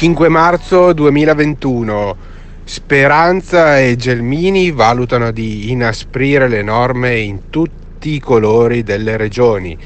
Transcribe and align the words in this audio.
5 0.00 0.30
marzo 0.30 0.94
2021. 0.94 2.16
Speranza 2.64 3.78
e 3.78 3.96
Gelmini 3.96 4.70
valutano 4.70 5.30
di 5.30 5.70
inasprire 5.70 6.48
le 6.48 6.62
norme 6.62 7.18
in 7.18 7.50
tutti 7.50 8.14
i 8.14 8.18
colori 8.18 8.82
delle 8.82 9.18
regioni. 9.18 9.76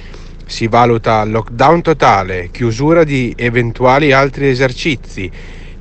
Si 0.46 0.68
valuta 0.68 1.24
lockdown 1.24 1.82
totale, 1.82 2.50
chiusura 2.52 3.02
di 3.02 3.34
eventuali 3.36 4.12
altri 4.12 4.46
esercizi, 4.46 5.28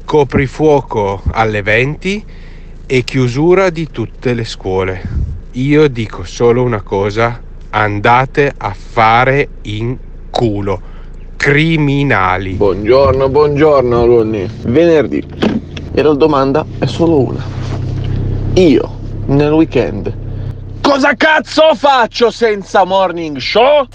coprifuoco 0.04 1.22
alle 1.29 1.62
20 1.62 2.26
e 2.88 3.04
chiusura 3.04 3.70
di 3.70 3.92
tutte 3.92 4.34
le 4.34 4.46
scuole. 4.46 5.02
Io 5.52 5.88
dico 5.88 6.24
solo 6.24 6.63
una 6.63 6.81
cosa, 6.81 7.40
andate 7.70 8.52
a 8.58 8.74
fare 8.74 9.47
in 9.62 9.96
culo. 10.31 10.92
Criminali. 11.44 12.53
Buongiorno, 12.53 13.28
buongiorno 13.28 14.03
alunni. 14.03 14.49
Venerdì. 14.62 15.21
E 15.94 16.02
la 16.02 16.13
domanda 16.13 16.66
è 16.80 16.85
solo 16.85 17.20
una. 17.20 17.44
Io, 18.54 18.90
nel 19.26 19.52
weekend, 19.52 20.23
cosa 20.84 21.16
cazzo 21.16 21.73
faccio 21.76 22.30
senza 22.30 22.84
morning 22.84 23.38
show? 23.38 23.88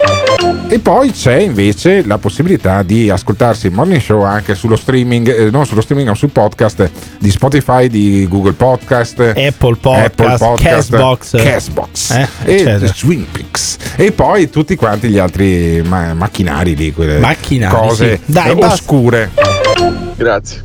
E 0.67 0.79
poi 0.79 1.11
c'è 1.11 1.37
invece 1.37 2.03
la 2.05 2.17
possibilità 2.17 2.81
di 2.81 3.09
ascoltarsi 3.09 3.67
il 3.67 3.73
morning 3.73 4.01
show 4.01 4.23
anche 4.23 4.55
sullo 4.55 4.75
streaming, 4.75 5.29
eh, 5.29 5.49
non 5.51 5.65
sullo 5.65 5.81
streaming, 5.81 6.09
ma 6.09 6.15
sul 6.15 6.31
podcast 6.31 6.89
di 7.19 7.29
Spotify, 7.29 7.87
di 7.87 8.27
Google 8.27 8.53
Podcast, 8.53 9.19
Apple 9.19 9.75
Podcast, 9.75 10.19
Apple 10.19 10.37
Podcast 10.37 10.67
Castbox, 10.89 11.43
Castbox 11.43 12.09
eh, 12.11 12.27
e. 12.43 12.87
Swingpix. 12.87 13.77
E 13.95 14.11
poi 14.11 14.49
tutti 14.49 14.75
quanti 14.75 15.09
gli 15.09 15.19
altri 15.19 15.81
ma- 15.85 16.13
macchinari 16.15 16.75
lì, 16.75 16.91
quelle 16.91 17.19
Macchinari, 17.19 17.75
cose 17.75 18.19
sì. 18.25 18.31
Dai, 18.31 18.55
basta. 18.55 18.73
oscure. 18.73 19.31
Grazie. 20.15 20.63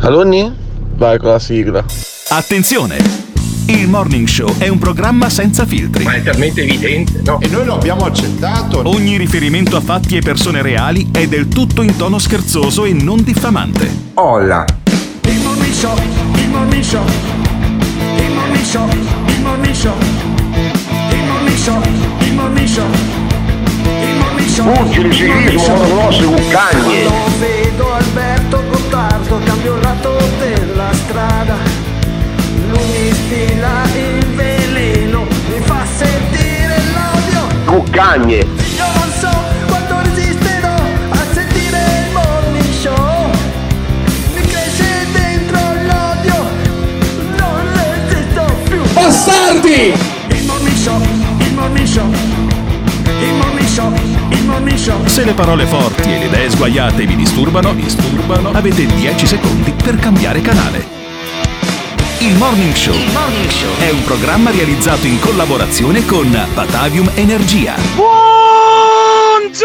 Alunni? 0.00 0.68
Vai 1.00 1.16
con 1.18 1.30
la 1.30 1.38
sigla. 1.38 1.82
Attenzione! 2.28 2.98
Il 3.64 3.88
Morning 3.88 4.28
Show 4.28 4.58
è 4.58 4.68
un 4.68 4.76
programma 4.76 5.30
senza 5.30 5.64
filtri. 5.64 6.04
è 6.04 6.22
talmente 6.22 6.60
evidente, 6.60 7.22
no? 7.24 7.40
E 7.40 7.48
noi 7.48 7.64
lo 7.64 7.76
abbiamo 7.76 8.04
accettato. 8.04 8.86
Ogni 8.86 9.16
riferimento 9.16 9.78
a 9.78 9.80
fatti 9.80 10.18
e 10.18 10.20
persone 10.20 10.60
reali 10.60 11.08
è 11.10 11.26
del 11.26 11.48
tutto 11.48 11.80
in 11.80 11.96
tono 11.96 12.18
scherzoso 12.18 12.84
e 12.84 12.92
non 12.92 13.22
diffamante. 13.22 13.90
Olla. 14.12 14.66
Il 15.22 15.40
morning 15.40 15.72
show, 15.72 15.96
il 16.34 16.48
morning 16.50 16.82
show, 16.82 17.04
il 18.16 18.32
morning 18.34 18.62
show, 18.62 18.88
il 18.90 19.40
morning 19.40 19.74
show, 19.74 19.96
il 21.08 21.24
morning 21.24 21.56
show, 21.56 21.80
il 22.20 22.34
morning 22.34 22.68
show, 22.68 22.84
il 24.02 24.16
morning 24.18 24.48
show. 24.48 24.74
Fuggi 24.74 25.00
il 25.00 25.12
civismo, 25.14 25.76
monoglossi, 25.76 26.24
cuccagne. 26.24 27.02
Quando 27.04 27.38
vedo 27.38 27.92
Alberto 27.94 28.62
Gottardo 28.68 29.38
della 29.38 29.59
strada. 31.40 31.56
Lui 32.68 32.84
mi 32.84 33.12
stila 33.12 33.84
il 33.94 34.26
veleno, 34.34 35.26
mi 35.48 35.60
fa 35.60 35.84
sentire 35.96 36.76
l'odio. 36.92 37.46
Cuccagne. 37.64 38.36
Io 38.36 38.84
non 38.94 39.10
so 39.18 39.30
quanto 39.66 40.00
resisterò 40.02 40.74
a 41.08 41.18
sentire 41.32 41.78
il 42.04 42.12
morning 42.12 42.72
show. 42.80 43.30
Mi 44.34 44.40
cresce 44.42 45.06
dentro 45.12 45.60
l'odio, 45.88 46.34
non 47.36 47.60
resisto 47.74 48.54
più. 48.64 48.82
Bastardi! 48.92 49.92
Il 50.28 50.44
morning 50.46 50.76
show, 50.76 51.00
il 51.38 51.54
morning 51.54 51.86
show, 51.86 52.12
il 53.06 53.34
morning 53.34 53.68
show, 53.68 53.92
il 54.28 54.44
morning 54.44 54.78
show. 54.78 55.06
Se 55.06 55.24
le 55.24 55.32
parole 55.32 55.66
forti 55.66 56.12
e 56.12 56.18
le 56.18 56.24
idee 56.26 56.50
sguaiate 56.50 57.06
vi 57.06 57.16
disturbano, 57.16 57.72
disturbano, 57.72 58.50
avete 58.52 58.86
10 58.86 59.26
secondi 59.26 59.72
per 59.82 59.96
cambiare 59.96 60.40
canale. 60.42 60.99
Il 62.22 62.36
Morning 62.36 62.74
Show 62.74 62.94
è 63.78 63.88
un 63.88 64.04
programma 64.04 64.50
realizzato 64.50 65.06
in 65.06 65.18
collaborazione 65.20 66.04
con 66.04 66.30
Batavium 66.52 67.10
Energia. 67.14 67.76
Buongiorno! 67.94 69.64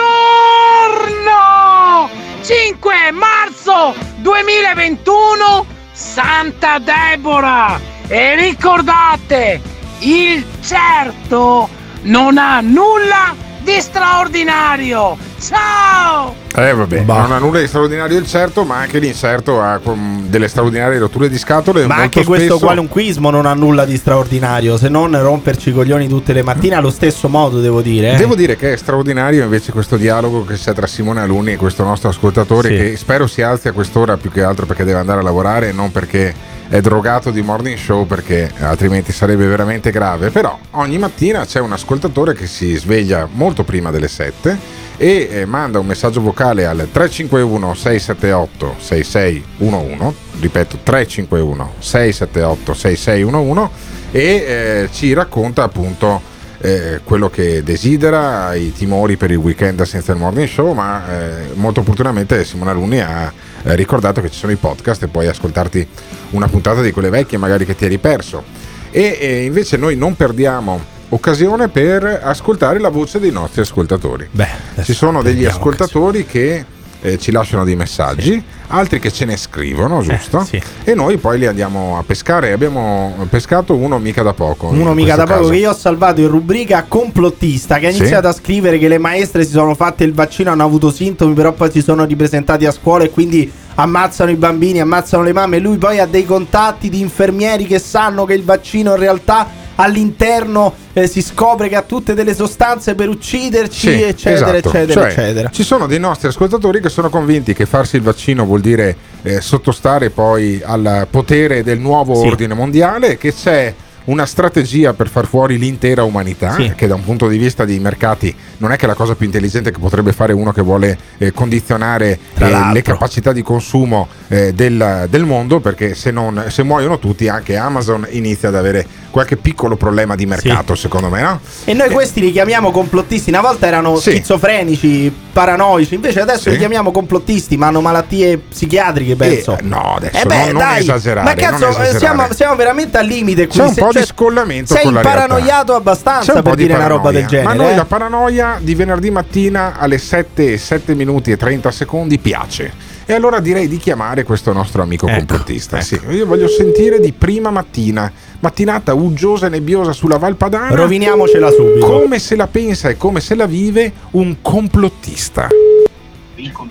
5 2.41 3.11
marzo 3.11 3.93
2021 4.19 5.65
Santa 5.91 6.79
Deborah 6.79 7.77
e 8.07 8.35
ricordate 8.35 9.61
il 9.99 10.45
certo 10.61 11.67
non 12.03 12.37
ha 12.37 12.61
nulla 12.61 13.35
di 13.63 13.81
straordinario 13.81 15.17
ciao 15.47 16.33
Eh 16.55 16.73
vabbè, 16.73 17.01
Bah. 17.01 17.21
non 17.21 17.31
ha 17.33 17.37
nulla 17.37 17.59
di 17.59 17.67
straordinario 17.67 18.17
il 18.17 18.25
certo, 18.27 18.63
ma 18.63 18.77
anche 18.77 18.99
l'inserto 18.99 19.61
ha 19.61 19.79
delle 20.27 20.47
straordinarie 20.47 20.97
rotture 20.99 21.27
di 21.29 21.37
scatole. 21.37 21.81
Ma 21.81 21.87
molto 21.87 22.01
anche 22.03 22.23
questo 22.23 22.45
spesso- 22.55 22.65
qualunquismo 22.65 23.29
non 23.29 23.45
ha 23.45 23.53
nulla 23.53 23.83
di 23.85 23.97
straordinario, 23.97 24.77
se 24.77 24.87
non 24.89 25.21
romperci 25.21 25.69
i 25.69 25.73
coglioni 25.73 26.07
tutte 26.07 26.31
le 26.33 26.43
mattine 26.43 26.75
allo 26.75 26.89
stesso 26.91 27.27
modo, 27.27 27.59
devo 27.59 27.81
dire. 27.81 28.13
eh. 28.13 28.15
Devo 28.15 28.35
dire 28.35 28.55
che 28.55 28.73
è 28.73 28.77
straordinario 28.77 29.43
invece 29.43 29.71
questo 29.73 29.97
dialogo 29.97 30.45
che 30.45 30.55
c'è 30.55 30.73
tra 30.73 30.87
Simone 30.87 31.21
Alunni 31.21 31.53
e 31.53 31.57
questo 31.57 31.83
nostro 31.83 32.07
ascoltatore 32.09 32.69
Sì. 32.69 32.75
che 32.75 32.95
spero 32.97 33.27
si 33.27 33.41
alzi 33.41 33.67
a 33.67 33.71
quest'ora 33.73 34.15
più 34.17 34.31
che 34.31 34.41
altro 34.43 34.65
perché 34.65 34.83
deve 34.85 34.99
andare 34.99 35.19
a 35.19 35.23
lavorare 35.23 35.69
e 35.69 35.71
non 35.73 35.91
perché 35.91 36.33
è 36.69 36.79
drogato 36.81 37.29
di 37.31 37.41
morning 37.41 37.77
show 37.77 38.07
perché 38.07 38.49
altrimenti 38.61 39.11
sarebbe 39.11 39.45
veramente 39.45 39.91
grave. 39.91 40.29
Però 40.31 40.57
ogni 40.71 40.97
mattina 40.97 41.45
c'è 41.45 41.59
un 41.59 41.73
ascoltatore 41.73 42.33
che 42.33 42.47
si 42.47 42.75
sveglia 42.75 43.27
molto 43.29 43.63
prima 43.63 43.91
delle 43.91 44.07
7 44.07 44.83
e 44.97 45.27
eh, 45.29 45.45
manda 45.45 45.79
un 45.79 45.85
messaggio 45.85 46.21
vocale 46.21 46.65
al 46.65 46.87
351 46.91 47.73
678 47.73 48.75
6611 48.79 50.15
ripeto 50.39 50.79
351 50.83 51.73
678 51.79 52.73
6611 52.73 53.69
e 54.11 54.21
eh, 54.21 54.89
ci 54.91 55.13
racconta 55.13 55.63
appunto 55.63 56.33
eh, 56.59 57.01
quello 57.03 57.29
che 57.29 57.61
desidera, 57.63 58.55
i 58.55 58.71
timori 58.73 59.17
per 59.17 59.29
il 59.29 59.37
weekend 59.37 59.81
senza 59.83 60.13
il 60.13 60.17
morning 60.17 60.47
show, 60.47 60.73
ma 60.73 61.03
eh, 61.07 61.53
molto 61.53 61.81
opportunamente 61.81 62.43
Simone 62.43 62.71
Alunni 62.71 63.01
ha 63.01 63.31
eh, 63.63 63.75
ricordato 63.75 64.21
che 64.21 64.31
ci 64.31 64.39
sono 64.39 64.51
i 64.51 64.55
podcast 64.55 65.03
e 65.03 65.07
puoi 65.07 65.27
ascoltarti 65.27 65.87
una 66.31 66.47
puntata 66.47 66.81
di 66.81 66.91
quelle 66.91 67.09
vecchie 67.09 67.37
magari 67.37 67.65
che 67.65 67.75
ti 67.75 67.85
eri 67.85 67.97
perso. 67.97 68.43
E 68.89 69.17
eh, 69.19 69.43
invece 69.43 69.77
noi 69.77 69.95
non 69.95 70.15
perdiamo 70.15 70.93
occasione 71.09 71.67
per 71.69 72.21
ascoltare 72.23 72.79
la 72.79 72.89
voce 72.89 73.19
dei 73.19 73.31
nostri 73.31 73.61
ascoltatori. 73.61 74.27
Beh, 74.31 74.83
Ci 74.83 74.93
sono 74.93 75.21
degli 75.21 75.45
ascoltatori 75.45 76.25
che 76.25 76.65
eh, 77.01 77.19
ci 77.19 77.31
lasciano 77.31 77.63
dei 77.63 77.75
messaggi, 77.75 78.41
altri 78.67 78.99
che 78.99 79.11
ce 79.11 79.25
ne 79.25 79.37
scrivono, 79.37 80.01
giusto? 80.01 80.43
sì. 80.43 80.59
E 80.83 80.95
noi 80.95 81.17
poi 81.17 81.37
li 81.37 81.45
andiamo 81.45 81.97
a 81.99 82.03
pescare. 82.03 82.51
Abbiamo 82.51 83.13
pescato 83.29 83.75
uno 83.75 83.99
mica 83.99 84.23
da 84.23 84.33
poco. 84.33 84.67
Uno 84.67 84.95
mica 84.95 85.15
da 85.15 85.23
questo 85.25 85.33
poco 85.33 85.39
caso. 85.41 85.49
che 85.51 85.57
io 85.57 85.69
ho 85.69 85.75
salvato 85.75 86.21
in 86.21 86.27
rubrica 86.29 86.83
complottista 86.87 87.77
che 87.77 87.87
ha 87.87 87.91
Sì. 87.91 87.97
iniziato 87.97 88.27
a 88.27 88.33
scrivere 88.33 88.79
che 88.79 88.87
le 88.87 88.97
maestre 88.97 89.45
si 89.45 89.51
sono 89.51 89.75
fatte 89.75 90.03
il 90.03 90.13
vaccino, 90.13 90.49
hanno 90.49 90.63
avuto 90.63 90.91
sintomi, 90.91 91.33
però 91.35 91.51
poi 91.53 91.69
si 91.69 91.81
sono 91.83 92.05
ripresentati 92.05 92.65
a 92.65 92.71
scuola 92.71 93.03
e 93.03 93.11
quindi 93.11 93.51
ammazzano 93.75 94.31
i 94.31 94.35
bambini, 94.35 94.79
ammazzano 94.79 95.21
le 95.21 95.33
mamme. 95.33 95.59
Lui 95.59 95.77
poi 95.77 95.99
ha 95.99 96.07
dei 96.07 96.25
contatti 96.25 96.89
di 96.89 97.01
infermieri 97.01 97.65
che 97.67 97.77
sanno 97.77 98.25
che 98.25 98.33
il 98.33 98.43
vaccino 98.43 98.91
in 98.93 98.99
realtà 98.99 99.47
all'interno 99.75 100.73
eh, 100.93 101.07
si 101.07 101.21
scopre 101.21 101.67
che 101.69 101.75
ha 101.75 101.81
tutte 101.81 102.13
delle 102.13 102.33
sostanze 102.33 102.95
per 102.95 103.09
ucciderci, 103.09 103.79
Sì, 103.91 104.01
eccetera, 104.03 104.55
esatto. 104.57 104.69
eccetera, 104.77 105.01
Cioè, 105.01 105.09
eccetera. 105.11 105.49
Ci 105.49 105.63
sono 105.63 105.87
dei 105.87 105.99
nostri 105.99 106.27
ascoltatori 106.27 106.79
che 106.81 106.89
sono 106.89 107.09
convinti 107.09 107.53
che 107.53 107.65
farsi 107.65 107.95
il 107.97 108.01
vaccino 108.01 108.45
vuol 108.45 108.61
dire 108.61 108.95
eh, 109.23 109.41
sottostare 109.41 110.09
poi 110.09 110.61
al 110.63 111.07
potere 111.09 111.63
del 111.63 111.79
nuovo 111.79 112.15
Sì. 112.15 112.27
ordine 112.27 112.53
mondiale 112.53 113.17
che 113.17 113.33
c'è 113.33 113.73
una 114.05 114.27
strategia 114.27 114.93
per 114.93 115.09
far 115.09 115.25
fuori 115.25 115.57
l'intera 115.57 116.03
umanità, 116.03 116.53
Sì. 116.53 116.73
che 116.75 116.85
da 116.85 116.93
un 116.93 117.03
punto 117.03 117.27
di 117.27 117.39
vista 117.39 117.65
dei 117.65 117.79
mercati 117.79 118.33
non 118.57 118.71
è 118.71 118.75
che 118.75 118.85
la 118.85 118.93
cosa 118.93 119.15
più 119.15 119.25
intelligente 119.25 119.71
che 119.71 119.79
potrebbe 119.79 120.11
fare 120.13 120.31
uno 120.31 120.51
che 120.51 120.61
vuole 120.61 120.95
eh, 121.17 121.31
condizionare 121.31 122.19
eh, 122.37 122.71
le 122.71 122.81
capacità 122.83 123.31
di 123.33 123.41
consumo 123.41 124.07
eh, 124.27 124.53
del, 124.53 125.07
del 125.09 125.23
mondo, 125.25 125.59
perché 125.59 125.95
se, 125.95 126.11
non, 126.11 126.45
se 126.49 126.61
muoiono 126.61 126.99
tutti 126.99 127.27
anche 127.27 127.55
Amazon 127.57 128.05
inizia 128.11 128.49
ad 128.49 128.55
avere 128.55 128.85
qualche 129.15 129.37
piccolo 129.37 129.77
problema 129.77 130.13
di 130.15 130.25
mercato, 130.25 130.75
secondo 130.75 131.07
me, 131.07 131.21
no? 131.21 131.39
E 131.63 131.71
noi 131.73 131.89
questi 131.89 132.19
li 132.19 132.33
chiamiamo 132.33 132.69
complottisti. 132.71 133.29
Una 133.29 133.39
volta 133.39 133.65
erano 133.65 133.95
Sì. 133.95 134.11
schizofrenici, 134.11 135.09
paranoici. 135.31 135.95
Invece 135.95 136.19
adesso 136.19 136.41
Sì. 136.41 136.49
li 136.49 136.57
chiamiamo 136.57 136.91
complottisti, 136.91 137.55
ma 137.55 137.67
hanno 137.67 137.79
malattie 137.79 138.37
psichiatriche, 138.39 139.15
penso. 139.15 139.57
Eh, 139.57 139.61
no, 139.61 139.95
adesso 139.95 140.17
Eh 140.17 140.25
beh, 140.25 140.35
non, 140.35 140.45
non 140.47 140.57
dai, 140.57 140.79
esagerare. 140.81 141.25
Ma 141.29 141.33
cazzo, 141.33 141.51
non 141.51 141.61
eh, 141.61 141.71
esagerare. 141.71 141.97
siamo, 141.99 142.33
siamo 142.33 142.55
veramente 142.57 142.97
al 142.97 143.05
limite 143.05 143.47
qui. 143.47 143.57
C'è 143.57 143.63
un 143.65 143.73
Se- 143.73 143.81
po' 143.81 143.91
cioè, 143.93 144.01
di 144.01 144.07
scollamento 144.07 144.73
Sei 144.75 144.91
paranoiato 144.91 145.75
abbastanza 145.75 146.33
un 146.33 146.41
per 146.41 146.49
po' 146.51 146.55
di 146.57 146.63
dire 146.63 146.73
una 146.75 146.87
roba 146.87 147.03
paranoia. 147.03 147.21
del 147.21 147.29
genere. 147.29 147.47
Ma 147.57 147.63
noi 147.63 147.71
eh? 147.71 147.75
la 147.77 147.85
paranoia 147.85 148.57
di 148.59 148.75
venerdì 148.75 149.11
mattina 149.11 149.75
alle 149.79 149.97
7 149.97 150.51
e 150.51 150.57
7 150.57 150.93
minuti 150.93 151.31
e 151.31 151.37
30 151.37 151.71
secondi 151.71 152.17
piace. 152.19 152.73
E 153.07 153.13
allora 153.13 153.39
direi 153.39 153.67
di 153.67 153.77
chiamare 153.77 154.23
questo 154.23 154.51
nostro 154.51 154.81
amico 154.81 155.05
Ecco, 155.07 155.17
complottista. 155.17 155.75
ecco. 155.77 155.85
Sì, 155.85 155.99
io 156.09 156.25
voglio 156.25 156.47
sentire 156.47 156.99
di 156.99 157.11
prima 157.11 157.51
mattina, 157.51 158.11
mattinata 158.39 158.95
uggiosa 158.95 159.45
e 159.45 159.49
nebbiosa 159.49 159.91
sulla 159.91 160.17
Valpadana. 160.17 160.73
Roviniamocela 160.73 161.51
subito. 161.51 161.85
Come 161.85 162.17
se 162.17 162.35
la 162.35 162.47
pensa 162.47 162.89
e 162.89 162.97
come 162.97 163.19
se 163.19 163.35
la 163.35 163.45
vive 163.45 163.91
un 164.11 164.37
complottista. 164.41 165.49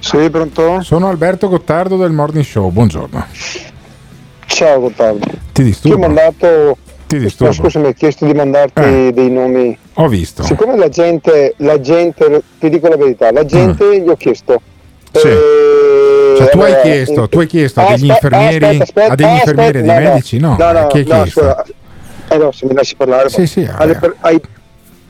Sì, 0.01 0.29
pronto? 0.29 0.83
Sono 0.83 1.09
Alberto 1.09 1.49
Gottardo 1.49 1.97
del 1.97 2.11
Morning 2.13 2.45
Show, 2.45 2.69
buongiorno. 2.71 3.27
Ciao 4.47 4.81
Gottardo. 4.81 5.27
Ti 5.27 5.39
Ti 5.53 5.61
ho 5.61 5.65
disturbo? 5.65 5.99
mandato. 5.99 6.77
Ti 7.07 7.17
No, 7.17 7.23
disturbo? 7.23 7.53
scusa, 7.53 7.79
mi 7.79 7.87
hai 7.87 7.95
chiesto 7.95 8.25
di 8.27 8.35
mandarti 8.35 8.81
Eh. 8.83 9.13
dei 9.15 9.31
nomi. 9.31 9.77
Ho 9.95 10.09
visto. 10.09 10.43
Siccome 10.43 10.77
la 10.77 10.89
gente, 10.89 11.55
la 11.59 11.81
gente, 11.81 12.43
ti 12.59 12.69
dico 12.69 12.89
la 12.89 12.97
verità, 12.97 13.31
la 13.31 13.45
gente 13.45 14.01
gli 14.01 14.09
ho 14.09 14.17
chiesto. 14.17 14.61
Mm. 14.61 15.21
Sì. 15.21 15.29
eh, 15.29 16.04
Cioè, 16.37 16.49
tu 16.51 16.59
hai 16.61 16.67
allora, 16.73 16.81
chiesto, 16.83 17.25
eh, 17.25 17.29
tu 17.29 17.39
hai 17.41 17.47
chiesto 17.47 17.81
a 17.81 17.87
degli 17.95 18.07
infermieri, 18.07 18.79
aspetta, 18.81 19.13
a 19.13 19.15
degli 19.17 19.27
infermieri 19.29 19.79
e 19.79 19.83
dei 19.83 19.99
medici? 19.99 20.39
No, 20.39 20.57
no, 20.59 20.73
no, 20.73 20.87
chi 20.89 20.99
no, 21.07 21.23
chiesto? 21.23 21.41
scusa. 21.41 21.65
Eh 22.29 22.37
no, 22.39 22.53
se 22.53 22.67
mi 22.67 22.75
lasci 22.75 22.97
parlare. 22.97 23.29
Sì, 23.29 23.47
sì, 23.47 23.61
eh. 23.63 23.97
per- 23.99 24.17
ai, 24.21 24.41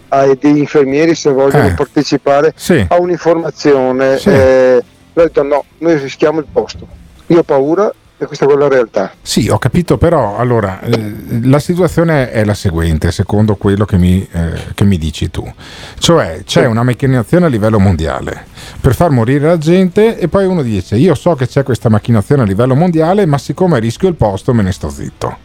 ai 0.08 0.36
degli 0.40 0.58
infermieri 0.58 1.14
se 1.14 1.30
vogliono 1.30 1.66
Eh. 1.68 1.72
partecipare 1.74 2.52
Sì. 2.56 2.84
a 2.88 2.96
un'informazione, 2.98 4.18
Sì. 4.18 4.28
eh, 4.30 4.76
ho 4.76 5.22
detto 5.22 5.42
no, 5.42 5.64
noi 5.78 5.96
rischiamo 5.98 6.40
il 6.40 6.46
posto. 6.52 6.86
Io 7.28 7.38
ho 7.38 7.42
paura 7.42 7.92
e 8.24 8.26
questa 8.26 8.46
è 8.46 8.54
la 8.56 8.68
realtà. 8.68 9.12
Sì, 9.22 9.48
ho 9.48 9.58
capito, 9.58 9.96
però 9.98 10.36
allora 10.36 10.80
eh, 10.80 11.14
la 11.42 11.58
situazione 11.58 12.30
è 12.30 12.44
la 12.44 12.54
seguente, 12.54 13.10
secondo 13.12 13.56
quello 13.56 13.84
che 13.84 13.96
mi, 13.96 14.26
eh, 14.32 14.52
che 14.74 14.84
mi 14.84 14.98
dici 14.98 15.30
tu. 15.30 15.50
Cioè 15.98 16.42
c'è 16.44 16.66
una 16.66 16.82
macchinazione 16.82 17.46
a 17.46 17.48
livello 17.48 17.78
mondiale 17.78 18.46
per 18.80 18.94
far 18.94 19.10
morire 19.10 19.46
la 19.46 19.58
gente 19.58 20.18
e 20.18 20.28
poi 20.28 20.46
uno 20.46 20.62
dice 20.62 20.96
io 20.96 21.14
so 21.14 21.34
che 21.34 21.46
c'è 21.46 21.62
questa 21.62 21.88
macchinazione 21.88 22.42
a 22.42 22.44
livello 22.44 22.74
mondiale, 22.74 23.24
ma 23.26 23.38
siccome 23.38 23.78
rischio 23.78 24.08
il 24.08 24.14
posto 24.16 24.52
me 24.52 24.62
ne 24.62 24.72
sto 24.72 24.88
zitto. 24.90 25.36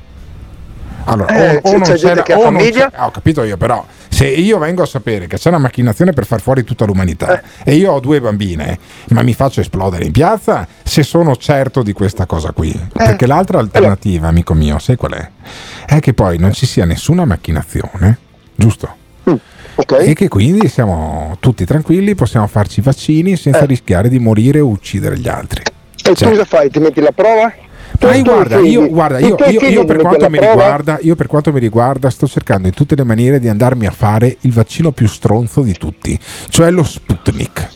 Allora, 1.06 1.34
Eh, 1.34 1.56
o, 1.56 1.58
o 1.58 1.62
c'è- 1.62 1.72
non 1.72 1.82
c'è 1.82 1.96
gente 1.96 2.24
che 2.24 2.34
ha 2.34 2.38
o 2.38 2.42
famiglia. 2.42 2.92
ho 2.98 3.12
capito 3.12 3.44
io, 3.44 3.58
però 3.58 3.84
se 4.20 4.28
io 4.28 4.58
vengo 4.58 4.82
a 4.84 4.86
sapere 4.86 5.28
che 5.28 5.38
c'è 5.38 5.48
una 5.48 5.60
macchinazione 5.60 6.12
per 6.12 6.26
far 6.26 6.42
fuori 6.42 6.66
tutta 6.66 6.84
l'umanità 6.84 7.42
Eh. 7.64 7.72
e 7.72 7.76
io 7.76 7.94
ho 7.94 8.02
due 8.02 8.20
bambine, 8.20 8.78
ma 9.12 9.22
mi 9.24 9.34
faccio 9.34 9.62
esplodere 9.62 10.04
in 10.04 10.12
piazza 10.12 10.68
se 10.84 11.04
sono 11.04 11.38
certo 11.38 11.84
di 11.84 11.94
questa 11.94 12.26
cosa 12.26 12.52
qui. 12.52 12.70
Eh. 12.72 12.88
Perché 12.92 13.26
l'altra 13.26 13.60
alternativa, 13.60 14.28
amico 14.28 14.54
mio, 14.54 14.78
sai 14.78 14.98
qual 14.98 15.14
è? 15.14 15.30
È 15.86 16.00
che 16.02 16.14
poi 16.14 16.38
non 16.38 16.52
ci 16.52 16.66
sia 16.66 16.84
nessuna 16.84 17.24
macchinazione, 17.24 18.18
giusto? 18.56 18.94
Mm, 19.30 19.36
E 20.02 20.14
che 20.14 20.28
quindi 20.28 20.68
siamo 20.68 21.38
tutti 21.40 21.64
tranquilli, 21.64 22.14
possiamo 22.14 22.48
farci 22.48 22.82
i 22.82 22.84
vaccini 22.84 23.38
senza 23.38 23.62
Eh. 23.62 23.68
rischiare 23.68 24.10
di 24.10 24.20
morire 24.20 24.60
o 24.60 24.68
uccidere 24.68 25.18
gli 25.18 25.30
altri. 25.30 25.62
E 25.62 26.14
Cioè- 26.14 26.16
tu 26.16 26.30
cosa 26.32 26.44
fai? 26.44 26.70
Ti 26.70 26.80
metti 26.80 27.00
la 27.00 27.14
prova? 27.14 27.54
Ma 28.08 28.16
io 28.16 28.24
tu 28.24 28.30
guarda, 28.32 28.60
io, 28.60 28.90
guarda, 28.90 29.20
io, 29.20 29.36
io- 29.50 29.60
io 29.70 29.86
per 29.86 29.98
riguarda, 30.48 30.98
io 31.02 31.16
per 31.16 31.28
quanto 31.28 31.52
mi 31.52 31.60
riguarda 31.60 32.10
sto 32.10 32.28
cercando 32.28 32.68
in 32.68 32.74
tutte 32.74 32.96
le 32.96 33.04
maniere 33.04 33.40
di 33.40 33.48
andarmi 33.50 33.86
a 33.86 33.92
fare 33.92 34.38
il 34.42 34.54
vaccino 34.54 34.92
più 34.92 35.08
stronzo 35.08 35.62
di 35.62 35.74
tutti, 35.74 36.18
cioè 36.50 36.70
lo 36.72 36.84
Sputnik. 36.84 37.68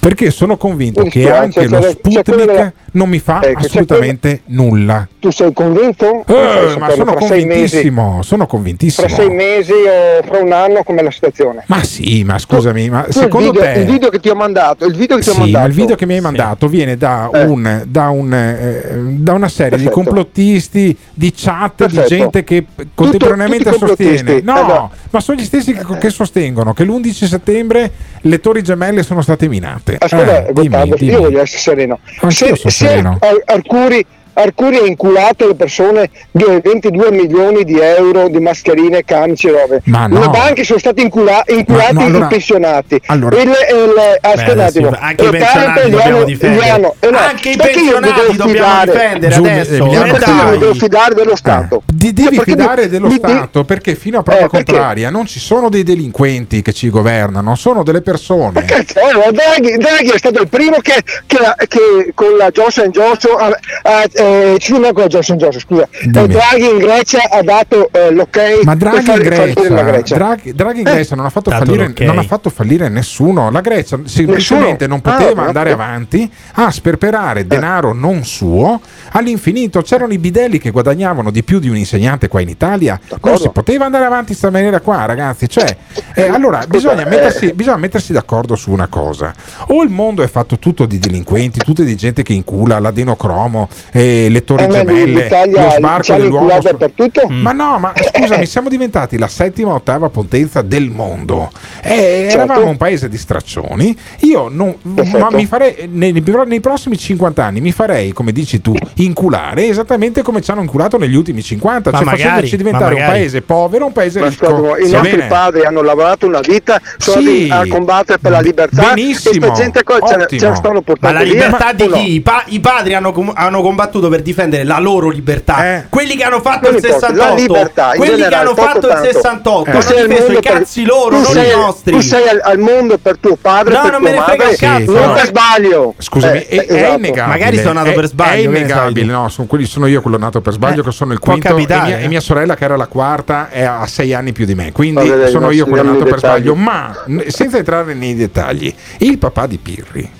Perché 0.00 0.30
sono 0.30 0.56
convinto 0.56 1.02
che 1.04 1.30
anche 1.30 1.68
lo 1.68 1.80
Sputnik 1.82 2.72
non 2.92 3.08
mi 3.08 3.18
fa 3.18 3.40
Ecco, 3.42 3.60
assolutamente 3.60 4.42
nulla. 4.46 5.06
Tu 5.18 5.30
sei 5.30 5.52
convinto? 5.52 6.24
Eh, 6.26 6.76
ma 6.78 6.90
sono 6.90 7.14
convintissimo, 7.14 8.22
sono 8.22 8.46
convintissimo. 8.46 9.06
Fra 9.06 9.16
sei 9.16 9.30
mesi 9.30 9.72
o 9.72 10.22
fra 10.26 10.38
un 10.40 10.52
anno 10.52 10.82
com'è 10.82 11.02
la 11.02 11.10
situazione? 11.10 11.64
Ma 11.66 11.82
sì, 11.84 12.24
ma 12.24 12.38
scusami, 12.38 12.90
ma 12.90 13.02
Tu 13.02 13.12
secondo 13.12 13.46
il 13.48 13.52
video, 13.52 13.72
te 13.72 13.78
il 13.80 13.86
video 13.86 14.08
che 14.10 14.20
ti 14.20 14.28
ho 14.28 14.34
mandato, 14.34 14.84
il 14.84 14.94
video 14.96 15.16
che 15.16 15.22
ti 15.22 15.28
ho 15.28 15.32
Sì, 15.32 15.38
ma 15.38 15.44
mandato. 15.44 15.66
il 15.68 15.72
video 15.74 15.96
che 15.96 16.06
mi 16.06 16.14
hai 16.14 16.20
mandato 16.20 16.68
viene 16.68 16.96
da, 16.96 17.30
Eh. 17.32 17.44
un, 17.44 17.82
da, 17.86 18.08
un, 18.08 18.32
eh, 18.34 18.98
da 19.18 19.32
una 19.32 19.48
serie 19.48 19.78
di 19.78 19.84
Perfetto. 19.84 20.02
complottisti, 20.04 20.96
di 21.14 21.32
chat, 21.34 21.72
Perfetto. 21.76 22.02
di 22.02 22.08
gente 22.08 22.44
che 22.44 22.64
contemporaneamente 22.94 23.70
tutti 23.70 23.86
sostiene. 23.86 24.40
No, 24.42 24.54
esatto. 24.54 24.90
ma 25.10 25.20
sono 25.20 25.38
gli 25.40 25.44
stessi 25.44 25.72
che, 25.72 25.84
che 25.98 26.10
sostengono 26.10 26.72
che 26.72 26.84
l'11 26.84 27.10
settembre 27.26 27.90
le 28.22 28.40
torri 28.40 28.62
gemelle 28.62 29.02
sono 29.02 29.20
state 29.22 29.48
minate. 29.48 29.96
Ascolta, 29.98 30.46
Eh, 30.46 30.52
dimmi, 30.52 30.68
Gottardo, 30.68 30.94
dimmi. 30.96 31.12
io 31.12 31.18
voglio 31.20 31.40
essere 31.40 31.60
sereno. 31.60 31.98
Anch'io 32.20 32.54
sono 32.56 32.70
sereno. 32.72 33.18
Ar- 33.20 33.42
Arcuri, 33.44 34.04
Arcuri 34.34 34.76
ha 34.78 34.84
inculato 34.86 35.46
le 35.46 35.54
persone 35.54 36.10
di 36.30 36.44
22 36.62 37.10
milioni 37.10 37.64
di 37.64 37.78
euro 37.78 38.28
di 38.28 38.38
mascherine, 38.40 39.04
camici 39.04 39.48
e 39.48 39.52
robe. 39.52 39.80
Ma 39.84 40.06
no. 40.06 40.20
Le 40.20 40.28
banche 40.28 40.64
sono 40.64 40.78
state 40.78 41.00
incula- 41.02 41.42
inculate 41.46 41.92
Ma 41.92 42.00
no, 42.00 42.06
allora- 42.06 42.24
i 42.26 42.28
pensionati. 42.28 43.00
allora- 43.06 43.36
Il- 43.40 43.48
il- 43.48 44.18
aspetta 44.20 44.50
un 44.50 44.56
Beh, 44.56 44.62
attimo. 44.64 44.96
anche 44.98 45.22
i 45.22 45.30
Le 45.30 45.38
pensionati 45.38 45.90
dobbiamo 45.90 46.24
difendere. 46.24 46.66
eh 46.66 46.78
no, 47.10 47.18
Anche 47.18 47.50
i 47.50 47.56
pensionati 47.56 48.12
devo 48.20 48.32
dobbiamo 48.32 48.50
fidare? 48.52 48.90
difendere 48.92 49.34
Giù, 49.34 49.44
adesso. 49.44 49.74
Eh, 49.74 49.78
Perché 49.78 50.30
io 50.30 50.48
mi 50.50 50.58
devo 50.58 50.74
fidare 50.74 51.14
dello 51.14 51.36
Stato? 51.36 51.82
Ti 51.94 52.12
devi 52.12 52.36
Perché 52.36 52.50
fidare 52.50 52.88
dello 52.88 53.06
mi- 53.08 53.14
Stato 53.14 53.64
perché 53.64 53.94
fino 53.94 54.18
a 54.18 54.22
prova 54.22 54.44
Eh, 54.46 54.48
contraria 54.48 55.10
non 55.10 55.26
ci 55.26 55.38
sono 55.40 55.68
dei 55.68 55.82
delinquenti 55.82 56.62
che 56.62 56.72
ci 56.72 56.88
governano, 56.90 57.54
sono 57.54 57.82
delle 57.82 58.00
persone. 58.02 58.64
Cazzo, 58.64 58.98
eh, 58.98 59.32
Draghi, 59.32 59.76
Draghi 59.76 60.10
è 60.10 60.18
stato 60.18 60.40
il 60.42 60.48
primo 60.48 60.78
che, 60.80 61.02
che, 61.26 61.38
che 61.68 62.12
con 62.14 62.36
la 62.36 62.50
Johnson 62.50 62.88
Johnson 62.90 63.40
ha, 63.40 63.56
ha, 63.82 64.02
eh, 64.22 64.56
sì, 64.60 64.72
non 64.78 64.92
con 64.92 65.02
la 65.02 65.08
Johnson 65.08 65.36
Johnson, 65.36 65.60
scusa. 65.60 65.88
Eh, 65.90 66.06
Dimmi. 66.08 66.26
Draghi 66.28 66.70
in 66.70 66.78
Grecia 66.78 67.20
ha 67.30 67.42
dato 67.42 67.88
eh, 67.92 68.10
l'ok 68.12 68.60
Ma 68.64 68.74
Draghi 68.74 69.10
in 69.10 69.16
Grecia, 69.18 69.82
Grecia. 69.82 70.14
Draghi, 70.16 70.52
Draghi 70.54 70.80
in 70.80 70.86
Eh, 70.86 70.92
Grecia 70.92 71.14
non, 71.16 71.24
ha 71.26 71.30
fallire, 71.30 71.86
l'ok. 71.88 72.00
non 72.00 72.18
ha 72.18 72.22
fatto 72.22 72.50
fallire 72.50 72.88
nessuno. 72.88 73.50
La 73.50 73.60
Grecia 73.60 73.98
semplicemente 74.04 74.86
non 74.86 75.00
Ah, 75.02 75.10
poteva 75.12 75.42
no. 75.42 75.46
andare 75.48 75.72
avanti 75.72 76.30
a 76.54 76.70
sperperare 76.70 77.46
denaro 77.46 77.92
non 77.92 78.24
suo 78.24 78.80
all'infinito. 79.12 79.82
C'erano 79.82 80.12
i 80.12 80.18
bidelli 80.18 80.58
che 80.58 80.70
guadagnavano 80.70 81.30
di 81.30 81.42
più 81.42 81.58
di 81.58 81.68
un 81.68 81.76
insegnante 81.76 82.28
qua 82.28 82.40
in 82.40 82.48
Italia. 82.48 82.92
Non 82.98 83.08
D'accordo. 83.08 83.38
si 83.38 83.50
poteva 83.50 83.84
andare 83.86 84.04
avanti 84.04 84.32
in 84.32 84.38
questa 84.38 84.50
maniera 84.50 84.80
qua, 84.80 85.04
ragazzi. 85.04 85.48
Cioè, 85.48 85.76
eh, 86.14 86.28
allora 86.28 86.58
Scusa, 86.62 86.68
bisogna 86.68 87.02
eh, 87.06 87.08
mettersi, 87.08 87.52
bisogna 87.52 87.76
mettersi 87.78 88.12
d'accordo 88.12 88.54
su 88.56 88.70
una 88.70 88.86
cosa: 88.88 89.32
o 89.68 89.82
il 89.82 89.90
mondo 89.90 90.22
è 90.22 90.28
fatto 90.28 90.58
tutto 90.58 90.86
di 90.86 90.98
delinquenti, 90.98 91.58
tutto 91.60 91.82
di 91.82 91.96
gente 91.96 92.22
che 92.22 92.32
incula 92.32 92.78
l'adenocromo, 92.78 93.68
eh, 93.92 94.11
le 94.28 94.44
torri 94.44 94.64
Eh, 94.64 94.68
ma 94.68 94.72
gemelle, 94.84 95.28
lo 95.50 95.70
sbarco 95.70 96.14
dell'uomo. 96.14 96.58
dappertutto? 96.60 97.28
Ma 97.28 97.52
no, 97.52 97.78
ma 97.78 97.92
scusami, 97.96 98.46
siamo 98.46 98.68
diventati 98.68 99.18
la 99.18 99.28
settima 99.28 99.72
o 99.72 99.74
ottava 99.74 100.08
potenza 100.08 100.62
del 100.62 100.90
mondo. 100.90 101.50
E 101.82 102.28
Certo. 102.30 102.44
eravamo 102.44 102.68
un 102.70 102.76
paese 102.76 103.08
di 103.08 103.16
straccioni. 103.18 103.96
Io 104.20 104.48
non, 104.50 104.74
ma 104.82 105.28
mi 105.30 105.46
farei 105.46 105.88
nei, 105.90 106.12
nei 106.12 106.60
prossimi 106.60 106.96
50 106.98 107.44
anni 107.44 107.60
mi 107.60 107.72
farei, 107.72 108.12
come 108.12 108.32
dici 108.32 108.60
tu, 108.60 108.74
inculare 108.96 109.66
esattamente 109.68 110.22
come 110.22 110.40
ci 110.40 110.50
hanno 110.50 110.60
inculato 110.62 110.96
negli 110.98 111.14
ultimi 111.14 111.42
50, 111.42 111.90
Ma 111.90 111.96
cioè 111.96 112.04
magari, 112.06 112.22
facendoci 112.22 112.56
diventare 112.56 112.94
ma 112.94 113.00
un 113.00 113.06
paese 113.06 113.42
povero, 113.42 113.86
un 113.86 113.92
paese 113.92 114.20
Ma 114.20 114.28
ricco. 114.28 114.46
ascolta, 114.46 114.78
I 114.78 114.90
nostri 114.90 115.10
bene? 115.16 115.26
padri 115.28 115.64
hanno 115.64 115.82
lavorato 115.82 116.26
una 116.26 116.40
vita 116.40 116.80
sono 116.98 117.20
Sì. 117.20 117.48
a 117.50 117.66
combattere 117.68 118.18
per 118.18 118.30
la 118.30 118.40
libertà 118.40 118.92
Benissimo, 118.94 119.46
e 119.46 119.52
gente 119.52 119.82
qua 119.82 119.98
ce, 120.06 120.16
la- 120.16 120.26
ce 120.26 120.38
la 120.38 120.54
stanno 120.54 120.74
Ma 120.74 120.80
portando 120.82 121.18
la 121.18 121.24
via, 121.24 121.32
libertà 121.32 121.72
di 121.72 121.82
o 121.82 121.88
no? 121.88 121.96
chi? 121.96 122.12
I, 122.14 122.20
pa- 122.20 122.44
i 122.46 122.60
padri 122.60 122.94
hanno, 122.94 123.12
com- 123.12 123.32
hanno 123.34 123.60
combattuto 123.62 124.01
per 124.08 124.22
difendere 124.22 124.64
la 124.64 124.78
loro 124.78 125.08
libertà. 125.10 125.76
Eh. 125.76 125.84
Quelli 125.88 126.16
che 126.16 126.22
hanno 126.24 126.40
fatto 126.40 126.70
Non 126.70 126.78
il 126.78 126.84
importa, 126.84 127.06
68. 127.08 127.34
la 127.34 127.40
libertà, 127.40 127.86
quelli 127.94 128.10
che 128.10 128.16
generale, 128.16 128.36
hanno 128.36 128.54
poco 128.54 128.68
fatto 128.68 128.86
il 128.86 128.92
tanto. 128.92 129.12
68. 129.12 129.70
Tu 129.70 129.76
Hanno 129.76 130.06
difeso 130.06 130.30
i 130.30 130.34
per- 130.34 130.42
cazzi 130.52 130.84
loro, 130.84 131.16
tu 131.16 131.22
non 131.22 131.32
sei, 131.32 131.52
i 131.52 131.56
nostri. 131.56 131.92
Tu 131.92 132.00
sei 132.00 132.28
al, 132.28 132.40
al 132.42 132.58
mondo 132.58 132.98
per 132.98 133.16
tuo 133.18 133.36
padre, 133.40 133.74
No, 133.74 133.82
per 133.82 133.90
non 133.92 134.00
tua 134.00 134.10
me 134.10 134.16
ne 134.16 134.22
frega 134.22 134.44
madre, 134.44 134.48
un 134.48 134.56
cazzo, 134.84 134.92
non 134.98 135.06
no. 135.08 135.12
per 135.14 135.26
sbaglio. 135.26 135.94
Scusami, 135.98 136.38
Eh, 136.38 136.46
è, 136.46 136.66
è 136.66 136.74
esatto. 136.74 136.96
innegabile. 136.98 137.26
Magari 137.26 137.56
sono 137.58 137.72
nato 137.72 137.90
è- 137.90 137.94
per 137.94 138.06
sbaglio, 138.06 138.32
È 138.32 138.52
che 138.52 138.58
innegabile, 138.58 139.12
no, 139.12 139.28
sono, 139.28 139.46
quelli, 139.46 139.64
sono 139.66 139.86
io 139.86 140.00
quello 140.02 140.18
nato 140.18 140.40
per 140.40 140.52
sbaglio, 140.52 140.80
Eh, 140.80 140.84
che 140.84 140.90
sono 140.92 141.12
il 141.12 141.18
quinto. 141.18 141.48
e, 141.56 141.66
mia, 141.66 141.98
eh. 141.98 142.04
e 142.04 142.08
mia 142.08 142.20
sorella, 142.20 142.54
che 142.54 142.64
era 142.64 142.76
la 142.76 142.86
quarta, 142.86 143.48
è 143.50 143.62
a 143.62 143.86
sei 143.86 144.12
anni 144.14 144.32
più 144.32 144.44
di 144.44 144.54
me. 144.54 144.72
Quindi 144.72 145.08
Vabbè, 145.08 145.28
sono 145.28 145.50
io 145.50 145.66
quello 145.66 145.92
nato 145.92 146.04
per 146.04 146.18
sbaglio. 146.18 146.54
Ma 146.54 147.04
senza 147.28 147.56
entrare 147.58 147.94
nei 147.94 148.14
dettagli, 148.14 148.72
il 148.98 149.18
papà 149.18 149.46
di 149.46 149.58
Pirri 149.58 150.10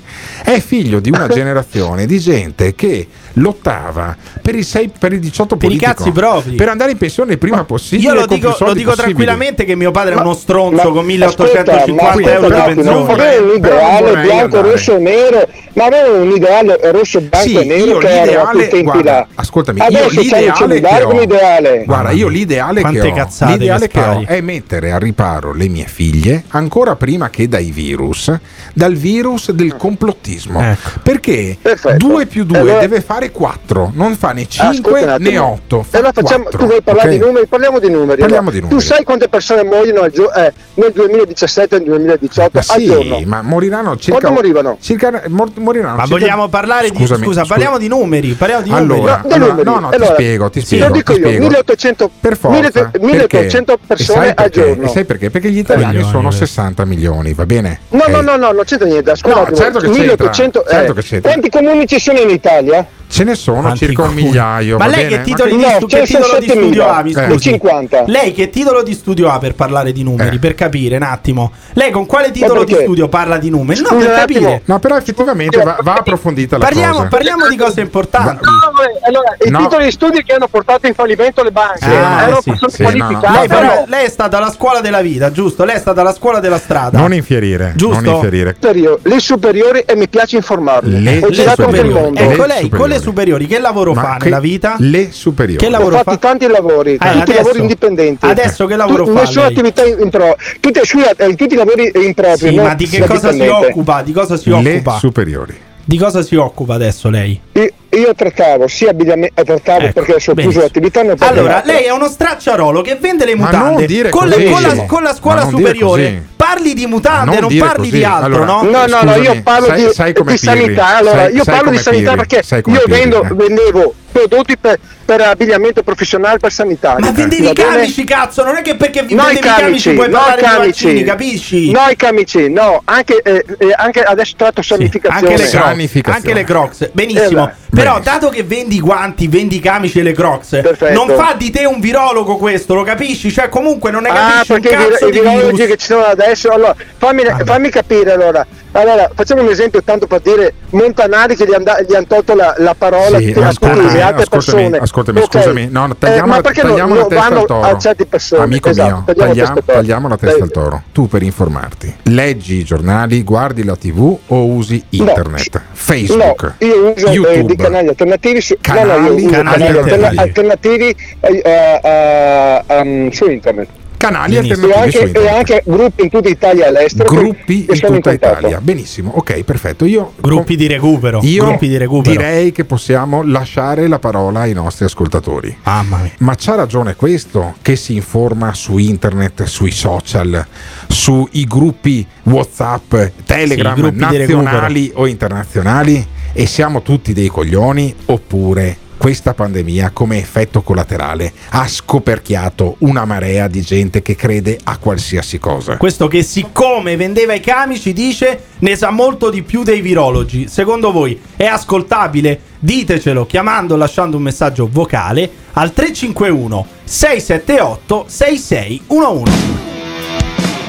è 0.45 0.59
figlio 0.61 0.99
di 1.01 1.09
una 1.11 1.29
generazione 1.33 2.05
di 2.07 2.19
gente 2.19 2.75
che 2.75 3.07
lottava 3.35 4.17
per 4.41 4.55
il, 4.55 4.65
6, 4.65 4.93
per 4.99 5.13
il 5.13 5.21
18 5.21 5.57
Per 5.57 5.71
i 5.71 5.77
politico 5.77 5.93
cazzi 5.95 6.11
propri. 6.13 6.53
per 6.55 6.69
andare 6.69 6.91
in 6.93 6.97
pensione 6.99 7.33
il 7.33 7.39
prima 7.39 7.65
possibile 7.65 8.09
Io 8.09 8.15
lo 8.21 8.27
dico, 8.27 8.57
lo 8.61 8.73
dico 8.75 8.95
tranquillamente 8.95 9.65
che 9.65 9.75
mio 9.75 9.91
padre 9.91 10.13
è 10.13 10.17
Ma- 10.17 10.23
uno 10.23 10.35
stronzo 10.35 10.77
ma- 10.77 10.83
con 10.83 11.09
aspetta, 11.23 11.85
1850 11.85 11.95
ma 11.95 12.31
euro 12.31 12.47
di 12.47 12.53
aspetta, 12.53 12.65
pensione. 12.75 12.97
non 12.99 13.07
vorrei- 13.07 13.39
un 13.43 13.57
ideale 13.57 14.21
bianco, 14.23 14.57
andare. 14.57 14.71
rosso 14.71 14.97
e 14.97 14.99
nero, 14.99 15.49
ma 15.75 15.85
aveva 15.85 16.09
un 16.19 16.31
ideale 16.31 16.79
rosso, 16.93 17.21
bianco 17.21 17.49
Sì, 17.49 17.57
e 17.57 17.65
nero 17.65 17.99
che 17.99 18.09
era 18.21 18.43
quei 18.47 18.69
tempi 18.69 18.83
guarda, 18.85 19.27
ascoltami, 19.35 19.81
Adesso 19.81 20.21
io 20.21 20.21
l'ideale 20.21 20.53
che 20.53 21.05
ho, 21.05 21.23
ideale. 21.23 21.83
guarda, 21.85 22.11
io 22.11 22.29
l'ideale 22.29 22.81
Quante 22.81 23.01
che 23.13 23.21
ho, 23.21 23.47
l'ideale 23.47 23.89
che 23.89 24.01
che 24.01 24.07
ho 24.07 24.23
è 24.27 24.41
mettere 24.41 24.93
a 24.93 24.99
riparo 24.99 25.53
le 25.53 25.69
mie 25.69 25.87
figlie 25.87 26.45
ancora 26.49 26.97
prima 26.97 27.31
che 27.31 27.49
dai 27.49 27.71
virus, 27.71 28.33
dal 28.75 28.95
virus 28.95 29.51
del 29.53 29.77
complottismo. 29.77 30.61
Ecco. 30.61 30.91
Perché 31.03 31.57
Perfetto. 31.61 31.97
2 32.07 32.27
più 32.27 32.45
2 32.45 32.59
Allora- 32.59 32.79
deve 32.81 33.01
fare 33.01 33.22
fare 33.23 33.31
4, 33.31 33.93
non 33.95 34.17
fa 34.17 34.33
né 34.33 34.43
Ah, 34.43 34.47
5 34.49 34.91
ascolta 34.91 35.17
un 35.17 35.23
né 35.23 35.29
attimo. 35.29 35.53
8. 35.53 35.87
E 35.91 35.97
allora 35.99 36.13
facciamo, 36.13 36.45
tu 36.49 36.57
vuoi 36.67 36.83
parlare 36.83 37.11
di 37.11 37.19
numeri? 37.19 37.47
Parliamo 37.47 37.79
di 37.79 37.91
numeri. 37.91 38.21
Parliamo 38.21 38.49
allora. 38.51 38.55
di 38.55 38.61
numeri. 38.61 38.79
Tu 38.81 38.85
sai 38.95 39.05
quante 39.05 39.29
persone 39.29 39.63
muoiono 39.65 40.01
al 40.01 40.11
gio- 40.11 40.33
eh, 40.33 40.53
nel 40.75 40.93
2017 40.93 41.77
e 41.77 41.79
nel 41.79 41.89
2018 41.89 42.51
Ma 42.67 42.75
al 42.75 42.83
giorno? 42.83 43.17
sì, 43.19 43.25
ma 43.25 43.43
moriranno 43.43 43.97
circa. 43.97 44.19
Quando 44.21 44.41
morivano? 44.41 44.77
circa 44.81 45.23
mor- 45.29 45.51
moriranno 45.57 45.97
Ma 45.97 46.03
circa- 46.05 46.19
vogliamo 46.19 46.49
parlare 46.49 46.91
di. 46.91 46.97
Scusami, 46.99 47.25
scusa, 47.25 47.41
scusa. 47.41 47.55
parliamo 47.55 47.79
di 47.79 47.89
numeri. 47.89 48.33
Parliamo 48.33 48.63
di 48.63 48.71
numeri. 48.71 48.93
Allora, 48.93 49.17
No, 49.17 49.23
dei 49.23 49.33
allora, 49.33 49.51
numeri. 49.53 49.69
no, 49.71 49.79
no, 49.79 49.89
ti 49.91 49.95
Allora, 49.97 50.13
spiego, 50.15 50.51
ti 50.51 50.61
sì, 50.61 50.67
spiego. 50.67 50.87
lo 50.87 50.93
dico 50.93 51.13
ti 51.13 51.19
io, 51.21 51.27
spiego. 51.27 51.45
1800 51.47 52.11
per 52.21 52.37
forza, 52.37 52.91
1800 53.01 53.65
perché? 53.77 53.87
persone 53.87 54.33
al 54.35 54.51
giorno. 54.51 54.85
E 54.85 54.89
sai 54.89 55.05
perché? 55.05 55.31
Perché 55.31 55.51
gli 55.51 55.59
italiani 55.59 55.93
Milioni, 55.95 56.11
sono 56.13 56.29
questo. 56.29 56.47
60 56.47 56.85
milioni, 56.85 57.35
va 57.35 57.47
bene? 57.47 57.81
No, 57.91 58.05
no, 58.09 58.21
no, 58.21 58.37
no, 58.37 58.53
non 58.53 58.65
c'entra 58.65 58.87
niente. 58.87 59.13
No, 59.25 59.33
attimo. 59.33 59.57
certo 59.57 59.79
che 59.79 59.87
c'entra, 59.87 60.03
1800, 60.03 60.65
certo 60.69 60.93
eh, 60.93 60.95
che 60.95 61.03
c'entra. 61.03 61.31
Quanti 61.31 61.51
comuni 61.51 61.87
ci 61.87 61.99
sono 62.01 62.19
in 62.19 62.31
Italia? 62.31 62.87
Ce 63.13 63.25
ne 63.25 63.35
sono 63.35 63.61
Quanti 63.61 63.85
circa 63.85 64.05
un 64.05 64.15
migliaio. 64.15 64.79
Ma 64.79 64.87
lei 64.87 65.05
bene? 65.05 65.09
che 65.11 65.17
Ma 65.19 65.23
di, 65.23 65.33
stu- 65.33 65.45
no, 65.59 65.87
titolo 65.87 66.39
di 66.39 66.47
studio 66.49 66.83
7000, 66.83 66.95
ha? 66.97 67.03
Mi 67.03 67.11
eh, 67.11 67.29
scusi? 67.29 67.39
50. 67.51 68.05
Lei 68.07 68.33
che 68.33 68.49
titolo 68.49 68.83
di 68.83 68.95
studio 68.95 69.29
ha 69.29 69.39
per 69.39 69.55
parlare 69.55 69.93
di 69.93 70.03
numeri? 70.03 70.37
Eh. 70.37 70.39
Per 70.39 70.55
capire 70.55 70.97
un 70.97 71.03
attimo. 71.03 71.53
Lei 71.75 71.91
con 71.91 72.07
quale 72.07 72.31
titolo 72.31 72.65
di 72.65 72.73
studio 72.75 73.09
parla 73.09 73.37
di 73.37 73.51
numeri? 73.51 73.83
No, 73.83 73.97
per 73.99 74.13
capire. 74.15 74.63
No, 74.65 74.79
però 74.79 74.97
effettivamente 74.97 75.63
va, 75.63 75.77
va 75.83 75.93
approfondita 75.97 76.57
la 76.57 76.65
Parliamo, 76.65 76.97
cosa. 76.97 77.09
parliamo 77.09 77.49
di 77.49 77.57
cose 77.57 77.81
importanti. 77.83 78.45
No, 78.45 78.51
eh, 78.83 79.07
allora, 79.07 79.37
i 79.45 79.51
No. 79.51 79.59
titoli 79.59 79.85
di 79.85 79.91
studi 79.91 80.23
che 80.25 80.33
hanno 80.33 80.49
portato 80.49 80.87
in 80.87 80.95
fallimento 80.95 81.43
le 81.43 81.51
banche 81.53 81.85
Ah, 81.85 82.23
erano 82.23 82.41
sì, 82.41 82.55
sì, 82.69 82.83
no, 82.97 83.11
no. 83.11 83.21
Lei, 83.21 83.47
però, 83.47 83.61
no. 83.61 83.85
lei 83.89 84.07
è 84.07 84.09
stata 84.09 84.39
alla 84.39 84.51
scuola 84.51 84.81
della 84.81 85.03
vita, 85.03 85.31
giusto? 85.31 85.65
Lei 85.67 85.77
è 85.77 85.79
stata 85.79 86.01
alla 86.01 86.15
scuola 86.15 86.41
della 86.41 86.59
strada. 86.59 86.99
Non 86.99 87.13
infierire, 87.13 87.75
Giusto? 87.77 88.01
non 88.01 88.15
infierire. 88.15 88.57
Le 89.03 89.19
superiori 89.21 89.81
e 89.81 89.97
mi 89.97 90.09
piace 90.09 90.37
informarmi. 90.37 91.03
Le 91.03 91.21
Ho 91.23 91.29
girato 91.29 91.67
anche 91.67 91.81
il 91.81 91.91
mondo. 91.91 92.19
Ecco 92.19 92.47
lei, 92.47 92.69
con 92.71 92.79
superiori. 92.79 92.89
le 92.93 93.01
superiori, 93.03 93.47
che 93.47 93.59
lavoro 93.59 93.93
Ma 93.95 94.01
fa 94.03 94.17
che- 94.19 94.25
nella 94.25 94.41
vita? 94.41 94.77
Le 94.79 95.11
superiori. 95.13 95.59
Che 95.59 95.67
Ho 95.67 95.71
lavoro 95.71 95.97
fatto 95.97 96.11
fa? 96.13 96.17
tanti 96.17 96.47
lavori, 96.47 96.93
Eh, 96.93 96.97
tutti 96.99 97.19
adesso- 97.19 97.33
lavori 97.39 97.59
indipendenti. 97.61 98.27
Adesso 98.27 98.67
che 98.67 98.77
lavoro 98.77 99.05
Tu- 99.05 99.13
fa 99.13 99.21
Nessuna 99.21 99.45
lei? 99.49 99.53
attività 99.53 99.85
in 99.85 100.09
pro, 100.11 100.37
tutte, 100.61 100.85
sui- 100.85 101.03
eh, 101.17 101.35
tutti 101.35 101.55
i 101.55 101.57
lavori 101.57 101.91
in 101.95 102.15
proprio. 102.15 102.51
Sì, 102.51 102.55
ma 102.57 102.75
di 102.75 102.87
che 102.87 103.01
cosa 103.07 103.33
si 103.33 103.47
occupa? 103.47 104.03
Di 104.03 104.13
cosa 104.13 104.37
si 104.37 104.49
Le 104.51 104.57
occupa? 104.75 104.99
superiori. 104.99 105.55
Di 105.85 105.99
cosa 105.99 106.23
si 106.23 106.37
occupa 106.37 106.75
adesso 106.75 107.09
lei? 107.11 107.41
Io, 107.53 107.69
io 107.95 108.15
trattavo 108.15 108.67
sia 108.69 108.91
abbigliamento, 108.91 109.43
trattavo 109.43 109.81
Ecco, 109.85 109.93
perché 109.93 110.11
adesso 110.13 110.31
ho 110.31 110.35
chiuso 110.35 110.61
l'attività. 110.61 111.01
ho 111.01 111.15
Allora, 111.19 111.63
lei 111.65 111.85
è 111.85 111.91
uno 111.91 112.09
stracciarolo 112.09 112.81
che 112.81 112.97
vende 112.97 113.25
le 113.27 113.37
mutande 113.37 113.87
non 113.87 114.11
con, 114.11 114.29
le- 114.29 114.45
con 114.51 114.63
la, 114.63 114.85
con 114.87 115.03
la 115.03 115.15
scuola 115.15 115.43
non 115.43 115.51
superiore. 115.51 116.31
Parli 116.43 116.75
di 116.75 116.87
mutande, 116.87 117.35
Ma 117.35 117.41
non 117.41 117.51
non, 117.55 117.59
parli 117.67 117.89
così. 117.89 117.91
di 117.91 118.05
altro, 118.05 118.25
Allora, 118.27 118.45
no? 118.45 118.63
No, 118.65 118.87
no, 118.87 119.03
no, 119.03 119.15
io 119.17 119.41
parlo 119.43 119.67
sai- 119.67 119.85
di, 119.87 119.93
sai 119.93 120.13
di 120.13 120.37
sanità. 120.37 120.97
Allora, 120.97 121.19
Sai- 121.23 121.35
io 121.37 121.45
parlo 121.45 121.71
di 121.71 121.79
sanità 121.79 122.13
Pirri? 122.15 122.27
perché 122.27 122.71
io 122.71 122.83
vendo, 122.89 123.23
eh? 123.23 123.29
vendevo 123.35 123.95
prodotti 124.11 124.59
per, 124.59 124.79
per 125.05 125.21
abbigliamento 125.21 125.83
professionale 125.85 126.39
per 126.39 126.51
sanità. 126.53 126.97
Ma 126.99 127.13
vendevi 127.13 127.49
i 127.49 127.53
camici, 127.55 128.03
cazzo, 128.05 128.43
non 128.43 128.57
è 128.57 128.63
che 128.63 128.75
perché 128.75 129.05
vi 129.05 129.15
No, 129.15 129.23
i 129.23 129.35
vendevi 129.35 129.47
i 129.47 129.51
camici 129.51 129.63
camici, 129.63 129.93
puoi 129.93 130.09
no, 130.11 130.17
i 130.17 130.21
parlare 130.21 130.41
di 130.41 130.47
camici. 130.47 130.85
vaccini, 130.85 131.05
capisci? 131.05 131.71
No, 131.71 131.81
i 131.89 131.97
camici, 131.97 132.51
no, 132.51 132.83
anche, 132.85 133.23
eh, 133.23 133.45
eh, 133.59 133.75
anche 133.77 134.03
adesso 134.03 134.35
tratto 134.37 134.63
Sì, 134.63 134.69
sanificazione. 134.69 135.29
anche 135.33 135.43
le 135.43 135.49
crocs, 135.49 135.65
Sanificazione. 135.69 136.17
anche 136.19 136.35
le 136.35 136.45
crocs, 136.45 136.91
benissimo. 136.93 137.53
Però, 137.83 138.01
dato 138.01 138.29
che 138.29 138.43
vendi 138.45 138.77
i 138.77 138.81
guanti, 138.81 139.27
vendi 139.29 139.57
i 139.57 139.61
camici 139.61 139.99
e 140.01 140.03
le 140.03 140.13
crocs, 140.13 140.61
Perfetto. 140.63 140.93
non 141.05 141.17
fa 141.17 141.35
di 141.37 141.51
te 141.51 141.65
un 141.65 141.81
virologo 141.81 142.37
questo, 142.37 142.75
lo 142.75 142.83
capisci? 142.83 143.31
Cioè, 143.31 143.49
comunque 143.49 143.91
non 143.91 144.03
ne 144.03 144.09
Ah, 144.09 144.15
capisci 144.15 144.53
un 144.53 144.61
perché 144.61 144.75
i 144.75 144.79
vir- 144.79 144.91
cazzo 144.93 145.07
i 145.09 145.11
di 145.13 145.19
virologi 145.21 145.51
virus. 145.53 145.67
che 145.67 145.77
ci 145.77 145.87
sono 145.87 146.05
adesso, 146.05 146.49
allora 146.51 146.75
fammi, 146.99 147.23
fammi 147.45 147.69
capire 147.71 148.13
allora. 148.13 148.47
Allora, 148.75 149.11
facciamo 149.15 149.43
un 149.43 149.49
esempio 149.51 149.83
tanto 149.83 150.07
per 150.07 150.21
dire 150.21 150.55
Montanari 150.71 151.37
che 151.37 151.45
gli 151.47 151.53
hanno 151.55 152.07
tolto 152.07 152.35
la, 152.35 152.55
la 152.57 152.75
parola 152.77 153.19
Sì, 153.19 153.33
ascoltami, 153.37 153.93
le 153.93 154.01
altre 154.03 154.23
ascoltami, 154.23 154.29
persone. 154.31 154.77
ascoltami, 154.79 155.19
Ok. 155.21 155.25
scusami, 155.27 155.69
no, 155.71 155.87
no, 155.89 155.97
tagliamo 155.97 156.33
Eh, 156.33 156.37
la- 156.37 156.51
tagliamo 156.51 156.75
non, 156.77 156.89
la 156.89 156.95
non 156.95 157.09
testa 157.09 157.27
al 157.27 157.45
toro. 157.47 158.07
persone? 158.09 158.43
Amico 158.43 158.69
Esatto, 158.71 158.89
mio, 158.91 159.03
tagliamo 159.05 159.05
la 159.07 159.27
tagliamo, 159.27 159.35
testa 159.35 159.53
al 159.53 159.65
toro. 159.65 159.77
tagliamo 159.77 160.09
la 160.09 160.17
testa 160.17 160.33
Dai. 160.39 160.43
al 160.43 160.51
toro. 160.51 160.83
Tu 160.93 161.09
per 161.09 161.23
informarti, 161.23 161.95
leggi 162.05 162.55
i 162.55 162.65
giornali, 162.65 163.23
guardi 163.23 163.63
la 163.65 163.77
tv 163.77 164.19
o 164.29 164.45
usi 164.47 164.83
No. 164.91 165.05
internet, 165.05 165.61
Facebook, 165.73 166.43
No, 166.43 166.67
io 166.67 166.93
uso 166.97 167.07
eh, 167.09 167.13
YouTube. 167.13 167.45
dei 167.45 167.57
canali 167.57 167.89
alternativi 167.89 168.41
su, 168.41 168.57
Canali- 168.61 168.89
no, 168.89 168.97
no, 168.97 169.31
canali 169.31 169.31
canali 169.31 169.79
alterna- 169.79 170.09
alternativi. 170.21 170.23
alternativi 170.23 170.97
eh, 171.21 171.43
eh, 171.45 172.63
eh, 172.69 172.81
um, 172.81 173.11
su 173.11 173.29
internet. 173.31 173.69
Canali 174.03 174.35
Benissimo. 174.35 174.67
E 174.67 174.71
alternativi 174.73 174.73
su 174.73 174.79
anche, 174.79 174.99
e 174.99 175.07
internet. 175.07 175.35
anche 175.37 175.63
gruppi 175.65 176.03
in 176.03 176.09
tutta 176.11 176.29
Italia 176.29 176.65
e 176.65 176.69
all'estero. 176.69 177.09
Gruppi 177.09 177.65
che 177.65 177.73
in 177.73 177.81
tutta 177.81 177.91
contatto. 177.93 178.15
Italia. 178.15 178.61
Benissimo, 178.61 179.13
ok, 179.15 179.43
perfetto. 179.45 179.85
Io 179.85 180.13
Gruppi 180.21 180.57
di 180.57 180.67
recupero. 180.67 181.21
Io 181.23 181.45
gruppi 181.45 181.69
di 181.69 181.77
recupero. 181.77 182.11
direi 182.11 182.53
che 182.53 182.65
possiamo 182.65 183.23
lasciare 183.23 183.87
la 183.87 183.99
parola 183.99 184.41
ai 184.41 184.53
nostri 184.53 184.85
ascoltatori. 184.85 185.57
Mia. 185.63 186.11
Ma 186.19 186.35
c'ha 186.37 186.55
ragione 186.57 186.97
questo 186.97 187.55
che 187.63 187.77
si 187.77 187.95
informa 187.95 188.53
su 188.55 188.79
internet, 188.79 189.45
sui 189.45 189.71
social, 189.71 190.45
sui 190.89 191.45
gruppi 191.47 192.05
WhatsApp, 192.25 192.95
Telegram, 193.25 193.75
Sì, 193.75 193.81
gruppi 193.81 193.99
nazionali 193.99 194.91
o 194.95 195.07
internazionali 195.07 196.07
e 196.33 196.47
siamo 196.47 196.83
tutti 196.83 197.13
dei 197.13 197.29
coglioni 197.29 197.95
oppure 198.07 198.77
questa 199.03 199.35
pandemia 199.35 199.91
come 199.91 200.17
effetto 200.19 200.63
collaterale 200.63 201.33
ha 201.49 201.67
scoperchiato 201.67 202.77
una 202.79 203.05
marea 203.05 203.49
di 203.49 203.61
gente 203.61 204.01
che 204.01 204.15
crede 204.15 204.57
a 204.63 204.77
qualsiasi 204.77 205.41
cosa. 205.41 205.77
Questo 205.77 206.07
che 206.07 206.23
siccome 206.23 206.95
vendeva 206.95 207.35
i 207.35 207.41
camici 207.41 207.93
dice 207.93 208.45
ne 208.61 208.77
sa 208.77 208.91
molto 208.91 209.29
di 209.29 209.43
più 209.43 209.65
dei 209.65 209.81
virologi. 209.81 210.47
Secondo 210.47 210.93
voi 210.93 211.21
è 211.35 211.47
ascoltabile? 211.47 212.39
Ditecelo 212.61 213.27
chiamando 213.27 213.75
o 213.75 213.77
lasciando 213.77 214.19
un 214.19 214.23
messaggio 214.23 214.69
vocale 214.71 215.29
al 215.55 215.73
351 215.73 216.67
678 216.85 218.05
6611. 218.07 219.33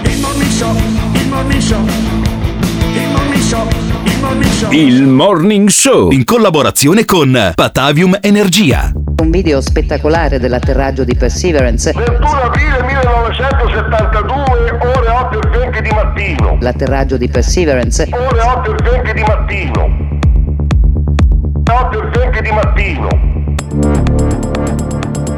Il 0.06 0.20
morning 0.22 0.50
show, 0.50 0.75
il 0.75 1.28
morning 1.28 1.62
show, 1.62 1.86
il 1.86 1.88
morning 1.88 2.22
show, 2.22 2.23
il 4.34 4.40
morning 4.40 4.52
show. 4.52 4.72
Il 4.72 5.04
Morning 5.04 5.70
Show 5.70 6.12
in 6.12 6.24
collaborazione 6.24 7.06
con 7.06 7.52
Patavium 7.54 8.18
Energia. 8.20 8.92
Un 9.22 9.30
video 9.30 9.62
spettacolare 9.62 10.40
dell'atterraggio 10.40 11.04
di 11.04 11.16
Perseverance. 11.16 11.92
21 11.94 12.30
aprile 12.42 12.84
1972, 12.84 14.80
ore 14.82 15.10
8 15.10 15.40
e 15.40 15.60
20 15.60 15.82
di 15.82 15.90
mattino. 15.92 16.58
L'atterraggio 16.60 17.18
di 17.18 17.28
Perseverance 17.30 18.10
Ore 18.12 18.42
8 18.42 18.75
e 18.75 18.75
20 18.92 19.13
di 19.13 19.22
mattino. 19.22 19.98
8 21.72 22.02
e 22.02 22.08
20 22.20 22.42
di 22.42 22.52
mattino. 22.52 23.08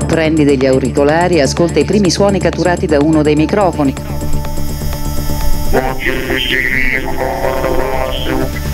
prendi 0.08 0.46
degli 0.46 0.66
auricolari 0.66 1.36
e 1.36 1.42
ascolta 1.42 1.80
i 1.80 1.86
primi 1.86 2.10
suoni 2.10 2.40
catturati 2.40 2.86
da 2.86 3.00
uno 3.02 3.22
dei 3.22 3.36
microfoni. 3.36 3.94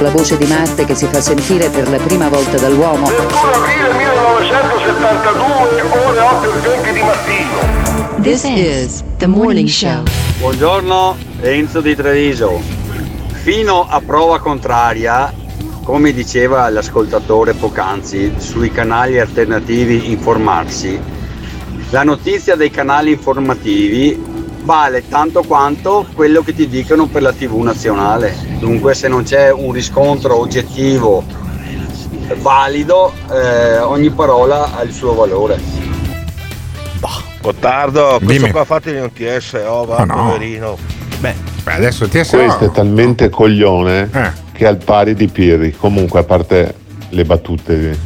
La 0.00 0.10
voce 0.10 0.36
di 0.38 0.46
Marte 0.46 0.84
che 0.84 0.94
si 0.94 1.06
fa 1.06 1.20
sentire 1.20 1.70
per 1.70 1.88
la 1.88 1.96
prima 1.96 2.28
volta 2.28 2.56
dall'uomo. 2.56 3.06
21 3.06 3.50
aprile 3.50 3.92
1972, 3.94 5.82
ore 6.06 6.20
8 6.20 6.54
e 6.54 6.60
20 6.60 6.92
di 6.92 7.00
mattino. 7.00 8.22
This 8.22 8.44
is 8.44 9.02
the 9.16 9.26
morning 9.26 9.66
show. 9.66 10.04
Buongiorno, 10.38 11.16
Enzo 11.40 11.80
di 11.80 11.96
Treviso. 11.96 12.60
Fino 13.42 13.88
a 13.88 14.00
prova 14.00 14.38
contraria, 14.38 15.34
come 15.82 16.12
diceva 16.12 16.68
l'ascoltatore 16.68 17.54
poc'anzi, 17.54 18.34
sui 18.36 18.70
canali 18.70 19.18
alternativi 19.18 20.12
informarsi, 20.12 20.96
la 21.90 22.04
notizia 22.04 22.54
dei 22.54 22.70
canali 22.70 23.10
informativi 23.10 24.27
vale 24.62 25.08
tanto 25.08 25.42
quanto 25.42 26.06
quello 26.14 26.42
che 26.42 26.54
ti 26.54 26.68
dicono 26.68 27.06
per 27.06 27.22
la 27.22 27.32
TV 27.32 27.56
nazionale. 27.62 28.34
Dunque 28.58 28.94
se 28.94 29.08
non 29.08 29.22
c'è 29.24 29.50
un 29.52 29.72
riscontro 29.72 30.38
oggettivo 30.38 31.24
valido, 32.40 33.12
eh, 33.32 33.78
ogni 33.78 34.10
parola 34.10 34.76
ha 34.76 34.82
il 34.82 34.92
suo 34.92 35.14
valore. 35.14 35.86
Gottardo, 37.40 38.18
questo 38.18 38.26
Dimmi. 38.26 38.50
qua 38.50 38.64
fatemi 38.64 38.98
un 39.00 39.12
TSO, 39.12 39.84
va, 39.86 40.04
Ma 40.04 40.04
no. 40.04 40.24
poverino. 40.24 40.76
Beh, 41.20 41.34
Beh, 41.62 41.72
adesso 41.72 42.04
il 42.04 42.10
TSO 42.10 42.36
Questo 42.36 42.64
è 42.64 42.70
talmente 42.72 43.30
coglione 43.30 44.08
Eh. 44.12 44.30
che 44.52 44.64
è 44.64 44.66
al 44.66 44.76
pari 44.78 45.14
di 45.14 45.28
Pirri. 45.28 45.74
Comunque, 45.74 46.20
a 46.20 46.24
parte 46.24 46.74
le 47.10 47.24
battute 47.24 47.96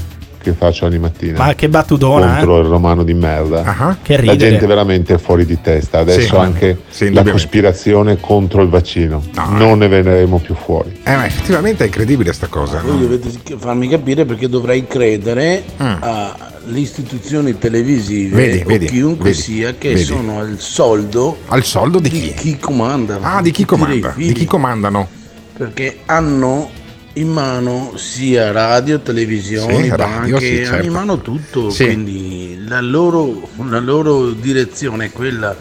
che 0.42 0.52
faccio 0.52 0.84
ogni 0.84 0.98
mattina. 0.98 1.38
Ma 1.38 1.54
che 1.54 1.68
battutona, 1.70 2.34
contro 2.34 2.58
il 2.58 2.66
romano 2.66 3.02
di 3.04 3.14
merda. 3.14 3.62
Ah, 3.64 3.96
Che 4.02 4.16
La 4.16 4.32
ridere. 4.32 4.50
gente 4.50 4.66
veramente 4.66 5.14
è 5.14 5.18
fuori 5.18 5.46
di 5.46 5.58
testa. 5.62 6.00
Adesso 6.00 6.20
Sì, 6.20 6.34
anche 6.34 6.78
sì, 6.90 7.12
la 7.12 7.22
cospirazione 7.24 8.18
contro 8.20 8.60
il 8.62 8.68
vaccino. 8.68 9.22
non 9.56 9.78
ne 9.78 9.88
vedremo 9.88 10.38
più 10.38 10.54
fuori. 10.54 11.00
Eh, 11.04 11.14
ma 11.16 11.24
effettivamente 11.24 11.84
è 11.84 11.86
incredibile 11.86 12.32
sta 12.34 12.48
cosa. 12.48 12.80
Voi 12.84 12.92
no? 12.92 12.98
dovete 13.00 13.30
farmi 13.56 13.88
capire 13.88 14.24
perché 14.26 14.48
dovrei 14.48 14.86
credere 14.86 15.62
alle 15.78 16.78
istituzioni 16.80 17.56
televisive 17.56 18.00
Mm. 18.32 18.34
Vedi, 18.36 18.60
o 18.60 18.64
vedi, 18.66 18.86
chiunque 18.86 19.30
vedi, 19.30 19.40
sia 19.42 19.74
che 19.78 19.90
vedi. 19.90 20.02
sono 20.04 20.38
al 20.40 20.56
soldo 20.58 21.38
Al 21.48 21.62
soldo 21.64 21.98
di 22.00 22.08
chi? 22.10 22.56
comanda. 22.58 23.18
Ah, 23.20 23.40
di 23.42 23.50
chi 23.50 23.64
comanda? 23.64 24.12
Di 24.16 24.32
chi 24.32 24.44
comandano? 24.44 25.08
Perché 25.56 25.98
hanno 26.06 26.68
in 27.14 27.28
mano 27.28 27.92
sia 27.96 28.50
radio, 28.52 29.00
televisioni, 29.00 29.84
Sì, 29.84 29.88
radio, 29.90 29.96
banche, 30.36 30.38
sì, 30.38 30.56
certo. 30.56 30.74
hanno 30.74 30.84
in 30.84 30.92
mano 30.92 31.20
tutto, 31.20 31.70
Sì. 31.70 31.84
quindi 31.84 32.64
la 32.66 32.80
loro, 32.80 33.48
la 33.68 33.78
loro 33.80 34.30
direzione 34.30 35.06
è 35.06 35.12
quella. 35.12 35.54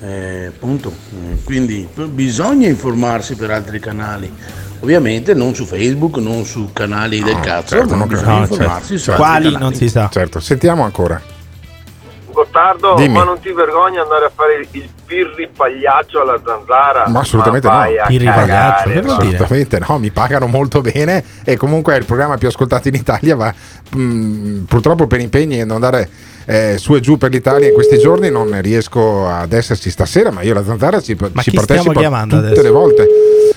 eh, 0.00 0.52
punto. 0.58 0.92
Eh, 1.12 1.42
Quindi 1.44 1.88
bisogna 1.94 2.68
informarsi 2.68 3.36
per 3.36 3.50
altri 3.50 3.80
canali. 3.80 4.30
Ovviamente 4.80 5.32
non 5.32 5.54
su 5.54 5.64
Facebook, 5.64 6.18
non 6.18 6.44
su 6.44 6.70
canali 6.74 7.22
del 7.22 7.40
cazzo, 7.40 7.76
certo, 7.76 7.92
ma 7.92 7.96
non 8.00 8.08
bisogna 8.08 8.38
credo. 8.46 8.52
informarsi 8.52 8.98
su 8.98 9.10
altri 9.12 9.52
canali. 9.52 9.88
sa. 9.88 10.08
Certo, 10.12 10.40
sentiamo 10.40 10.82
ancora. 10.84 11.22
Gottardo, 12.34 12.94
Dimmi. 12.96 13.14
ma 13.14 13.22
non 13.24 13.40
ti 13.40 13.52
vergogni 13.52 13.96
andare 13.98 14.26
a 14.26 14.30
fare 14.34 14.66
il 14.72 14.88
pirri 15.06 15.48
pagliaccio 15.56 16.20
alla 16.20 16.38
zanzara? 16.44 17.08
Ma 17.08 17.20
assolutamente 17.20 17.68
Ma 17.68 17.84
no. 17.86 18.06
ripagaggio, 18.08 19.00
no? 19.00 19.12
assolutamente 19.12 19.78
no, 19.86 19.98
mi 19.98 20.10
pagano 20.10 20.46
molto 20.46 20.80
bene 20.80 21.24
e 21.44 21.56
comunque 21.56 21.94
è 21.94 21.98
il 21.98 22.04
programma 22.04 22.36
più 22.36 22.48
ascoltato 22.48 22.88
in 22.88 22.94
Italia, 22.94 23.36
ma 23.36 23.54
mh, 23.94 24.64
purtroppo 24.64 25.06
per 25.06 25.20
impegni 25.20 25.60
e 25.60 25.64
non 25.64 25.76
andare 25.76 26.08
eh, 26.46 26.76
su 26.76 26.94
e 26.94 27.00
giù 27.00 27.16
per 27.16 27.30
l'Italia 27.30 27.68
in 27.68 27.74
questi 27.74 27.98
giorni 27.98 28.28
non 28.30 28.60
riesco 28.60 29.26
ad 29.28 29.52
esserci 29.52 29.88
stasera, 29.90 30.30
ma 30.30 30.42
io 30.42 30.52
la 30.54 30.64
zanzara 30.64 31.00
ci, 31.00 31.16
Ma 31.32 31.40
ci 31.42 31.52
partecipo 31.52 31.92
tutte 31.92 32.04
adesso? 32.06 32.62
le 32.62 32.70
volte. 32.70 33.08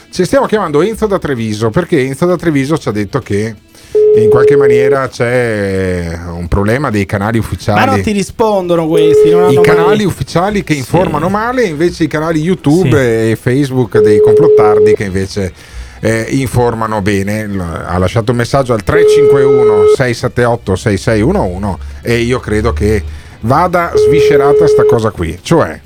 Ci 0.10 0.24
stiamo 0.24 0.46
chiamando 0.46 0.82
Enzo 0.82 1.06
da 1.06 1.20
Treviso 1.20 1.70
perché 1.70 2.00
Enzo 2.00 2.26
da 2.26 2.36
Treviso 2.38 2.78
ci 2.78 2.88
ha 2.88 2.92
detto 2.92 3.20
che 3.20 3.54
in 4.22 4.30
qualche 4.30 4.56
maniera 4.56 5.08
c'è 5.08 6.20
un 6.30 6.48
problema 6.48 6.90
dei 6.90 7.06
canali 7.06 7.38
ufficiali. 7.38 7.80
Ma 7.80 7.86
non 7.86 8.02
ti 8.02 8.12
rispondono 8.12 8.88
questi. 8.88 9.28
I 9.30 9.60
canali 9.62 9.98
mai- 9.98 10.06
ufficiali 10.06 10.64
che 10.64 10.74
informano 10.74 11.30
male, 11.30 11.64
invece 11.64 12.04
i 12.04 12.08
canali 12.08 12.42
YouTube 12.42 13.32
e 13.32 13.36
Facebook 13.36 14.00
dei 14.02 14.20
complottardi 14.22 14.94
che 14.94 15.04
invece 15.04 15.54
eh, 16.00 16.26
informano 16.30 17.02
bene. 17.02 17.50
Ha 17.86 17.98
lasciato 17.98 18.32
un 18.32 18.38
messaggio 18.38 18.74
al 18.74 18.84
351 18.84 19.96
678 19.96 20.76
6611 20.76 21.78
e 22.02 22.18
io 22.18 22.40
credo 22.40 22.74
che 22.74 23.04
vada 23.42 23.92
sviscerata 23.96 24.68
sta 24.68 24.84
cosa 24.84 25.12
qui. 25.12 25.38
Cioè, 25.42 25.80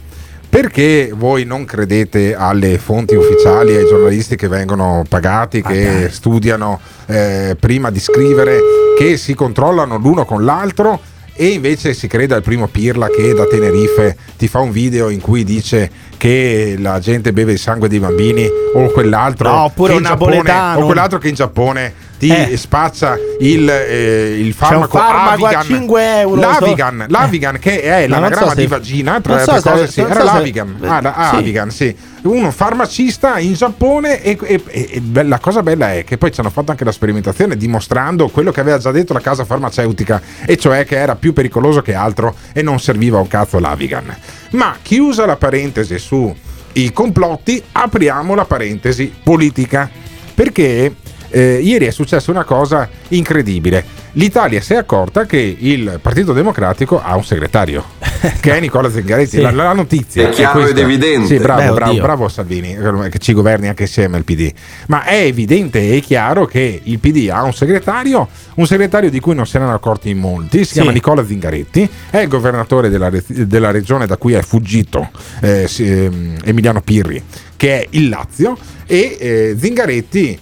perché 0.52 1.14
voi 1.16 1.46
non 1.46 1.64
credete 1.64 2.36
alle 2.36 2.78
fonti 2.78 3.16
ufficiali, 3.16 3.74
ai 3.74 3.88
giornalisti 3.88 4.36
che 4.36 4.50
vengono 4.50 5.06
pagati, 5.08 5.62
che 5.62 6.10
studiano 6.12 6.78
eh, 7.06 7.56
prima 7.58 7.90
di 7.90 8.02
scrivere, 8.02 8.60
che 8.98 9.16
si 9.16 9.34
controllano 9.34 9.96
l'uno 9.96 10.26
con 10.26 10.44
l'altro? 10.44 11.00
E 11.34 11.48
invece 11.48 11.94
si 11.94 12.08
crede 12.08 12.34
al 12.34 12.42
primo 12.42 12.68
Pirla 12.68 13.08
che 13.08 13.34
da 13.34 13.46
Tenerife 13.46 14.18
ti 14.38 14.50
fa 14.50 14.60
un 14.60 14.72
video 14.72 15.08
in 15.08 15.22
cui 15.22 15.46
dice 15.46 15.90
che 16.18 16.76
la 16.78 17.00
gente 17.00 17.32
beve 17.32 17.54
il 17.54 17.58
sangue 17.58 17.88
dei 17.88 18.00
bambini 18.00 18.46
o 18.74 18.92
quell'altro, 18.92 19.50
No, 19.50 19.74
che 19.74 19.94
in 19.94 20.04
Giappone, 20.04 20.52
o 20.76 20.86
quell'altro 20.86 21.18
che 21.18 21.30
in 21.30 21.36
Giappone 21.36 21.94
ti 22.22 22.30
Eh. 22.30 22.56
spaccia 22.56 23.18
il, 23.40 23.68
eh, 23.68 24.40
il 24.40 24.54
farmaco, 24.54 24.96
farmaco 25.00 25.46
a 25.46 25.50
Avigan. 25.50 25.64
5 25.66 26.20
euro, 26.20 26.40
L'Avigan, 26.40 27.00
so- 27.00 27.06
l'Avigan 27.18 27.58
che 27.60 27.82
è 27.82 28.08
Ma 28.08 28.16
l'anagramma 28.16 28.50
so 28.50 28.54
se- 28.56 28.62
di 28.62 28.68
vagina, 28.68 29.20
tra 29.22 29.30
non 29.32 29.38
le 29.40 29.44
so 29.44 29.52
altre 29.52 29.72
se- 29.72 29.78
cose, 29.80 29.92
sì, 29.92 30.02
non 30.02 30.12
era 30.12 30.20
so 30.20 30.28
se- 30.28 30.34
l'Avigan, 30.34 30.78
ah, 30.84 31.30
sì. 31.32 31.36
Avigan, 31.38 31.72
sì. 31.72 31.96
Uno 32.22 32.52
farmacista 32.52 33.40
in 33.40 33.54
Giappone 33.56 34.22
e, 34.22 34.38
e- 34.40 34.64
e- 34.68 35.02
e 35.14 35.24
la 35.24 35.40
cosa 35.40 35.64
bella 35.64 35.94
è 35.96 36.04
che 36.04 36.20
poi 36.20 36.32
ci 36.32 36.40
hanno 36.42 36.52
fatto 36.52 36.70
anche 36.70 36.84
la 36.84 36.92
sperimentazione 36.92 37.58
dimostrando 37.58 38.28
quello 38.30 38.52
che 38.52 38.60
aveva 38.60 38.78
già 38.78 38.92
detto 38.92 39.14
la 39.14 39.20
casa 39.20 39.44
farmaceutica 39.44 40.22
e 40.46 40.56
cioè 40.58 40.86
che 40.86 40.98
era 40.98 41.16
più 41.16 41.34
pericoloso 41.34 41.82
che 41.82 41.96
altro 41.96 42.36
e 42.54 42.62
non 42.62 42.80
serviva 42.80 43.18
un 43.18 43.28
cazzo 43.28 43.58
l'Avigan. 43.58 44.16
Ma 44.52 44.76
chiusa 44.80 45.26
la 45.26 45.38
parentesi 45.38 45.98
su 45.98 46.32
i 46.74 46.94
complotti, 46.94 47.62
apriamo 47.72 48.36
la 48.36 48.46
parentesi 48.46 49.12
politica 49.24 49.90
perché 50.36 50.94
eh, 51.32 51.60
ieri 51.62 51.86
è 51.86 51.92
successa 51.92 52.30
una 52.32 52.44
cosa 52.44 52.88
incredibile. 53.10 54.00
L'Italia 54.16 54.60
si 54.60 54.74
è 54.74 54.76
accorta 54.76 55.26
che 55.26 55.56
il 55.58 56.00
Partito 56.02 56.34
Democratico 56.34 57.02
ha 57.02 57.16
un 57.16 57.24
segretario, 57.24 57.84
che 58.42 58.58
è 58.58 58.60
Nicola 58.60 58.92
Zingaretti. 58.92 59.38
Sì. 59.38 59.42
La, 59.42 59.52
la 59.52 59.72
notizia 59.74 60.28
È 60.28 60.32
chiaro 60.32 60.60
questa. 60.60 60.72
ed 60.72 60.84
evidente. 60.84 61.28
Sì, 61.28 61.38
bravo, 61.38 61.62
Beh, 61.62 61.72
bravo, 61.74 62.00
bravo 62.02 62.28
Salvini, 62.28 62.78
che 63.10 63.20
ci 63.20 63.32
governi 63.32 63.70
anche 63.70 63.84
insieme 63.84 64.18
al 64.18 64.26
PD. 64.26 64.52
Ma 64.88 65.06
è 65.06 65.16
evidente 65.24 65.96
e 65.96 66.02
chiaro 66.02 66.46
che 66.46 66.82
il 66.84 67.00
PD 67.00 67.30
ha 67.32 67.44
un 67.44 67.54
segretario, 67.54 68.28
un 68.56 68.68
segretario 68.68 69.10
di 69.10 69.20
cui 69.22 69.34
non 69.34 69.48
se 69.48 69.60
ne 69.60 69.64
hanno 69.66 69.74
accorti 69.76 70.10
in 70.10 70.18
molti, 70.18 70.60
si 70.60 70.66
Sì. 70.66 70.74
chiama 70.74 70.92
Nicola 70.92 71.26
Zingaretti, 71.26 71.90
è 72.10 72.18
il 72.18 72.28
governatore 72.28 72.90
della, 72.90 73.08
re- 73.10 73.24
della 73.28 73.72
regione 73.72 74.06
da 74.08 74.18
cui 74.18 74.34
è 74.34 74.42
fuggito 74.42 75.10
eh, 75.42 75.68
si- 75.70 75.88
ehm, 75.90 76.38
Emiliano 76.44 76.82
Pirri, 76.82 77.24
che 77.56 77.80
è 77.82 77.88
il 77.92 78.10
Lazio, 78.10 78.58
e 78.86 79.18
eh, 79.20 79.56
Zingaretti 79.58 80.38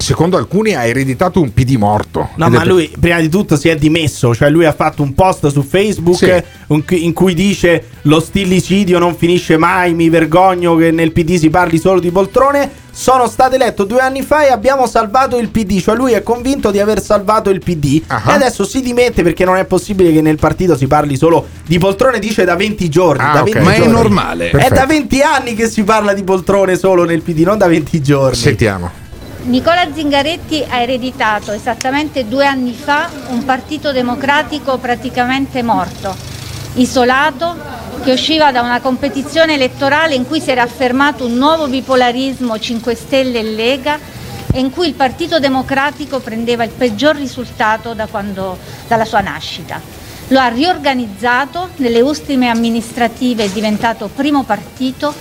secondo 0.00 0.36
alcuni 0.36 0.74
ha 0.74 0.84
ereditato 0.84 1.40
un 1.40 1.52
PD 1.52 1.74
morto. 1.76 2.30
No, 2.36 2.48
ma 2.48 2.62
è- 2.62 2.66
lui 2.66 2.90
prima 2.98 3.20
di 3.20 3.28
tutto 3.28 3.56
si 3.56 3.68
è 3.68 3.76
dimesso, 3.76 4.34
cioè 4.34 4.48
lui 4.50 4.64
ha 4.64 4.72
fatto 4.72 5.02
un 5.02 5.14
post 5.14 5.46
su 5.48 5.62
Facebook 5.62 6.16
Sì. 6.16 7.04
in 7.04 7.12
cui- 7.12 7.34
dice 7.34 7.84
lo 8.02 8.18
stillicidio 8.18 8.98
non 8.98 9.14
finisce 9.14 9.56
mai, 9.56 9.94
mi 9.94 10.08
vergogno 10.08 10.74
che 10.76 10.90
nel 10.90 11.12
PD 11.12 11.36
si 11.36 11.48
parli 11.50 11.78
solo 11.78 12.00
di 12.00 12.10
poltrone. 12.10 12.70
Sono 12.92 13.28
stato 13.28 13.54
eletto 13.54 13.84
due 13.84 14.00
anni 14.00 14.20
fa 14.22 14.44
e 14.46 14.50
abbiamo 14.50 14.86
salvato 14.86 15.38
il 15.38 15.48
PD, 15.50 15.80
cioè 15.80 15.94
lui 15.94 16.12
è 16.12 16.22
convinto 16.22 16.70
di 16.72 16.80
aver 16.80 17.00
salvato 17.00 17.48
il 17.50 17.60
PD 17.60 18.02
Ah. 18.08 18.22
e 18.26 18.32
adesso 18.32 18.64
si 18.64 18.80
dimette 18.82 19.22
perché 19.22 19.44
non 19.44 19.56
è 19.56 19.64
possibile 19.64 20.12
che 20.12 20.20
nel 20.20 20.36
partito 20.36 20.76
si 20.76 20.86
parli 20.86 21.16
solo 21.16 21.46
di 21.66 21.78
poltrone, 21.78 22.18
dice 22.18 22.44
da 22.44 22.56
20 22.56 22.88
giorni. 22.88 23.22
Ah, 23.22 23.32
da 23.34 23.40
ok. 23.42 23.52
20 23.52 23.64
Ma 23.68 23.74
è 23.74 23.86
normale. 23.86 24.48
È 24.48 24.50
Perfetto. 24.50 24.74
da 24.74 24.86
20 24.86 25.20
anni 25.20 25.54
che 25.54 25.68
si 25.68 25.84
parla 25.84 26.12
di 26.12 26.24
poltrone 26.24 26.76
solo 26.76 27.04
nel 27.04 27.22
PD, 27.22 27.40
non 27.40 27.58
da 27.58 27.68
20 27.68 28.02
giorni. 28.02 28.36
Sentiamo. 28.36 28.90
Nicola 29.42 29.88
Zingaretti 29.92 30.64
ha 30.68 30.80
ereditato 30.80 31.52
esattamente 31.52 32.28
due 32.28 32.44
anni 32.44 32.74
fa 32.74 33.10
un 33.30 33.44
partito 33.44 33.90
democratico 33.90 34.76
praticamente 34.76 35.62
morto, 35.62 36.14
isolato, 36.74 37.56
che 38.04 38.12
usciva 38.12 38.52
da 38.52 38.60
una 38.60 38.80
competizione 38.80 39.54
elettorale 39.54 40.14
in 40.14 40.26
cui 40.26 40.40
si 40.40 40.50
era 40.50 40.62
affermato 40.62 41.24
un 41.24 41.34
nuovo 41.34 41.68
bipolarismo 41.68 42.58
5 42.58 42.94
Stelle 42.94 43.38
e 43.38 43.42
Lega 43.42 43.98
e 44.52 44.60
in 44.60 44.70
cui 44.70 44.88
il 44.88 44.94
Partito 44.94 45.40
Democratico 45.40 46.20
prendeva 46.20 46.62
il 46.62 46.70
peggior 46.70 47.16
risultato 47.16 47.94
da 47.94 48.06
quando- 48.06 48.58
dalla 48.86 49.04
sua 49.04 49.20
nascita. 49.20 49.80
Lo 50.28 50.38
ha 50.38 50.48
riorganizzato, 50.48 51.70
nelle 51.76 52.00
ultime 52.00 52.48
amministrative 52.48 53.44
è 53.44 53.48
diventato 53.48 54.08
primo 54.14 54.44
partito, 54.44 55.12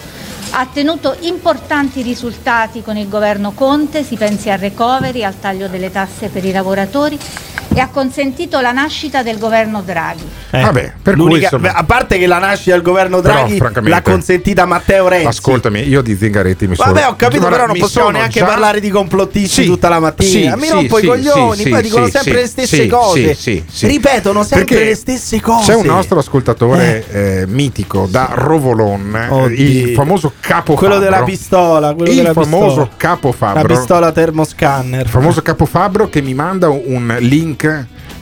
ha 0.52 0.62
ottenuto 0.62 1.15
importanti 1.21 2.02
risultati 2.02 2.82
con 2.82 2.97
il 2.97 3.08
governo 3.08 3.52
Conte, 3.52 4.04
si 4.04 4.15
pensi 4.15 4.49
al 4.49 4.58
recovery, 4.58 5.23
al 5.23 5.39
taglio 5.39 5.67
delle 5.67 5.91
tasse 5.91 6.30
per 6.30 6.43
i 6.45 6.52
lavoratori 6.52 7.19
e 7.73 7.79
ha 7.79 7.88
consentito 7.88 8.60
la 8.60 8.71
nascita 8.71 9.21
del 9.23 9.38
governo 9.38 9.82
Draghi. 9.82 10.27
Eh, 10.51 10.62
Vabbè, 10.62 10.93
per 11.01 11.15
cui, 11.15 11.41
insomma- 11.41 11.73
a 11.73 11.84
parte 11.84 12.17
che 12.17 12.25
la 12.27 12.39
nascita 12.39 12.71
del 12.73 12.82
governo 12.82 13.21
Però, 13.21 13.34
Draghi 13.34 13.58
francamente- 13.58 13.89
l'ha 13.95 14.01
consentita 14.01 14.65
Matteo 14.65 15.08
Renzi. 15.08 15.27
Ascoltami, 15.27 15.88
io 15.88 16.01
di 16.01 16.15
Zingaretti 16.17 16.67
mi 16.67 16.75
sono. 16.75 16.91
Vabbè, 16.93 17.08
ho 17.08 17.15
capito, 17.15 17.47
però 17.47 17.65
non 17.67 17.77
possiamo 17.77 18.10
neanche 18.10 18.39
già- 18.39 18.45
parlare 18.45 18.79
di 18.79 18.89
complottisti 18.89 19.62
Sì, 19.62 19.65
tutta 19.67 19.88
la 19.89 19.99
mattina. 19.99 20.53
sì, 20.55 20.60
mi 20.60 20.65
sì, 20.67 20.71
rompo 20.71 20.97
i 20.97 21.01
sì, 21.01 21.08
coglioni, 21.08 21.58
sì, 21.63 21.69
poi 21.69 21.77
sì, 21.77 21.84
dicono 21.84 22.05
sì, 22.05 22.12
sempre 22.12 22.32
sì, 22.34 22.39
le 22.39 22.47
stesse 22.47 22.82
sì, 22.84 22.88
cose. 22.88 23.34
sì, 23.36 23.41
sì, 23.41 23.63
sì. 23.71 23.88
Ripetono 23.88 24.43
sempre 24.43 24.65
Perché 24.65 24.84
le 24.86 24.95
stesse 24.95 25.39
cose. 25.41 25.71
C'è 25.71 25.77
un 25.77 25.86
nostro 25.86 26.19
ascoltatore 26.19 27.05
eh, 27.12 27.45
mitico 27.47 28.08
da 28.10 28.29
Rovolon, 28.34 29.15
eh, 29.15 29.27
Oddio. 29.34 29.63
il 29.89 29.93
famoso 29.93 30.34
capo 30.39 30.73
Quello 30.73 30.97
della 30.99 31.23
pistola, 31.23 31.93
quello 31.93 32.10
il 32.12 32.17
della 32.17 32.34
famoso 32.34 32.65
pistola. 32.88 32.89
capo 32.97 33.36
La 33.39 33.63
pistola 33.63 34.12
termoscanner. 34.12 35.05
Il 35.05 35.10
famoso 35.12 35.41
capo 35.43 35.65
Fabbro 35.65 36.10
che 36.10 36.21
mi 36.21 36.34
manda 36.34 36.69
un 36.69 37.15
link 37.19 37.59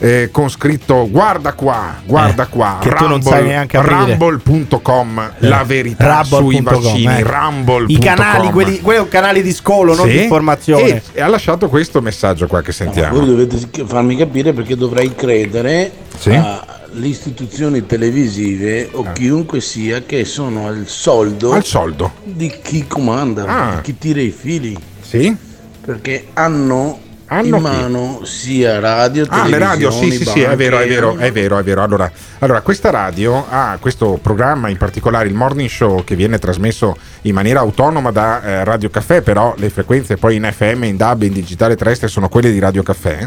eh, 0.00 0.28
con 0.32 0.48
scritto 0.48 1.08
guarda 1.10 1.52
qua, 1.54 1.96
guarda 2.04 2.46
qua, 2.46 2.78
che 2.80 2.90
tu 2.90 3.06
non 3.08 3.20
sai 3.22 3.44
neanche 3.46 3.76
aprire. 3.76 4.16
rumble.com, 4.16 5.32
la 5.38 5.64
verità 5.64 6.22
sui 6.24 6.56
Rumble.com, 6.56 6.82
vaccini, 6.82 7.16
eh. 7.18 7.22
rumble.com. 7.22 7.86
I 7.88 7.98
canali, 7.98 8.50
quelli, 8.50 8.80
quelli 8.80 8.98
sono 8.98 9.10
canali 9.10 9.42
di 9.42 9.52
scolo, 9.52 9.94
non 9.94 10.06
Sì. 10.06 10.12
di 10.12 10.22
informazione. 10.22 10.88
E, 10.88 11.02
e 11.14 11.20
ha 11.20 11.26
lasciato 11.28 11.68
questo 11.68 12.00
messaggio 12.00 12.46
qua 12.46 12.62
che 12.62 12.72
sentiamo. 12.72 13.18
Voi 13.18 13.26
dovete 13.26 13.84
farmi 13.86 14.16
capire 14.16 14.52
perché 14.52 14.76
dovrei 14.76 15.14
credere 15.14 15.90
Sì. 16.16 16.30
alle 16.30 17.06
istituzioni 17.06 17.84
televisive 17.86 18.88
o 18.92 19.06
chiunque 19.12 19.60
sia 19.60 20.02
che 20.02 20.24
sono 20.24 20.66
al 20.68 20.84
soldo, 20.86 21.52
Ah. 21.52 21.56
Al 21.56 21.64
soldo. 21.64 22.12
di 22.24 22.52
chi 22.62 22.86
comanda, 22.86 23.44
Ah. 23.46 23.74
di 23.76 23.80
chi 23.82 23.98
tira 23.98 24.20
i 24.20 24.30
fili. 24.30 24.76
Sì. 25.00 25.34
Perché 25.84 26.28
hanno 26.34 26.98
Hanno 27.30 27.56
in 27.56 27.62
mano 27.62 28.20
sia 28.24 28.80
radio, 28.80 29.26
Ah, 29.28 29.46
le 29.46 29.58
radio, 29.58 29.90
sì, 29.90 30.10
sì, 30.10 30.24
sì, 30.24 30.40
è 30.40 30.56
vero, 30.56 30.78
è 30.78 30.88
vero, 30.88 31.16
è 31.18 31.30
vero, 31.30 31.58
è 31.58 31.62
vero. 31.62 31.82
Allora, 31.82 32.10
allora, 32.38 32.62
questa 32.62 32.88
radio 32.90 33.44
ha 33.48 33.76
questo 33.80 34.18
programma, 34.22 34.68
in 34.70 34.78
particolare 34.78 35.28
il 35.28 35.34
Morning 35.34 35.68
Show, 35.68 36.04
che 36.04 36.16
viene 36.16 36.38
trasmesso 36.38 36.96
in 37.22 37.34
maniera 37.34 37.60
autonoma 37.60 38.10
da 38.10 38.42
eh, 38.42 38.64
Radio 38.64 38.88
Caffè, 38.88 39.20
però 39.20 39.52
le 39.58 39.68
frequenze 39.68 40.16
poi 40.16 40.36
in 40.36 40.48
FM, 40.50 40.84
in 40.84 40.96
DAB, 40.96 41.22
in 41.24 41.32
digitale 41.34 41.76
terrestre 41.76 42.08
sono 42.08 42.28
quelle 42.30 42.50
di 42.50 42.58
Radio 42.58 42.82
Caffè. 42.82 43.18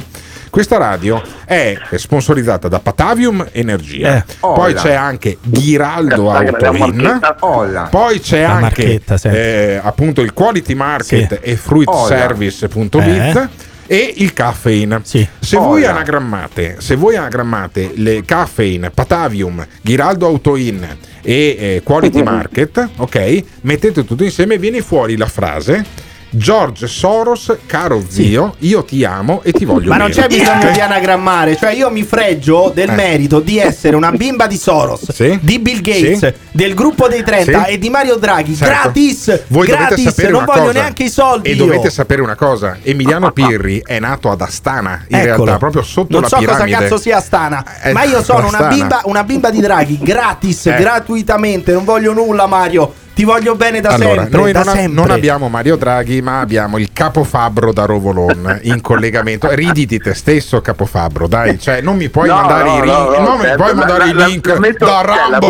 Questa 0.49 0.77
radio 0.77 1.21
è 1.45 1.77
sponsorizzata 1.95 2.67
da 2.67 2.79
Patavium 2.79 3.47
Energia, 3.53 4.17
Eh, 4.17 4.23
poi 4.39 4.73
c'è 4.73 4.93
anche 4.95 5.37
Ghiraldo 5.41 6.29
Autoin, 6.29 7.19
hola. 7.39 7.83
poi 7.83 8.19
c'è 8.19 8.41
La 8.41 8.55
anche 8.55 9.01
eh, 9.23 9.79
appunto 9.81 10.19
il 10.21 10.33
Quality 10.33 10.73
Market 10.73 11.39
Sì. 11.41 11.49
e 11.49 11.55
fruitservice.biz 11.55 13.35
Eh. 13.35 13.69
E 13.91 14.13
il 14.15 14.31
caffeine. 14.31 15.01
Se 15.03 15.57
voi 15.57 15.83
anagrammate, 15.83 16.77
se 16.79 16.95
voi 16.95 17.17
anagrammate 17.17 17.91
le 17.95 18.23
caffeine, 18.23 18.89
Patavium, 18.89 19.67
Ghiraldo 19.81 20.27
Autoin 20.27 20.97
e 21.21 21.55
eh, 21.59 21.81
Quality 21.83 22.23
Market, 22.23 22.89
ok? 22.95 23.43
Mettete 23.63 24.05
tutto 24.05 24.23
insieme 24.23 24.53
e 24.53 24.57
viene 24.59 24.81
fuori 24.81 25.17
la 25.17 25.27
frase 25.27 25.83
George 26.33 26.87
Soros, 26.87 27.53
caro 27.65 28.01
zio, 28.07 28.55
io 28.59 28.83
ti 28.85 29.03
amo 29.03 29.41
e 29.43 29.51
ti 29.51 29.65
voglio 29.65 29.89
Ma 29.89 29.97
non 29.97 30.09
bene. 30.09 30.21
c'è 30.21 30.27
bisogno 30.29 30.71
di 30.71 30.79
anagrammare, 30.81 31.57
cioè 31.57 31.71
io 31.73 31.89
mi 31.89 32.03
freggio 32.03 32.71
del 32.73 32.89
Eh. 32.89 32.93
merito 32.95 33.41
di 33.41 33.57
essere 33.59 33.97
una 33.97 34.11
bimba 34.11 34.47
di 34.47 34.55
Soros, 34.57 35.11
di 35.41 35.59
Bill 35.59 35.81
Gates, 35.81 36.19
Sì. 36.19 36.33
del 36.51 36.73
gruppo 36.73 37.09
dei 37.09 37.21
30 37.23 37.65
Sì. 37.65 37.71
e 37.71 37.77
di 37.77 37.89
Mario 37.89 38.15
Draghi, 38.15 38.55
Certo. 38.55 38.73
gratis, 38.73 39.43
Voi 39.47 39.67
gratis, 39.67 40.17
non 40.29 40.45
voglio 40.45 40.61
cosa. 40.61 40.71
neanche 40.71 41.03
i 41.03 41.09
soldi. 41.09 41.49
E 41.49 41.53
io. 41.53 41.65
dovete 41.65 41.89
sapere 41.89 42.21
una 42.21 42.35
cosa: 42.35 42.77
Emiliano 42.81 43.31
Pirri 43.31 43.81
è 43.85 43.99
nato 43.99 44.31
ad 44.31 44.39
Astana, 44.39 45.03
in 45.09 45.17
Eccolo. 45.17 45.43
realtà, 45.43 45.57
proprio 45.57 45.83
sotto 45.83 46.13
non 46.13 46.21
la 46.21 46.27
so 46.29 46.37
piramide. 46.37 46.65
cosa 46.71 46.81
cazzo 46.83 46.97
sia 46.97 47.17
Astana, 47.17 47.65
Eh, 47.81 47.91
ma 47.91 48.03
io 48.03 48.23
sono 48.23 48.47
una 48.47 48.67
bimba, 48.67 49.01
una 49.03 49.25
bimba 49.25 49.49
di 49.51 49.59
Draghi, 49.59 49.99
gratis, 50.01 50.65
Eh. 50.67 50.75
gratuitamente, 50.75 51.73
non 51.73 51.83
voglio 51.83 52.13
nulla 52.13 52.45
Mario, 52.47 52.93
ti 53.13 53.23
voglio 53.25 53.55
bene 53.55 53.81
da 53.81 53.89
allora, 53.89 54.21
sempre, 54.21 54.39
noi 54.39 54.51
da 54.51 54.59
non, 54.63 54.67
a- 54.67 54.71
sempre. 54.75 54.93
non 55.01 55.11
abbiamo 55.11 55.49
Mario 55.49 55.75
Draghi, 55.75 56.21
ma 56.21 56.39
abbiamo 56.39 56.77
il 56.77 56.89
capofabbro 56.93 57.71
da 57.73 57.85
Rovolon 57.85 58.59
in 58.63 58.81
collegamento. 58.81 59.49
Ridi 59.53 59.85
di 59.85 59.99
te 59.99 60.13
stesso, 60.13 60.61
capofabbro, 60.61 61.27
dai, 61.27 61.59
cioè 61.59 61.81
non 61.81 61.97
mi 61.97 62.09
puoi 62.09 62.27
No, 62.29 62.35
mandare 62.35 62.63
no, 62.63 62.77
i, 62.77 62.81
ri- 62.81 62.87
no, 62.87 63.03
no, 63.09 63.19
non 63.19 63.37
mi 63.39 63.55
puoi 63.55 63.67
la- 63.67 63.73
mandare 63.73 64.09
i 64.09 64.13
link 64.15 64.47
la 64.47 64.59
metto- 64.59 64.85
da 64.85 65.03
cioè, 65.05 65.39
sento 65.41 65.49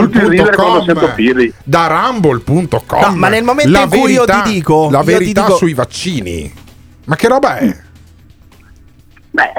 rumble.com. 0.56 1.52
Da 1.64 1.88
rumble.com. 1.88 3.00
No, 3.02 3.16
ma 3.16 3.30
nel 3.30 3.44
momento 3.44 3.72
La 3.72 3.82
in 3.84 3.90
cui 3.90 4.12
io 4.12 4.26
verità- 4.26 4.42
ti 4.42 4.52
dico- 4.54 4.90
la 4.92 5.00
io 5.00 5.04
verità 5.06 5.42
dico- 5.46 5.56
sui 5.56 5.74
vaccini. 5.74 6.54
Ma 7.06 7.16
che 7.16 7.28
roba 7.28 7.58
è? 7.58 7.76
Beh, 9.34 9.52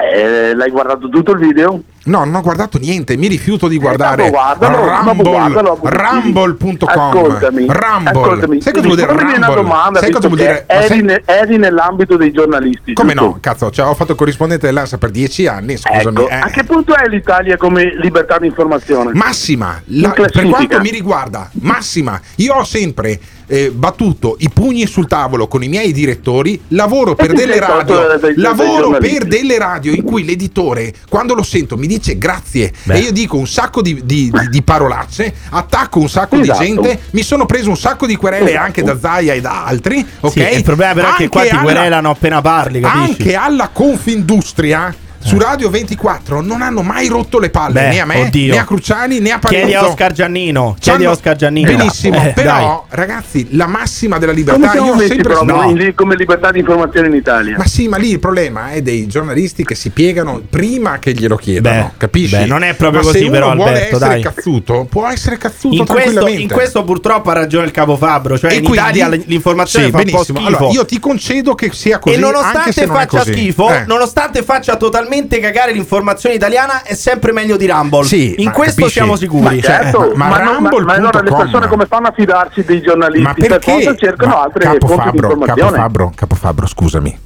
eh, 0.49 0.53
l'hai 0.55 0.69
guardato 0.69 1.09
tutto 1.09 1.31
il 1.31 1.39
video? 1.39 1.81
No, 2.05 2.25
non 2.25 2.35
ho 2.35 2.41
guardato 2.41 2.77
niente, 2.79 3.15
mi 3.15 3.27
rifiuto 3.27 3.67
di 3.69 3.77
guardare 3.77 4.29
guardalo, 4.29 4.77
dopo 5.03 5.31
Rumble, 5.31 5.89
rumble.com. 5.89 6.89
Ascoltami, 6.89 7.65
Rumble. 7.67 8.09
ascoltami. 8.09 8.61
Sai 8.61 8.73
cosa 8.73 8.85
vuol 8.87 8.97
dire 8.97 9.11
una 9.11 9.21
Rumble? 9.21 9.55
domanda, 9.55 9.99
Sai 9.99 10.11
cosa 10.11 10.27
vuol 10.27 10.39
dire? 10.39 10.65
eri, 10.67 11.01
ne- 11.01 11.21
eri 11.25 11.57
nell'ambito 11.57 12.17
dei 12.17 12.31
giornalisti. 12.31 12.93
Come 12.93 13.13
giusto? 13.13 13.25
no? 13.27 13.37
Cazzo, 13.39 13.71
cioè, 13.71 13.85
ho 13.87 13.93
fatto 13.93 14.15
corrispondente 14.15 14.65
dell'ANSA 14.65 14.97
per 14.97 15.11
dieci 15.11 15.47
anni, 15.47 15.77
scusami. 15.77 16.17
Ecco, 16.23 16.29
eh. 16.29 16.35
a 16.35 16.49
che 16.49 16.63
punto 16.65 16.93
è 16.93 17.07
l'Italia 17.07 17.55
come 17.55 17.95
libertà 17.97 18.37
di 18.37 18.47
informazione? 18.47 19.11
Massima, 19.13 19.81
la- 19.85 20.09
per 20.09 20.29
quanto 20.49 20.79
mi 20.81 20.91
riguarda, 20.91 21.49
massima. 21.61 22.19
Io 22.35 22.53
ho 22.53 22.63
sempre 22.65 23.17
eh, 23.47 23.71
battuto 23.71 24.35
i 24.39 24.49
pugni 24.49 24.87
sul 24.87 25.07
tavolo 25.07 25.47
con 25.47 25.63
i 25.63 25.67
miei 25.67 25.91
direttori, 25.91 26.59
lavoro 26.69 27.13
per 27.15 27.33
delle 27.33 27.59
radio, 27.59 28.01
lavoro 28.35 28.97
per 28.97 29.25
delle 29.25 29.57
radio 29.57 29.93
in 29.93 30.03
cui 30.03 30.25
l'editore, 30.25 30.93
quando 31.09 31.33
lo 31.33 31.43
sento, 31.43 31.77
mi 31.77 31.85
dice 31.87 31.91
grazie 32.17 32.71
e 32.87 32.99
io 32.99 33.11
dico 33.11 33.37
un 33.37 33.47
sacco 33.47 33.81
di, 33.81 34.01
di- 34.05 34.29
di- 34.31 34.49
di 34.49 34.61
parolacce, 34.61 35.33
attacco 35.49 35.99
un 35.99 36.09
sacco 36.09 36.39
Esatto. 36.39 36.59
di 36.59 36.65
gente, 36.65 36.99
mi 37.11 37.21
sono 37.23 37.45
preso 37.45 37.69
un 37.69 37.77
sacco 37.77 38.05
di 38.05 38.15
querele 38.15 38.49
Esatto. 38.49 38.63
anche 38.65 38.83
da 38.83 38.97
Zaia 38.99 39.33
e 39.33 39.41
da 39.41 39.65
altri, 39.65 40.05
ok? 40.19 40.31
Sì, 40.31 40.39
il 40.55 40.63
problema 40.63 40.93
però 40.93 41.11
è 41.13 41.15
che 41.15 41.29
qua 41.29 41.41
ti 41.43 41.49
alla- 41.49 41.61
querelano 41.61 42.09
appena 42.09 42.41
parli, 42.41 42.79
capisci? 42.79 43.09
anche 43.11 43.35
alla 43.35 43.69
Confindustria 43.69 44.95
su 45.23 45.37
Radio 45.39 45.69
24 45.69 46.41
non 46.41 46.61
hanno 46.61 46.81
mai 46.81 47.07
rotto 47.07 47.39
le 47.39 47.49
palle 47.49 47.73
Beh, 47.73 47.87
né 47.89 47.99
a 48.01 48.05
me, 48.05 48.21
oddio. 48.21 48.53
né 48.53 48.59
a 48.59 48.65
Cruciani, 48.65 49.19
né 49.19 49.31
a 49.31 49.39
Parenzo. 49.39 49.65
Chiedi 49.67 49.73
a 49.85 49.87
Oscar 49.87 50.11
Giannino, 50.11 50.75
chiedi 50.79 51.05
a 51.05 51.11
Oscar 51.11 51.35
Giannino. 51.35 51.75
Benissimo, 51.75 52.21
Eh, 52.23 52.31
però 52.33 52.85
ragazzi, 52.89 53.47
la 53.51 53.67
massima 53.67 54.17
della 54.17 54.31
libertà 54.31 54.73
io 54.73 54.83
ho 54.83 54.95
messi 54.95 55.07
sempre 55.07 55.33
però 55.33 55.43
no. 55.43 55.75
come 55.95 56.15
libertà 56.15 56.51
di 56.51 56.59
informazione 56.59 57.07
in 57.07 57.13
Italia? 57.15 57.55
Ma 57.57 57.65
sì, 57.65 57.87
ma 57.87 57.97
lì 57.97 58.11
il 58.11 58.19
problema 58.19 58.71
è 58.71 58.81
dei 58.81 59.07
giornalisti 59.07 59.63
che 59.63 59.75
si 59.75 59.89
piegano 59.91 60.41
prima 60.49 60.99
che 60.99 61.13
glielo 61.13 61.35
chiedano, 61.35 61.83
Beh, 61.93 61.97
capisci? 61.97 62.35
beh, 62.35 62.45
non 62.45 62.63
è 62.63 62.73
proprio 62.75 63.01
Ma 63.01 63.07
così, 63.11 63.29
però, 63.29 63.53
vuole 63.55 63.69
Alberto, 63.69 63.95
essere 63.95 64.09
dai. 64.09 64.21
cazzuto, 64.21 64.87
può 64.89 65.07
essere 65.07 65.37
cazzuto 65.37 65.75
In 65.75 65.85
questo, 65.85 65.93
tranquillamente. 66.11 66.41
in 66.41 66.49
questo 66.49 66.83
purtroppo 66.83 67.29
ha 67.29 67.33
ragione 67.33 67.65
il 67.65 67.71
capo 67.71 67.95
Fabbro, 67.95 68.37
cioè 68.37 68.51
E 68.51 68.55
in 68.55 68.63
quindi- 68.65 68.77
Italia 68.79 69.07
l'informazione 69.25 69.85
Sì, 69.85 69.91
fa 69.91 69.97
un 69.99 70.09
po' 70.09 70.23
schifo. 70.23 70.45
Allora, 70.45 70.67
io 70.69 70.85
ti 70.85 70.99
concedo 70.99 71.55
che 71.55 71.69
sia 71.73 71.99
così, 71.99 72.15
e 72.15 72.21
anche 72.23 72.31
nonostante 72.31 72.85
non 72.85 72.95
faccia 72.95 73.17
così. 73.19 73.31
schifo, 73.31 73.69
Eh. 73.69 73.83
nonostante 73.87 74.43
faccia 74.43 74.75
totalmente 74.75 75.11
cagare 75.39 75.71
l'informazione 75.71 76.35
italiana, 76.35 76.83
è 76.83 76.93
sempre 76.95 77.31
meglio 77.31 77.55
di 77.57 77.67
Rumble. 77.67 78.03
Sì, 78.05 78.35
in 78.37 78.51
questo 78.51 78.81
capisci? 78.81 78.91
siamo 78.99 79.15
sicuri. 79.15 79.43
Ma 79.43 79.61
certo, 79.61 80.11
Eh, 80.11 80.15
ma- 80.15 80.27
ma, 80.27 80.37
ma 80.37 80.43
non- 80.43 80.63
ma- 80.63 80.69
ma 80.83 80.93
allora 80.93 81.21
le 81.21 81.31
persone 81.31 81.67
come 81.67 81.85
fanno 81.85 82.07
a 82.07 82.13
fidarsi 82.15 82.63
dei 82.63 82.81
giornalisti? 82.81 83.21
Ma 83.23 83.33
per 83.33 83.47
perché? 83.47 83.71
forza 83.71 83.95
cercano 83.95 84.35
Ma 84.35 84.41
altre 84.41 84.63
Capo 84.63 84.87
fonti 84.87 85.09
di 85.11 85.17
informazione. 85.17 85.61
Capo 85.71 85.75
Fabbro, 85.81 86.11
Capo 86.15 86.35
Fabbro, 86.35 86.67
scusami. 86.67 87.19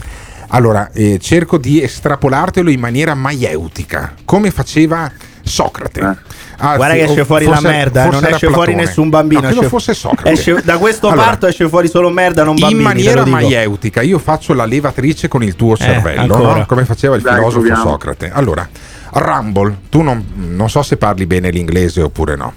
Allora, 0.49 0.89
eh, 0.93 1.19
cerco 1.19 1.57
di 1.57 1.81
estrapolartelo 1.81 2.69
in 2.69 2.79
maniera 2.79 3.13
maieutica, 3.15 4.13
come 4.25 4.51
faceva 4.51 5.11
Socrate. 5.41 6.17
Anzi, 6.59 6.75
Guarda 6.77 6.95
che 6.95 7.03
esce 7.03 7.25
fuori 7.25 7.45
forse- 7.45 7.61
la 7.61 7.69
merda, 7.69 8.05
eh, 8.05 8.09
non 8.09 8.25
esce 8.25 8.47
fuori 8.47 8.71
Platone. 8.71 8.75
nessun 8.75 9.09
bambino. 9.09 9.41
No, 9.41 9.45
credo 9.47 9.61
esce- 9.61 9.69
fosse 9.71 9.93
Socrate. 9.93 10.31
esce- 10.31 10.61
da 10.63 10.77
questo 10.77 11.07
Allora, 11.07 11.25
parto 11.27 11.47
esce 11.47 11.69
fuori 11.69 11.87
solo 11.87 12.09
merda, 12.09 12.43
non 12.43 12.55
bambini. 12.55 12.79
in 12.79 12.85
maniera 12.87 13.25
maieutica, 13.25 14.01
io 14.01 14.17
faccio 14.17 14.53
la 14.53 14.65
levatrice 14.65 15.27
con 15.27 15.43
il 15.43 15.55
tuo 15.55 15.77
cervello, 15.77 16.21
ancora. 16.33 16.55
no? 16.59 16.65
come 16.65 16.83
faceva 16.85 17.15
il 17.15 17.21
Dai, 17.21 17.35
filosofo 17.35 17.59
proviamo. 17.59 17.89
Socrate. 17.89 18.31
Allora, 18.33 18.67
Rumble, 19.11 19.77
tu 19.89 20.01
non, 20.01 20.23
non 20.35 20.69
so 20.69 20.81
se 20.81 20.97
parli 20.97 21.25
bene 21.27 21.49
l'inglese 21.51 22.01
oppure 22.01 22.35
no, 22.35 22.53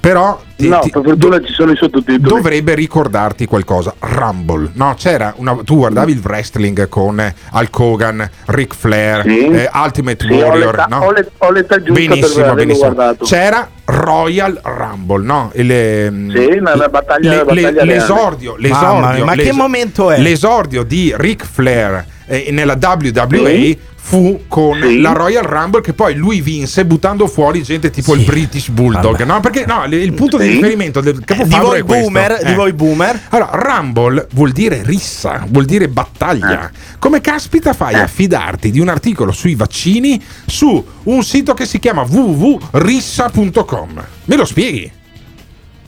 però 0.00 0.40
ti- 0.56 0.68
No, 0.68 0.78
ti- 0.80 0.90
per 0.90 1.02
fortuna 1.04 1.40
ci 1.40 1.52
sono 1.52 1.72
i 1.72 1.76
sottotitoli. 1.76 2.20
dovrebbe 2.22 2.74
ricordarti 2.74 3.46
qualcosa. 3.46 3.94
Rumble, 3.98 4.70
no? 4.74 4.94
C'era 4.96 5.32
una, 5.36 5.56
tu 5.64 5.76
guardavi 5.76 6.12
il 6.12 6.20
wrestling 6.24 6.88
con 6.88 7.18
eh, 7.20 7.34
Hulk 7.52 7.78
Hogan, 7.78 8.30
Ric 8.46 8.74
Flair, 8.74 9.22
Sì. 9.22 9.46
eh, 9.46 9.70
Ultimate 9.74 10.26
Sì, 10.26 10.32
ho 10.32 10.46
Warrior, 10.46 10.70
l'età- 10.76 10.86
no? 10.88 10.98
ho 11.04 11.10
l'et- 11.12 11.30
ho 11.38 11.50
l'età 11.50 11.78
benissimo, 11.78 12.54
benissimo. 12.54 12.92
guardato. 12.92 13.24
C'era 13.24 13.68
Royal 13.84 14.58
Rumble, 14.62 15.24
no? 15.24 15.50
E 15.52 15.62
le- 15.62 16.08
Sì, 16.30 16.46
nella 16.60 16.88
battaglia- 16.88 17.30
le- 17.30 17.36
la 17.36 17.44
battaglia 17.44 17.62
le- 17.62 17.70
reale. 17.72 17.92
l'esordio, 17.92 18.56
Mamma 18.58 18.78
l'esordio, 19.10 19.24
ma 19.24 19.34
che 19.34 19.52
momento 19.52 20.10
è? 20.10 20.18
L'esordio 20.20 20.82
di 20.84 21.12
Ric 21.16 21.44
Flair 21.44 22.04
eh, 22.26 22.48
nella 22.52 22.78
WWE 22.80 23.76
fu 24.04 24.44
con 24.48 24.80
Sì. 24.82 25.00
la 25.00 25.12
Royal 25.12 25.44
Rumble 25.44 25.80
che 25.80 25.92
poi 25.92 26.14
lui 26.16 26.40
vinse 26.40 26.84
buttando 26.84 27.28
fuori 27.28 27.62
gente 27.62 27.88
tipo 27.90 28.14
il 28.14 28.24
British 28.24 28.68
Bulldog, 28.68 29.22
no? 29.24 29.38
Perché 29.40 29.64
no, 29.64 29.84
il 29.88 30.12
punto 30.12 30.38
di 30.38 30.44
Sì. 30.46 30.50
riferimento 30.54 31.00
del 31.00 31.18
Di 31.18 31.24
capofabbro 31.24 31.68
voi 31.68 31.78
è 31.78 31.82
questo. 31.84 32.10
boomer, 32.10 32.38
di 32.44 32.50
Eh. 32.50 32.54
voi 32.54 32.72
boomer. 32.72 33.20
Allora, 33.30 33.50
Rumble 33.52 34.26
vuol 34.32 34.50
dire 34.50 34.82
rissa, 34.84 35.44
vuol 35.48 35.64
dire 35.66 35.86
battaglia. 35.88 36.68
Come 36.98 37.20
caspita 37.20 37.72
fai 37.74 37.94
a 37.94 38.06
fidarti 38.08 38.70
di 38.72 38.80
un 38.80 38.88
articolo 38.88 39.30
sui 39.32 39.54
vaccini 39.54 40.20
su 40.46 40.84
un 41.04 41.22
sito 41.22 41.54
che 41.54 41.64
si 41.64 41.78
chiama 41.78 42.02
www.rissa.com? 42.02 44.04
Me 44.24 44.36
lo 44.36 44.44
spieghi? 44.44 44.90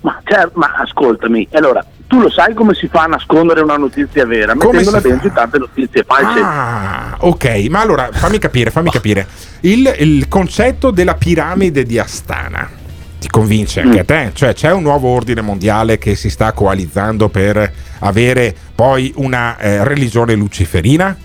Ma, 0.02 0.20
cioè, 0.24 0.48
ma 0.54 0.72
ascoltami, 0.82 1.48
allora, 1.52 1.84
tu 2.14 2.20
lo 2.20 2.30
sai 2.30 2.54
come 2.54 2.74
si 2.74 2.86
fa 2.86 3.02
a 3.02 3.06
nascondere 3.06 3.60
una 3.60 3.76
notizia 3.76 4.24
vera, 4.24 4.54
Come 4.54 4.84
si 4.84 5.00
dentro 5.00 5.32
tante 5.32 5.58
notizie 5.58 6.04
false. 6.04 6.40
Ah, 6.40 7.16
ok, 7.18 7.66
ma 7.68 7.80
allora 7.80 8.08
fammi 8.12 8.38
capire, 8.38 8.70
fammi 8.70 8.90
capire. 8.90 9.26
Il, 9.60 9.92
il 9.98 10.28
concetto 10.28 10.92
della 10.92 11.14
piramide 11.14 11.82
di 11.82 11.98
Astana 11.98 12.70
ti 13.18 13.28
convince 13.28 13.80
anche 13.80 14.00
a 14.00 14.04
te? 14.04 14.30
Cioè 14.32 14.54
c'è 14.54 14.70
un 14.70 14.82
nuovo 14.82 15.08
ordine 15.08 15.40
mondiale 15.40 15.98
che 15.98 16.14
si 16.14 16.30
sta 16.30 16.52
coalizzando 16.52 17.28
per 17.28 17.72
avere 18.00 18.54
poi 18.74 19.12
una 19.16 19.58
eh, 19.58 19.82
religione 19.82 20.34
luciferina? 20.34 21.16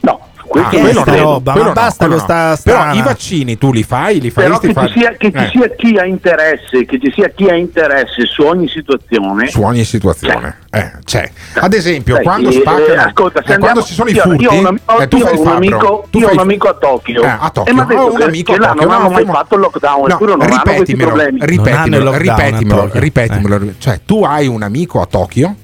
No, 0.00 0.28
Ah, 0.60 0.68
Che 0.68 0.76
è 0.76 0.80
quello 0.80 1.04
no, 1.04 1.16
roba? 1.16 1.52
quello 1.52 1.66
Ma 1.68 1.72
no, 1.74 1.80
basta 1.80 2.04
quello 2.06 2.20
con 2.20 2.24
sta 2.24 2.48
no. 2.50 2.56
strana. 2.56 2.90
Però 2.90 2.94
i 2.94 3.02
vaccini 3.02 3.58
tu 3.58 3.72
li 3.72 3.82
fai, 3.82 4.20
li 4.20 4.30
Però 4.30 4.46
faresti 4.58 4.66
che, 4.68 4.72
fare 4.72 4.88
ci 4.88 4.98
sia, 4.98 5.10
che 5.16 5.30
ci 5.30 5.36
Eh, 5.36 5.48
sia 5.50 5.68
chi 5.76 5.96
ha 5.98 6.04
interesse, 6.04 6.84
che 6.86 6.98
ci 7.00 7.12
sia 7.14 7.28
chi 7.28 7.44
ha 7.48 7.54
interesse 7.54 8.26
su 8.26 8.42
ogni 8.42 8.68
situazione. 8.68 9.48
su 9.48 9.62
ogni 9.62 9.84
situazione. 9.84 10.58
Eh, 10.70 10.92
c'è. 11.04 11.30
Ad 11.54 11.72
esempio, 11.72 12.14
Sai, 12.16 12.24
quando 12.24 12.48
eh, 12.50 12.52
spaccano, 12.52 13.00
ascolta, 13.02 13.42
se 13.44 13.50
eh, 13.50 13.54
andiamo- 13.54 13.60
quando 13.60 13.82
ci 13.82 13.94
sono 13.94 14.08
i 14.10 14.12
io- 14.14 14.22
furti, 14.22 14.42
io 14.42 14.50
ho 14.50 14.58
un, 14.58 14.66
am- 14.66 14.80
ho- 14.84 15.00
eh, 15.00 15.08
tu 15.08 15.18
fai 15.18 15.34
ho 15.36 15.40
un 15.40 15.48
amico, 15.48 16.06
Tu 16.10 16.18
io 16.18 16.24
ho 16.24 16.28
fai 16.28 16.36
un 16.36 16.42
amico 16.42 16.68
a 16.68 16.74
Tokyo, 16.74 17.22
Eh, 17.22 17.26
a 17.26 17.50
Tokyo. 17.50 17.70
e 17.72 17.74
mi 17.74 17.80
ha 17.80 17.84
detto 17.84 18.00
Ho 18.00 18.10
un 18.10 18.16
che, 18.16 18.22
amico 18.24 18.52
che 18.52 18.58
a 18.58 18.66
Tokyo, 18.68 18.80
non 18.82 18.90
no, 18.90 18.94
hanno 19.00 19.10
mai 19.10 19.24
fatto 19.24 19.54
il 19.54 19.60
lockdown, 19.62 20.00
No, 20.06 20.14
eppure 20.14 20.30
non 20.32 20.40
hanno 20.42 20.62
questi 20.62 20.92
ripetimelo, 20.92 21.16
ripetimelo, 21.40 22.16
ripetimelo, 22.16 22.90
ripetimelo. 22.92 23.72
Cioè, 23.78 24.00
tu 24.04 24.22
hai 24.24 24.46
un 24.46 24.62
amico 24.62 25.00
a 25.00 25.06
Tokyo 25.06 25.54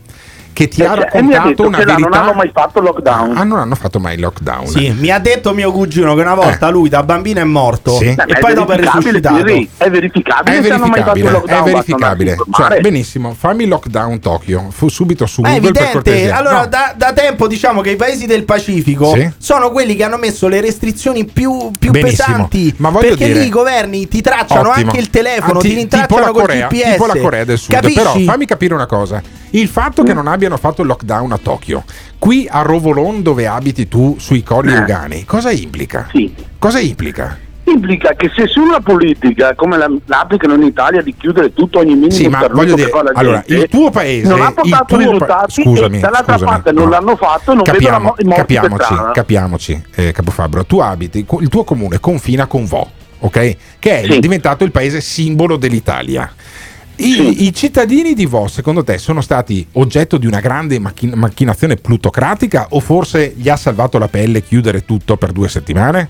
che 0.52 0.68
ti 0.68 0.80
Eh, 0.82 0.84
ha 0.84 0.88
cioè, 0.94 0.98
ha 0.98 1.02
raccontato 1.04 1.48
detto 1.48 1.66
una 1.66 1.78
verità. 1.78 1.96
non 1.98 2.12
hanno 2.14 2.32
mai 2.32 2.50
fatto 2.52 2.80
lockdown. 2.80 3.36
Ah, 3.36 3.42
non 3.44 3.58
hanno 3.58 3.74
fatto 3.74 3.98
mai 3.98 4.14
il 4.14 4.20
lockdown. 4.20 4.66
Sì, 4.66 4.90
mi 4.98 5.10
ha 5.10 5.18
detto 5.18 5.52
mio 5.52 5.72
cugino 5.72 6.14
che 6.14 6.20
una 6.20 6.34
volta 6.34 6.68
lui 6.68 6.88
da 6.88 7.02
bambino 7.02 7.40
è 7.40 7.44
morto 7.44 7.92
Sì. 7.96 8.04
e 8.06 8.14
è 8.14 8.38
poi 8.38 8.54
dopo 8.54 8.72
è 8.72 8.76
verificabile, 8.76 9.12
risuscitato. 9.12 9.84
È 9.84 9.90
verificabile 9.90 10.58
È 10.58 10.62
se 10.62 10.72
hanno 10.72 10.86
mai 10.86 11.00
fatto 11.02 11.16
il 11.18 11.22
verificabile, 11.24 11.30
lockdown. 11.30 11.58
è 11.60 11.72
verificabile. 11.72 12.36
Cioè, 12.52 12.80
benissimo, 12.80 13.34
fammi 13.38 13.66
lockdown 13.66 14.18
Tokyo, 14.20 14.66
fu 14.70 14.88
subito 14.88 15.26
su 15.26 15.42
è 15.42 15.44
Google 15.44 15.60
per 15.60 15.68
evidente, 15.70 15.92
cortesia. 15.92 16.36
allora 16.36 16.60
No. 16.60 16.66
da, 16.66 16.94
da 16.96 17.12
tempo 17.12 17.46
diciamo 17.46 17.80
che 17.80 17.90
i 17.90 17.96
paesi 17.96 18.26
del 18.26 18.44
Pacifico 18.44 19.14
Sì. 19.14 19.30
sono 19.38 19.70
quelli 19.70 19.96
che 19.96 20.04
hanno 20.04 20.16
messo 20.18 20.48
le 20.48 20.60
restrizioni 20.60 21.24
più, 21.24 21.70
più 21.78 21.90
pesanti 21.90 22.74
ma 22.78 22.90
voglio 22.90 23.08
perché 23.08 23.26
dire- 23.26 23.40
lì 23.40 23.46
i 23.46 23.50
governi 23.50 24.08
ti 24.08 24.20
tracciano 24.20 24.70
Ottimo. 24.70 24.86
anche 24.90 24.98
il 25.00 25.10
telefono, 25.10 25.58
Ah, 25.58 25.62
ti 25.62 25.68
ti- 25.68 25.74
rintracciano 25.76 26.30
col 26.32 26.40
Corea, 26.42 26.66
GPS. 26.68 26.90
tipo 26.92 27.06
la 27.06 27.16
Corea 27.18 27.44
del 27.44 27.58
Sud. 27.58 27.74
Capisci? 27.74 27.94
Però 27.96 28.18
fammi 28.18 28.46
capire 28.46 28.74
una 28.74 28.86
cosa: 28.86 29.22
il 29.50 29.68
fatto 29.68 30.02
che 30.02 30.12
non 30.14 30.26
abbiano 30.42 30.56
fatto 30.56 30.82
il 30.82 30.88
lockdown 30.88 31.32
a 31.32 31.38
Tokyo, 31.38 31.84
qui 32.18 32.48
a 32.50 32.62
Rovolon, 32.62 33.22
dove 33.22 33.46
abiti 33.46 33.86
tu, 33.86 34.16
sui 34.18 34.42
Colli 34.42 34.72
Eh. 34.72 34.78
Ugani, 34.78 35.24
cosa 35.24 35.52
implica? 35.52 36.10
Cosa 36.58 36.80
implica? 36.80 37.38
Implica 37.64 38.14
che 38.16 38.28
se 38.34 38.48
su 38.48 38.60
una 38.60 38.80
politica 38.80 39.54
come 39.54 39.78
la, 39.78 39.88
l'applicano 40.06 40.54
in 40.54 40.62
Italia 40.62 41.00
di 41.00 41.14
chiudere 41.16 41.52
tutto 41.52 41.78
ogni 41.78 41.94
minimo 41.94 42.10
Sì, 42.10 42.26
ma 42.26 42.44
voglio 42.48 42.74
dire, 42.74 42.90
allora, 43.14 43.44
gente, 43.46 43.62
il 43.64 43.68
tuo 43.70 43.90
paese, 43.90 44.28
non 44.28 44.42
ha 44.42 44.50
portato 44.50 44.84
tuo 44.84 44.96
pa- 44.96 45.02
risultati 45.02 45.62
scusami, 45.62 46.00
dall'altra 46.00 46.32
scusami, 46.34 46.50
parte 46.50 46.72
non 46.72 46.84
no. 46.84 46.90
l'hanno 46.90 47.16
fatto 47.16 47.54
non 47.54 47.62
Capiamo, 47.62 48.14
per 48.14 48.34
capiamoci, 48.34 48.94
capiamoci 49.12 49.82
eh, 49.94 50.10
Capofabro, 50.10 50.66
tu 50.66 50.80
abiti, 50.80 51.24
il 51.40 51.48
tuo 51.48 51.62
comune 51.62 52.00
confina 52.00 52.46
con 52.46 52.64
Vo, 52.64 52.90
ok? 53.20 53.56
Che 53.78 54.00
è 54.00 54.18
diventato 54.18 54.64
il 54.64 54.72
paese 54.72 55.00
simbolo 55.00 55.56
dell'Italia. 55.56 56.30
I, 57.04 57.46
i 57.46 57.52
cittadini 57.54 58.14
di 58.14 58.26
Vo, 58.26 58.46
secondo 58.48 58.84
te, 58.84 58.98
sono 58.98 59.20
stati 59.20 59.66
oggetto 59.72 60.18
di 60.18 60.26
una 60.26 60.40
grande 60.40 60.78
machin- 60.78 61.12
macchinazione 61.16 61.76
plutocratica 61.76 62.66
o 62.70 62.80
forse 62.80 63.32
gli 63.36 63.48
ha 63.48 63.56
salvato 63.56 63.98
la 63.98 64.08
pelle 64.08 64.42
chiudere 64.42 64.84
tutto 64.84 65.16
per 65.16 65.32
due 65.32 65.48
settimane? 65.48 66.08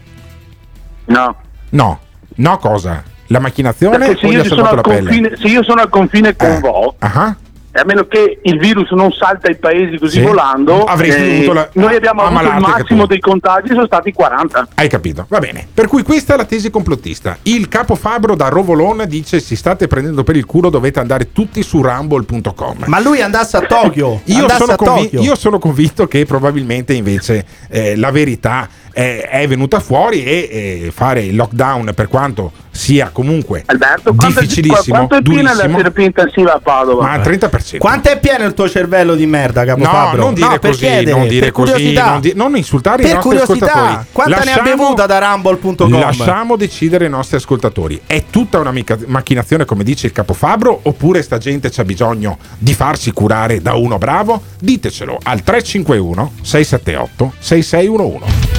No. 1.07 1.37
No, 1.71 2.01
no 2.37 2.59
cosa? 2.59 3.03
La 3.29 3.39
macchinazione 3.39 3.99
Perché 3.99 4.19
se 4.21 4.27
o 4.27 4.31
gli 4.31 4.35
io, 4.35 4.41
ha 4.43 4.45
salvato 4.45 4.69
al 4.71 4.77
la 4.77 4.83
pelle? 4.83 5.09
confine, 5.09 5.37
se 5.37 5.47
io 5.49 5.63
sono 5.63 5.81
al 5.81 5.89
confine 5.89 6.37
con 6.37 6.61
Vo, 6.61 6.95
Ah, 6.99 7.35
e 7.41 7.42
a 7.75 7.85
meno 7.87 8.05
che 8.07 8.39
il 8.43 8.59
virus 8.59 8.91
non 8.91 9.13
salta 9.13 9.49
i 9.51 9.57
paesi 9.57 9.99
così 9.99 10.19
Sì. 10.19 10.25
volando, 10.27 10.85
Avresti 10.85 11.21
eh, 11.23 11.31
dovuto 11.37 11.53
la- 11.55 11.69
noi 11.75 11.95
abbiamo 11.97 12.23
avuto 12.23 12.43
il 12.45 12.61
massimo 12.61 13.07
dei 13.07 13.19
contagi, 13.21 13.69
sono 13.69 13.87
stati 13.87 14.13
40. 14.13 14.69
Hai 14.75 14.89
capito? 14.89 15.25
Va 15.29 15.39
bene. 15.39 15.67
Per 15.73 15.87
cui 15.87 16.03
questa 16.03 16.35
è 16.35 16.37
la 16.37 16.45
tesi 16.45 16.69
complottista. 16.71 17.39
Il 17.45 17.69
capo 17.69 17.95
Fabro 17.95 18.35
da 18.37 18.49
Rovolon 18.49 19.05
dice: 19.09 19.41
Si 19.41 19.57
state 19.57 19.87
prendendo 19.87 20.23
per 20.23 20.37
il 20.37 20.45
culo, 20.45 20.69
dovete 20.71 21.01
andare 21.01 21.33
tutti 21.33 21.63
su 21.63 21.81
rumble.com. 21.83 22.85
Ma 22.87 23.01
lui 23.01 23.23
andasse 23.23 23.57
a 23.57 23.61
Tokyo. 23.63 24.21
Io 24.25 24.41
andasse 24.41 24.59
sono, 24.61 24.73
a 24.73 24.77
convi- 24.77 25.03
Tokyo. 25.05 25.23
io 25.23 25.35
sono 25.35 25.59
convinto 25.59 26.07
che 26.07 26.25
probabilmente 26.27 26.93
invece 26.93 27.45
eh, 27.71 27.97
la 27.97 28.11
verità 28.11 28.69
è, 28.93 29.29
è 29.31 29.47
venuta 29.49 29.81
fuori 29.81 30.23
e 30.25 30.49
eh, 30.87 30.91
fare 30.95 31.23
il 31.25 31.35
lockdown, 31.37 31.93
per 31.95 32.09
quanto 32.09 32.53
sia 32.75 33.11
comunque 33.13 33.63
Alberto, 33.67 34.13
difficilissimo, 34.13 34.97
quanto 34.97 35.17
è 35.17 35.23
piena 35.23 35.43
la 35.51 35.51
durissimo, 35.57 35.77
terapia 35.77 36.05
intensiva 36.07 36.55
a 36.55 36.59
Padova? 36.59 37.03
ma 37.03 37.13
al 37.13 37.21
30%. 37.21 37.77
Quanto 37.79 38.09
è 38.09 38.19
pieno 38.19 38.45
il 38.45 38.55
tuo 38.55 38.69
cervello 38.69 39.15
di 39.15 39.27
merda, 39.27 39.65
capo 39.65 39.83
No, 39.83 39.91
Fabro? 39.91 40.23
non 40.23 40.35
dire 40.35 40.49
No, 40.49 40.59
così, 40.59 40.79
chiedere, 40.79 41.11
non 41.19 41.29
dire 41.29 41.41
per 41.41 41.53
così, 41.53 41.93
non, 41.93 42.21
di- 42.21 42.33
non 42.35 42.57
insultare 42.57 43.03
i 43.03 43.07
Per 43.07 43.15
nostri 43.17 43.31
curiosità, 43.39 43.67
ascoltatori. 43.73 44.07
quanta 44.13 44.37
ne 44.37 44.41
ha 44.41 44.45
Lasciamo- 44.57 44.69
bevuta 44.77 45.07
da 45.07 45.19
rumble.com? 45.19 45.99
Lasciamo 46.01 46.57
decidere 46.57 47.07
i 47.07 47.11
nostri 47.11 47.37
ascoltatori. 47.37 48.01
È 48.07 48.25
tutta 48.31 48.59
una 48.59 48.73
mica- 48.73 48.99
macchinazione, 49.07 49.65
come 49.67 49.85
dice 49.85 50.07
il 50.07 50.13
capo 50.13 50.33
Fabro, 50.33 50.81
oppure 50.83 51.21
sta 51.23 51.37
gente 51.39 51.71
c'ha 51.71 51.85
bisogno 51.85 52.39
di 52.59 52.73
farsi 52.75 53.11
curare 53.13 53.61
da 53.61 53.75
uno 53.75 53.99
bravo? 53.99 54.43
Ditecelo 54.59 55.19
al 55.23 55.43
351 55.43 56.33
678 56.43 57.33
6611. 57.39 58.52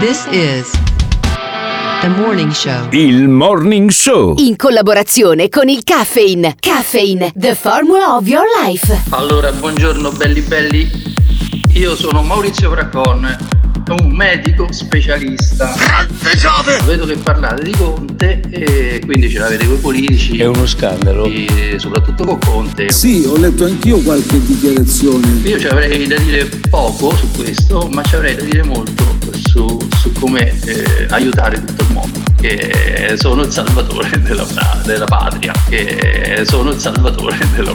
This 0.00 0.26
is 0.32 0.70
the 2.02 2.08
morning 2.08 2.50
show. 2.50 2.88
Il 2.92 3.28
Morning 3.28 3.90
Show. 3.90 4.34
In 4.38 4.56
collaborazione 4.56 5.48
con 5.48 5.68
il 5.68 5.82
Caffeine. 5.84 6.56
Caffeine, 6.58 7.32
the 7.36 7.54
formula 7.54 8.16
of 8.16 8.26
your 8.26 8.44
life. 8.64 9.02
Allora, 9.10 9.52
buongiorno 9.52 10.10
belli 10.12 10.40
belli. 10.42 10.90
Io 11.74 11.94
sono 11.96 12.22
Maurizio 12.22 12.70
Bracon, 12.70 13.36
un 13.92 14.10
medico 14.12 14.72
specialista. 14.72 15.74
Vedo 16.84 17.04
che 17.06 17.16
parlate 17.16 17.64
di 17.64 17.72
Conte 17.72 18.40
e 18.50 19.00
quindi 19.04 19.28
ce 19.28 19.38
l'avete 19.38 19.66
con 19.66 19.74
i 19.74 19.78
politici. 19.78 20.38
È 20.38 20.46
uno 20.46 20.66
scandalo. 20.66 21.30
soprattutto 21.76 22.24
con 22.24 22.38
Conte. 22.38 22.90
Sì, 22.90 23.24
ho 23.26 23.36
letto 23.36 23.64
anch'io 23.64 23.98
qualche 23.98 24.40
dichiarazione. 24.44 25.26
Io 25.42 25.58
ci 25.58 25.66
avrei 25.66 26.06
da 26.06 26.16
dire 26.16 26.48
poco 26.70 27.14
su 27.14 27.30
questo, 27.32 27.88
ma 27.92 28.02
ci 28.02 28.14
avrei 28.14 28.34
da 28.34 28.42
dire 28.42 28.62
molto 28.62 29.04
su, 29.46 29.78
su 29.98 30.12
come 30.12 30.52
eh, 30.64 31.06
aiutare 31.10 31.62
tutto 31.62 31.82
il 31.82 31.92
mondo. 31.92 32.20
Che 32.40 33.14
sono 33.16 33.42
il 33.42 33.52
salvatore 33.52 34.10
della, 34.22 34.46
della 34.84 35.06
patria. 35.06 35.52
Che 35.68 36.42
sono 36.46 36.70
il 36.70 36.78
salvatore 36.78 37.36
della 37.54 37.74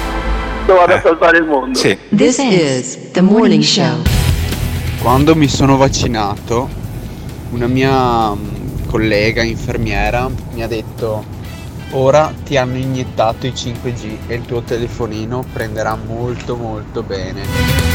Vado 0.65 0.93
a 0.93 1.01
salvare 1.01 1.39
il 1.39 1.45
mondo. 1.45 1.79
This 1.79 2.37
is 2.37 3.11
the 3.11 3.21
morning 3.21 3.63
show. 3.63 4.01
Quando 5.01 5.35
mi 5.35 5.47
sono 5.47 5.75
vaccinato, 5.75 6.69
una 7.49 7.67
mia 7.67 8.33
mm, 8.33 8.87
collega 8.87 9.41
infermiera 9.41 10.29
mi 10.53 10.61
ha 10.61 10.67
detto 10.67 11.25
ora 11.91 12.31
ti 12.45 12.57
hanno 12.57 12.77
iniettato 12.77 13.47
i 13.47 13.51
5G 13.51 14.17
e 14.27 14.35
il 14.35 14.45
tuo 14.45 14.61
telefonino 14.61 15.43
prenderà 15.51 15.95
molto 15.95 16.55
molto 16.55 17.01
bene. 17.01 17.90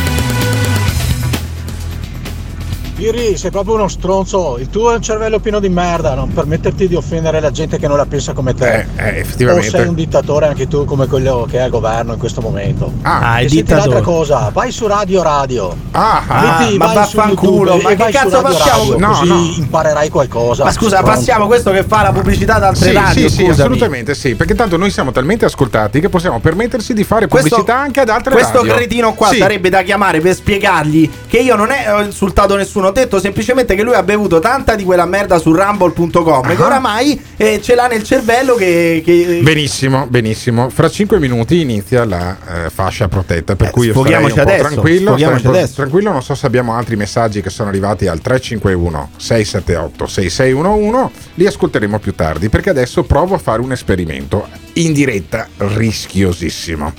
Iri, 2.98 3.37
sei 3.37 3.50
proprio 3.50 3.74
uno 3.74 3.88
stronzo. 3.88 4.56
Il 4.59 4.70
tuo 4.70 4.90
è 4.92 4.94
un 4.94 5.02
cervello 5.02 5.38
pieno 5.38 5.61
di 5.61 5.68
merda. 5.68 6.14
Non 6.14 6.32
permetterti 6.32 6.88
di 6.88 6.94
offendere 6.94 7.40
la 7.40 7.50
gente 7.50 7.78
che 7.78 7.87
non 7.87 7.98
la 7.98 8.06
pensa 8.06 8.32
come 8.32 8.54
te. 8.54 8.74
Eh, 8.74 8.87
eh, 8.96 9.18
effettivamente. 9.18 9.66
O 9.68 9.70
sei 9.70 9.87
un 9.87 9.94
dittatore 9.94 10.46
anche 10.46 10.66
tu, 10.66 10.87
come 10.87 11.06
quello 11.06 11.46
che 11.50 11.59
è 11.59 11.62
al 11.62 11.70
governo 11.70 12.14
in 12.14 12.18
questo 12.18 12.40
momento. 12.40 12.90
Ah, 13.02 13.40
e 13.40 13.44
il 13.44 13.50
senti 13.50 13.64
dittatore. 13.64 13.88
l'altra 13.92 14.11
cosa, 14.12 14.50
vai 14.50 14.70
su 14.72 14.87
Radio 14.87 15.22
Radio. 15.22 15.76
Ah, 15.90 16.59
Metti, 16.59 16.78
ma 16.78 16.87
vai 16.87 17.06
su 17.06 17.16
vaffanculo, 17.16 17.76
ma 17.76 17.90
e 17.90 17.96
che 17.96 18.04
cazzo 18.11 18.40
passiamo- 18.40 18.78
Radio, 18.92 18.98
No, 18.98 19.09
così 19.18 19.28
no. 19.28 19.54
imparerai 19.59 20.09
qualcosa. 20.09 20.64
Ma 20.64 20.72
scusa, 20.72 20.96
Stronzo. 20.96 21.16
passiamo 21.18 21.46
questo 21.46 21.70
che 21.72 21.82
fa 21.85 22.02
la 22.02 22.12
pubblicità 22.12 22.59
da 22.59 22.68
altre 22.68 22.88
Sì, 22.88 22.94
radio. 22.94 23.28
sì, 23.28 23.35
sì, 23.35 23.44
assolutamente 23.46 24.14
sì, 24.14 24.35
perché 24.37 24.54
tanto 24.54 24.78
noi 24.78 24.90
siamo 24.90 25.12
talmente 25.12 25.44
ascoltati 25.44 26.00
che 26.00 26.09
possiamo 26.09 26.40
permettersi 26.40 26.94
di 26.94 27.04
fare 27.04 27.28
Questo- 27.28 27.48
pubblicità 27.50 27.78
anche 27.78 28.00
ad 28.00 28.09
altre 28.09 28.32
Questo 28.32 28.59
radio. 28.59 28.74
cretino 28.74 29.12
qua 29.14 29.28
Sì. 29.28 29.37
sarebbe 29.37 29.68
da 29.68 29.82
chiamare 29.82 30.20
per 30.20 30.35
spiegargli 30.35 31.11
che 31.28 31.38
io 31.38 31.56
non 31.56 31.70
è- 31.70 31.92
ho 31.92 32.00
insultato 32.00 32.56
nessuno, 32.56 32.86
ho 32.87 32.92
detto 32.92 33.18
semplicemente 33.20 33.75
che 33.75 33.83
lui 33.83 33.94
ha 33.94 34.03
bevuto 34.03 34.38
tanta 34.38 34.75
di 34.75 34.85
quella 34.85 35.05
merda 35.07 35.38
su 35.38 35.53
rumble.com 35.53 36.51
e 36.51 36.57
che 36.57 36.62
Ah. 36.62 36.66
oramai 36.66 37.20
eh, 37.37 37.61
ce 37.62 37.75
l'ha 37.75 37.87
nel 37.87 38.03
cervello 38.03 38.55
che... 38.55 39.03
che- 39.05 39.40
Benissimo, 39.42 40.07
benissimo. 40.09 40.68
Fra 40.70 40.88
5 40.88 41.18
minuti 41.18 41.61
inizia 41.61 42.05
la 42.05 42.37
eh, 42.66 42.70
fascia 42.70 43.09
protetta, 43.09 43.57
per 43.57 43.70
cui 43.70 43.87
io 43.87 43.92
starei 43.92 44.22
un 44.22 44.29
sfoghiamoci 44.31 44.35
po' 44.35 44.40
adesso, 44.40 44.62
tranquillo. 44.68 45.16
starei 45.18 45.40
po' 45.42 45.49
adesso. 45.51 45.75
tranquillo, 45.75 46.12
non 46.12 46.22
so 46.22 46.35
se 46.35 46.46
abbiamo 46.46 46.75
altri 46.75 46.96
messaggi 46.96 47.40
che 47.42 47.51
sono 47.51 47.68
arrivati 47.68 48.07
al 48.07 48.20
351 48.20 49.11
678 49.16 50.07
6611, 50.07 51.11
li 51.35 51.46
ascolteremo 51.46 51.99
più 51.99 52.14
tardi 52.14 52.49
perché 52.49 52.70
adesso 52.70 53.03
provo 53.05 53.35
a 53.35 53.38
fare 53.38 53.61
un 53.61 53.72
esperimento 53.72 54.46
in 54.75 54.92
diretta 54.92 55.46
rischiosissimo. 55.57 56.92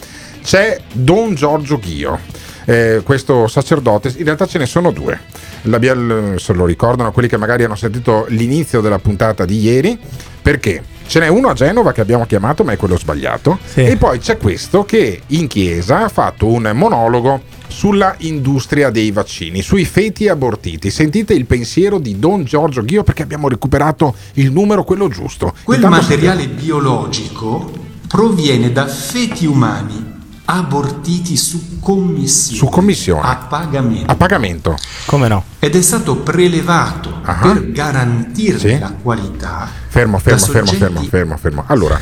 C'è 0.44 0.80
Don 0.92 1.34
Giorgio 1.36 1.78
Ghio. 1.80 2.20
Eh, 2.70 3.02
questo 3.02 3.48
sacerdote, 3.48 4.14
in 4.18 4.26
realtà 4.26 4.46
ce 4.46 4.58
ne 4.58 4.66
sono 4.66 4.92
due. 4.92 5.18
L'abbia- 5.64 6.38
se 6.38 6.52
lo 6.52 6.66
ricordano 6.66 7.14
quelli 7.14 7.30
che 7.30 7.38
magari 7.38 7.64
hanno 7.64 7.76
sentito 7.76 8.26
l'inizio 8.28 8.82
della 8.82 9.00
puntata 9.00 9.46
di 9.46 9.60
ieri, 9.60 9.98
perché 10.42 10.84
Ce 11.08 11.20
n'è 11.22 11.30
uno 11.30 11.48
a 11.48 11.54
Genova 11.54 11.94
che 11.94 12.02
abbiamo 12.02 12.26
chiamato, 12.26 12.66
ma 12.66 12.74
è 12.74 12.76
quello 12.76 12.98
sbagliato. 12.98 13.60
E 13.76 13.96
poi 13.96 14.20
c'è 14.20 14.36
questo 14.36 14.84
che 14.84 15.22
in 15.28 15.48
chiesa 15.48 16.04
ha 16.04 16.10
fatto 16.10 16.48
un 16.48 16.70
monologo 16.74 17.44
sulla 17.70 18.14
industria 18.20 18.90
dei 18.90 19.12
vaccini, 19.12 19.62
sui 19.62 19.86
feti 19.86 20.28
abortiti. 20.28 20.90
Sentite 20.90 21.34
il 21.34 21.46
pensiero 21.46 21.98
di 21.98 22.20
Don 22.20 22.44
Giorgio 22.44 22.84
Ghio 22.84 23.04
perché 23.04 23.24
abbiamo 23.24 23.48
recuperato 23.48 24.16
il 24.34 24.52
numero 24.52 24.84
quello 24.84 25.08
giusto. 25.08 25.54
Quel 25.64 25.78
Intanto 25.78 26.02
materiale 26.02 26.50
biologico 26.50 27.72
proviene 28.10 28.74
da 28.74 28.86
feti 28.86 29.46
umani 29.46 30.07
abortiti 30.50 31.36
su 31.36 31.80
commissione. 31.80 32.58
Su 32.58 32.70
commissione. 32.70 33.22
A 33.28 33.36
pagamento. 33.36 34.12
A 34.12 34.16
pagamento. 34.16 34.78
Come 35.06 35.28
no? 35.28 35.44
Ed 35.60 35.76
è 35.76 35.82
stato 35.82 36.16
prelevato 36.18 37.20
per 37.22 37.72
garantirne 37.72 38.60
Sì. 38.60 38.80
la 38.80 38.94
qualità. 39.02 39.68
Fermo, 39.88 40.18
fermo, 40.20 40.46
fermo, 40.46 40.72
fermo, 40.72 41.02
fermo, 41.04 41.38
fermo. 41.38 41.64
Allora, 41.68 42.00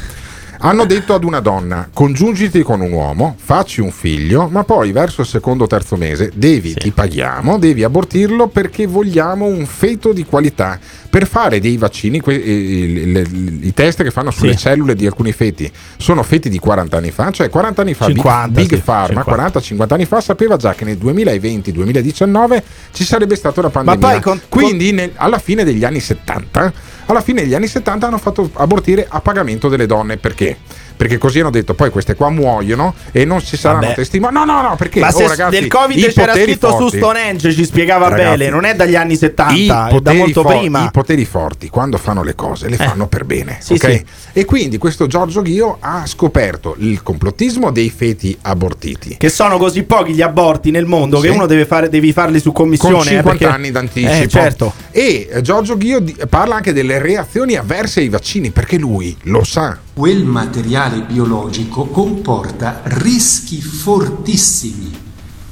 hanno 0.70 0.86
detto 0.86 1.14
ad 1.14 1.24
una 1.24 1.40
donna: 1.40 1.90
congiungiti 1.94 2.62
con 2.64 2.82
un 2.82 2.92
uomo, 2.92 3.36
facci 3.42 3.82
un 3.82 3.92
figlio, 3.92 4.48
ma 4.50 4.64
poi 4.64 4.92
verso 4.92 5.22
il 5.22 5.28
secondo 5.28 5.66
o 5.66 5.68
terzo 5.68 5.96
mese 5.96 6.32
devi, 6.36 6.74
ti 6.74 6.92
paghiamo, 6.92 7.58
devi 7.58 7.84
abortirlo 7.84 8.48
perché 8.48 8.86
vogliamo 8.88 9.46
un 9.46 9.66
feto 9.66 10.12
di 10.14 10.26
qualità. 10.26 10.80
Per 11.10 11.28
fare 11.28 11.60
dei 11.62 11.78
vaccini, 11.78 12.20
que- 12.20 12.44
eh, 12.44 12.54
il- 12.54 12.98
il- 13.16 13.60
i 13.68 13.74
test 13.74 14.04
che 14.04 14.12
fanno 14.12 14.32
sulle 14.32 14.52
Sì. 14.54 14.58
cellule 14.60 14.96
di 14.96 15.06
alcuni 15.06 15.32
feti 15.32 15.72
sono 15.98 16.24
feti 16.24 16.50
di 16.50 16.60
40 16.60 16.98
anni 16.98 17.12
fa, 17.12 17.32
cioè 17.32 17.50
40 17.50 17.82
anni 17.84 17.94
fa 17.94 18.08
Big- 18.08 18.16
50, 18.18 18.48
Big, 18.62 18.74
sì, 18.76 18.82
Pharma, 18.82 19.06
50. 19.24 19.24
40-50 19.24 19.94
anni 19.96 20.06
fa, 20.06 20.20
sapeva 20.20 20.58
già 20.58 20.74
che 20.74 20.84
nel 20.84 20.98
2020-2019 20.98 22.62
ci 22.92 23.04
sarebbe 23.06 23.36
stata 23.36 23.60
una 23.62 23.70
pandemia. 23.70 24.00
poi 24.10 24.22
con- 24.22 24.42
Quindi 24.50 24.92
nel- 24.92 25.12
alla 25.16 25.38
fine 25.40 25.64
degli 25.64 25.84
anni 25.86 26.00
70, 26.02 26.74
alla 27.06 27.22
fine 27.22 27.42
degli 27.42 27.54
anni 27.54 27.68
70 27.68 28.08
hanno 28.08 28.18
fatto 28.18 28.50
abortire 28.54 29.06
a 29.10 29.22
pagamento 29.22 29.70
delle 29.70 29.86
donne. 29.86 30.18
Perché? 30.18 30.58
Perché 30.96 31.18
così 31.18 31.40
hanno 31.42 31.50
detto 31.50 31.74
poi 31.74 31.90
queste 31.90 32.16
qua 32.16 32.30
muoiono 32.30 32.94
e 33.12 33.26
non 33.26 33.42
ci 33.42 33.58
saranno 33.58 33.94
testimoni. 33.94 34.34
No, 34.34 34.46
no, 34.46 34.62
no, 34.62 34.76
perché 34.78 35.00
Ma 35.00 35.08
oh, 35.08 35.12
se 35.12 35.28
ragazzi, 35.28 35.60
del 35.60 35.68
Covid 35.68 36.12
c'era 36.14 36.34
scritto 36.34 36.70
su 36.72 36.78
forti- 36.78 36.98
Stonehenge, 36.98 37.52
ci 37.54 37.66
spiegava 37.66 38.08
Ragazzi, 38.08 38.38
bene, 38.38 38.50
non 38.50 38.64
è 38.66 38.76
dagli 38.76 38.96
anni 38.96 39.14
i 39.14 39.18
70, 39.18 39.88
è 39.90 40.00
da 40.00 40.14
molto 40.14 40.42
for- 40.42 40.58
prima. 40.58 40.86
I 40.86 40.90
poteri 40.92 41.26
forti, 41.26 41.70
quando 41.70 41.98
fanno 41.98 42.24
le 42.24 42.36
cose, 42.36 42.70
le 42.70 42.76
Eh. 42.76 42.86
fanno 42.86 43.08
per 43.08 43.26
bene. 43.26 43.58
Sì, 43.60 43.74
ok? 43.74 43.90
sì. 43.90 44.06
E 44.34 44.46
quindi 44.46 44.78
questo 44.78 45.08
Giorgio 45.08 45.42
Ghio 45.42 45.78
ha 45.80 46.06
scoperto 46.06 46.76
il 46.80 47.02
complottismo 47.04 47.72
dei 47.72 47.90
feti 47.90 48.38
abortiti. 48.42 49.18
Che 49.18 49.30
sono 49.30 49.58
così 49.58 49.84
pochi 49.84 50.14
gli 50.14 50.22
aborti 50.22 50.72
nel 50.72 50.86
mondo 50.86 51.20
che 51.20 51.30
Sì. 51.30 51.34
uno 51.36 51.46
deve 51.46 51.66
fare, 51.66 51.90
devi 51.90 52.12
farli 52.14 52.40
su 52.40 52.52
commissione. 52.52 52.94
con 52.96 53.04
eh, 53.06 53.10
50 53.10 53.38
perché- 53.38 53.54
anni 53.56 53.72
d'anticipo. 53.72 54.24
Eh, 54.24 54.28
certo. 54.28 54.74
E 54.92 55.28
eh, 55.30 55.42
Giorgio 55.42 55.78
Ghio 55.78 56.00
di- 56.00 56.16
parla 56.30 56.56
anche 56.56 56.72
delle 56.74 57.00
reazioni 57.00 57.56
avverse 57.56 58.00
ai 58.00 58.10
vaccini, 58.10 58.52
perché 58.52 58.78
lui 58.78 59.16
lo 59.24 59.44
sa. 59.44 59.78
Quel 59.94 60.24
materiale 60.26 60.85
biologico 61.02 61.86
comporta 61.86 62.82
rischi 62.84 63.62
fortissimi 63.62 64.96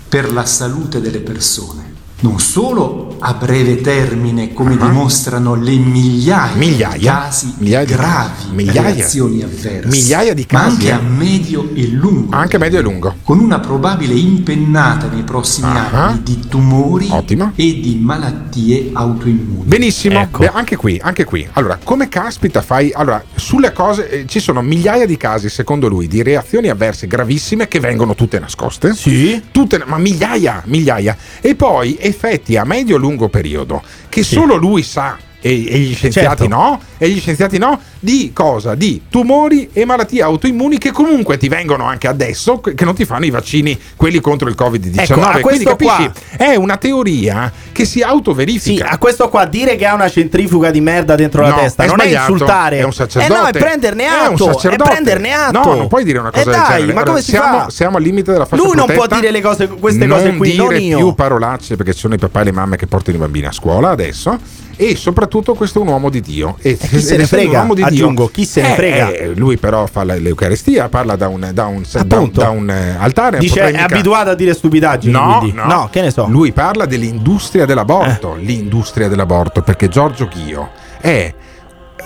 per 0.07 0.31
la 0.31 0.45
salute 0.45 1.01
delle 1.01 1.21
persone. 1.21 1.82
Non 2.23 2.39
solo 2.39 3.17
a 3.19 3.33
breve 3.33 3.81
termine, 3.81 4.53
come 4.53 4.77
dimostrano 4.77 5.55
le 5.55 5.75
migliaia, 5.75 6.53
di 6.53 6.59
Migliaia? 6.59 7.13
casi 7.19 7.53
Migliaia 7.57 7.85
di- 7.85 7.93
gravi, 7.93 8.31
migliaia? 8.53 8.81
reazioni 8.93 9.41
avverse, 9.43 9.87
Migliaia 9.89 10.33
di 10.33 10.47
ma 10.51 10.59
casi, 10.61 10.73
anche 10.73 10.87
eh? 10.87 10.91
a 10.91 10.99
medio 11.01 11.69
e 11.73 11.87
lungo, 11.87 12.33
Anche 12.35 12.57
medio 12.57 12.79
e 12.79 12.81
lungo. 12.81 13.15
con 13.23 13.39
una 13.39 13.59
probabile 13.59 14.13
impennata 14.13 15.07
nei 15.07 15.23
prossimi 15.23 15.67
Ah. 15.67 16.07
anni 16.07 16.23
di 16.23 16.39
tumori 16.47 17.09
e 17.55 17.79
di 17.81 17.99
malattie 18.01 18.91
autoimmuni. 18.93 19.63
Benissimo, 19.65 20.19
Ecco. 20.21 20.39
Beh, 20.39 20.51
anche 20.53 20.77
qui, 20.77 20.97
anche 21.03 21.25
qui. 21.25 21.45
Allora, 21.53 21.77
come 21.83 22.07
caspita 22.07 22.61
fai? 22.61 22.91
Allora, 22.93 23.21
sulle 23.35 23.73
cose 23.73 24.09
eh, 24.09 24.25
ci 24.27 24.39
sono 24.39 24.61
migliaia 24.61 25.05
di 25.05 25.17
casi, 25.17 25.49
secondo 25.49 25.89
lui, 25.89 26.07
di 26.07 26.23
reazioni 26.23 26.69
avverse 26.69 27.05
gravissime 27.07 27.67
che 27.67 27.81
vengono 27.81 28.15
tutte 28.15 28.39
nascoste. 28.39 28.93
Sì. 28.93 29.41
Tutte, 29.51 29.83
ma 29.85 29.97
migliaia, 29.97 30.61
migliaia. 30.67 31.17
E 31.41 31.55
poi 31.55 31.95
effetti 32.13 32.55
a 32.55 32.63
medio-lungo 32.63 33.27
periodo 33.27 33.81
che 34.07 34.23
solo 34.23 34.55
lui 34.55 34.83
sa. 34.83 35.17
E, 35.45 35.49
e 35.67 35.77
gli 35.79 35.93
scienziati 35.93 36.43
Certo. 36.43 36.47
no? 36.47 36.79
E 36.97 37.09
gli 37.09 37.19
scienziati 37.19 37.57
no? 37.57 37.77
Di 37.99 38.31
cosa? 38.33 38.75
Di 38.75 39.01
tumori 39.09 39.69
e 39.73 39.83
malattie 39.83 40.21
autoimmuni 40.21 40.77
che 40.77 40.91
comunque 40.91 41.37
ti 41.37 41.49
vengono 41.49 41.83
anche 41.83 42.07
adesso, 42.07 42.61
che 42.61 42.85
non 42.85 42.95
ti 42.95 43.03
fanno 43.03 43.25
i 43.25 43.29
vaccini, 43.29 43.77
quelli 43.97 44.21
contro 44.21 44.47
il 44.47 44.55
Covid-19. 44.57 45.01
Ecco, 45.01 45.39
Quindi 45.41 45.65
capisci? 45.65 45.93
qua- 45.95 46.11
È 46.37 46.55
una 46.55 46.77
teoria 46.77 47.51
che 47.73 47.83
si 47.83 48.01
autoverifica. 48.01 48.85
Sì, 48.87 48.93
a 48.93 48.97
questo 48.97 49.27
qua 49.27 49.43
dire 49.45 49.75
che 49.75 49.85
ha 49.85 49.93
una 49.93 50.09
centrifuga 50.09 50.71
di 50.71 50.79
merda 50.79 51.15
dentro 51.15 51.41
la 51.41 51.49
No, 51.49 51.55
testa 51.57 51.83
è 51.83 51.87
non 51.87 51.99
è 51.99 52.05
insultare. 52.05 52.77
È 52.79 52.83
un 52.83 52.93
sacerdote. 52.93 53.33
Eh 53.33 53.41
no, 53.41 53.47
è 53.47 53.51
prenderne 53.51 54.03
È 54.03 54.07
atto. 54.07 54.45
un 54.45 54.49
È, 54.49 54.53
sacerdote. 54.53 54.89
prenderne 54.91 55.33
atto. 55.33 55.59
No, 55.65 55.75
non 55.75 55.87
puoi 55.89 56.03
dire 56.05 56.19
una 56.19 56.29
cosa 56.31 56.41
Eh 56.41 56.45
del 56.45 56.53
dai, 56.53 56.71
genere. 56.79 56.93
ma 56.93 57.03
come 57.03 57.21
si 57.21 57.31
siamo, 57.31 57.57
fa? 57.59 57.69
siamo 57.69 57.97
al 57.97 58.03
limite 58.03 58.31
della 58.31 58.45
fascia 58.45 58.63
Lui 58.63 58.75
non 58.75 58.85
può 58.85 58.93
protetta. 58.95 59.19
dire 59.19 59.31
le 59.31 59.41
cose, 59.41 59.67
queste 59.67 60.05
non 60.05 60.17
cose 60.19 60.35
qui, 60.37 60.51
dire 60.51 60.63
non 60.63 60.79
io. 60.79 60.97
più 60.97 61.13
parolacce 61.15 61.75
perché 61.75 61.93
ci 61.93 61.99
sono 61.99 62.13
i 62.13 62.17
papà 62.17 62.39
e 62.41 62.43
le 62.45 62.51
mamme 62.53 62.77
che 62.77 62.87
portano 62.87 63.17
i 63.17 63.19
bambini 63.19 63.45
a 63.47 63.51
scuola 63.51 63.89
adesso. 63.89 64.61
E 64.75 64.95
soprattutto 64.95 65.53
questo 65.53 65.79
è 65.79 65.81
un 65.81 65.89
uomo 65.89 66.09
di 66.09 66.19
Dio. 66.21 66.57
E, 66.61 66.75
chi 66.77 66.99
se 66.99 67.15
ne 67.17 67.25
frega? 67.27 67.49
un 67.51 67.55
uomo 67.57 67.73
di 67.75 67.83
Aggiungo, 67.83 68.23
Dio, 68.23 68.31
chi 68.33 68.45
se 68.45 68.61
ne 68.61 68.71
eh, 68.71 68.75
frega? 68.75 69.11
eh, 69.11 69.33
lui 69.35 69.57
però 69.57 69.85
fa 69.85 70.03
l'Eucaristia, 70.03 70.89
parla 70.89 71.15
da 71.15 71.27
un, 71.27 71.49
da 71.53 71.65
un, 71.65 71.83
da 72.05 72.19
un- 72.19 72.31
da 72.31 72.49
un, 72.49 72.69
eh, 72.69 72.95
altare. 72.97 73.37
non 73.37 73.45
Dice 73.45 73.61
è 73.61 73.71
mica- 73.71 73.83
abituato 73.85 74.29
a 74.31 74.35
dire 74.35 74.53
stupidaggini. 74.53 75.11
No, 75.13 75.37
quindi. 75.39 75.55
no. 75.57 75.87
che 75.91 76.01
ne 76.01 76.11
so. 76.11 76.25
Lui 76.27 76.51
parla 76.51 76.85
dell'industria 76.85 77.65
dell'aborto, 77.65 78.35
Eh. 78.35 78.39
l'industria 78.41 79.07
dell'aborto, 79.07 79.61
perché 79.61 79.87
Giorgio 79.89 80.27
Ghio 80.27 80.69
è 80.99 81.33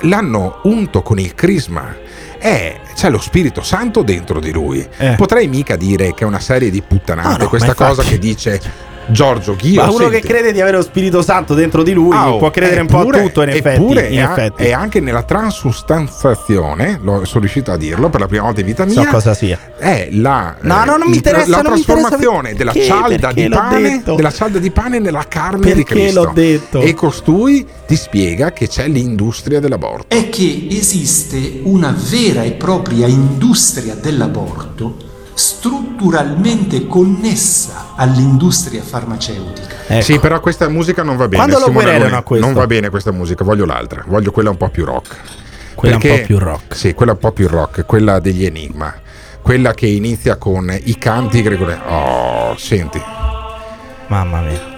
l'hanno 0.02 0.60
unto 0.64 1.02
con 1.02 1.20
il 1.20 1.34
crisma. 1.34 1.96
È, 2.38 2.80
c'è 2.96 3.10
lo 3.10 3.18
Spirito 3.20 3.64
Santo 3.64 4.04
dentro 4.04 4.40
di 4.40 4.52
lui. 4.52 4.86
Eh. 4.98 5.16
Potrei 5.18 5.48
mica 5.48 5.76
dire 5.76 6.14
che 6.14 6.24
è 6.24 6.28
una 6.28 6.40
serie 6.40 6.70
di 6.70 6.84
puttanate, 6.84 7.28
Ah, 7.28 7.38
no, 7.38 7.50
questa 7.50 7.70
infatti- 7.70 7.96
cosa 7.96 8.04
che 8.08 8.20
dice 8.20 8.62
Giorgio 9.10 9.56
Ghio. 9.56 9.82
Ma 9.84 9.90
uno 9.90 9.98
senti. 10.10 10.20
che 10.22 10.28
crede 10.28 10.52
di 10.52 10.62
avere 10.62 10.78
lo 10.78 10.84
Spirito 10.84 11.22
Santo 11.22 11.54
dentro 11.54 11.84
di 11.84 11.94
lui 11.94 12.16
Ah, 12.16 12.32
oh, 12.34 12.38
può 12.38 12.52
credere 12.52 12.82
un 12.82 12.88
po' 12.88 13.00
eppure- 13.02 13.20
a 13.20 13.22
tutto 13.24 13.42
in 13.44 13.50
effetti. 13.50 13.70
eppure 13.82 14.08
in 14.08 14.20
effetti. 14.22 14.64
è 14.64 14.72
anche 14.72 15.00
nella 15.00 15.24
transustanzazione, 15.24 17.00
lo, 17.02 17.24
sono 17.26 17.40
riuscito 17.42 17.72
a 17.72 17.78
dirlo 17.78 18.10
per 18.10 18.20
la 18.22 18.28
prima 18.28 18.44
volta 18.44 18.60
in 18.62 18.66
vita 18.66 18.88
So 18.88 19.00
mia. 19.02 19.10
cosa 19.10 19.34
sia. 19.34 19.58
È 19.78 20.10
la, 20.12 20.56
No, 20.62 20.82
eh, 20.82 20.86
no, 20.86 20.98
non 20.98 21.10
mi 21.10 21.16
interessa, 21.16 21.50
la 21.50 21.62
non 21.62 21.74
mi 21.74 21.80
interessa 21.80 22.08
trasformazione 22.10 22.54
della 22.54 22.72
perché, 22.72 22.88
cialda 22.88 23.28
perché 23.28 23.44
di 23.44 23.50
pane 23.50 24.04
della 24.06 24.32
cialda 24.32 24.60
di 24.60 24.72
pane 24.72 25.00
nella 25.00 25.26
carne 25.28 25.74
di 25.74 25.84
Perché 25.84 25.84
Cristo. 25.84 26.24
l'ho 26.24 26.32
detto. 26.34 26.82
E 26.82 26.94
costui 26.94 27.66
ti 27.86 27.96
spiega 27.96 28.52
che 28.52 28.68
c'è 28.68 28.88
l'industria 28.88 29.60
dell'aborto. 29.60 30.16
è 30.16 30.30
che 30.30 30.68
esiste 30.70 31.60
una 31.64 31.96
vera 32.10 32.44
e 32.44 32.52
propria 32.52 33.08
industria 33.08 33.96
dell'aborto 33.96 34.98
strutturalmente 35.38 36.88
connessa 36.88 37.94
all'industria 37.96 38.82
farmaceutica. 38.82 40.02
Sì, 40.02 40.18
però 40.18 40.40
questa 40.40 40.68
musica 40.68 41.04
non 41.04 41.16
va 41.16 41.28
bene. 41.28 41.44
Ecco. 41.44 41.52
Quando 41.60 41.72
lo 41.72 41.80
querelano 41.80 42.18
a 42.18 42.24
questo? 42.24 42.46
Non 42.46 42.56
va 42.56 42.66
bene 42.66 42.90
questa 42.90 43.12
musica, 43.12 43.44
voglio 43.44 43.66
l'altra, 43.66 44.04
voglio 44.08 44.32
quella 44.32 44.50
un 44.50 44.58
po' 44.58 44.70
più 44.70 44.84
rock. 44.84 45.16
Quella 45.76 45.96
un 45.96 46.02
Perché- 46.02 46.20
po' 46.22 46.26
più 46.26 46.40
rock. 46.40 46.76
Sì, 46.76 46.94
quella 46.96 47.12
un 47.12 47.20
po' 47.20 47.32
più 47.34 47.48
rock, 47.48 47.86
quella 47.86 48.20
degli 48.20 48.46
Enigma. 48.46 48.92
Quella 49.44 49.76
che 49.76 49.86
inizia 49.86 50.38
con 50.38 50.76
i 50.84 50.98
canti 50.98 51.44
gregoriani. 51.44 51.82
Oh, 51.88 52.58
senti. 52.58 53.00
Mamma 54.08 54.42
mia. 54.42 54.76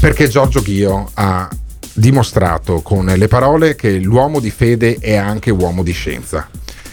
Perché 0.00 0.26
Giorgio 0.28 0.60
Ghio 0.62 1.08
ha 1.14 1.48
dimostrato 1.92 2.82
con 2.82 3.06
le 3.06 3.28
parole 3.28 3.76
che 3.76 3.98
l'uomo 3.98 4.40
di 4.40 4.50
fede 4.50 4.96
è 5.00 5.14
anche 5.14 5.50
uomo 5.52 5.84
di 5.84 5.92
scienza. 5.92 6.48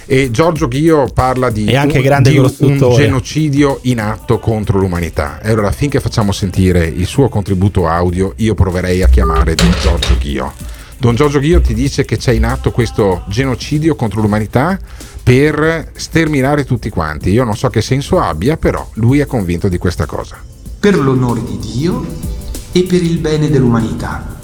E 0.05 0.31
Giorgio 0.31 0.67
Ghio 0.67 1.07
parla 1.13 1.49
di, 1.49 1.65
un, 1.73 2.21
di 2.21 2.37
un 2.37 2.93
genocidio 2.93 3.79
in 3.83 3.99
atto 3.99 4.39
contro 4.39 4.79
l'umanità. 4.79 5.39
E 5.41 5.51
allora, 5.51 5.71
finché 5.71 5.99
facciamo 5.99 6.31
sentire 6.31 6.85
il 6.85 7.05
suo 7.05 7.29
contributo 7.29 7.87
audio, 7.87 8.33
io 8.37 8.53
proverei 8.53 9.03
a 9.03 9.07
chiamare 9.07 9.55
Don 9.55 9.73
Giorgio 9.81 10.17
Ghio. 10.19 10.53
Don 10.97 11.15
Giorgio 11.15 11.39
Ghio 11.39 11.61
ti 11.61 11.73
dice 11.73 12.05
che 12.05 12.17
c'è 12.17 12.31
in 12.31 12.45
atto 12.45 12.71
questo 12.71 13.23
genocidio 13.27 13.95
contro 13.95 14.21
l'umanità 14.21 14.77
per 15.23 15.91
sterminare 15.95 16.63
tutti 16.65 16.89
quanti. 16.89 17.31
Io 17.31 17.43
non 17.43 17.55
so 17.55 17.69
che 17.69 17.81
senso 17.81 18.19
abbia, 18.19 18.57
però 18.57 18.87
lui 18.93 19.19
è 19.19 19.25
convinto 19.25 19.67
di 19.67 19.77
questa 19.77 20.05
cosa. 20.05 20.37
per 20.81 20.97
l'onore 20.97 21.43
di 21.43 21.59
Dio 21.59 22.03
e 22.71 22.83
per 22.83 23.03
il 23.03 23.19
bene 23.19 23.51
dell'umanità, 23.51 24.39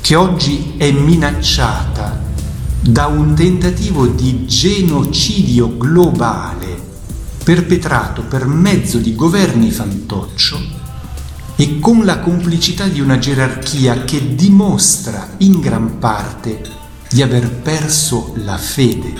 che 0.00 0.16
oggi 0.16 0.74
è 0.76 0.90
minacciata 0.90 2.30
da 2.82 3.06
un 3.06 3.34
tentativo 3.34 4.06
di 4.06 4.44
genocidio 4.44 5.76
globale 5.76 6.80
perpetrato 7.44 8.22
per 8.22 8.46
mezzo 8.46 8.98
di 8.98 9.14
governi 9.14 9.70
fantoccio 9.70 10.58
e 11.54 11.78
con 11.78 12.04
la 12.04 12.18
complicità 12.18 12.88
di 12.88 13.00
una 13.00 13.18
gerarchia 13.18 14.02
che 14.02 14.34
dimostra 14.34 15.28
in 15.38 15.60
gran 15.60 15.98
parte 16.00 16.60
di 17.08 17.22
aver 17.22 17.48
perso 17.50 18.32
la 18.36 18.56
fede. 18.56 19.12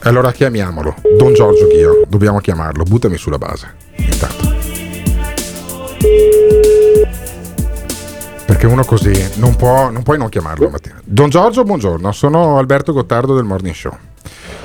Allora 0.00 0.32
chiamiamolo. 0.32 0.94
Don 1.18 1.34
Giorgio 1.34 1.66
Ghio. 1.66 2.04
Dobbiamo 2.08 2.38
chiamarlo. 2.38 2.84
Buttami 2.84 3.18
sulla 3.18 3.36
base. 3.36 3.74
Intanto. 3.96 4.48
Perché 8.50 8.66
uno 8.66 8.82
così 8.82 9.12
non, 9.36 9.54
può, 9.54 9.90
non 9.90 10.02
puoi 10.02 10.18
non 10.18 10.28
chiamarlo 10.28 10.64
la 10.64 10.70
mattina. 10.72 11.00
Don 11.04 11.28
Giorgio, 11.28 11.62
buongiorno, 11.62 12.10
sono 12.10 12.58
Alberto 12.58 12.92
Gottardo 12.92 13.36
del 13.36 13.44
Morning 13.44 13.72
Show. 13.72 13.96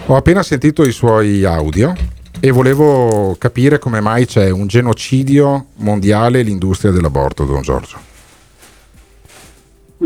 Ho 0.07 0.15
appena 0.15 0.41
sentito 0.41 0.81
i 0.81 0.91
suoi 0.91 1.43
audio 1.43 1.93
e 2.39 2.49
volevo 2.49 3.35
capire 3.37 3.77
come 3.77 4.01
mai 4.01 4.25
c'è 4.25 4.49
un 4.49 4.65
genocidio 4.65 5.67
mondiale 5.75 6.41
l'industria 6.41 6.91
dell'aborto, 6.91 7.45
Don 7.45 7.61
Giorgio. 7.61 7.97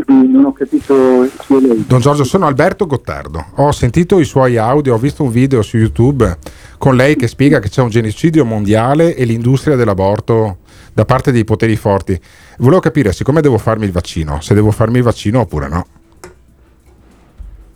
Non 0.06 0.44
ho 0.44 0.52
capito 0.52 1.26
chi 1.38 1.54
è 1.54 1.60
lei. 1.60 1.82
Don 1.88 2.00
Giorgio, 2.00 2.24
sono 2.24 2.46
Alberto 2.46 2.86
Gottardo. 2.86 3.46
Ho 3.54 3.72
sentito 3.72 4.20
i 4.20 4.24
suoi 4.24 4.58
audio, 4.58 4.92
ho 4.92 4.98
visto 4.98 5.22
un 5.22 5.30
video 5.30 5.62
su 5.62 5.78
YouTube 5.78 6.36
con 6.76 6.96
lei 6.96 7.16
che 7.16 7.28
spiega 7.28 7.60
che 7.60 7.70
c'è 7.70 7.80
un 7.80 7.88
genocidio 7.88 8.44
mondiale 8.44 9.16
e 9.16 9.24
l'industria 9.24 9.74
dell'aborto 9.74 10.58
da 10.92 11.04
parte 11.06 11.32
dei 11.32 11.44
poteri 11.44 11.76
forti. 11.76 12.20
Volevo 12.60 12.80
capire 12.80 13.12
siccome 13.12 13.40
devo 13.40 13.56
farmi 13.56 13.86
il 13.86 13.92
vaccino, 13.92 14.40
se 14.42 14.52
devo 14.52 14.70
farmi 14.70 14.98
il 14.98 15.02
vaccino 15.02 15.40
oppure 15.40 15.68
no. 15.68 15.86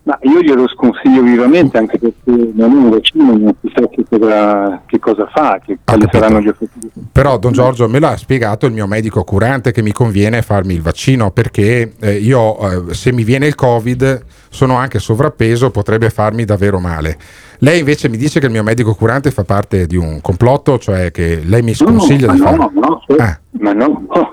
Ma 0.02 0.18
io 0.20 0.42
glielo 0.42 0.68
sconsiglio 0.68 1.22
vivamente 1.22 1.78
anche 1.78 1.98
perché 1.98 2.50
non 2.54 2.70
è 2.70 2.74
un 2.74 2.90
vaccino, 2.90 3.24
non 3.34 3.54
si 3.62 3.72
sa 3.74 3.88
che 3.88 4.04
cosa, 4.06 4.82
che 4.84 4.98
cosa 4.98 5.26
fa, 5.32 5.58
che, 5.64 5.78
quali 5.82 6.06
saranno 6.12 6.40
gli 6.42 6.48
effetti. 6.48 6.90
Però 7.10 7.38
Don 7.38 7.52
Giorgio 7.52 7.88
me 7.88 7.98
l'ha 7.98 8.14
spiegato 8.18 8.66
il 8.66 8.72
mio 8.74 8.86
medico 8.86 9.24
curante 9.24 9.72
che 9.72 9.80
mi 9.80 9.92
conviene 9.92 10.42
farmi 10.42 10.74
il 10.74 10.82
vaccino 10.82 11.30
perché 11.30 11.94
eh, 11.98 12.18
io 12.18 12.90
eh, 12.90 12.94
se 12.94 13.10
mi 13.12 13.24
viene 13.24 13.46
il 13.46 13.54
Covid 13.54 14.22
sono 14.54 14.76
anche 14.76 15.00
sovrappeso, 15.00 15.70
potrebbe 15.70 16.10
farmi 16.10 16.44
davvero 16.44 16.78
male. 16.78 17.18
Lei 17.58 17.80
invece 17.80 18.08
mi 18.08 18.16
dice 18.16 18.38
che 18.38 18.46
il 18.46 18.52
mio 18.52 18.62
medico 18.62 18.94
curante 18.94 19.32
fa 19.32 19.42
parte 19.42 19.86
di 19.86 19.96
un 19.96 20.20
complotto, 20.20 20.78
cioè 20.78 21.10
che 21.10 21.42
lei 21.44 21.62
mi 21.62 21.74
sconsiglia 21.74 22.28
no, 22.28 22.32
di 22.32 22.38
fare... 22.38 22.56
no, 22.56 22.72
no, 22.72 23.02
sì. 23.06 23.16
Eh. 23.16 23.38
ma 23.60 23.72
no, 23.72 24.04
no, 24.08 24.32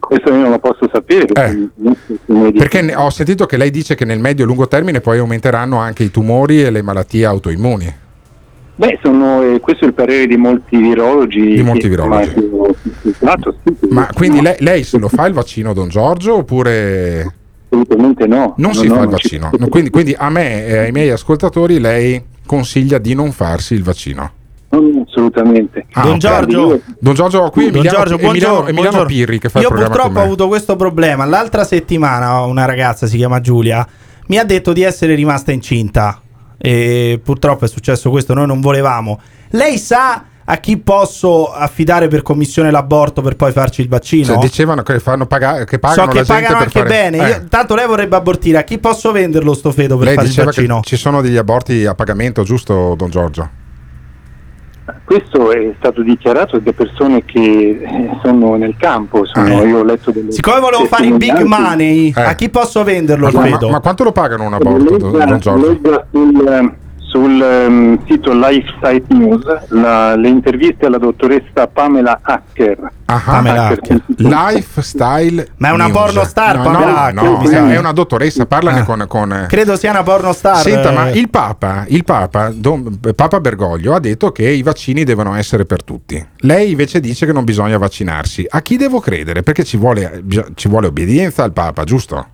questo 0.00 0.30
io 0.30 0.40
non 0.40 0.50
lo 0.50 0.58
posso 0.58 0.88
sapere. 0.90 1.26
se 1.34 1.68
dice- 2.24 2.52
Perché 2.52 2.94
ho 2.96 3.10
sentito 3.10 3.44
che 3.44 3.58
lei 3.58 3.70
dice 3.70 3.94
che 3.94 4.06
nel 4.06 4.20
medio 4.20 4.44
e 4.44 4.46
lungo 4.46 4.66
termine 4.66 5.00
poi 5.00 5.18
aumenteranno 5.18 5.76
anche 5.76 6.02
i 6.02 6.10
tumori 6.10 6.62
e 6.62 6.70
le 6.70 6.80
malattie 6.80 7.26
autoimmuni. 7.26 8.00
Beh, 8.74 8.98
sono, 9.02 9.42
eh, 9.42 9.60
questo 9.60 9.84
è 9.84 9.88
il 9.88 9.94
parere 9.94 10.26
di 10.26 10.38
molti 10.38 10.78
virologi. 10.78 11.54
Di 11.54 11.62
molti 11.62 11.88
virologi. 11.88 12.50
Ma 13.90 14.08
quindi 14.14 14.40
lei, 14.40 14.56
lei 14.60 14.82
se 14.82 14.98
lo 14.98 15.08
fa 15.08 15.26
il 15.26 15.34
vaccino, 15.34 15.74
Don 15.74 15.88
Giorgio, 15.88 16.36
oppure... 16.36 17.34
Assolutamente 17.72 18.26
no. 18.26 18.54
Non 18.58 18.72
No, 18.72 18.74
si 18.74 18.86
no, 18.86 18.94
fa 18.96 19.02
il 19.02 19.08
non 19.08 19.16
ci- 19.18 19.28
vaccino. 19.38 19.50
No, 19.58 19.68
Quindi, 19.68 19.88
quindi 19.90 20.14
a 20.16 20.28
me 20.28 20.66
e 20.66 20.76
ai 20.78 20.92
miei 20.92 21.10
ascoltatori 21.10 21.80
lei 21.80 22.22
consiglia 22.44 22.98
di 22.98 23.14
non 23.14 23.32
farsi 23.32 23.72
il 23.74 23.82
vaccino. 23.82 24.30
No, 24.68 25.04
assolutamente. 25.06 25.86
Ah, 25.92 26.02
Don. 26.02 26.18
Giorgio, 26.18 26.80
Don 26.98 27.14
Giorgio, 27.14 27.50
qui 27.50 27.64
Don 27.70 27.74
Emiliano, 27.76 27.96
Giorgio, 27.98 28.14
Emiliano, 28.14 28.28
buongiorno, 28.30 28.68
Emiliano 28.68 28.80
buongiorno. 28.96 29.06
Pirri 29.06 29.38
che 29.38 29.48
fa 29.48 29.60
Io 29.60 29.68
il 29.68 29.72
programma 29.74 29.94
purtroppo 29.94 30.18
ho 30.20 30.22
avuto 30.22 30.48
questo 30.48 30.76
problema. 30.76 31.24
L'altra 31.24 31.64
settimana 31.64 32.40
una 32.42 32.64
ragazza, 32.64 33.06
si 33.06 33.16
chiama 33.16 33.40
Giulia, 33.40 33.86
mi 34.26 34.38
ha 34.38 34.44
detto 34.44 34.72
di 34.72 34.82
essere 34.82 35.14
rimasta 35.14 35.52
incinta. 35.52 36.20
E 36.58 37.20
purtroppo 37.22 37.64
è 37.64 37.68
successo 37.68 38.08
questo, 38.10 38.34
noi 38.34 38.46
non 38.46 38.60
volevamo. 38.60 39.18
Lei 39.50 39.76
sa 39.78 40.24
a 40.52 40.56
chi 40.58 40.76
posso 40.76 41.50
affidare 41.50 42.08
per 42.08 42.20
commissione 42.20 42.70
l'aborto 42.70 43.22
per 43.22 43.36
poi 43.36 43.52
farci 43.52 43.80
il 43.80 43.88
vaccino? 43.88 44.24
Cioè, 44.26 44.36
dicevano 44.36 44.82
che, 44.82 44.98
fanno 45.00 45.24
pagare, 45.24 45.64
che 45.64 45.76
so 45.76 45.78
pagano 45.80 46.10
che 46.12 46.18
la 46.18 46.24
gente 46.24 46.32
pagano 46.42 46.58
per 46.58 46.66
anche 46.66 46.78
fare... 46.78 46.88
bene. 47.10 47.16
Eh. 47.16 47.28
Io- 47.30 47.44
tanto 47.48 47.74
lei 47.74 47.86
vorrebbe 47.86 48.16
abortire. 48.16 48.58
A 48.58 48.62
chi 48.62 48.78
posso 48.78 49.12
venderlo 49.12 49.54
sto 49.54 49.70
feto 49.72 49.96
per 49.96 50.08
Lei 50.08 50.14
fare 50.14 50.28
il 50.28 50.34
che 50.34 50.44
vaccino? 50.44 50.80
ci 50.84 50.96
sono 50.96 51.22
degli 51.22 51.38
aborti 51.38 51.86
a 51.86 51.94
pagamento, 51.94 52.42
giusto 52.42 52.94
Don 52.98 53.08
Giorgio? 53.08 53.48
Questo 55.04 55.52
è 55.52 55.74
stato 55.78 56.02
dichiarato 56.02 56.58
da 56.58 56.72
persone 56.72 57.24
che 57.24 57.80
eh, 57.82 58.18
sono 58.22 58.56
nel 58.56 58.74
campo. 58.76 59.24
Sono, 59.24 59.62
Io 59.64 59.78
ho 59.78 59.84
letto 59.84 60.10
delle 60.10 60.32
Siccome 60.32 60.60
volevo 60.60 60.84
fare 60.84 61.06
il 61.06 61.16
big 61.16 61.40
money, 61.42 62.12
Eh. 62.14 62.20
a 62.22 62.34
chi 62.34 62.50
posso 62.50 62.82
venderlo 62.84 63.28
il 63.28 63.34
Ma, 63.34 63.40
ma- 63.40 63.46
feto? 63.46 63.68
ma 63.70 63.80
quanto 63.80 64.04
lo 64.04 64.12
pagano 64.12 64.44
un 64.44 64.52
aborto, 64.54 64.96
Don, 64.98 65.12
Legga- 65.12 65.24
Don 65.24 65.38
Giorgio? 65.38 65.68
legga 65.68 66.06
sul, 66.10 66.74
sul 67.12 67.42
ehm, 67.42 67.98
sito 68.06 68.32
Lifesite 68.32 69.04
News 69.14 69.44
la- 69.68 70.16
le 70.16 70.28
interviste 70.28 70.86
alla 70.86 70.96
dottoressa 70.96 71.66
Pamela 71.66 72.18
Hacker. 72.22 72.90
Ah, 73.04 73.20
Pamela 73.22 73.66
Hacker. 73.66 74.00
Lifestyle 74.16 75.48
Ma 75.58 75.68
è 75.68 75.72
una 75.72 75.84
News. 75.88 75.96
pornostar, 75.96 76.56
no, 76.56 76.62
Pamela 76.62 76.90
no, 76.90 76.96
Hacker, 76.96 77.22
no, 77.22 77.46
sa. 77.46 77.70
è 77.72 77.78
una 77.78 77.92
dottoressa, 77.92 78.46
parlane 78.46 78.80
Ah. 78.80 78.84
con, 78.84 79.04
con- 79.06 79.44
Credo 79.48 79.76
sia 79.76 79.90
una 79.90 80.02
pornostar. 80.02 80.56
Senta, 80.56 80.90
eh. 80.90 80.94
ma 80.94 81.10
il 81.10 81.28
Papa, 81.28 81.84
il 81.88 82.04
Papa, 82.04 82.50
Don- 82.54 82.98
Papa 83.14 83.40
Bergoglio 83.40 83.94
ha 83.94 84.00
detto 84.00 84.32
che 84.32 84.48
i 84.48 84.62
vaccini 84.62 85.04
devono 85.04 85.34
essere 85.34 85.66
per 85.66 85.84
tutti. 85.84 86.24
Lei 86.38 86.70
invece 86.70 87.00
dice 87.00 87.26
che 87.26 87.32
non 87.32 87.44
bisogna 87.44 87.76
vaccinarsi. 87.76 88.46
A 88.48 88.62
chi 88.62 88.78
devo 88.78 89.00
credere? 89.00 89.42
Perché 89.42 89.64
ci 89.64 89.76
vuole, 89.76 90.22
ci 90.54 90.68
vuole 90.68 90.86
obbedienza 90.86 91.42
al 91.42 91.52
Papa, 91.52 91.84
giusto? 91.84 92.26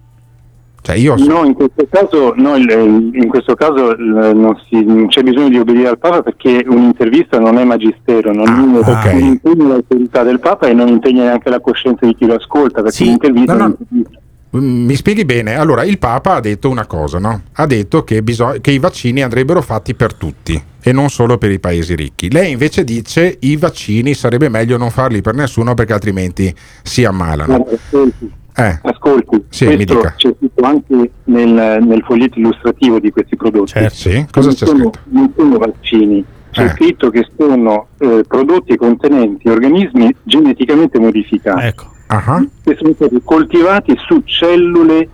Cioè 0.89 0.97
io 0.97 1.17
No, 1.17 1.45
in 1.45 1.53
questo 1.53 1.87
caso, 1.91 2.33
no, 2.37 2.57
in 2.57 3.27
questo 3.29 3.55
caso 3.55 3.95
non, 3.99 4.59
si- 4.71 4.83
non 4.83 5.09
c'è 5.09 5.23
bisogno 5.23 5.51
di 5.51 5.59
obbedire 5.59 5.89
al 5.89 5.99
Papa 5.99 6.23
perché 6.23 6.65
un'intervista 6.67 7.39
non 7.39 7.59
è 7.59 7.65
magistero, 7.65 8.33
non, 8.33 8.47
Ah, 8.49 8.91
ok. 8.91 9.05
non 9.13 9.21
impegna 9.23 9.69
l'autorità 9.69 10.23
del 10.23 10.41
Papa 10.41 10.67
e 10.67 10.73
non 10.73 10.89
impegna 10.89 11.25
neanche 11.25 11.51
la 11.51 11.61
coscienza 11.61 12.07
di 12.07 12.15
chi 12.15 12.25
lo 12.25 12.37
ascolta 12.37 12.81
perché 12.81 13.05
l'intervista 13.05 13.53
no, 13.53 13.59
no. 13.59 13.65
è 13.65 13.67
un'intervista. 13.67 14.21
Mm, 14.57 14.87
Mi 14.87 14.95
spieghi 14.95 15.27
bene? 15.27 15.57
Allora, 15.57 15.85
il 15.85 15.99
Papa 15.99 16.37
ha 16.37 16.41
detto 16.41 16.71
una 16.71 16.87
cosa, 16.87 17.19
no? 17.19 17.43
Ha 17.53 17.67
detto 17.67 18.03
che, 18.03 18.23
biso- 18.23 18.57
che 18.63 18.71
i 18.71 18.79
vaccini 18.79 19.23
andrebbero 19.23 19.61
fatti 19.61 19.95
per 19.95 20.15
tutti 20.15 20.59
e 20.81 20.93
non 20.93 21.11
solo 21.11 21.37
per 21.37 21.51
i 21.51 21.59
paesi 21.61 21.95
ricchi. 21.95 22.31
Lei 22.33 22.53
invece 22.53 22.83
dice 22.83 23.37
i 23.41 23.57
vaccini 23.59 24.15
sarebbe 24.15 24.49
meglio 24.49 24.79
non 24.79 24.89
farli 24.89 25.21
per 25.21 25.35
nessuno 25.35 25.75
perché 25.75 25.93
altrimenti 25.93 26.55
si 26.83 27.05
ammalano. 27.05 27.67
Eh, 28.59 28.79
ascolti, 28.83 29.45
Sì, 29.51 29.67
mi 29.69 29.77
questo 29.77 29.95
dica. 29.95 30.15
c'è 30.17 30.35
scritto 30.37 30.65
anche 30.65 31.11
nel, 31.25 31.79
nel 31.81 32.03
foglietto 32.05 32.41
illustrativo 32.41 32.99
di 32.99 33.11
questi 33.13 33.37
prodotti. 33.37 33.71
Certo. 33.71 33.95
Sì, 33.95 34.27
cosa 34.33 34.49
non 34.49 34.57
c'è 34.57 34.67
sono, 34.67 34.79
scritto? 34.81 34.99
Non 35.11 35.33
sono 35.37 35.59
vaccini, 35.59 36.25
c'è 36.51 36.65
Eh. 36.65 36.69
scritto 36.71 37.11
che 37.11 37.27
sono 37.37 37.87
eh, 37.99 38.25
prodotti 38.27 38.77
contenenti 38.77 39.49
organismi 39.49 40.13
geneticamente 40.25 40.99
modificati. 40.99 41.67
Ecco. 41.67 41.85
Ah, 42.09 42.45
che 42.65 42.75
sono 42.77 42.95
stati 42.95 43.21
coltivati 43.23 43.95
su 43.99 44.23
cellule 44.25 45.09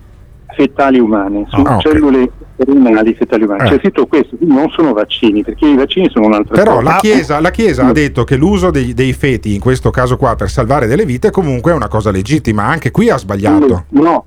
fetali 0.57 0.99
umane, 1.01 1.45
su 1.51 1.61
ok. 1.61 1.79
cellule 1.83 2.31
renali 2.57 3.15
fetali 3.15 3.45
umane. 3.45 3.65
Eh. 3.65 3.71
C'è 3.71 3.79
scritto 3.79 4.07
questo, 4.07 4.37
quindi 4.37 4.55
non 4.55 4.71
sono 4.71 4.93
vaccini, 4.93 5.43
perché 5.43 5.67
i 5.67 5.77
vaccini 5.77 6.09
sono 6.11 6.27
un'altra 6.27 6.55
Però 6.55 6.77
cosa. 6.77 6.83
la 6.83 6.97
Chiesa, 7.01 7.41
la 7.41 7.51
Chiesa 7.51 7.87
ha 7.87 7.93
detto 7.93 8.25
che 8.25 8.37
l'uso 8.37 8.71
dei, 8.71 8.95
dei 8.95 9.13
feti, 9.13 9.55
in 9.55 9.61
questo 9.61 9.91
caso 9.91 10.17
qua, 10.17 10.35
per 10.37 10.51
salvare 10.51 10.87
delle 10.87 11.05
vite, 11.05 11.31
comunque 11.31 11.73
è 11.73 11.75
una 11.75 11.89
cosa 11.89 12.11
legittima. 12.11 12.65
Anche 12.65 12.91
qui 12.91 13.11
ha 13.11 13.17
sbagliato. 13.17 13.85
No, 13.91 14.25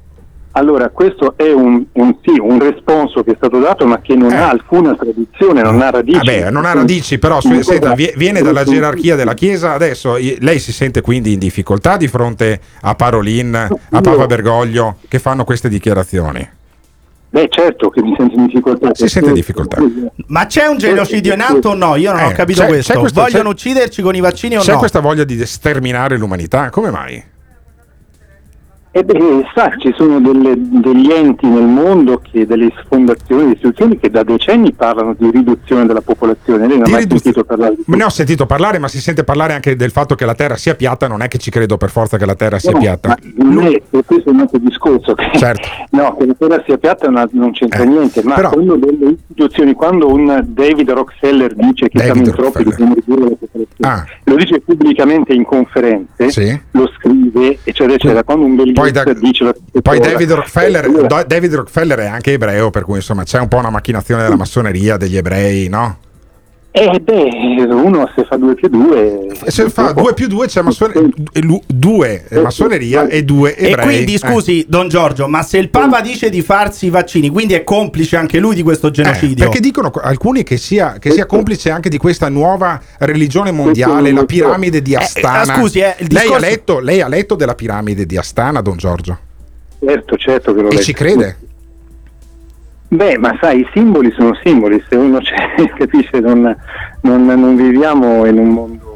allora 0.51 0.89
questo 0.89 1.35
è 1.37 1.51
un, 1.51 1.85
un, 1.91 2.15
sì, 2.23 2.39
un 2.39 2.59
responso 2.59 3.23
che 3.23 3.33
è 3.33 3.35
stato 3.35 3.59
dato, 3.59 3.85
ma 3.85 4.01
che 4.01 4.15
non 4.15 4.31
ha 4.31 4.49
alcuna 4.49 4.95
tradizione, 4.95 5.61
non 5.61 5.79
ha 5.81 5.91
radici. 5.91 6.17
Vabbè, 6.17 6.49
non 6.49 6.65
ha 6.65 6.73
radici, 6.73 7.19
però 7.19 7.39
su- 7.39 7.61
senta, 7.61 7.93
vie- 7.93 8.13
viene 8.17 8.41
dalla 8.41 8.63
gerarchia 8.63 9.15
della 9.15 9.35
Chiesa. 9.35 9.73
Adesso 9.73 10.17
lei 10.39 10.57
si 10.57 10.73
sente 10.73 11.01
quindi 11.01 11.33
in 11.33 11.39
difficoltà 11.39 11.95
di 11.95 12.07
fronte 12.07 12.59
a 12.81 12.95
Parolin, 12.95 13.53
a 13.55 14.01
Papa 14.01 14.25
Bergoglio, 14.25 14.97
che 15.07 15.19
fanno 15.19 15.43
queste 15.43 15.69
dichiarazioni. 15.69 16.49
Beh, 17.37 17.49
certo 17.51 17.89
che 17.89 18.01
mi 18.01 18.15
sento 18.17 18.35
in 18.35 18.45
difficoltà. 18.47 18.89
Si 18.95 19.07
sente 19.07 19.29
in 19.29 19.35
difficoltà. 19.35 19.77
Ma 20.27 20.47
c'è 20.47 20.65
un 20.65 20.77
genocidio 20.79 21.33
in 21.35 21.41
atto 21.41 21.69
o 21.69 21.73
no? 21.75 21.95
Io 21.95 22.11
non 22.11 22.23
ho 22.23 22.29
Eh, 22.29 22.33
capito 22.33 22.61
c'è- 22.61 22.67
questo. 22.67 22.93
c'è 22.93 22.99
questo- 22.99 23.21
Vogliono 23.21 23.43
c'è- 23.43 23.49
ucciderci 23.49 24.01
con 24.01 24.15
i 24.15 24.19
vaccini 24.19 24.57
o 24.57 24.61
C'è 24.61 24.71
no? 24.71 24.79
questa 24.79 25.01
voglia 25.01 25.23
di 25.23 25.45
sterminare 25.45 26.17
l'umanità? 26.17 26.71
Come 26.71 26.89
mai? 26.89 27.23
E 28.91 29.03
beh, 29.03 29.45
sa, 29.53 29.71
ci 29.77 29.93
sono 29.95 30.19
delle- 30.19 30.55
degli 30.57 31.11
enti 31.11 31.45
nel 31.45 31.65
mondo, 31.65 32.19
che, 32.19 32.47
delle 32.47 32.71
fondazioni, 32.89 33.41
delle 33.43 33.53
istituzioni 33.53 33.99
che 33.99 34.09
da 34.09 34.23
decenni 34.23 34.71
parlano 34.73 35.13
di 35.15 35.29
riduzione 35.29 35.85
della 35.85 36.01
popolazione. 36.01 36.65
Lei 36.67 36.77
non 36.77 36.83
Di 36.85 36.89
ha 36.89 36.93
mai 36.93 37.01
riduz- 37.03 37.21
sentito 37.21 37.43
parlare 37.45 37.75
di 37.75 37.83
Ne 37.85 38.03
ho 38.03 38.09
sentito 38.09 38.45
parlare, 38.47 38.79
ma 38.79 38.87
si 38.87 38.99
sente 38.99 39.23
parlare 39.23 39.53
anche 39.53 39.75
del 39.75 39.91
fatto 39.91 40.15
che 40.15 40.25
la 40.25 40.33
Terra 40.33 40.55
sia 40.55 40.73
piatta. 40.73 41.07
Non 41.07 41.21
è 41.21 41.27
che 41.27 41.37
ci 41.37 41.51
credo 41.51 41.77
per 41.77 41.89
forza 41.91 42.17
che 42.17 42.25
la 42.25 42.33
Terra 42.33 42.57
sia 42.57 42.71
No, 42.71 42.79
piatta. 42.79 43.09
ma 43.09 43.17
non 43.45 43.65
è, 43.67 43.81
questo 44.03 44.29
è 44.29 44.33
un 44.33 44.39
altro 44.39 44.57
discorso. 44.57 45.13
Che, 45.13 45.29
Certo. 45.37 45.67
No, 45.97 46.15
che 46.17 46.25
la 46.25 46.35
terra 46.37 46.63
sia 46.65 46.77
piatta 46.77 47.09
non, 47.09 47.27
non 47.31 47.51
c'entra 47.51 47.83
Eh, 47.83 47.85
niente, 47.85 48.21
ma 48.23 48.35
però- 48.35 48.49
quando 48.49 48.75
delle 48.77 49.15
istituzioni, 49.29 49.73
quando 49.73 50.11
un 50.11 50.43
David 50.47 50.91
Rockefeller 50.91 51.53
dice 51.53 51.87
che 51.89 51.97
David 51.99 52.13
siamo 52.13 52.27
in 52.29 52.33
troppi 52.35 52.63
dobbiamo 52.63 52.93
ridurre 52.93 53.29
la 53.29 53.35
popolazione, 53.39 53.65
Ah. 53.79 54.05
lo 54.23 54.35
dice 54.35 54.59
pubblicamente 54.59 55.33
in 55.33 55.43
conferenze, 55.45 56.29
Sì. 56.31 56.59
lo 56.71 56.91
scrive, 56.97 57.59
eccetera, 57.63 57.93
eccetera. 57.93 58.23
Quando 58.23 58.45
un 58.45 58.55
Bill 58.55 58.73
Poi, 58.79 58.91
da- 58.91 59.03
poi 59.81 59.99
David, 59.99 60.31
Rockefeller, 60.31 60.85
eh, 60.85 61.25
David 61.25 61.53
Rockefeller 61.55 61.99
è 61.99 62.05
anche 62.07 62.33
ebreo, 62.33 62.69
per 62.69 62.83
cui 62.83 62.95
insomma 62.97 63.23
c'è 63.23 63.39
un 63.39 63.47
po' 63.47 63.57
una 63.57 63.69
macchinazione 63.69 64.21
della 64.23 64.35
massoneria, 64.35 64.97
degli 64.97 65.17
ebrei, 65.17 65.67
no? 65.67 65.97
Eh 66.79 66.99
beh, 66.99 67.63
uno 67.73 68.07
se 68.15 68.23
fa 68.25 68.37
2 68.37 68.53
più 68.53 68.67
2... 68.69 69.27
Se 69.47 69.67
fa 69.69 69.93
2 69.93 70.13
più 70.13 70.27
2 70.27 70.45
c'è 70.47 70.61
massone- 70.61 71.09
2 71.65 72.23
massoneria 72.43 73.07
e 73.07 73.23
2 73.23 73.55
E 73.55 73.69
ebrei. 73.69 73.85
quindi, 73.85 74.13
Eh. 74.13 74.17
scusi, 74.17 74.65
Don 74.67 74.87
Giorgio, 74.87 75.27
ma 75.27 75.41
se 75.41 75.57
il 75.57 75.69
Papa 75.69 76.01
dice 76.01 76.29
di 76.29 76.41
farsi 76.41 76.85
i 76.85 76.89
vaccini, 76.89 77.29
quindi 77.29 77.55
è 77.55 77.63
complice 77.63 78.15
anche 78.17 78.37
lui 78.39 78.53
di 78.53 78.61
questo 78.61 78.91
genocidio? 78.91 79.35
Eh, 79.45 79.47
perché 79.47 79.59
dicono 79.59 79.89
co- 79.89 80.01
alcuni 80.01 80.43
che 80.43 80.57
sia, 80.57 80.97
che 80.99 81.09
sia 81.11 81.25
complice 81.25 81.71
anche 81.71 81.89
di 81.89 81.97
questa 81.97 82.29
nuova 82.29 82.79
religione 82.99 83.51
mondiale, 83.51 84.11
la 84.11 84.25
piramide 84.25 84.81
di 84.83 84.95
Astana. 84.95 85.55
eh, 85.55 85.59
scusi, 85.59 85.79
eh, 85.79 85.95
il 85.99 86.07
lei, 86.11 86.21
discorso- 86.21 86.33
ha 86.35 86.39
letto, 86.39 86.79
lei 86.79 87.01
ha 87.01 87.07
letto 87.07 87.35
della 87.35 87.55
piramide 87.55 88.05
di 88.05 88.17
Astana, 88.17 88.61
Don 88.61 88.77
Giorgio? 88.77 89.17
Certo, 89.83 90.15
certo 90.17 90.53
che 90.53 90.61
lo 90.61 90.67
E 90.67 90.71
leggo. 90.71 90.83
ci 90.83 90.93
crede? 90.93 91.37
Beh, 92.89 93.17
ma 93.17 93.37
sai, 93.41 93.59
i 93.61 93.67
simboli 93.73 94.11
sono 94.11 94.33
simboli, 94.43 94.81
se 94.87 94.95
uno 94.95 95.19
c'è, 95.21 95.35
capisce, 95.77 96.19
non, 96.19 96.55
non- 97.01 97.25
non 97.25 97.55
viviamo 97.55 98.25
in 98.25 98.37
un 98.37 98.47
mondo 98.49 98.86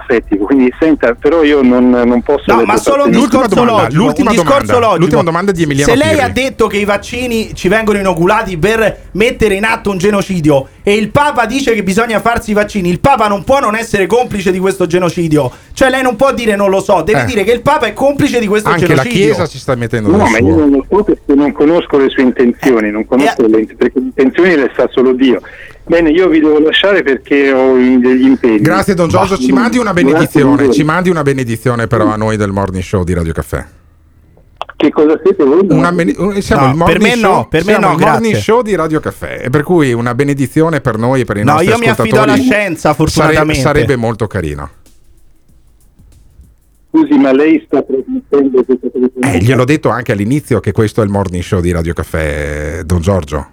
asettico, 0.00 0.44
quindi 0.46 0.72
senta, 0.78 1.14
però 1.14 1.42
io 1.42 1.62
non, 1.62 1.90
non 1.90 2.22
posso... 2.22 2.54
No, 2.54 2.62
ma 2.64 2.76
solo 2.76 3.04
un 3.04 3.10
L'ultima 3.12 3.42
discorso 3.42 3.54
domanda, 3.54 3.82
logico. 3.82 4.02
l'ultima 4.02 4.30
un 4.30 4.36
discorso 4.36 4.60
domanda, 4.66 4.78
logico. 4.86 4.98
l'ultima 5.00 5.22
domanda 5.22 5.52
di 5.52 5.62
Emiliano 5.62 5.92
Se 5.92 5.98
lei 5.98 6.08
Pirri. 6.10 6.22
ha 6.22 6.28
detto 6.28 6.66
che 6.66 6.76
i 6.78 6.84
vaccini 6.84 7.54
ci 7.54 7.68
vengono 7.68 7.98
inoculati 7.98 8.56
per 8.58 8.98
mettere 9.12 9.54
in 9.54 9.64
atto 9.64 9.90
un 9.90 9.98
genocidio 9.98 10.68
e 10.82 10.94
il 10.96 11.10
Papa 11.10 11.46
dice 11.46 11.74
che 11.74 11.82
bisogna 11.82 12.20
farsi 12.20 12.50
i 12.50 12.54
vaccini, 12.54 12.88
il 12.90 13.00
Papa 13.00 13.28
non 13.28 13.44
può 13.44 13.60
non 13.60 13.76
essere 13.76 14.06
complice 14.06 14.50
di 14.50 14.58
questo 14.58 14.86
genocidio. 14.86 15.50
Cioè 15.72 15.90
lei 15.90 16.02
non 16.02 16.16
può 16.16 16.32
dire 16.32 16.56
non 16.56 16.70
lo 16.70 16.80
so, 16.80 17.02
deve 17.02 17.22
Eh. 17.22 17.24
dire 17.26 17.44
che 17.44 17.52
il 17.52 17.62
Papa 17.62 17.86
è 17.86 17.92
complice 17.92 18.38
di 18.40 18.46
questo 18.46 18.68
Anche 18.68 18.86
la 18.88 19.02
genocidio. 19.02 19.26
Chiesa 19.26 19.46
ci 19.46 19.58
sta 19.58 19.74
mettendo 19.76 20.10
No, 20.10 20.16
ma 20.28 20.38
io 20.38 20.46
suo. 20.46 20.56
non 20.56 20.70
lo 20.70 20.84
so 20.88 21.04
perché 21.04 21.34
non 21.34 21.52
conosco 21.52 21.96
le 21.98 22.08
sue 22.08 22.22
intenzioni, 22.22 22.90
non 22.90 23.06
conosco 23.06 23.46
perché 23.46 23.92
le 23.98 24.02
intenzioni 24.06 24.56
le 24.56 24.70
sa 24.76 24.88
solo 24.92 25.12
Dio. 25.12 25.40
Bene, 25.84 26.10
io 26.10 26.28
vi 26.28 26.40
devo 26.40 26.58
lasciare 26.60 27.02
perché 27.02 27.52
ho 27.52 27.74
degli 27.74 28.24
impegni. 28.24 28.60
Grazie 28.60 28.94
Don 28.94 29.08
Giorgio, 29.08 29.36
ci 29.36 29.52
mandi 29.52 29.78
una 29.78 29.92
benedizione, 29.92 30.70
ci 30.72 30.84
mandi 30.84 31.10
una 31.10 31.22
benedizione 31.22 31.86
però 31.86 32.06
a 32.06 32.16
noi 32.16 32.36
del 32.36 32.50
Morning 32.52 32.82
Show 32.82 33.02
di 33.04 33.12
Radio 33.14 33.32
Caffè. 33.32 33.64
Che 34.76 34.90
cosa 34.90 35.20
siete 35.22 35.44
voi? 35.44 35.62
Bene- 35.64 36.14
un- 36.16 36.40
siamo 36.40 36.64
No, 36.66 36.70
il 36.70 36.76
morning 36.76 36.98
per 36.98 37.08
me 37.08 37.16
show, 37.16 37.32
no, 37.34 37.48
per 37.48 37.64
me 37.64 37.72
no, 37.72 37.78
il 37.92 37.98
morning 37.98 38.20
grazie. 38.32 38.40
show 38.40 38.62
di 38.62 38.74
Radio 38.74 39.00
Caffè, 39.00 39.40
e 39.44 39.50
per 39.50 39.62
cui 39.62 39.92
una 39.92 40.14
benedizione 40.14 40.80
per 40.80 40.98
noi 40.98 41.20
e 41.20 41.24
per 41.24 41.36
i 41.36 41.44
No, 41.44 41.52
nostri 41.52 41.68
io 41.68 41.78
mi 41.78 41.86
affido 41.88 42.20
alla 42.20 42.32
ascoltatori 42.32 42.42
scienza, 42.42 42.80
sare- 42.92 42.94
fortunatamente. 42.96 43.60
sarebbe 43.60 43.96
molto 43.96 44.26
carino. 44.26 44.70
Scusi, 46.90 47.14
ma 47.18 47.32
lei 47.32 47.62
sta 47.66 47.82
trasmettendo 47.82 48.62
questa 48.64 48.88
telefonata? 48.92 49.32
Eh, 49.32 49.38
gliel'ho 49.38 49.64
detto 49.64 49.88
anche 49.88 50.12
all'inizio 50.12 50.60
che 50.60 50.72
questo 50.72 51.00
è 51.00 51.04
il 51.04 51.10
morning 51.10 51.42
show 51.42 51.60
di 51.60 51.70
Radio 51.72 51.92
Caffè, 51.94 52.82
Don 52.84 53.00
Giorgio. 53.00 53.46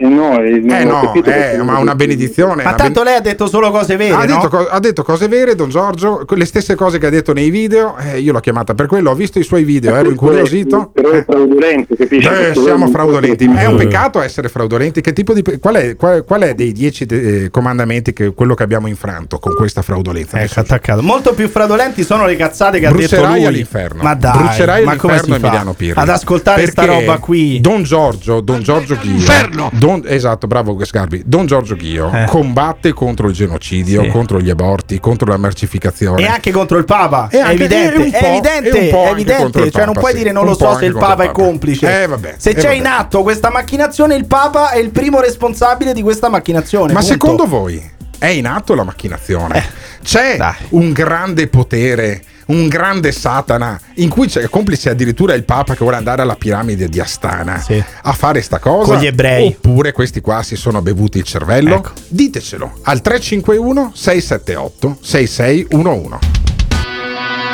Eh 0.00 0.06
no, 0.06 0.40
eh, 0.40 0.60
non 0.60 0.70
Eh 0.76 0.84
no, 0.84 1.00
capito 1.00 1.28
eh, 1.28 1.60
ma 1.62 1.78
una 1.78 1.94
benedizione. 1.96 2.62
Ma 2.62 2.68
una 2.70 2.78
tanto 2.78 3.02
lei 3.02 3.16
ha 3.16 3.20
detto 3.20 3.48
solo 3.48 3.70
cose 3.72 3.96
vere, 3.96 4.14
ha, 4.14 4.18
no? 4.18 4.26
detto 4.26 4.48
co- 4.48 4.68
ha 4.68 4.78
detto 4.78 5.02
cose 5.02 5.26
vere, 5.26 5.56
Don 5.56 5.68
Giorgio, 5.68 6.24
le 6.28 6.44
stesse 6.44 6.76
cose 6.76 6.98
che 6.98 7.06
ha 7.06 7.10
detto 7.10 7.32
nei 7.32 7.50
video. 7.50 7.96
eh, 7.98 8.20
io 8.20 8.32
l'ho 8.32 8.38
chiamata 8.38 8.74
per 8.74 8.86
quello, 8.86 9.10
ho 9.10 9.14
visto 9.14 9.40
i 9.40 9.42
suoi 9.42 9.64
video, 9.64 9.96
ero 9.96 10.08
incuriosito. 10.10 10.90
Però 10.94 11.10
è 11.10 11.24
fraudolento, 11.24 11.96
capisci? 11.96 12.28
Eh, 12.28 12.52
siamo 12.54 12.86
fraudolenti. 12.88 13.50
È 13.52 13.64
un 13.66 13.76
peccato 13.76 14.20
essere 14.22 14.48
fraudolenti. 14.48 15.00
Che 15.00 15.12
tipo 15.12 15.32
di, 15.34 15.42
qual, 15.60 15.74
è, 15.74 15.96
qual, 15.96 16.24
qual 16.24 16.42
è 16.42 16.54
dei 16.54 16.70
dieci 16.72 17.04
eh, 17.06 17.48
comandamenti 17.50 18.12
che 18.12 18.32
quello 18.34 18.54
che 18.54 18.62
abbiamo 18.62 18.86
infranto 18.86 19.40
con 19.40 19.54
questa 19.56 19.82
fraudolenza? 19.82 20.40
Ecco, 20.40 20.60
attaccato. 20.60 21.02
Molto 21.02 21.34
più 21.34 21.48
fraudolenti 21.48 22.04
sono 22.04 22.24
le 22.24 22.36
cazzate 22.36 22.78
che 22.78 22.86
ha 22.86 22.92
detto 22.92 23.16
Brucerai 23.16 23.36
lui. 23.38 23.46
all'inferno. 23.46 24.02
Ma 24.04 24.14
dai, 24.14 24.38
Brucerai 24.38 24.84
ma 24.84 24.94
come 24.96 25.12
all'inferno 25.14 25.34
si 25.34 25.40
fa 25.40 25.46
Emiliano 25.48 25.72
Pirri. 25.72 26.00
ad 26.00 26.08
ascoltare 26.08 26.66
sta 26.68 26.82
Perché 26.84 27.00
roba 27.00 27.18
qui? 27.18 27.58
Don 27.60 27.82
Giorgio, 27.82 28.40
Don 28.40 28.62
Giorgio 28.62 28.96
Ghio. 29.00 29.10
Inferno! 29.10 29.70
Don- 29.72 29.86
esatto, 30.06 30.46
bravo 30.46 30.76
Sgarbi. 30.84 31.22
Don 31.24 31.46
Giorgio 31.46 31.74
Ghio 31.76 32.10
Eh. 32.12 32.24
combatte 32.26 32.92
contro 32.92 33.28
il 33.28 33.34
genocidio, 33.34 34.02
Sì. 34.02 34.08
contro 34.08 34.40
gli 34.40 34.50
aborti, 34.50 35.00
contro 35.00 35.26
la 35.30 35.36
mercificazione. 35.36 36.22
E 36.22 36.26
anche 36.26 36.50
contro 36.50 36.78
il 36.78 36.84
Papa. 36.84 37.28
È 37.30 37.36
evidente, 37.36 37.94
è 38.10 38.28
evidente, 38.30 38.90
è 38.90 39.10
evidente. 39.10 39.70
Cioè, 39.70 39.84
non 39.84 39.94
puoi 39.94 40.12
sì. 40.12 40.18
dire 40.18 40.32
non 40.32 40.42
Un 40.44 40.50
lo 40.50 40.56
so 40.56 40.76
se 40.76 40.86
il 40.86 40.94
Papa 40.94 41.24
il 41.24 41.30
è 41.30 41.32
complice. 41.32 42.02
Eh, 42.02 42.06
vabbè, 42.06 42.34
se 42.38 42.50
eh, 42.50 42.54
c'è 42.54 42.62
vabbè. 42.62 42.74
in 42.74 42.86
atto 42.86 43.22
questa 43.22 43.50
macchinazione, 43.50 44.14
il 44.14 44.26
Papa 44.26 44.70
è 44.70 44.78
il 44.78 44.90
primo 44.90 45.20
responsabile 45.20 45.92
di 45.92 46.02
questa 46.02 46.28
macchinazione. 46.28 46.92
Ma 46.92 47.00
punto. 47.00 47.14
secondo 47.14 47.46
voi 47.46 47.90
è 48.18 48.26
in 48.26 48.46
atto 48.46 48.74
la 48.74 48.84
macchinazione? 48.84 49.58
Eh, 49.58 49.62
c'è 50.02 50.38
un 50.70 50.92
grande 50.92 51.46
potere, 51.48 52.22
un 52.48 52.68
grande 52.68 53.12
Satana, 53.12 53.78
in 53.94 54.08
cui 54.08 54.26
c'è 54.26 54.48
complice 54.48 54.90
addirittura 54.90 55.34
il 55.34 55.44
Papa 55.44 55.74
che 55.74 55.80
vuole 55.80 55.96
andare 55.96 56.22
alla 56.22 56.36
piramide 56.36 56.88
di 56.88 57.00
Astana 57.00 57.64
a 58.02 58.12
fare 58.12 58.40
sta 58.42 58.58
cosa? 58.58 58.92
Con 58.92 59.00
gli 59.00 59.06
ebrei. 59.06 59.48
Oppure 59.48 59.92
questi 59.92 60.20
qua 60.20 60.42
si 60.42 60.56
sono 60.56 60.80
bevuti 60.82 61.18
il 61.18 61.24
cervello? 61.24 61.76
Ecco. 61.76 61.92
Ditecelo 62.08 62.78
al 62.82 63.00
351 63.00 63.92
678 63.94 64.98
6611. 65.00 66.18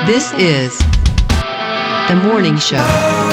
This 0.07 0.33
is 0.37 0.77
The 2.07 2.15
Morning 2.15 2.59
Show. 2.59 3.24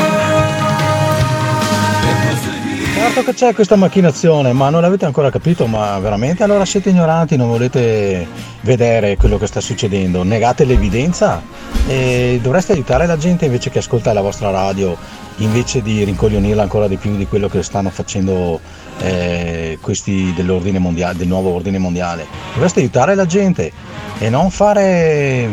Certo 3.13 3.29
che 3.29 3.37
c'è 3.37 3.53
questa 3.53 3.75
macchinazione, 3.75 4.53
ma 4.53 4.69
non 4.69 4.79
l'avete 4.79 5.03
ancora 5.03 5.29
capito, 5.29 5.67
ma 5.67 5.99
veramente 5.99 6.43
allora 6.43 6.63
siete 6.63 6.91
ignoranti, 6.91 7.35
non 7.35 7.49
volete 7.49 8.25
vedere 8.61 9.17
quello 9.17 9.37
che 9.37 9.47
sta 9.47 9.59
succedendo, 9.59 10.23
negate 10.23 10.63
l'evidenza 10.63 11.41
e 11.89 12.39
dovreste 12.41 12.71
aiutare 12.71 13.05
la 13.07 13.17
gente 13.17 13.43
invece 13.43 13.69
che 13.69 13.79
ascolta 13.79 14.13
la 14.13 14.21
vostra 14.21 14.49
radio, 14.49 14.95
invece 15.39 15.81
di 15.81 16.05
rincoglionirla 16.05 16.61
ancora 16.61 16.87
di 16.87 16.95
più 16.95 17.17
di 17.17 17.27
quello 17.27 17.49
che 17.49 17.61
stanno 17.63 17.89
facendo 17.89 18.61
eh, 19.01 19.77
questi 19.81 20.31
dell'ordine 20.33 20.79
mondiale, 20.79 21.17
del 21.17 21.27
nuovo 21.27 21.53
ordine 21.53 21.79
mondiale. 21.79 22.25
Dovreste 22.53 22.79
aiutare 22.79 23.13
la 23.15 23.25
gente 23.25 23.73
e 24.19 24.29
non 24.29 24.49
fare 24.51 25.49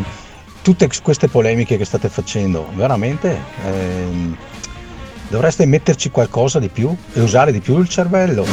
tutte 0.62 0.88
queste 1.02 1.26
polemiche 1.26 1.76
che 1.76 1.84
state 1.84 2.08
facendo, 2.08 2.68
veramente. 2.74 3.36
ehm, 3.66 4.36
dovreste 5.28 5.66
metterci 5.66 6.10
qualcosa 6.10 6.58
di 6.58 6.68
più 6.68 6.94
e 7.12 7.20
usare 7.20 7.52
di 7.52 7.60
più 7.60 7.78
il 7.78 7.88
cervello. 7.88 8.46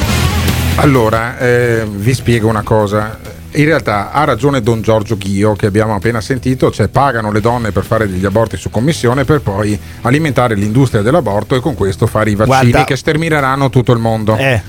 Allora, 0.78 1.38
eh, 1.38 1.86
vi 1.90 2.14
spiego 2.14 2.48
una 2.50 2.64
cosa. 2.64 3.18
In 3.52 3.64
realtà 3.64 4.12
ha 4.12 4.26
ragione 4.26 4.62
Don 4.62 4.82
Giorgio 4.82 5.18
Ghio 5.18 5.54
che 5.54 5.68
abbiamo 5.68 5.96
appena 5.96 6.20
sentito, 6.20 6.70
cioè 6.72 6.90
pagano 6.90 7.32
le 7.32 7.40
donne 7.40 7.72
per 7.72 7.86
fare 7.86 8.10
degli 8.10 8.26
aborti 8.26 8.58
su 8.58 8.70
commissione 8.70 9.24
per 9.24 9.40
poi 9.40 9.80
alimentare 10.02 10.56
l'industria 10.56 11.02
dell'aborto 11.02 11.56
e 11.56 11.62
con 11.62 11.74
questo 11.76 12.06
fare 12.08 12.32
i 12.32 12.36
vaccini 12.36 12.72
Guarda. 12.72 12.84
che 12.84 12.98
stermineranno 12.98 13.70
tutto 13.70 13.94
il 13.94 14.00
mondo. 14.00 14.36
Eh. 14.36 14.62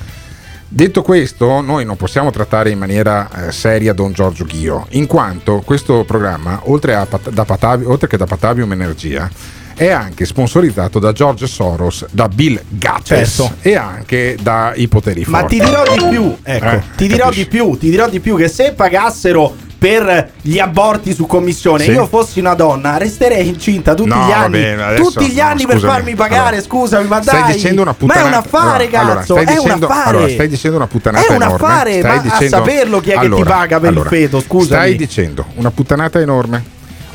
Detto 0.68 1.02
questo, 1.02 1.60
noi 1.60 1.84
non 1.84 1.96
possiamo 1.96 2.30
trattare 2.30 2.70
in 2.70 2.78
maniera 2.78 3.28
eh, 3.48 3.52
seria 3.52 3.92
Don 3.92 4.12
Giorgio 4.12 4.44
Ghio, 4.44 4.86
in 4.90 5.06
quanto 5.06 5.62
questo 5.64 6.04
programma, 6.04 6.60
oltre, 6.64 6.94
a 6.94 7.06
Pat- 7.06 7.30
da 7.30 7.44
Patavi- 7.44 7.84
oltre 7.84 8.06
che 8.08 8.16
da 8.16 8.26
Patavium 8.26 8.70
Energia, 8.72 9.28
è 9.76 9.90
anche 9.90 10.24
sponsorizzato 10.24 10.98
da 10.98 11.12
George 11.12 11.46
Soros, 11.46 12.06
da 12.10 12.28
Bill 12.28 12.58
Gates 12.68 13.04
Certo. 13.36 13.56
e 13.60 13.76
anche 13.76 14.36
dai 14.40 14.88
poteri 14.88 15.24
Ma 15.26 15.40
forti. 15.40 15.58
ti 15.58 15.64
dirò 15.64 15.82
di 15.82 16.04
più, 16.08 16.36
ecco, 16.42 16.64
Eh, 16.66 16.82
ti 16.96 17.06
dirò 17.08 17.24
capisci? 17.24 17.42
di 17.42 17.48
più, 17.48 17.76
ti 17.78 17.90
dirò 17.90 18.08
di 18.08 18.20
più 18.20 18.36
che 18.36 18.48
se 18.48 18.72
pagassero 18.72 19.54
per 19.78 20.30
gli 20.40 20.58
aborti 20.58 21.12
su 21.12 21.26
commissione, 21.26 21.84
Sì. 21.84 21.90
io 21.90 22.06
fossi 22.06 22.40
una 22.40 22.54
donna, 22.54 22.96
resterei 22.96 23.46
incinta 23.46 23.94
tutti 23.94 24.08
No, 24.08 24.26
gli 24.26 24.32
anni, 24.32 24.50
bene, 24.62 24.94
tutti 24.94 25.28
gli 25.28 25.38
anni 25.38 25.66
per 25.66 25.78
farmi 25.78 26.14
pagare, 26.14 26.46
Allora, 26.56 26.62
scusami, 26.62 27.06
ma 27.06 27.20
stai 27.20 27.42
dai. 27.42 27.52
dicendo 27.52 27.82
una 27.82 27.94
ma 28.00 28.14
è 28.14 28.22
un 28.22 28.32
affare, 28.32 28.84
allora, 28.86 29.00
allora, 29.00 29.14
cazzo, 29.20 29.34
stai 29.34 29.44
è 29.44 29.58
dicendo, 29.58 29.86
un 29.86 29.92
affare. 29.92 30.08
allora, 30.16 30.28
stai 30.32 30.48
dicendo 30.48 30.76
una 30.78 30.86
puttanata 30.86 31.26
È 31.26 31.28
un 31.28 31.42
enorme 31.42 31.54
affare, 31.66 31.98
stai 31.98 32.02
ma 32.02 32.16
a 32.16 32.20
dicendo, 32.22 32.56
saperlo 32.56 33.00
chi 33.00 33.10
è 33.10 33.12
che 33.12 33.18
ti 33.20 33.24
Allora, 33.26 33.50
paga 33.50 33.78
per 33.80 33.88
allora, 33.90 34.08
il 34.08 34.16
feto, 34.16 34.40
scusami. 34.40 34.64
stai 34.64 34.96
dicendo 34.96 35.44
una 35.56 35.70
puttanata 35.70 36.20
enorme 36.20 36.64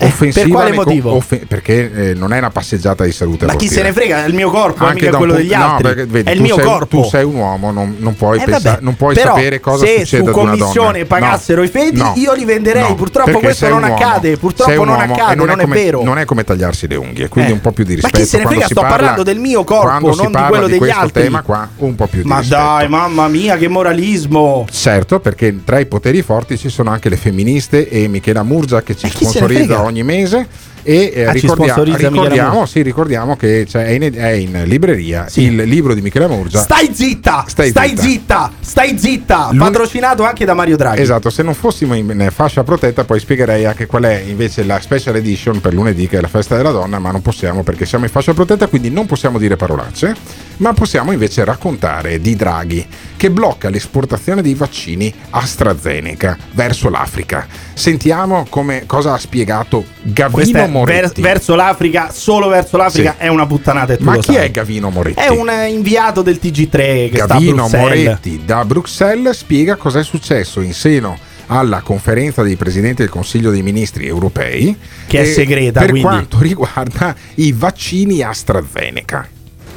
offensiva 0.06 0.46
per 0.46 0.50
quale 0.56 0.74
motivo? 0.74 1.16
offen- 1.16 1.48
perché 1.48 2.10
eh, 2.10 2.14
non 2.14 2.34
è 2.34 2.38
una 2.38 2.50
passeggiata 2.50 3.04
di 3.04 3.12
salute 3.12 3.46
Ma 3.46 3.56
chi 3.56 3.68
se 3.68 3.82
ne 3.84 3.92
frega, 3.94 4.24
è 4.24 4.28
il 4.28 4.34
mio 4.34 4.50
corpo, 4.50 4.86
Anche 4.86 5.06
mica 5.06 5.18
quello 5.18 5.34
pu- 5.34 5.40
degli 5.40 5.54
no, 5.54 5.64
altri. 5.72 5.84
perché, 5.84 6.06
vedi, 6.06 6.30
è 6.30 6.32
il 6.32 6.38
tu 6.38 6.44
mio 6.44 6.56
sei, 6.56 6.66
corpo. 6.66 7.02
Tu 7.02 7.08
sei 7.10 7.24
un 7.24 7.36
uomo, 7.36 7.72
non, 7.72 7.96
non 8.00 8.16
puoi, 8.16 8.40
Eh, 8.40 8.44
pensare- 8.44 8.80
non 8.82 8.96
puoi 8.96 9.14
però, 9.14 9.36
sapere 9.36 9.60
cosa 9.60 9.86
se 9.86 9.92
succede 10.00 10.08
su 10.08 10.16
ad 10.16 10.22
una 10.22 10.32
donna. 10.32 10.50
commissione 10.58 11.06
pagassero 11.06 11.60
No, 11.62 11.68
i 11.68 11.70
feti, 11.70 11.98
no, 11.98 12.14
io 12.16 12.34
li 12.34 12.46
venderei. 12.46 12.94
Purtroppo 12.96 13.40
questo 13.40 13.68
non 13.70 13.84
accade. 13.84 14.38
Purtroppo 14.38 14.84
non 14.84 15.00
accade, 15.00 15.36
non 15.36 15.60
è, 15.60 15.66
vero. 15.66 16.04
Non 16.04 16.18
è 16.18 16.26
come 16.26 16.44
tagliarsi 16.44 16.88
le 16.88 16.96
unghie, 16.96 17.28
quindi 17.30 17.52
Eh. 17.52 17.54
un 17.54 17.62
po' 17.62 17.72
più 17.72 17.84
di 17.84 17.96
Ma 17.96 17.96
rispetto. 18.02 18.18
chi 18.18 18.26
se 18.26 18.38
ne 18.40 18.46
frega, 18.46 18.66
sto 18.66 18.74
parla- 18.82 18.90
parlando 18.96 19.24
del 19.24 19.40
mio 19.40 19.64
corpo, 19.64 20.14
non 20.16 20.32
di 20.32 20.38
quello 20.48 20.68
degli 20.68 20.90
altri. 20.90 21.24
tema 21.24 21.42
qua, 21.42 21.68
un 21.78 21.96
po' 21.96 22.08
più 22.08 22.22
di 22.22 22.28
Ma 22.28 22.42
dai, 22.42 22.88
mamma 22.88 23.28
mia, 23.28 23.58
che 23.58 23.68
moralismo. 23.68 24.66
Certo, 24.70 25.20
perché 25.20 25.64
tra 25.64 25.80
i 25.80 25.86
poteri 25.86 26.22
forti 26.22 26.58
ci 26.58 26.70
sono 26.70 26.90
anche 26.92 27.10
le 27.10 27.16
femministe 27.18 27.88
e 27.90 28.08
Michela 28.08 28.44
Murgia 28.44 28.82
che 28.82 28.96
ci 28.96 29.08
se 29.10 29.16
sponsorizza 29.18 29.64
frega? 29.66 29.82
Ogni 29.92 30.04
mese. 30.04 30.48
E 30.84 31.12
eh, 31.14 31.26
Ah, 31.26 31.32
ricordiamo, 31.32 31.84
Murgia. 32.10 32.66
sì, 32.66 32.82
ricordiamo 32.82 33.36
che 33.36 33.66
c'è- 33.70 33.86
è, 33.86 33.90
in, 33.92 34.12
è 34.16 34.30
in 34.32 34.64
libreria 34.66 35.28
il 35.36 35.56
libro 35.58 35.94
di 35.94 36.02
Michela 36.02 36.28
Murgia. 36.28 36.60
Stai 36.60 36.90
zitta, 36.92 37.46
Stai 37.48 37.70
stai, 37.70 37.90
zitta. 37.90 38.02
zitta. 38.02 38.52
stai 38.62 38.98
zitta. 38.98 39.50
L'un- 39.52 39.60
Patrocinato 39.60 40.24
anche 40.24 40.44
da 40.44 40.56
Mario 40.56 40.78
Draghi. 40.78 41.00
Esatto, 41.02 41.30
se 41.30 41.44
non 41.44 41.54
fossimo 41.54 41.94
in 41.94 42.28
fascia 42.34 42.64
protetta 42.64 43.04
poi 43.04 43.20
spiegherei 43.20 43.66
anche 43.66 43.86
qual 43.86 44.06
è 44.06 44.24
invece 44.26 44.64
la 44.64 44.80
special 44.82 45.16
edition 45.18 45.62
per 45.62 45.74
lunedì 45.76 46.08
che 46.08 46.18
è 46.18 46.22
la 46.22 46.28
festa 46.28 46.58
della 46.58 46.72
donna, 46.72 46.98
ma 46.98 47.12
non 47.12 47.22
possiamo 47.22 47.62
perché 47.62 47.86
siamo 47.86 48.06
in 48.06 48.10
fascia 48.10 48.34
protetta, 48.34 48.66
quindi 48.66 48.90
non 48.90 49.06
possiamo 49.06 49.38
dire 49.38 49.56
parolacce, 49.58 50.16
ma 50.62 50.74
possiamo 50.74 51.12
invece 51.12 51.44
raccontare 51.44 52.20
di 52.20 52.36
Draghi 52.36 52.86
che 53.18 53.32
blocca 53.32 53.70
l'esportazione 53.70 54.42
dei 54.44 54.54
vaccini 54.54 55.12
AstraZeneca 55.32 56.38
verso 56.54 56.90
l'Africa. 56.90 57.48
Sentiamo 57.74 58.46
come, 58.48 58.84
cosa 58.86 59.14
ha 59.14 59.18
spiegato 59.18 59.84
Gavino 60.02 60.42
è 60.50 60.52
ver- 60.52 60.70
Moretti. 60.70 61.22
verso 61.22 61.56
l'Africa, 61.56 62.12
solo 62.12 62.48
verso 62.48 62.78
l'Africa 62.78 63.16
Sì. 63.18 63.24
è 63.24 63.28
una 63.28 63.46
puttanata 63.48 63.94
e 63.94 63.98
tu 63.98 64.04
Ma 64.04 64.18
chi 64.18 64.34
sai. 64.34 64.46
è 64.46 64.52
Gavino 64.52 64.90
Moretti? 64.92 65.20
È 65.20 65.30
un 65.30 65.50
eh, 65.50 65.68
inviato 65.70 66.22
del 66.22 66.40
TG3 66.42 66.70
che 67.10 67.10
Gavino. 67.26 67.68
Moretti 67.68 68.42
da 68.46 68.64
Bruxelles 68.64 69.36
spiega 69.38 69.76
cosa 69.76 70.00
è 70.00 70.04
successo 70.04 70.62
in 70.62 70.74
seno 70.74 71.18
alla 71.48 71.82
conferenza 71.82 72.44
dei 72.44 72.56
presidenti 72.56 73.02
del 73.02 73.10
Consiglio 73.10 73.50
dei 73.52 73.62
Ministri 73.64 74.06
europei 74.08 74.76
Che 75.08 75.20
è 75.22 75.26
segreta, 75.26 75.80
per 75.80 75.90
quindi. 75.90 76.08
quanto 76.08 76.38
riguarda 76.42 77.16
i 77.36 77.52
vaccini 77.52 78.22
AstraZeneca. 78.22 79.28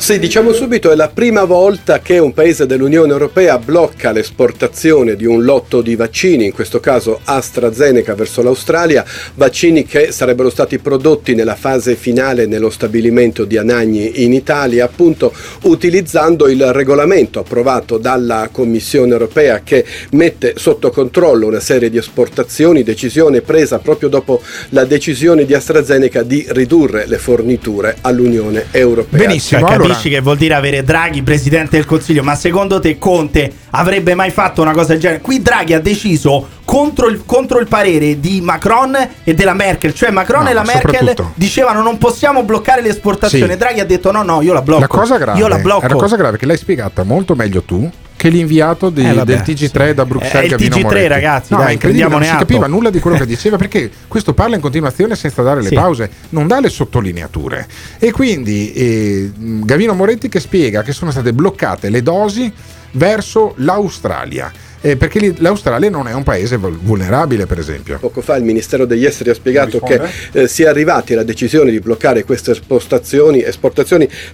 Sì, 0.05 0.19
diciamo 0.19 0.53
subito, 0.53 0.93
è 0.93 0.97
la 0.97 1.09
prima 1.09 1.45
volta 1.45 2.01
che 2.01 2.19
un 2.19 2.35
paese 2.35 2.67
dell'Unione 2.67 3.11
Europea 3.11 3.59
blocca 3.59 4.13
l'esportazione 4.13 5.17
di 5.17 5.25
un 5.25 5.45
lotto 5.45 5.81
di 5.81 5.97
vaccini, 5.97 6.45
in 6.45 6.53
questo 6.53 6.79
caso 6.79 7.21
AstraZeneca 7.25 8.15
verso 8.15 8.43
l'Australia, 8.43 9.03
vaccini 9.37 9.87
che 9.87 10.13
sarebbero 10.13 10.51
stati 10.51 10.79
prodotti 10.79 11.35
nella 11.35 11.55
fase 11.55 11.97
finale 11.97 12.45
nello 12.45 12.69
stabilimento 12.69 13.47
di 13.47 13.57
Anagni 13.57 14.25
in 14.25 14.35
Italia, 14.35 14.85
appunto 14.85 15.33
utilizzando 15.63 16.49
il 16.49 16.71
regolamento 16.75 17.39
approvato 17.39 17.97
dalla 17.97 18.51
Commissione 18.53 19.11
Europea 19.11 19.63
che 19.65 19.87
mette 20.11 20.53
sotto 20.59 20.91
controllo 20.91 21.47
una 21.47 21.61
serie 21.61 21.89
di 21.89 21.97
esportazioni, 21.97 22.83
decisione 22.83 23.41
presa 23.41 23.79
proprio 23.79 24.11
dopo 24.11 24.43
la 24.69 24.85
decisione 24.85 25.47
di 25.47 25.55
AstraZeneca 25.55 26.23
di 26.23 26.45
ridurre 26.51 27.07
le 27.07 27.17
forniture 27.17 27.97
all'Unione 28.03 28.67
Europea. 28.71 29.39
Cioè, 29.39 29.94
capisci 29.95 30.11
che 30.11 30.21
vuol 30.21 30.37
dire 30.37 30.55
avere 30.55 30.83
Draghi 30.83 31.23
presidente 31.23 31.77
del 31.77 31.87
Consiglio? 31.87 32.23
Ma 32.23 32.35
secondo 32.35 32.81
te 32.81 32.99
Conte 32.99 33.53
avrebbe 33.71 34.15
mai 34.15 34.31
fatto 34.31 34.63
una 34.63 34.73
cosa 34.73 34.93
del 34.93 35.01
genere? 35.01 35.21
Qui 35.21 35.43
Draghi 35.43 35.75
ha 35.75 35.81
deciso 35.81 36.49
contro 36.65 37.09
il, 37.09 37.23
contro 37.25 37.59
il 37.61 37.67
parere 37.67 38.21
di 38.21 38.41
Macron 38.41 38.97
e 39.23 39.35
della 39.35 39.55
Merkel. 39.55 39.95
Cioè 39.95 40.11
Macron 40.11 40.45
No, 40.45 40.51
e 40.51 40.53
la 40.53 40.63
Merkel 40.63 41.15
dicevano 41.35 41.83
non 41.83 41.99
possiamo 41.99 42.43
bloccare 42.43 42.83
l'esportazione. 42.83 43.53
Sì. 43.53 43.59
Draghi 43.59 43.81
ha 43.81 43.87
detto 43.87 44.11
no, 44.11 44.23
no, 44.23 44.43
io 44.43 44.53
la 44.53 44.63
blocco. 44.63 44.81
La 44.81 44.89
cosa 44.89 45.17
grave, 45.17 45.39
io 45.39 45.49
la 45.49 45.59
blocco. 45.59 45.87
è 45.87 45.89
la 45.89 45.95
cosa 45.95 46.17
grave 46.17 46.37
che 46.39 46.47
l'hai 46.47 46.57
spiegata 46.57 47.03
molto 47.03 47.35
meglio 47.35 47.63
tu 47.63 47.91
che 48.25 48.31
l'inviato 48.31 48.89
di- 48.89 49.03
Eh, 49.07 49.13
vabbè, 49.13 49.25
del 49.25 49.41
TG3 49.43 49.93
da 49.93 50.07
Bruxelles 50.07 50.41
È 50.41 50.45
il 50.45 50.51
Gavino 50.53 50.77
TG3, 50.77 50.83
Moretti. 50.83 51.09
ragazzi, 51.09 51.53
no, 51.53 51.59
dai, 51.59 51.69
è 51.69 51.73
incredibile, 51.73 52.09
non 52.09 52.23
si 52.23 52.29
atto. 52.31 52.39
capiva 52.39 52.67
nulla 52.67 52.89
di 52.89 52.99
quello 52.99 53.19
che 53.19 53.27
diceva 53.27 53.59
perché 53.59 53.91
questo 54.09 54.33
parla 54.33 54.55
in 54.55 54.63
continuazione 54.63 55.15
senza 55.15 55.43
dare 55.43 55.61
le 55.61 55.69
Sì. 55.69 55.75
pause, 55.75 56.11
non 56.31 56.47
dà 56.47 56.59
le 56.59 56.71
sottolineature. 56.71 57.67
E 57.99 58.13
quindi 58.13 58.73
eh, 58.73 59.31
Gavino 59.37 59.93
Moretti 59.93 60.31
che 60.31 60.41
spiega 60.41 60.83
che 60.83 60.93
sono 60.93 61.11
state 61.11 61.35
bloccate 61.35 61.91
le 61.91 62.03
dosi 62.03 62.51
verso 62.93 63.53
l'Australia. 63.59 64.51
Eh, 64.85 64.99
perché 64.99 65.35
l'Australia 65.39 65.89
non 65.89 66.09
è 66.09 66.13
un 66.13 66.23
paese 66.23 66.59
vul- 66.59 66.79
vulnerabile, 66.79 67.47
per 67.47 67.59
esempio. 67.59 67.97
Poco 67.99 68.21
fa 68.21 68.37
il 68.37 68.45
Ministero 68.45 68.85
degli 68.85 69.07
Esteri 69.07 69.31
ha 69.31 69.35
spiegato 69.35 69.81
che 69.81 69.99
eh, 70.33 70.47
si 70.47 70.63
è 70.63 70.67
arrivati 70.67 71.15
alla 71.15 71.23
decisione 71.23 71.71
di 71.71 71.81
bloccare 71.81 72.23
queste 72.25 72.51
esportazioni, 72.51 73.43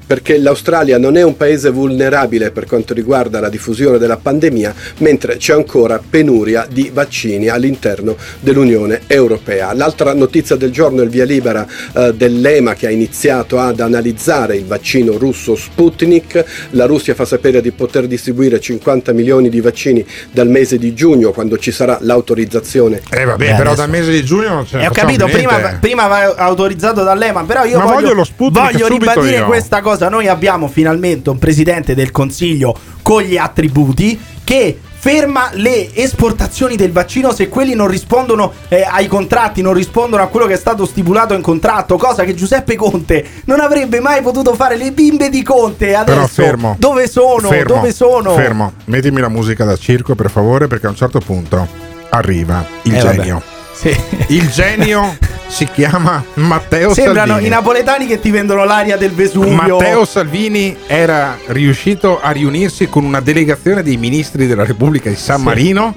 perché 0.04 0.38
l'Australia 0.38 0.98
non 0.98 1.16
è 1.16 1.22
un 1.22 1.36
paese 1.36 1.70
vulnerabile 1.70 2.50
per 2.50 2.66
quanto 2.66 2.94
riguarda 2.94 3.38
la 3.38 3.48
diffusione 3.48 3.98
della 3.98 4.16
pandemia, 4.16 4.74
mentre 4.98 5.36
c'è 5.36 5.54
ancora 5.54 6.00
penuria 6.00 6.66
di 6.68 6.90
vaccini 6.92 7.46
all'interno 7.46 8.16
dell'Unione 8.40 9.02
Europea. 9.06 9.72
L'altra 9.72 10.14
notizia 10.14 10.56
del 10.56 10.72
giorno 10.72 11.02
è 11.02 11.04
il 11.04 11.10
via 11.10 11.24
libera 11.24 11.64
eh, 11.92 12.12
dell'EMA 12.12 12.74
che 12.74 12.88
ha 12.88 12.90
iniziato 12.90 13.60
ad 13.60 13.78
analizzare 13.78 14.56
il 14.56 14.64
vaccino 14.64 15.16
russo 15.16 15.54
Sputnik. 15.54 16.44
La 16.70 16.86
Russia 16.86 17.14
fa 17.14 17.24
sapere 17.24 17.60
di 17.60 17.70
poter 17.70 18.08
distribuire 18.08 18.58
50 18.58 19.12
milioni 19.12 19.48
di 19.48 19.60
vaccini 19.60 20.04
dal 20.40 20.48
mese 20.48 20.78
di 20.78 20.94
giugno 20.94 21.32
quando 21.32 21.58
ci 21.58 21.70
sarà 21.70 21.98
l'autorizzazione. 22.00 23.02
Eh 23.10 23.24
vabbè, 23.24 23.56
però 23.56 23.74
dal 23.74 23.90
mese 23.90 24.10
di 24.10 24.24
giugno 24.24 24.48
non 24.48 24.66
ce 24.66 24.78
ne 24.78 24.84
E 24.84 24.86
ho 24.88 24.90
capito, 24.90 25.26
prima, 25.26 25.76
prima 25.78 26.06
va 26.06 26.34
autorizzato 26.34 27.02
dall'EMA, 27.02 27.44
però 27.44 27.64
io 27.64 27.76
Ma 27.76 27.84
voglio, 27.84 27.94
voglio 27.94 28.12
lo 28.14 28.24
Sputnik 28.24 28.72
voglio 28.72 28.88
ribadire 28.88 29.36
io. 29.36 29.44
questa 29.44 29.82
cosa. 29.82 30.08
Noi 30.08 30.28
abbiamo 30.28 30.66
finalmente 30.68 31.28
un 31.28 31.38
presidente 31.38 31.94
del 31.94 32.10
Consiglio 32.10 32.74
con 33.02 33.22
gli 33.22 33.36
attributi 33.36 34.18
che 34.42 34.78
ferma 35.00 35.48
le 35.54 35.94
esportazioni 35.94 36.76
del 36.76 36.92
vaccino 36.92 37.32
se 37.32 37.48
quelli 37.48 37.74
non 37.74 37.88
rispondono 37.88 38.52
eh, 38.68 38.82
ai 38.82 39.06
contratti, 39.06 39.62
non 39.62 39.72
rispondono 39.72 40.22
a 40.22 40.26
quello 40.26 40.44
che 40.44 40.52
è 40.52 40.58
stato 40.58 40.84
stipulato 40.84 41.32
in 41.32 41.40
contratto, 41.40 41.96
cosa 41.96 42.22
che 42.24 42.34
Giuseppe 42.34 42.76
Conte 42.76 43.26
non 43.44 43.60
avrebbe 43.60 43.98
mai 44.00 44.20
potuto 44.20 44.54
fare. 44.54 44.76
Le 44.76 44.92
bimbe 44.92 45.30
di 45.30 45.42
Conte 45.42 45.94
adesso 45.94 46.14
Però 46.14 46.26
fermo. 46.26 46.76
dove 46.78 47.08
sono? 47.08 47.48
Fermo, 47.48 47.74
dove 47.76 47.92
sono? 47.94 48.34
Fermo, 48.34 48.72
mettimi 48.84 49.20
la 49.20 49.28
musica 49.30 49.64
da 49.64 49.76
circo 49.76 50.14
per 50.14 50.30
favore 50.30 50.66
perché 50.66 50.86
a 50.86 50.90
un 50.90 50.96
certo 50.96 51.18
punto 51.18 51.66
arriva 52.10 52.62
il 52.82 52.94
Eh, 52.94 53.02
vabbè. 53.02 53.42
Sì. 53.80 53.96
Il 54.28 54.48
genio 54.50 55.16
si 55.48 55.64
chiama 55.72 56.22
Matteo 56.34 56.92
Sembrano 56.94 57.28
Salvini. 57.32 57.46
i 57.46 57.50
napoletani 57.50 58.06
che 58.06 58.20
ti 58.20 58.30
vendono 58.30 58.64
l'aria 58.64 58.96
del 58.96 59.10
Vesuvio. 59.12 59.52
Matteo 59.52 60.04
Salvini 60.04 60.76
era 60.86 61.36
riuscito 61.46 62.20
a 62.20 62.30
riunirsi 62.30 62.88
con 62.88 63.04
una 63.04 63.20
delegazione 63.20 63.82
dei 63.82 63.96
ministri 63.96 64.46
della 64.46 64.64
Repubblica 64.64 65.08
di 65.08 65.16
San 65.16 65.38
Sì. 65.38 65.44
Marino 65.44 65.94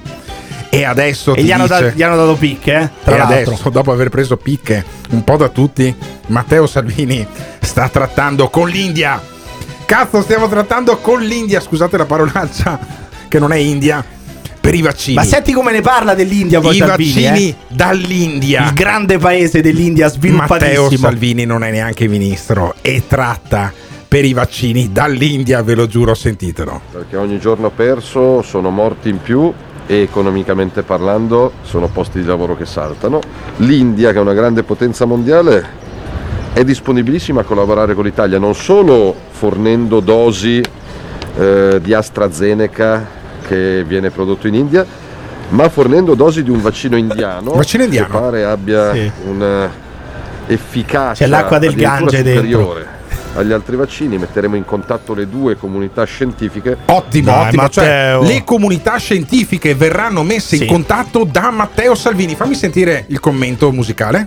e 0.70 0.84
adesso 0.84 1.32
E 1.34 1.36
ti 1.36 1.42
gli 1.44 1.52
hanno, 1.52 1.68
dice- 1.68 1.80
da- 1.80 1.90
gli 1.90 2.02
hanno 2.02 2.16
dato 2.16 2.34
picche, 2.34 2.72
eh? 2.74 2.90
Tra 3.04 3.14
e 3.14 3.18
l'altro. 3.18 3.52
adesso, 3.52 3.70
dopo 3.70 3.92
aver 3.92 4.08
preso 4.08 4.36
picche 4.36 4.84
un 5.10 5.22
po' 5.22 5.36
da 5.36 5.48
tutti, 5.48 5.94
Matteo 6.28 6.66
Salvini 6.66 7.24
sta 7.60 7.88
trattando 7.88 8.48
con 8.48 8.68
l'India. 8.68 9.20
Cazzo, 9.86 10.22
stiamo 10.22 10.48
trattando 10.48 10.96
con 10.96 11.20
l'India, 11.20 11.60
scusate 11.60 11.96
la 11.96 12.06
parolaccia, 12.06 12.78
che 13.28 13.38
non 13.38 13.52
è 13.52 13.56
India, 13.56 14.02
per 14.64 14.74
i 14.74 14.80
vaccini. 14.80 15.16
Ma 15.16 15.24
senti 15.24 15.52
come 15.52 15.72
ne 15.72 15.82
parla 15.82 16.14
dell'India 16.14 16.58
poi 16.58 16.76
I 16.76 16.78
Salvini, 16.78 17.12
vaccini 17.12 17.48
eh? 17.50 17.56
dall'India. 17.68 18.64
Il 18.64 18.72
grande 18.72 19.18
paese 19.18 19.60
dell'India 19.60 20.06
Matteo 20.06 20.20
sviluppatissimo. 20.20 21.08
Salvini 21.08 21.44
non 21.44 21.62
è 21.62 21.70
neanche 21.70 22.08
ministro 22.08 22.74
e 22.80 23.02
tratta 23.06 23.70
per 24.08 24.24
i 24.24 24.32
vaccini 24.32 24.90
dall'India, 24.90 25.62
ve 25.62 25.74
lo 25.74 25.86
giuro, 25.86 26.14
sentitelo. 26.14 26.80
perché 26.90 27.16
ogni 27.16 27.38
giorno 27.38 27.70
perso 27.70 28.40
sono 28.40 28.70
morti 28.70 29.10
in 29.10 29.20
più 29.20 29.52
e 29.86 29.96
economicamente 29.96 30.82
parlando 30.82 31.52
sono 31.62 31.88
posti 31.88 32.20
di 32.20 32.26
lavoro 32.26 32.56
che 32.56 32.64
saltano. 32.64 33.20
L'India, 33.56 34.12
che 34.12 34.18
è 34.18 34.20
una 34.20 34.32
grande 34.32 34.62
potenza 34.62 35.04
mondiale, 35.04 35.82
è 36.54 36.64
disponibilissima 36.64 37.42
a 37.42 37.44
collaborare 37.44 37.94
con 37.94 38.04
l'Italia, 38.04 38.38
non 38.38 38.54
solo 38.54 39.14
fornendo 39.28 40.00
dosi 40.00 40.62
eh, 41.36 41.80
di 41.82 41.92
AstraZeneca 41.92 43.22
che 43.46 43.84
viene 43.86 44.10
prodotto 44.10 44.46
in 44.46 44.54
India, 44.54 44.84
ma 45.50 45.68
fornendo 45.68 46.14
dosi 46.14 46.42
di 46.42 46.50
un 46.50 46.60
vaccino 46.60 46.96
indiano, 46.96 47.52
Vaccino 47.52 47.84
indiano. 47.84 48.06
che 48.08 48.18
pare 48.18 48.44
abbia 48.44 48.92
Sì. 48.92 49.10
una 49.26 49.70
efficacia 50.46 51.24
C'è 51.24 51.30
l'acqua 51.30 51.58
del 51.58 51.74
Gange 51.74 52.22
dentro. 52.22 52.42
superiore 52.42 52.86
agli 53.36 53.50
altri 53.50 53.74
vaccini, 53.74 54.16
metteremo 54.16 54.54
in 54.54 54.64
contatto 54.64 55.12
le 55.12 55.28
due 55.28 55.56
comunità 55.56 56.04
scientifiche. 56.04 56.76
Ottimo, 56.86 57.32
Dai, 57.32 57.46
ottimo. 57.48 57.68
Cioè, 57.68 58.18
le 58.22 58.44
comunità 58.44 58.96
scientifiche 58.96 59.74
verranno 59.74 60.22
messe 60.22 60.56
Sì. 60.56 60.62
in 60.62 60.68
contatto 60.68 61.24
da 61.28 61.50
Matteo 61.50 61.96
Salvini. 61.96 62.36
Fammi 62.36 62.54
sentire 62.54 63.06
il 63.08 63.18
commento 63.18 63.72
musicale. 63.72 64.24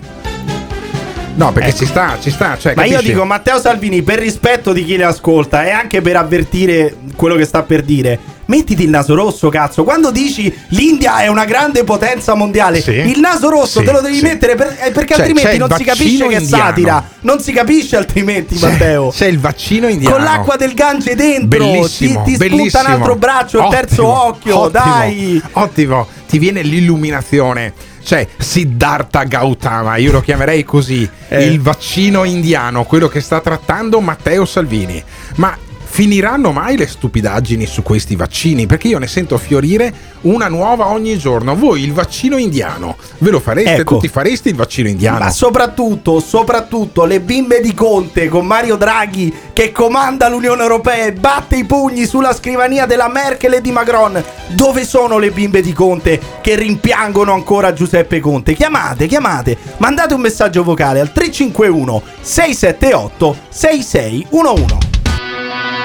No, 1.36 1.52
perché 1.52 1.68
Ecco. 1.70 1.78
ci 1.78 1.86
sta, 1.86 2.16
ci 2.20 2.30
sta. 2.30 2.58
Cioè, 2.58 2.74
Ma 2.74 2.84
io 2.84 2.90
capisci? 2.96 3.12
dico 3.12 3.24
Matteo 3.24 3.58
Salvini, 3.58 4.02
per 4.02 4.18
rispetto 4.18 4.72
di 4.74 4.84
chi 4.84 4.96
le 4.98 5.04
ascolta 5.04 5.64
e 5.64 5.70
anche 5.70 6.02
per 6.02 6.16
avvertire 6.16 6.94
quello 7.16 7.36
che 7.36 7.46
sta 7.46 7.62
per 7.62 7.80
dire, 7.82 8.18
mettiti 8.48 8.82
il 8.82 8.90
naso 8.90 9.14
rosso, 9.14 9.48
cazzo. 9.48 9.84
Quando 9.84 10.10
dici 10.10 10.52
l'India 10.68 11.20
è 11.20 11.28
una 11.28 11.44
grande 11.44 11.84
potenza 11.84 12.34
mondiale, 12.34 12.80
Sì. 12.82 12.90
il 12.92 13.18
naso 13.20 13.48
rosso 13.48 13.80
Sì, 13.80 13.84
te 13.86 13.92
lo 13.92 14.00
devi 14.00 14.16
sì. 14.16 14.22
mettere 14.22 14.54
per- 14.54 14.76
eh, 14.80 14.90
perché 14.90 15.14
Cioè, 15.14 15.26
altrimenti 15.26 15.50
c'è 15.50 15.58
non 15.58 15.70
si 15.76 15.84
capisce 15.84 16.04
vaccino 16.04 16.28
che 16.28 16.36
è 16.36 16.40
indiano. 16.40 16.64
satira. 16.64 17.08
Non 17.20 17.40
si 17.40 17.52
capisce 17.52 17.96
altrimenti, 17.96 18.58
Matteo. 18.58 19.10
C'è 19.10 19.26
il 19.26 19.38
vaccino 19.38 19.88
indiano. 19.88 20.16
Con 20.16 20.24
l'acqua 20.24 20.56
del 20.56 20.74
Gange 20.74 21.14
dentro, 21.14 21.58
Bellissimo, 21.58 22.22
ti, 22.24 22.36
ti 22.38 22.46
spunta 22.46 22.80
un 22.80 22.86
altro 22.86 23.16
braccio, 23.16 23.58
il 23.58 23.68
terzo 23.70 24.06
Ottimo, 24.06 24.26
occhio, 24.28 24.58
ottimo, 24.58 24.68
dai. 24.84 25.42
Ottimo, 25.52 26.06
ti 26.28 26.38
viene 26.38 26.62
l'illuminazione. 26.62 27.72
Cioè, 28.02 28.26
Siddhartha 28.38 29.24
Gautama, 29.24 29.96
io 29.96 30.12
lo 30.12 30.20
chiamerei 30.22 30.64
così, 30.64 31.06
Eh. 31.28 31.44
il 31.44 31.60
vaccino 31.60 32.24
indiano, 32.24 32.84
quello 32.84 33.06
che 33.06 33.20
sta 33.20 33.40
trattando 33.40 34.00
Matteo 34.00 34.46
Salvini. 34.46 35.02
Ma 35.36 35.54
finiranno 35.98 36.52
mai 36.52 36.76
le 36.76 36.86
stupidaggini 36.86 37.66
su 37.66 37.82
questi 37.82 38.14
vaccini? 38.14 38.66
Perché 38.66 38.86
io 38.86 39.00
ne 39.00 39.08
sento 39.08 39.36
fiorire 39.36 39.92
una 40.20 40.46
nuova 40.46 40.90
ogni 40.90 41.18
giorno. 41.18 41.56
Voi 41.56 41.82
il 41.82 41.92
vaccino 41.92 42.36
indiano, 42.36 42.96
ve 43.18 43.30
lo 43.30 43.40
fareste? 43.40 43.74
Ecco. 43.74 43.94
Tu 43.94 44.02
ti 44.02 44.08
faresti 44.08 44.48
il 44.48 44.54
vaccino 44.54 44.88
indiano? 44.88 45.18
Ma 45.18 45.30
soprattutto, 45.30 46.20
soprattutto 46.20 47.04
le 47.04 47.18
bimbe 47.18 47.60
di 47.60 47.74
Conte 47.74 48.28
con 48.28 48.46
Mario 48.46 48.76
Draghi 48.76 49.34
che 49.52 49.72
comanda 49.72 50.28
l'Unione 50.28 50.62
Europea 50.62 51.06
e 51.06 51.14
batte 51.14 51.56
i 51.56 51.64
pugni 51.64 52.06
sulla 52.06 52.32
scrivania 52.32 52.86
della 52.86 53.08
Merkel 53.08 53.54
e 53.54 53.60
di 53.60 53.72
Macron. 53.72 54.22
Dove 54.50 54.84
sono 54.84 55.18
le 55.18 55.32
bimbe 55.32 55.60
di 55.60 55.72
Conte 55.72 56.20
che 56.40 56.54
rimpiangono 56.54 57.32
ancora 57.32 57.72
Giuseppe 57.72 58.20
Conte? 58.20 58.54
Chiamate, 58.54 59.08
chiamate, 59.08 59.58
mandate 59.78 60.14
un 60.14 60.20
messaggio 60.20 60.62
vocale 60.62 61.00
al 61.00 61.10
351 61.10 62.02
678 62.20 63.36
6611. 63.48 64.87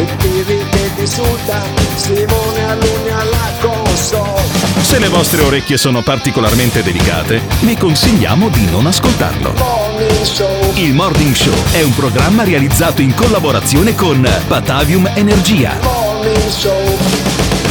in 0.00 0.06
conduzione, 0.06 0.10
il 0.10 0.16
Pirri 0.16 0.68
che 0.70 0.90
ti 0.94 1.00
insulta, 1.00 1.62
Simone 1.96 2.64
Alunni 2.64 3.10
alla 3.10 3.52
console. 3.60 4.42
Se 4.80 4.98
le 4.98 5.08
vostre 5.08 5.42
orecchie 5.42 5.76
sono 5.76 6.02
particolarmente 6.02 6.82
delicate, 6.82 7.40
vi 7.60 7.76
consigliamo 7.76 8.48
di 8.48 8.70
non 8.70 8.86
ascoltarlo. 8.86 9.52
Morning 9.56 10.22
Show. 10.22 10.72
Il 10.74 10.94
Morning 10.94 11.34
Show 11.34 11.54
è 11.72 11.82
un 11.82 11.94
programma 11.94 12.44
realizzato 12.44 13.02
in 13.02 13.14
collaborazione 13.14 13.94
con 13.94 14.26
Batavium 14.46 15.10
Energia. 15.14 15.76
Morning 15.82 16.48
Show. 16.48 16.98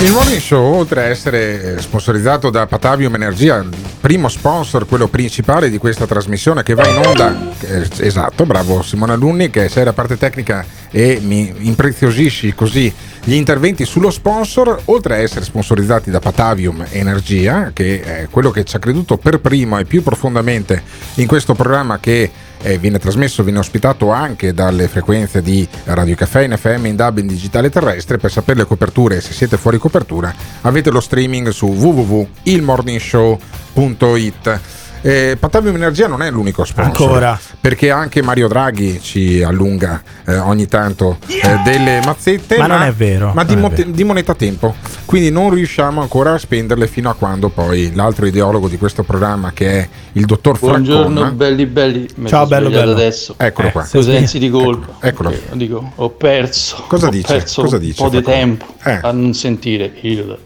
Il 0.01 0.11
Morning 0.11 0.39
Show, 0.39 0.75
oltre 0.75 1.01
a 1.01 1.05
essere 1.05 1.81
sponsorizzato 1.81 2.51
da 2.51 2.67
Patavium 2.67 3.15
Energia, 3.15 3.65
primo 4.07 4.29
sponsor, 4.29 4.87
quello 4.87 5.09
principale 5.09 5.69
di 5.69 5.77
questa 5.77 6.07
trasmissione 6.07 6.63
che 6.63 6.75
va 6.75 6.87
in 6.87 6.95
onda, 6.95 7.49
esatto, 7.97 8.45
bravo 8.45 8.81
Simone 8.81 9.11
Alunni, 9.11 9.49
che 9.49 9.67
sei 9.67 9.83
la 9.83 9.91
parte 9.91 10.17
tecnica 10.17 10.65
e 10.89 11.19
mi 11.21 11.53
impreziosisci 11.57 12.55
così 12.55 12.93
gli 13.21 13.33
interventi 13.33 13.83
sullo 13.83 14.09
sponsor, 14.09 14.79
oltre 14.85 15.15
a 15.15 15.17
essere 15.17 15.43
sponsorizzati 15.43 16.09
da 16.09 16.19
Patavium 16.19 16.85
Energia, 16.91 17.71
che 17.73 18.01
è 18.01 18.27
quello 18.31 18.49
che 18.49 18.63
ci 18.63 18.77
ha 18.77 18.79
creduto 18.79 19.17
per 19.17 19.41
primo 19.41 19.77
e 19.77 19.83
più 19.83 20.01
profondamente 20.01 20.81
in 21.15 21.27
questo 21.27 21.53
programma 21.53 21.99
che 21.99 22.31
eh, 22.61 22.77
viene 22.77 22.99
trasmesso, 22.99 23.43
viene 23.43 23.59
ospitato 23.59 24.11
anche 24.11 24.53
dalle 24.53 24.87
frequenze 24.87 25.41
di 25.41 25.67
Radio 25.85 26.15
Caffè 26.15 26.43
in 26.43 26.55
FM, 26.57 26.85
in 26.85 26.95
DAB, 26.95 27.17
in 27.19 27.27
digitale 27.27 27.69
terrestre. 27.69 28.17
Per 28.17 28.31
sapere 28.31 28.59
le 28.59 28.65
coperture, 28.65 29.21
se 29.21 29.33
siete 29.33 29.57
fuori 29.57 29.77
copertura, 29.77 30.33
avete 30.61 30.89
lo 30.91 30.99
streaming 30.99 31.49
su 31.49 31.67
www.ilmorningshow.it. 31.67 34.59
Eh, 35.01 35.37
Patavium 35.39 35.75
Energia 35.75 36.07
non 36.07 36.21
è 36.21 36.29
l'unico 36.31 36.65
sponsor 36.65 36.85
Ancora. 37.07 37.39
perché 37.61 37.91
anche 37.91 38.21
Mario 38.23 38.47
Draghi 38.47 38.99
ci 38.99 39.41
allunga 39.43 40.01
eh, 40.25 40.37
ogni 40.37 40.65
tanto 40.67 41.19
eh, 41.27 41.61
delle 41.63 42.01
mazzette 42.03 42.57
Ma 42.57 42.65
non 42.67 42.81
è 42.81 42.91
vero, 42.91 43.31
ma 43.33 43.43
di, 43.43 43.55
mo- 43.55 43.71
di 43.73 44.03
moneta 44.03 44.33
tempo 44.33 44.75
quindi 45.05 45.29
non 45.29 45.51
riusciamo 45.53 46.01
ancora 46.01 46.33
a 46.33 46.37
spenderle 46.37 46.87
fino 46.87 47.09
a 47.09 47.13
quando 47.13 47.49
poi 47.49 47.93
l'altro 47.93 48.25
ideologo 48.25 48.67
di 48.67 48.77
questo 48.77 49.03
programma 49.03 49.51
che 49.53 49.79
è 49.79 49.89
il 50.13 50.25
dottor 50.25 50.57
Buongiorno 50.59 51.09
Fraccona 51.09 51.31
belli 51.31 51.65
belli, 51.67 52.09
mi 52.15 52.27
Ciao, 52.27 52.45
bello, 52.47 52.69
bello. 52.69 52.91
adesso. 52.91 53.35
Eccolo 53.37 53.67
Eh, 53.67 53.71
qua. 53.71 53.83
Sensi 53.85 54.39
di 54.39 54.49
colpa. 54.49 54.95
Eccolo. 55.07 55.29
Eh, 55.31 55.41
Dico, 55.53 55.91
ho 55.95 56.09
perso. 56.09 56.83
Cosa 56.87 57.07
ho 57.07 57.09
dice? 57.11 57.27
perso 57.37 57.61
Cosa 57.61 57.75
un 57.75 57.81
dice, 57.81 58.03
po' 58.03 58.09
di 58.09 58.21
tempo 58.23 58.65
Eh. 58.83 58.99
a 59.01 59.11
non 59.11 59.33
sentire 59.33 59.91
il 60.01 60.37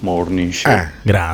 morning 0.00 0.50
show. 0.52 0.70
Eh, 0.72 0.88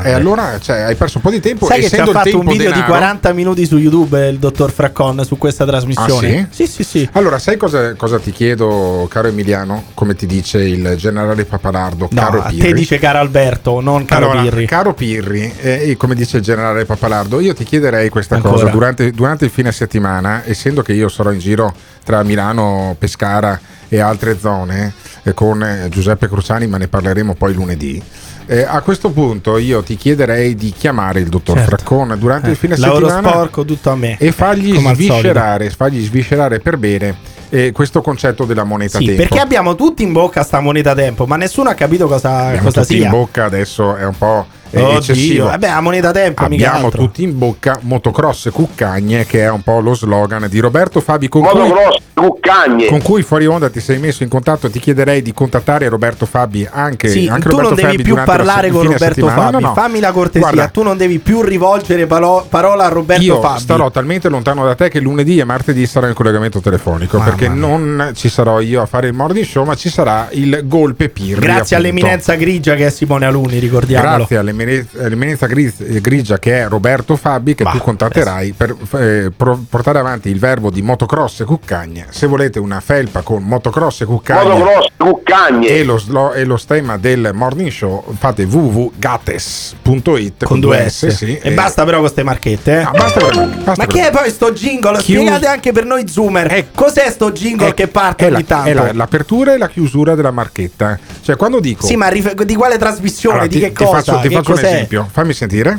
e 0.04 0.12
allora 0.12 0.58
cioè, 0.60 0.80
hai 0.80 0.94
perso 0.94 1.18
un 1.18 1.22
po' 1.22 1.30
di 1.30 1.40
tempo 1.40 1.66
Sai 1.66 1.80
che 1.80 1.88
ci 1.88 1.96
ha 2.00 2.06
fatto 2.06 2.38
un 2.38 2.44
video 2.46 2.66
di 2.66 2.80
denaro- 2.80 2.86
40 2.92 3.32
minuti 3.32 3.66
su 3.66 3.76
YouTube 3.78 4.28
il 4.28 4.38
dottor 4.38 4.70
Fraccon 4.72 5.24
su 5.24 5.38
questa 5.38 5.64
trasmissione? 5.64 6.40
Ah, 6.40 6.46
sì? 6.50 6.66
sì, 6.66 6.82
sì, 6.84 7.08
Allora, 7.12 7.38
sai 7.38 7.56
cosa, 7.56 7.94
cosa 7.94 8.18
ti 8.18 8.32
chiedo, 8.32 9.06
caro 9.10 9.28
Emiliano? 9.28 9.84
Come 9.94 10.14
ti 10.14 10.26
dice 10.26 10.58
il 10.62 10.94
generale 10.96 11.44
Papalardo, 11.44 12.08
No, 12.10 12.20
caro 12.20 12.42
a 12.42 12.48
Pirri? 12.48 12.68
te 12.68 12.72
dice 12.74 12.98
caro 12.98 13.18
Alberto, 13.18 13.80
non 13.80 14.04
caro 14.04 14.30
allora, 14.30 14.42
Pirri. 14.42 14.66
caro 14.66 14.94
Pirri, 14.94 15.52
eh, 15.60 15.90
e 15.90 15.96
come 15.96 16.14
dice 16.14 16.38
il 16.38 16.42
generale 16.42 16.84
Papalardo, 16.84 17.40
io 17.40 17.54
ti 17.54 17.64
chiederei 17.64 18.08
questa 18.08 18.36
Ancora? 18.36 18.54
cosa 18.54 18.66
durante, 18.68 19.10
durante 19.12 19.44
il 19.44 19.50
fine 19.50 19.72
settimana, 19.72 20.42
essendo 20.44 20.82
che 20.82 20.92
io 20.92 21.08
sarò 21.08 21.30
in 21.30 21.38
giro 21.38 21.72
tra 22.04 22.22
Milano, 22.22 22.94
Pescara 22.98 23.58
e 23.88 24.00
altre 24.00 24.38
zone 24.38 24.92
eh, 25.22 25.32
con 25.34 25.62
eh, 25.62 25.88
Giuseppe 25.88 26.28
Cruciani, 26.28 26.66
ma 26.66 26.76
ne 26.78 26.88
parleremo 26.88 27.34
poi 27.34 27.54
lunedì. 27.54 28.02
Eh, 28.48 28.62
a 28.62 28.80
questo 28.80 29.10
punto 29.10 29.58
io 29.58 29.82
ti 29.82 29.96
chiederei 29.96 30.54
di 30.54 30.70
chiamare 30.70 31.18
il 31.20 31.26
dottor 31.28 31.56
Certo. 31.58 31.76
Fraccone 31.76 32.16
durante 32.16 32.46
Eh, 32.48 32.50
il 32.52 32.56
fine 32.56 32.76
lavoro 32.76 33.08
settimana 33.08 33.28
sporco 33.34 33.64
tutto 33.64 33.90
a 33.90 33.96
me. 33.96 34.16
e 34.18 34.30
fargli 34.30 34.76
al 34.76 34.94
sviscerare, 34.94 35.70
fargli 35.70 36.04
sviscerare 36.04 36.60
per 36.60 36.76
bene 36.76 37.14
eh, 37.50 37.72
questo 37.72 38.00
concetto 38.02 38.44
della 38.44 38.64
moneta 38.64 38.98
Sì, 38.98 39.06
tempo. 39.06 39.22
perché 39.22 39.38
abbiamo 39.40 39.74
tutti 39.74 40.02
in 40.02 40.12
bocca 40.12 40.42
sta 40.42 40.60
moneta 40.60 40.94
tempo, 40.94 41.26
ma 41.26 41.36
nessuno 41.36 41.70
ha 41.70 41.74
capito 41.74 42.06
cosa, 42.06 42.46
Abbiamo 42.46 42.64
cosa 42.64 42.80
tutti 42.82 42.94
sia. 42.96 43.04
in 43.04 43.10
bocca 43.10 43.44
adesso 43.44 43.96
è 43.96 44.04
un 44.04 44.16
po' 44.16 44.46
eh, 44.70 44.82
Oddio, 44.82 44.98
eccessivo. 44.98 45.44
vabbè, 45.46 45.68
la 45.68 45.80
moneta 45.80 46.10
tempo, 46.10 46.42
Abbiamo 46.44 46.90
tutti 46.90 47.22
in 47.22 47.38
bocca 47.38 47.78
motocross 47.82 48.50
cuccagne, 48.50 49.24
che 49.24 49.42
è 49.42 49.50
un 49.50 49.62
po' 49.62 49.78
lo 49.80 49.94
slogan 49.94 50.46
di 50.50 50.58
Roberto 50.58 51.00
Fabi 51.00 51.28
con 51.28 51.42
cui, 51.42 51.58
Motocross, 51.60 51.98
cuccagne. 52.14 52.86
con 52.88 53.00
cui 53.00 53.22
fuori 53.22 53.46
onda 53.46 53.70
ti 53.70 53.78
sei 53.80 53.98
messo 53.98 54.24
in 54.24 54.28
contatto. 54.28 54.68
Ti 54.68 54.80
chiederei 54.80 55.22
di 55.22 55.32
contattare 55.32 55.88
Roberto 55.88 56.26
Fabi 56.26 56.68
anche, 56.70 57.08
Sì, 57.08 57.28
anche 57.28 57.48
tu 57.48 57.56
Roberto 57.56 57.68
non 57.70 57.74
devi 57.76 57.90
Fabi 57.92 58.02
più 58.02 58.14
parlare 58.24 58.70
con 58.70 58.82
Roberto. 58.82 59.28
Fabi. 59.28 59.52
No, 59.52 59.58
no. 59.60 59.72
Fammi 59.74 60.00
la 60.00 60.10
cortesia, 60.10 60.40
Guarda, 60.50 60.68
tu 60.68 60.82
non 60.82 60.96
devi 60.96 61.20
più 61.20 61.42
rivolgere 61.42 62.06
palo- 62.06 62.44
parola 62.48 62.86
a 62.86 62.88
Roberto 62.88 63.22
io 63.22 63.40
Fabi. 63.40 63.60
starò 63.60 63.90
talmente 63.92 64.28
lontano 64.28 64.64
da 64.64 64.74
te 64.74 64.88
che 64.88 64.98
lunedì 64.98 65.38
e 65.38 65.44
martedì 65.44 65.86
sarò 65.86 66.08
in 66.08 66.14
collegamento 66.14 66.58
telefonico 66.60 67.18
Mamma 67.18 67.30
perché 67.36 67.54
non 67.54 68.12
ci 68.14 68.28
sarò 68.28 68.60
io 68.60 68.82
a 68.82 68.86
fare 68.86 69.08
il 69.08 69.14
morning 69.14 69.44
show, 69.44 69.64
ma 69.64 69.74
ci 69.74 69.88
sarà 69.88 70.28
il 70.32 70.60
golpe 70.64 71.08
Pirri. 71.08 71.40
Grazie 71.40 71.76
appunto. 71.76 71.76
all'eminenza 71.76 72.34
grigia 72.34 72.74
che 72.74 72.86
è 72.86 72.90
Simone 72.90 73.26
Aluni, 73.26 73.58
ricordiamolo. 73.58 74.16
Grazie 74.16 74.36
all'eminenza 74.38 75.02
all'eminenza 75.02 75.46
gri- 75.46 76.00
grigia 76.00 76.38
che 76.38 76.60
è 76.60 76.68
Roberto 76.68 77.16
Fabi 77.16 77.54
che 77.54 77.64
tu 77.64 77.78
contatterai 77.78 78.52
per 78.56 78.74
eh, 78.98 79.30
pro- 79.36 79.62
portare 79.68 79.98
avanti 79.98 80.28
il 80.30 80.38
verbo 80.38 80.70
di 80.70 80.82
motocross 80.82 81.40
e 81.40 81.44
cuccagne. 81.44 82.06
Se 82.10 82.26
volete 82.26 82.58
una 82.58 82.80
felpa 82.80 83.22
con 83.22 83.42
motocross 83.42 84.02
e 84.02 84.04
cuccagne 84.04 84.48
Motocross, 84.48 84.86
cuccagne. 84.96 85.66
e 85.68 85.84
lo, 85.84 85.98
slo- 85.98 86.32
e 86.32 86.44
lo 86.44 86.56
stemma 86.56 86.96
del 86.96 87.30
morning 87.34 87.70
show 87.70 88.04
fate 88.18 88.44
www.gates.it 88.44 90.44
Con 90.44 90.60
due 90.60 90.88
S. 90.88 91.06
sì, 91.08 91.38
e 91.40 91.52
basta 91.52 91.82
però 91.84 91.98
con 91.98 92.04
queste 92.06 92.22
marchette. 92.22 92.80
Eh? 92.80 92.88
basta 92.96 93.20
per 93.20 93.34
basta 93.48 93.62
Ma 93.64 93.74
per 93.74 93.86
che 93.86 94.08
è 94.08 94.10
poi 94.10 94.30
sto 94.30 94.52
jingle? 94.52 94.98
Chius- 94.98 95.18
Spiegate 95.20 95.46
anche 95.46 95.72
per 95.72 95.84
noi 95.84 96.08
zoomer. 96.08 96.66
Cos'è 96.74 97.10
sto 97.10 97.25
jingle 97.32 97.74
che 97.74 97.88
parte 97.88 98.26
è, 98.26 98.30
la- 98.30 98.36
ogni 98.36 98.46
tanto? 98.46 98.68
è 98.68 98.72
la- 98.74 98.92
l'apertura 98.92 99.54
e 99.54 99.58
la 99.58 99.68
chiusura 99.68 100.14
della 100.14 100.30
marchetta. 100.30 100.98
Cioè, 101.22 101.36
quando 101.36 101.60
dico. 101.60 101.86
Sì, 101.86 101.96
ma 101.96 102.08
rif- 102.08 102.42
di 102.42 102.54
quale 102.54 102.78
trasmissione? 102.78 103.36
Allora, 103.36 103.48
di 103.50 103.54
ti, 103.58 103.60
che 103.64 103.72
ti 103.72 103.84
cosa? 103.84 103.96
faccio, 104.02 104.20
ti 104.20 104.28
che 104.28 104.34
faccio 104.34 104.50
un 104.52 104.56
cos'è? 104.56 104.66
esempio. 104.72 105.08
Fammi 105.10 105.32
sentire. 105.32 105.78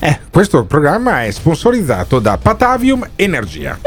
Eh. 0.00 0.18
Questo 0.30 0.64
programma 0.66 1.24
è 1.24 1.30
sponsorizzato 1.30 2.18
da 2.18 2.36
Patavium 2.40 3.08
Energia. 3.16 3.78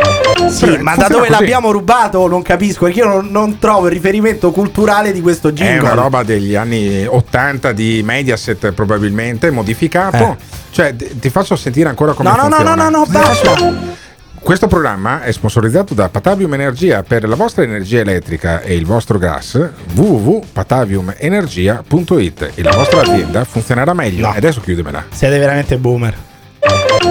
Sì, 0.50 0.66
Beh, 0.66 0.78
ma 0.80 0.96
da 0.96 1.04
funziona 1.04 1.08
dove 1.08 1.28
così. 1.28 1.32
l'abbiamo 1.40 1.72
rubato? 1.72 2.28
Non 2.28 2.42
capisco, 2.42 2.86
perché 2.86 3.00
io 3.00 3.06
non, 3.08 3.28
non 3.30 3.60
trovo 3.60 3.86
il 3.86 3.94
riferimento 3.94 4.52
culturale 4.52 5.12
di 5.12 5.22
questo 5.22 5.50
È 5.50 5.52
jingle. 5.52 5.80
una 5.92 5.94
roba 5.94 6.24
degli 6.24 6.56
anni 6.56 7.06
80 7.06 7.72
di 7.74 8.02
Mediaset, 8.04 8.72
probabilmente 8.72 9.52
modificato. 9.52 10.38
Cioè, 10.72 10.96
ti 10.96 11.30
faccio 11.30 11.56
sentire 11.56 11.90
ancora 11.90 12.14
come 12.14 12.30
Eh. 12.30 12.32
No, 12.36 12.38
no, 12.42 12.48
no, 12.48 12.56
funziona. 12.56 12.84
no, 12.84 12.90
no, 12.90 12.98
no, 12.98 13.06
basta. 13.08 13.98
Questo 14.42 14.68
programma 14.68 15.22
è 15.22 15.32
sponsorizzato 15.32 15.94
da 15.94 16.10
Patavium 16.10 16.54
Energia 16.54 17.04
per 17.04 17.26
la 17.28 17.36
vostra 17.36 17.64
energia 17.64 18.00
elettrica 18.00 18.62
e 18.62 18.76
il 18.76 18.86
vostro 18.86 19.18
gas 19.18 19.72
www.pataviumenergia.it 19.94 22.52
e 22.56 22.64
la 22.64 22.72
vostra 22.72 23.02
azienda 23.02 23.44
funzionerà 23.44 23.94
meglio. 23.94 24.28
No. 24.28 24.34
Adesso 24.34 24.62
chiudemela. 24.62 25.04
Siete 25.12 25.38
veramente 25.38 25.78
boomer. 25.78 26.29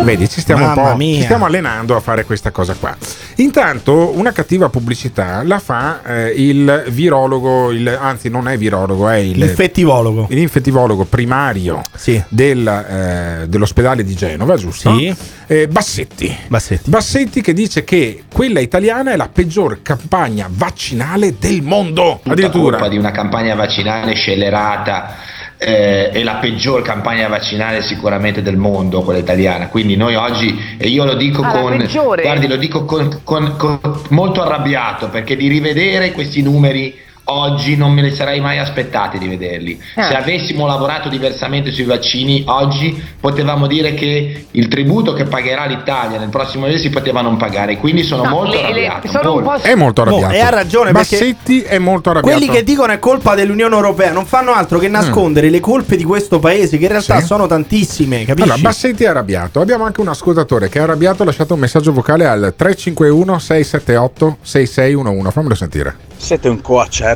Vedi, 0.02 0.28
ci 0.28 0.40
stiamo, 0.40 0.66
un 0.68 0.74
po', 0.74 0.96
ci 0.98 1.22
stiamo 1.22 1.44
allenando 1.46 1.96
a 1.96 2.00
fare 2.00 2.24
questa 2.24 2.50
cosa 2.50 2.74
qua. 2.74 2.96
Intanto, 3.36 4.16
una 4.16 4.32
cattiva 4.32 4.68
pubblicità 4.68 5.42
la 5.44 5.58
fa 5.58 6.02
eh, 6.04 6.32
il 6.36 6.84
virologo, 6.88 7.70
il- 7.72 7.88
anzi, 8.00 8.28
non 8.28 8.48
è 8.48 8.56
virologo, 8.56 9.08
è 9.08 9.16
il, 9.16 9.38
L'infettivologo. 9.38 10.26
l'infettivologo 10.30 11.04
primario 11.04 11.82
del, 12.28 12.66
eh, 12.66 13.48
dell'ospedale 13.48 14.04
di 14.04 14.14
Genova, 14.14 14.56
giusto? 14.56 14.96
Sì. 14.96 15.14
Eh, 15.46 15.68
Bassetti. 15.68 16.36
Bassetti. 16.48 17.40
che 17.40 17.52
dice 17.52 17.84
che 17.84 18.24
quella 18.32 18.60
italiana 18.60 19.12
è 19.12 19.16
la 19.16 19.28
peggior 19.32 19.80
campagna 19.82 20.48
vaccinale 20.50 21.36
del 21.38 21.62
mondo. 21.62 22.20
tutta 22.22 22.32
Addirittura. 22.32 22.76
colpa 22.76 22.88
di 22.88 22.98
una 22.98 23.10
campagna 23.10 23.54
vaccinale 23.54 24.14
scellerata 24.14 25.14
eh, 25.58 26.10
è 26.10 26.22
la 26.22 26.34
peggior 26.34 26.82
campagna 26.82 27.28
vaccinale 27.28 27.82
sicuramente 27.82 28.42
del 28.42 28.56
mondo 28.56 29.02
quella 29.02 29.18
italiana. 29.18 29.68
Quindi 29.68 29.96
noi 29.96 30.14
oggi 30.14 30.76
e 30.78 30.88
io 30.88 31.04
lo 31.04 31.14
dico 31.14 31.42
Ah, 31.42 31.50
con 31.60 31.76
guardi 32.22 32.46
lo 32.46 32.56
dico 32.56 32.84
con, 32.84 33.20
con- 33.24 33.56
con- 33.56 33.80
molto 34.10 34.40
arrabbiato 34.42 35.08
perché 35.08 35.36
di 35.36 35.48
rivedere 35.48 36.12
questi 36.12 36.42
numeri 36.42 37.06
oggi 37.30 37.76
non 37.76 37.92
me 37.92 38.02
li 38.02 38.14
sarei 38.14 38.40
mai 38.40 38.58
aspettati 38.58 39.18
di 39.18 39.28
vederli. 39.28 39.80
Ah. 39.96 40.08
Se 40.08 40.14
avessimo 40.16 40.66
lavorato 40.66 41.08
diversamente 41.08 41.70
sui 41.72 41.84
vaccini, 41.84 42.42
oggi 42.46 43.02
potevamo 43.20 43.66
dire 43.66 43.94
che 43.94 44.46
il 44.50 44.68
tributo 44.68 45.12
che 45.12 45.24
pagherà 45.24 45.66
l'Italia 45.66 46.18
nel 46.18 46.28
prossimo 46.30 46.66
mese 46.66 46.78
si 46.78 46.90
poteva 46.90 47.20
non 47.20 47.36
pagare. 47.36 47.76
Quindi 47.76 48.02
sono 48.02 48.22
No, 48.24 48.30
molto 48.30 48.52
le- 48.56 48.72
le- 48.72 48.86
arrabbiato. 48.86 49.08
sono 49.08 49.34
un 49.34 49.42
molto. 49.42 49.60
po' 49.60 49.66
È 49.68 49.74
molto 49.74 50.02
arrabbiato. 50.02 50.32
e 50.34 50.40
ha 50.40 50.48
ragione 50.50 50.92
perché 50.92 51.16
Bassetti 51.18 51.62
è 51.62 51.78
molto 51.78 52.10
arrabbiato. 52.10 52.38
Quelli 52.38 52.52
che 52.52 52.64
dicono 52.64 52.92
è 52.92 52.98
colpa 52.98 53.34
dell'Unione 53.34 53.74
Europea 53.74 54.12
non 54.12 54.24
fanno 54.24 54.52
altro 54.52 54.78
che 54.78 54.88
nascondere 54.88 55.50
le 55.50 55.60
colpe 55.60 55.96
di 55.96 56.04
questo 56.04 56.38
paese, 56.38 56.78
che 56.78 56.84
in 56.84 56.90
realtà 56.90 57.16
Mm. 57.16 57.20
Sì. 57.20 57.26
sono 57.26 57.46
tantissime, 57.46 58.24
capisci? 58.24 58.42
Allora, 58.48 58.58
Bassetti 58.62 59.04
è 59.04 59.08
arrabbiato. 59.08 59.60
Abbiamo 59.60 59.84
anche 59.84 60.00
un 60.00 60.08
ascoltatore 60.08 60.68
che 60.68 60.78
è 60.78 60.82
arrabbiato. 60.82 61.22
Ha 61.22 61.26
lasciato 61.26 61.54
un 61.54 61.60
messaggio 61.60 61.92
vocale 61.92 62.26
al 62.26 62.54
351 62.56 63.38
678 63.38 64.38
6611. 64.42 65.30
Fammelo 65.32 65.54
sentire. 65.54 65.96
Siete 66.16 66.48
un 66.48 66.60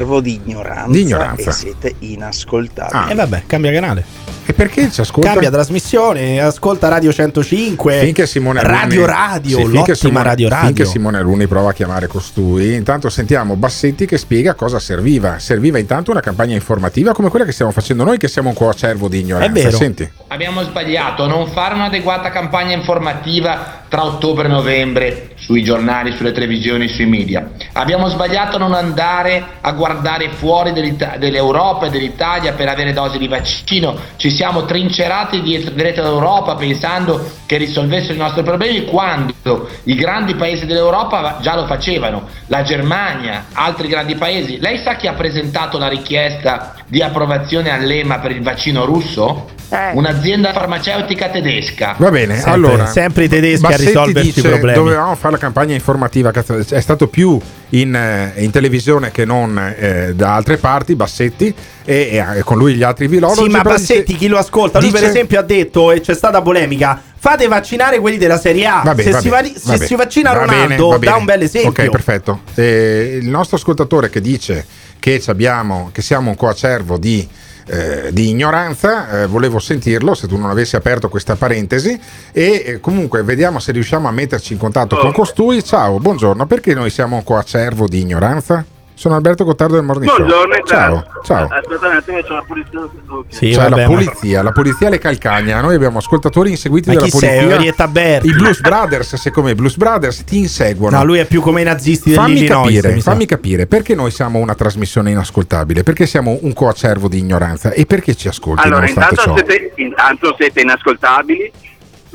coacervo 0.03 0.21
di 0.21 0.41
ignoranza, 0.45 0.91
Di 0.91 1.01
ignoranza. 1.01 1.51
e 1.51 1.53
siete 1.53 1.95
inascoltabili. 2.01 2.99
Ah. 3.05 3.11
E 3.11 3.15
vabbè, 3.15 3.43
cambia 3.47 3.73
canale. 3.73 4.05
E 4.53 4.55
perché 4.55 4.91
ci 4.91 5.01
ascolta? 5.01 5.31
Cambia 5.31 5.51
trasmissione, 5.51 6.39
ascolta 6.39 6.89
Radio 6.89 7.11
105. 7.11 8.01
Finché 8.01 8.27
Simone 8.27 8.63
Radio 8.63 9.07
Radio, 9.07 9.57
Sì, 9.57 9.63
finché 9.65 9.77
l'ottima 9.77 9.95
Simone- 9.95 10.23
Radio 10.25 10.49
Radio. 10.51 10.67
Finché 10.67 10.85
Simone 10.85 11.17
Alunni 11.17 11.47
prova 11.47 11.71
a 11.71 11.73
chiamare 11.73 12.07
costui, 12.07 12.75
intanto 12.75 13.09
sentiamo 13.09 13.57
Bassetti 13.57 14.05
che 14.05 14.19
spiega 14.19 14.53
cosa 14.53 14.79
serviva. 14.79 15.39
Serviva 15.39 15.79
intanto 15.79 16.11
una 16.11 16.21
campagna 16.21 16.55
informativa 16.55 17.15
come 17.15 17.31
quella 17.31 17.47
che 17.47 17.53
stiamo 17.53 17.71
facendo 17.71 18.05
noi, 18.05 18.19
che 18.19 18.29
siamo 18.29 18.51
un 18.51 18.55
coacervo 18.55 19.09
di 19.09 19.21
ignoranza. 19.21 19.59
È 19.59 19.63
vero. 19.63 19.77
Senti. 19.79 20.11
Abbiamo 20.29 20.63
sbagliato 20.65 21.25
a 21.25 21.29
non 21.29 21.47
fare 21.47 21.75
un'adeguata 21.75 22.29
campagna 22.31 22.75
informativa 22.75 23.85
tra 23.89 24.05
ottobre 24.05 24.49
e 24.49 24.51
novembre 24.51 25.31
sui 25.37 25.63
giornali, 25.63 26.15
sulle 26.15 26.33
televisioni, 26.33 26.89
sui 26.89 27.07
media. 27.07 27.51
Abbiamo 27.73 28.09
sbagliato 28.09 28.57
a 28.57 28.59
non 28.59 28.75
andare 28.75 29.45
a 29.61 29.73
guardare 29.73 30.31
fuori 30.31 30.73
dell'Europa 30.73 31.87
e 31.87 31.91
dell'Italia 31.91 32.53
per 32.53 32.69
avere 32.69 32.93
dosi 32.93 33.19
di 33.19 33.29
vaccino. 33.29 33.97
Ci 34.17 34.31
siamo 34.31 34.41
trincerati 34.67 35.41
dietro 35.43 36.03
all'Europa 36.03 36.57
pensando 36.57 37.25
che 37.47 37.57
risolvessero 37.57 38.15
i 38.15 38.19
nostri 38.19 38.43
problemi 38.43 38.85
quando 38.85 39.69
i 39.85 39.95
grandi 39.95 40.35
paesi 40.35 40.67
dell'Europa 40.67 41.39
già 41.41 41.55
lo 41.55 41.67
facevano. 41.67 42.29
La 42.47 42.63
Germania, 42.63 43.47
altri 43.53 43.89
grandi 43.89 44.15
paesi. 44.17 44.59
Lei 44.59 44.79
sa 44.79 44.97
chi 44.97 45.07
ha 45.07 45.13
presentato 45.13 45.79
la 45.79 45.89
richiesta 45.89 46.75
di 46.87 47.03
approvazione 47.03 47.71
all'EMA 47.71 48.19
per 48.19 48.33
il 48.33 48.43
vaccino 48.43 48.85
russo? 48.85 49.61
Un'azienda 49.95 50.53
farmaceutica 50.53 51.29
tedesca. 51.31 51.95
Va 51.99 52.11
bene, 52.11 52.35
Sempre- 52.35 52.53
allora 52.53 52.87
sempre 52.87 53.25
i 53.25 53.29
tedeschi 53.29 53.65
a 53.65 53.69
Bassetti 53.71 53.87
risolverci 53.87 54.39
i 54.39 54.43
problemi. 54.43 54.75
Dovevamo 54.79 55.15
fare 55.15 55.33
la 55.35 55.39
campagna 55.41 55.75
informativa, 55.75 56.31
cazzo, 56.31 56.59
è 56.59 56.81
stato 56.81 57.09
più 57.09 57.39
in, 57.71 57.95
eh, 57.95 58.35
in 58.43 58.51
televisione 58.51 59.11
che 59.11 59.25
non 59.25 59.59
eh, 59.59 60.13
da 60.15 60.35
altre 60.35 60.59
parti. 60.59 60.95
Bassetti 60.95 61.55
e, 61.85 62.25
e 62.37 62.43
con 62.43 62.59
lui 62.59 62.75
gli 62.75 62.83
altri 62.83 63.07
virologi. 63.07 63.43
Sì, 63.43 63.49
ma 63.49 63.63
Bassetti 63.63 64.05
dice- 64.05 64.19
chi 64.19 64.27
lo 64.29 64.39
ascolta? 64.39 64.79
Lui, 64.79 64.91
per 64.91 65.05
esempio, 65.05 65.39
ha 65.39 65.43
detto, 65.43 65.91
e 65.91 66.01
c'è 66.01 66.15
stata 66.15 66.43
polemica. 66.43 67.01
Fate 67.17 67.47
vaccinare 67.47 67.99
quelli 68.01 68.19
della 68.19 68.39
Serie 68.39 68.67
A. 68.67 68.83
Vabbè, 68.85 69.03
se 69.03 69.11
vabbè, 69.11 69.23
si, 69.23 69.29
vari- 69.29 69.55
se 69.57 69.61
vabbè. 69.65 69.87
si 69.87 69.95
vaccina 69.95 70.33
Va 70.33 70.41
Ronaldo, 70.41 70.89
bene, 70.89 70.99
va 71.05 71.11
dà 71.11 71.17
un 71.17 71.25
bel 71.25 71.43
esempio. 71.43 71.71
Ok, 71.71 71.89
perfetto. 71.89 72.41
Eh, 72.57 73.19
il 73.23 73.29
nostro 73.29 73.57
ascoltatore 73.57 74.11
che 74.11 74.21
dice 74.21 74.67
che, 74.99 75.21
ci 75.21 75.31
abbiamo, 75.31 75.91
che 75.93 76.03
siamo 76.03 76.31
un 76.31 76.37
coacervo 76.37 76.99
di, 76.99 77.27
eh, 77.67 78.11
di 78.13 78.29
ignoranza, 78.29 79.23
eh, 79.23 79.27
volevo 79.27 79.59
sentirlo 79.59 80.15
se 80.15 80.27
tu 80.27 80.37
non 80.37 80.51
avessi 80.51 80.77
aperto 80.77 81.09
questa 81.09 81.37
parentesi 81.37 81.99
e 82.33 82.63
eh, 82.65 82.81
comunque 82.81 83.23
vediamo 83.23 83.59
se 83.59 83.73
riusciamo 83.73 84.09
a 84.09 84.13
metterci 84.13 84.53
in 84.53 84.59
contatto 84.59 84.97
con 84.97 85.13
costui. 85.13 85.63
Ciao, 85.63 85.99
buongiorno, 85.99 86.47
perché 86.47 86.75
noi 86.75 86.91
siamo 86.91 87.17
un 87.17 87.25
coacervo 87.25 87.87
di 87.87 88.01
ignoranza? 88.01 88.65
Sono 88.95 89.15
Alberto 89.17 89.45
Cottardo 89.45 89.75
del 89.75 89.85
Morning 89.85 90.09
Show. 90.09 90.19
Buongiorno, 90.25 90.55
Ciao, 90.65 90.95
intanto. 90.95 91.21
ciao. 91.25 91.49
Aspetta 91.51 91.89
un 91.89 91.95
attimo, 91.97 92.21
c'è 92.21 92.33
la 92.35 92.45
polizia. 92.47 92.81
Sì, 93.29 93.49
C'è 93.51 93.57
vabbè, 93.57 93.71
la 93.71 93.77
ma- 93.77 93.95
polizia, 93.95 94.43
la 94.43 94.53
polizia 94.53 94.89
le 94.91 94.99
calcagna. 94.99 95.61
Noi 95.61 95.75
abbiamo 95.75 95.99
ascoltatori 95.99 96.51
inseguiti 96.51 96.89
Ma 96.89 96.95
dalla 96.95 97.07
chi 97.07 97.11
sei, 97.19 97.49
polizia. 97.49 97.87
Berti? 97.89 98.29
I 98.29 98.33
Blues 98.33 98.61
Brothers, 98.61 99.17
secondo 99.17 99.49
me, 99.49 99.55
i 99.55 99.57
Blues 99.59 99.77
Brothers 99.77 100.23
ti 100.25 100.39
inseguono. 100.39 100.99
No, 100.99 101.05
lui 101.05 101.19
è 101.19 101.25
più 101.27 101.41
come 101.41 101.63
i 101.63 101.65
nazisti 101.65 102.13
Fammi 102.13 102.45
capire, 102.45 103.01
fammi 103.01 103.27
capire 103.27 103.67
perché 103.67 103.95
noi 103.97 104.11
siamo 104.13 104.39
una 104.39 104.55
trasmissione 104.55 105.11
inascoltabile, 105.11 105.83
perché 105.83 106.07
siamo 106.07 106.39
un 106.43 106.53
coacervo 106.53 107.09
di 107.09 107.19
ignoranza 107.19 107.71
e 107.73 107.87
perché 107.87 108.15
ci 108.15 108.29
ascolti 108.29 108.63
Allora, 108.67 108.81
nonostante 108.87 109.15
intanto 109.21 109.41
ciò. 109.41 109.47
siete, 109.47 109.73
intanto 109.77 110.35
siete 110.39 110.61
inascoltabili 110.61 111.53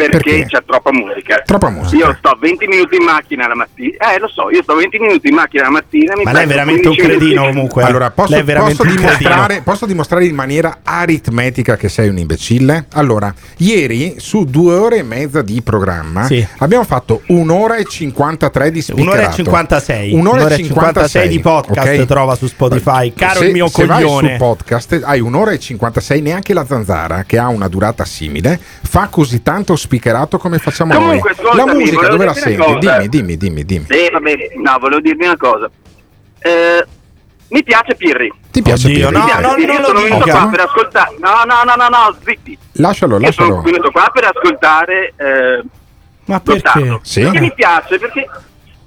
perché, 0.05 0.17
Perché? 0.17 0.45
c'è 0.45 0.63
troppa 0.65 0.91
musica. 0.93 1.41
Troppa 1.45 1.69
musica. 1.69 2.05
Io 2.05 2.15
sto 2.19 2.37
20 2.39 2.67
minuti 2.67 2.95
in 2.97 3.03
macchina 3.03 3.47
la 3.47 3.55
mattina. 3.55 4.13
Eh, 4.13 4.19
lo 4.19 4.27
so, 4.27 4.49
io 4.51 4.61
sto 4.61 4.75
20 4.75 4.99
minuti 4.99 5.27
in 5.27 5.33
macchina 5.35 5.63
la 5.63 5.69
mattina. 5.71 6.13
mi 6.15 6.23
Ma 6.23 6.31
lei 6.31 6.43
è 6.43 6.47
veramente 6.47 6.87
un 6.87 6.93
15 6.95 7.01
minuti- 7.17 7.33
cretino 7.33 7.47
comunque. 7.53 7.81
eh. 7.81 7.85
Allora, 7.85 8.11
posso, 8.11 8.31
lei 8.31 8.41
è 8.41 8.43
veramente 8.43 8.83
posso 8.83 8.95
dimostrare, 8.95 9.61
posso 9.63 9.85
dimostrare 9.87 10.25
in 10.25 10.35
maniera 10.35 10.77
aritmetica 10.83 11.75
che 11.75 11.89
sei 11.89 12.09
un 12.09 12.17
imbecille? 12.19 12.85
Allora, 12.93 13.33
ieri 13.57 14.15
su 14.19 14.45
due 14.45 14.73
ore 14.75 14.97
e 14.97 15.03
mezza 15.03 15.41
di 15.41 15.61
programma 15.61 16.25
Sì. 16.25 16.45
abbiamo 16.59 16.83
fatto 16.83 17.21
un'ora 17.27 17.75
e 17.77 17.85
53 17.85 18.71
di 18.71 18.81
speakerato. 18.81 19.15
Un'ora 19.17 19.29
e 19.31 19.35
56. 19.35 20.13
Un'ora 20.13 20.47
e 20.47 20.55
56 20.63 21.27
di 21.27 21.39
podcast 21.39 21.99
ok? 21.99 22.05
trova 22.05 22.35
su 22.35 22.47
Spotify. 22.47 23.13
Caro 23.13 23.39
se, 23.39 23.45
il 23.47 23.51
mio 23.53 23.67
se 23.67 23.85
vai 23.85 24.03
coglione. 24.03 24.27
sul 24.29 24.37
podcast 24.37 25.01
hai 25.03 25.19
un'ora 25.19 25.51
e 25.51 25.59
56, 25.59 26.21
neanche 26.21 26.53
la 26.53 26.65
zanzara, 26.65 27.23
che 27.25 27.37
ha 27.37 27.47
una 27.47 27.67
durata 27.67 28.05
simile, 28.05 28.59
fa 28.83 29.07
così 29.09 29.41
tanto 29.41 29.75
speakerato 29.87 30.37
come 30.37 30.59
facciamo 30.59 30.93
Comunque, 30.93 31.33
noi. 31.41 31.55
La 31.55 31.65
musica 31.73 32.07
dove 32.09 32.25
la 32.25 32.33
senti? 32.33 32.77
Dimmi, 32.79 33.07
dimmi, 33.07 33.37
dimmi, 33.37 33.63
dimmi. 33.63 33.85
Eh, 33.87 34.09
vabbè, 34.11 34.35
no, 34.61 34.77
volevo 34.79 34.99
dirvi 35.01 35.23
una 35.25 35.37
cosa. 35.37 35.69
Eh, 36.39 36.85
mi 37.49 37.63
piace 37.63 37.95
Pirri. 37.95 38.31
Ti 38.51 38.61
piace 38.61 38.87
Oddio, 38.87 39.09
Pirri? 39.09 39.19
no, 39.19 39.39
no, 39.39 39.53
Pirri. 39.55 39.65
non 39.65 39.75
Io 39.75 39.79
lo 39.81 39.87
sono 39.87 40.01
venuto 40.01 40.29
qua 40.29 40.47
per 40.51 40.59
ascoltare. 40.59 41.15
No, 41.19 41.29
no, 41.45 41.63
no, 41.63 41.75
no, 41.75 41.87
no, 41.87 42.15
zitti. 42.23 42.57
Lascialo, 42.73 43.17
Io 43.19 43.31
sono 43.31 43.47
lascialo. 43.47 43.61
venuto 43.61 43.91
qua 43.91 44.09
per 44.13 44.23
ascoltare 44.25 45.13
eh, 45.15 45.63
Ma 46.25 46.39
perché? 46.41 46.99
Sì? 47.03 47.21
Perché 47.21 47.39
mi 47.39 47.53
piace, 47.53 47.97
perché 47.97 48.29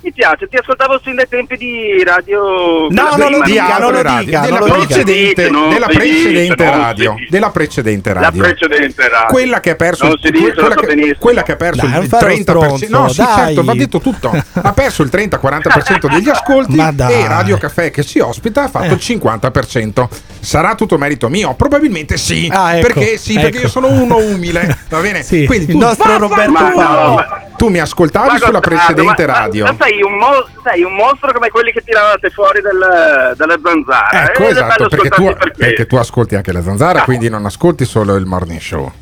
mi 0.02 0.12
piace, 0.12 0.48
ti 0.48 0.56
ascoltavo 0.56 1.00
sin 1.04 1.14
dai 1.16 1.28
tempi 1.28 1.56
di 1.56 2.02
radio. 2.04 2.86
No, 2.88 3.08
non 3.16 3.30
lo 3.30 3.42
dica, 3.42 3.78
no? 3.78 3.84
non 3.84 3.92
lo 3.92 4.02
radio, 4.02 4.24
dica, 4.24 4.40
della 4.40 4.58
precedente, 4.58 5.50
Non 5.50 5.68
della 5.70 5.86
si 5.90 5.98
dice, 5.98 6.08
precedente 6.22 6.64
si 6.64 6.70
radio, 6.70 7.14
della 7.28 7.50
precedente 7.50 8.14
La 8.14 8.20
radio. 8.20 8.42
precedente 8.42 9.08
radio. 9.08 9.26
Quella 9.28 9.60
che 9.60 9.70
ha 9.70 9.74
perso 9.76 10.06
Non 10.06 10.18
si 10.22 10.30
dice, 10.30 10.54
quella, 10.54 10.74
che, 10.74 11.16
quella 11.18 11.42
che 11.42 11.52
ha 11.52 11.56
perso 11.56 11.86
Dai, 11.86 12.02
il 12.02 12.08
fare 12.08 12.28
lo 12.28 12.34
30%. 12.34 12.40
stronzo, 12.42 12.86
no, 12.88 13.08
sì, 13.08 13.22
certo, 13.22 13.64
va 13.64 13.74
detto 13.74 14.00
tutto. 14.00 14.44
Ha 14.62 14.72
perso 14.72 15.02
il 15.02 15.10
30-40% 15.12 16.10
degli 16.10 16.28
ascolti 16.28 16.78
e 16.78 17.28
Radio 17.28 17.56
Caffè 17.58 17.90
che 17.90 18.04
ci 18.04 18.18
ospita 18.20 18.64
ha 18.64 18.68
fatto 18.68 18.92
Eh. 18.92 18.92
il 18.94 19.00
50%. 19.02 20.08
Sarà 20.40 20.74
tutto 20.74 20.96
merito 20.98 21.28
mio? 21.28 21.54
Probabilmente 21.54 22.16
sì. 22.16 22.48
Ah, 22.52 22.76
ecco, 22.76 22.86
perché 22.86 23.18
sì, 23.18 23.34
perché 23.34 23.48
ecco. 23.58 23.58
io 23.62 23.68
sono 23.68 23.88
uno 23.88 24.16
umile, 24.24 24.78
va 24.88 25.00
bene? 25.00 25.22
Sì, 25.22 25.44
Quindi 25.46 25.66
il 25.72 25.78
tu, 25.78 25.78
nostro 25.78 26.16
Roberto 26.18 26.50
no, 26.52 27.24
tu 27.56 27.68
mi 27.68 27.78
ascoltavi 27.78 28.38
sulla 28.38 28.60
precedente 28.60 29.26
ma- 29.26 29.32
ma- 29.32 29.38
radio. 29.38 29.76
Ma, 29.90 29.96
sei, 29.96 30.02
un 30.02 30.12
mo- 30.18 30.46
sei 30.64 30.82
un 30.82 30.94
mostro 30.94 31.32
come 31.32 31.48
quelli 31.48 31.72
che 31.72 31.82
tiravate 31.82 32.30
fuori 32.30 32.60
dal- 32.60 33.34
dalla 33.36 33.58
zanzara. 33.62 34.24
Ecco, 34.30 34.42
Ed 34.42 34.48
è 34.48 34.50
esatto, 34.52 34.74
bello 34.76 34.88
perché 34.88 35.08
tu, 35.10 35.24
per 35.24 35.52
perché 35.56 35.86
tu 35.86 35.96
ascolti 35.96 36.34
anche 36.36 36.52
la 36.52 36.62
zanzara, 36.62 37.02
quindi 37.02 37.28
non 37.28 37.44
ascolti 37.44 37.84
solo 37.84 38.14
il 38.16 38.26
morning 38.26 38.60
show. 38.60 38.92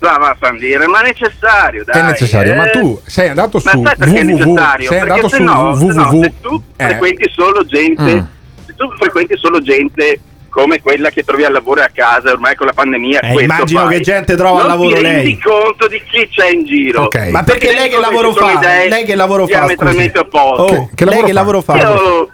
Ma 0.00 0.18
va 0.18 0.36
a 0.38 0.52
dire, 0.58 0.86
ma 0.86 1.00
è 1.00 1.06
necessario, 1.06 1.82
dai. 1.84 1.98
è 1.98 2.04
necessario, 2.04 2.52
eh. 2.52 2.56
ma 2.56 2.68
tu 2.68 3.00
sei 3.06 3.30
andato 3.30 3.58
Ma 3.64 3.70
su 3.70 3.78
www, 3.78 4.86
sei 4.86 4.98
andato 5.00 5.28
su 5.28 5.42
no, 5.42 5.74
se 5.76 5.84
no, 5.86 6.02
www. 6.08 6.22
se 6.22 6.32
tu 6.42 6.62
eh, 6.76 6.84
frequenti 6.84 7.30
solo 7.32 7.64
gente, 7.64 8.02
Mm. 8.14 8.20
se 8.66 8.74
tu 8.76 8.90
frequenti 8.98 9.34
solo 9.38 9.60
gente 9.62 10.20
come 10.54 10.80
quella 10.80 11.10
che 11.10 11.24
trovi 11.24 11.44
al 11.44 11.50
lavoro 11.52 11.82
a 11.82 11.90
casa 11.92 12.30
ormai 12.30 12.54
con 12.54 12.66
la 12.68 12.72
pandemia, 12.72 13.18
Eh, 13.22 13.42
immagino 13.42 13.80
fai. 13.86 13.96
che 13.96 14.00
gente 14.02 14.36
trova 14.36 14.60
al 14.60 14.68
non 14.68 14.78
lavoro 14.78 14.94
ti 14.94 15.02
rendi 15.02 15.38
conto 15.40 15.88
di 15.88 16.00
chi 16.08 16.28
c'è 16.28 16.50
in 16.50 16.64
giro. 16.64 17.02
Ok. 17.02 17.28
Ma 17.30 17.42
perché 17.42 17.72
lei 17.72 17.88
che 17.90 17.98
lavoro 17.98 18.32
fa? 18.32 18.60
Lei 18.88 19.04
che 19.04 19.16
lavoro 19.16 19.48
fa? 19.48 19.64
Oh, 19.64 20.66
Che- 20.66 20.88
che 20.94 21.04
lei 21.06 21.20
che 21.22 21.26
fa? 21.26 21.32
lavoro 21.32 21.60
fa? 21.60 21.76
Io, 21.76 22.28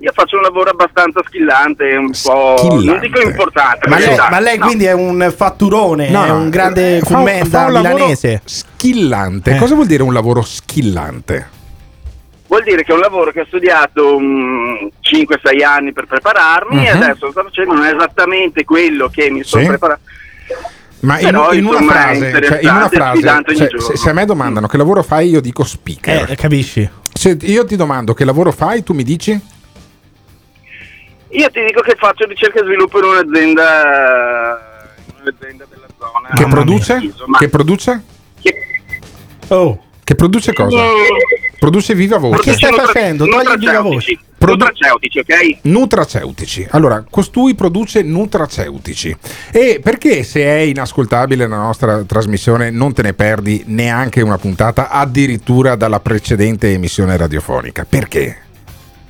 io 0.00 0.12
faccio 0.14 0.36
un 0.36 0.42
lavoro 0.42 0.70
abbastanza 0.70 1.20
schillante, 1.26 1.96
un 1.96 2.10
po'. 2.10 2.54
Schillante. 2.58 2.84
Non 2.86 3.00
dico 3.00 3.20
importante, 3.20 3.88
Ma 3.88 3.96
perché 3.96 4.10
lei, 4.14 4.30
ma 4.30 4.38
lei 4.40 4.58
no. 4.58 4.66
quindi 4.66 4.84
è 4.84 4.92
un 4.92 5.32
fatturone, 5.36 6.10
no, 6.10 6.24
è 6.24 6.30
un 6.30 6.48
grande 6.48 7.00
un 7.08 7.24
lavoro 7.32 7.70
milanese. 7.70 8.40
Schillante. 8.44 9.50
Eh. 9.56 9.58
Cosa 9.58 9.74
vuol 9.74 9.86
dire 9.88 10.04
un 10.04 10.12
lavoro 10.12 10.42
schillante? 10.42 11.48
Vuol 12.54 12.62
dire 12.66 12.84
che 12.84 12.92
è 12.92 12.94
un 12.94 13.00
lavoro 13.00 13.32
che 13.32 13.40
ho 13.40 13.44
studiato 13.46 14.16
mm, 14.20 14.86
5-6 15.00 15.64
anni 15.64 15.92
per 15.92 16.06
prepararmi 16.06 16.86
e 16.86 16.94
Mhm. 16.94 17.02
adesso 17.02 17.30
sto 17.32 17.42
facendo 17.42 17.74
non 17.74 17.84
è 17.84 17.92
esattamente 17.92 18.64
quello 18.64 19.08
che 19.08 19.28
mi 19.28 19.42
sono 19.42 19.62
Sì. 19.62 19.68
preparato. 19.70 20.00
Ma 21.00 21.18
in, 21.18 21.24
Però, 21.26 21.52
in 21.52 21.64
una 21.66 21.78
insomma, 21.80 21.92
è 22.10 22.16
frase, 22.16 22.42
cioè, 22.46 22.58
in 22.62 22.68
una 22.70 22.88
frase 22.88 23.20
cioè, 23.56 23.66
giorno. 23.66 23.80
se, 23.80 23.96
se 23.96 24.08
a 24.08 24.12
me 24.12 24.24
domandano 24.24 24.68
che 24.68 24.76
lavoro 24.76 25.02
fai, 25.02 25.30
io 25.30 25.40
dico 25.40 25.64
speaker. 25.64 26.30
Eh, 26.30 26.36
capisci? 26.36 26.88
Se 27.12 27.36
io 27.40 27.64
ti 27.64 27.74
domando 27.74 28.14
che 28.14 28.24
lavoro 28.24 28.52
fai, 28.52 28.84
tu 28.84 28.92
mi 28.94 29.02
dici? 29.02 29.32
Io 31.30 31.50
ti 31.50 31.64
dico 31.64 31.80
che 31.80 31.96
faccio 31.98 32.24
ricerca 32.26 32.60
e 32.60 32.64
sviluppo 32.64 32.98
in 32.98 33.04
un'azienda, 33.04 34.92
in 35.08 35.14
un'azienda 35.22 35.64
della 35.68 35.86
zona. 35.98 36.28
Che 36.32 36.46
produce? 36.46 36.98
mia. 37.00 37.38
Che 37.38 37.48
produce? 37.48 38.02
Che- 38.40 38.54
Oh, 39.48 39.82
Che 40.04 40.14
produce 40.14 40.52
cosa? 40.52 40.76
Produce 41.64 41.94
viva 41.94 42.18
ma 42.18 42.28
voce. 42.28 42.50
che 42.50 42.52
stai 42.56 42.72
facendo? 42.74 43.26
Togli 43.26 43.56
viva 43.56 43.80
voce. 43.80 44.18
Produ- 44.36 44.66
Nutraceutici, 44.66 45.18
ok? 45.20 45.58
Nutraceutici. 45.62 46.66
Allora, 46.72 47.02
costui 47.08 47.54
produce 47.54 48.02
nutraceutici. 48.02 49.16
E 49.50 49.80
perché 49.82 50.24
se 50.24 50.42
è 50.42 50.58
inascoltabile 50.58 51.46
la 51.46 51.56
nostra 51.56 52.02
trasmissione 52.02 52.68
non 52.68 52.92
te 52.92 53.00
ne 53.00 53.14
perdi 53.14 53.62
neanche 53.68 54.20
una 54.20 54.36
puntata, 54.36 54.90
addirittura 54.90 55.74
dalla 55.74 56.00
precedente 56.00 56.70
emissione 56.70 57.16
radiofonica? 57.16 57.86
Perché? 57.88 58.43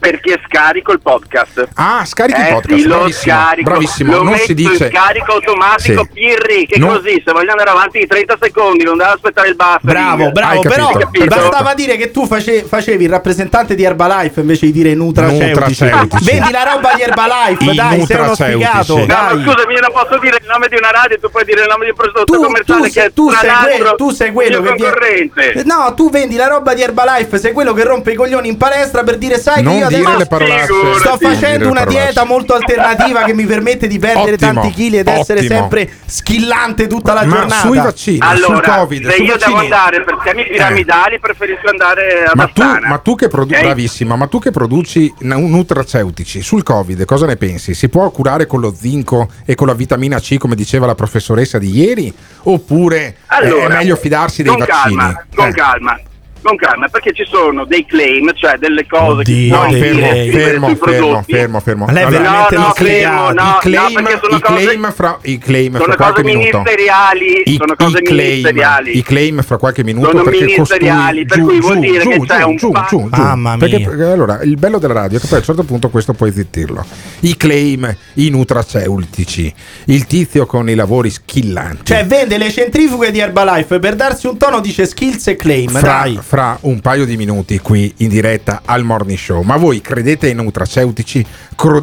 Perché 0.05 0.39
scarico 0.47 0.93
il 0.93 1.01
podcast. 1.01 1.67
Ah, 1.77 2.05
scarichi 2.05 2.39
il 2.39 2.47
Eh 2.47 2.53
podcast, 2.53 2.81
sì, 2.83 2.87
lo 2.87 2.97
bravissimo, 2.99 3.35
scarico. 3.37 3.71
bravissimo. 3.71 4.13
Lo 4.13 4.23
Non 4.23 4.33
metto 4.33 4.45
si 4.45 4.55
dice- 4.55 4.85
in 4.85 4.91
scarico 4.91 5.33
automatico 5.33 6.03
Sì. 6.03 6.09
Pirri, 6.13 6.67
che 6.67 6.79
Non- 6.79 6.89
così, 6.97 7.23
se 7.25 7.33
voglio 7.33 7.51
andare 7.53 7.71
avanti 7.71 7.99
di 8.01 8.07
30 8.07 8.37
secondi, 8.39 8.85
non 8.85 8.99
devo 8.99 9.11
aspettare 9.13 9.49
il 9.49 9.57
buffer. 9.57 9.81
Bravo, 9.81 10.31
bravo, 10.31 10.61
però 10.61 10.91
bastava 11.27 11.73
dire 11.75 11.97
che 11.97 12.11
tu 12.11 12.27
face- 12.27 12.65
facevi 12.65 13.05
il 13.05 13.11
rappresentante 13.11 13.75
di 13.75 13.83
Herbalife 13.83 14.41
invece 14.41 14.67
di 14.67 14.73
dire 14.73 14.93
nutraceutici. 14.95 15.49
Nutraceutici. 15.85 16.25
Vendi 16.25 16.51
la 16.53 16.63
roba 16.75 16.93
di 16.95 17.01
Herbalife, 17.03 17.65
I 17.65 17.75
dai, 17.75 18.05
sei 18.07 18.17
uno 18.21 18.35
sfigato. 18.35 18.97
No, 18.99 19.07
ma 19.07 19.29
scusami, 19.31 19.73
io 19.75 19.81
non 19.81 19.93
posso 19.93 20.19
dire 20.19 20.37
il 20.41 20.47
nome 20.47 20.69
di 20.69 20.77
una 20.77 20.91
radio, 20.91 21.19
tu 21.19 21.31
puoi 21.31 21.45
dire 21.45 21.63
il 21.63 21.67
nome 21.69 21.85
di 21.85 21.91
un 21.91 21.97
prodotto 21.97 22.25
Tu, 22.33 22.43
commerciale 22.43 22.89
tu 22.89 22.93
che 22.93 23.13
tu 23.15 23.31
sei 23.31 23.47
l'altro 23.49 23.89
que- 23.89 23.97
tu 23.97 24.11
sei 24.11 24.33
quello 24.33 24.57
che 24.61 24.73
viene- 24.75 24.77
concorrente. 24.79 25.63
No, 25.65 25.95
tu 25.97 26.11
vendi 26.11 26.37
la 26.37 26.49
roba 26.49 26.75
di 26.75 26.83
Herbalife, 26.83 27.39
sei 27.39 27.53
quello 27.53 27.73
che 27.73 27.85
rompe 27.85 28.13
i 28.13 28.15
coglioni 28.15 28.49
in 28.49 28.57
palestra 28.59 29.03
per 29.03 29.17
dire 29.17 29.39
sai 29.39 29.63
Non 29.63 29.73
che 29.75 29.79
io 29.81 29.89
dire 29.97 30.17
le 30.17 30.27
parolacce. 30.27 30.73
sto 30.99 31.17
facendo 31.21 31.69
una 31.69 31.85
dieta 31.85 32.25
molto 32.25 32.55
alternativa 32.55 33.23
che 33.25 33.35
mi 33.35 33.45
permette 33.45 33.87
di 33.87 33.99
perdere 33.99 34.33
Ottimo, 34.35 34.53
tanti 34.63 34.71
chili 34.71 34.99
ed 34.99 35.09
essere 35.09 35.41
ottimo. 35.41 35.59
sempre 35.61 35.91
schillante 36.07 36.87
tutta 36.87 37.13
la 37.13 37.25
Ma 37.25 37.35
giornata. 37.37 37.55
sui 37.67 37.79
vaccini, 37.79 38.19
Allora, 38.21 38.55
sul 38.55 38.63
Covid, 38.63 39.07
se 39.07 39.13
sui 39.17 39.25
io 39.25 39.37
devo 39.37 39.53
vaccini- 39.53 39.73
andare 39.73 40.05
per 40.05 40.19
temi 40.25 40.47
piramidali, 40.47 41.19
preferisco 41.21 41.69
andare 41.69 42.25
a 42.25 42.33
Ma 42.35 42.47
tu, 42.49 42.63
ma 42.87 42.99
tu 42.99 43.15
che 43.15 43.29
produci, 43.29 43.55
Ok? 43.59 43.63
bravissima, 43.65 44.17
ma 44.17 44.27
tu 44.27 44.39
che 44.39 44.51
produci 44.51 45.13
na- 45.21 45.37
nutraceutici 45.37 46.43
sul 46.43 46.63
Covid, 46.63 47.05
cosa 47.05 47.27
ne 47.27 47.37
pensi? 47.37 47.75
Si 47.75 47.89
può 47.89 48.09
curare 48.11 48.47
con 48.47 48.61
lo 48.61 48.75
zinco 48.79 49.29
e 49.45 49.55
con 49.55 49.67
la 49.67 49.75
vitamina 49.75 50.19
C, 50.21 50.37
come 50.39 50.55
diceva 50.55 50.87
la 50.87 50.95
professoressa 50.95 51.59
di 51.59 51.71
ieri? 51.71 52.13
Oppure 52.45 52.99
eh, 53.07 53.15
Allora, 53.27 53.75
è 53.75 53.77
meglio 53.79 53.97
fidarsi 53.97 54.43
dei 54.43 54.51
con 54.55 54.65
vaccini? 54.67 54.97
Calma, 54.97 55.25
con 55.35 55.47
Eh. 55.49 55.53
calma. 55.53 56.01
Con 56.45 56.57
calma, 56.57 56.89
perché 56.89 57.13
ci 57.15 57.25
sono 57.25 57.65
dei 57.65 57.87
claim, 57.87 58.31
cioè 58.35 58.59
delle 58.59 58.87
cose 58.87 59.23
che 59.25 59.49
No, 59.51 59.61
puoi 59.61 59.81
dire 59.81 60.31
fermo, 60.31 60.67
fermo, 60.77 60.77
fermo, 60.77 61.23
fermo, 61.27 61.61
fermo. 61.61 61.87
Lei 61.87 62.03
è 62.03 62.07
Allora, 62.07 62.21
veramente 62.23 62.57
no, 62.57 62.73
claim- 62.75 63.03
fermo, 63.03 63.23
no, 63.23 63.31
i 63.31 63.35
no, 63.35 63.59
claim, 63.61 63.95
perché 63.95 64.19
sono 64.23 64.37
i 64.37 64.41
cose- 64.41 64.65
claim 64.65 64.93
fra, 64.93 65.19
i 65.23 65.39
claim 65.39 65.73
Sono 65.73 65.85
fra 65.85 65.97
cose 65.97 66.11
qualche 66.13 66.23
minuto. 66.23 66.59
ministeriali, 66.59 67.43
I, 67.47 67.57
sono 67.57 67.75
cose 67.77 67.99
i 67.99 68.03
claim, 68.03 68.21
ministeriali. 68.29 68.99
i 68.99 69.03
claim 69.03 69.43
fra 69.43 69.57
qualche 69.57 69.85
minuto 69.85 70.11
Sono 70.11 70.23
perché 70.23 70.45
ministeriali, 70.45 71.25
costui 71.25 71.25
per 71.27 71.39
giù, 71.39 71.45
cui 71.47 71.61
vuol 71.61 71.79
dire 71.79 72.03
giù, 72.03 72.09
che 72.11 72.17
giù, 72.19 72.25
c'è 72.27 72.43
un 72.45 72.57
giù, 72.57 72.73
giù. 72.89 73.09
Mamma 73.11 73.57
Perché, 73.57 73.77
mia. 73.79 73.89
perché 73.89 74.03
allora 74.05 74.41
il 74.43 74.57
bello 74.59 74.79
della 74.79 74.93
radio 74.93 75.17
è 75.17 75.21
che 75.23 75.27
poi 75.27 75.37
a 75.37 75.41
un 75.41 75.45
certo 75.47 75.63
punto 75.65 75.89
questo 75.89 76.13
puoi 76.13 76.31
zittirlo. 76.31 76.85
I 77.21 77.37
claim, 77.39 77.97
i 78.15 78.29
nutraceutici, 78.29 79.53
il 79.87 80.07
tizio 80.07 80.45
con 80.45 80.69
i 80.69 80.75
lavori 80.75 81.09
skillanti. 81.09 81.85
Cioè 81.87 82.05
vende 82.05 82.37
le 82.37 82.51
centrifughe 82.51 83.11
di 83.11 83.19
Herbalife 83.21 83.79
per 83.79 83.95
darsi 83.95 84.27
un 84.27 84.37
tono 84.37 84.61
dice 84.61 84.85
skills 84.85 85.29
e 85.29 85.37
claim, 85.37 85.71
fra, 85.71 85.81
dai. 85.81 86.19
fra 86.21 86.34
un 86.62 86.80
paio 86.80 87.05
di 87.05 87.16
minuti 87.16 87.61
qui 87.61 87.95
in 87.99 88.09
diretta 88.09 88.62
al 88.64 88.82
morning 88.82 89.16
show. 89.16 89.43
Ma 89.43 89.57
voi 89.57 89.80
credete 89.80 90.26
ai 90.26 90.35
nutraceutici? 90.35 91.24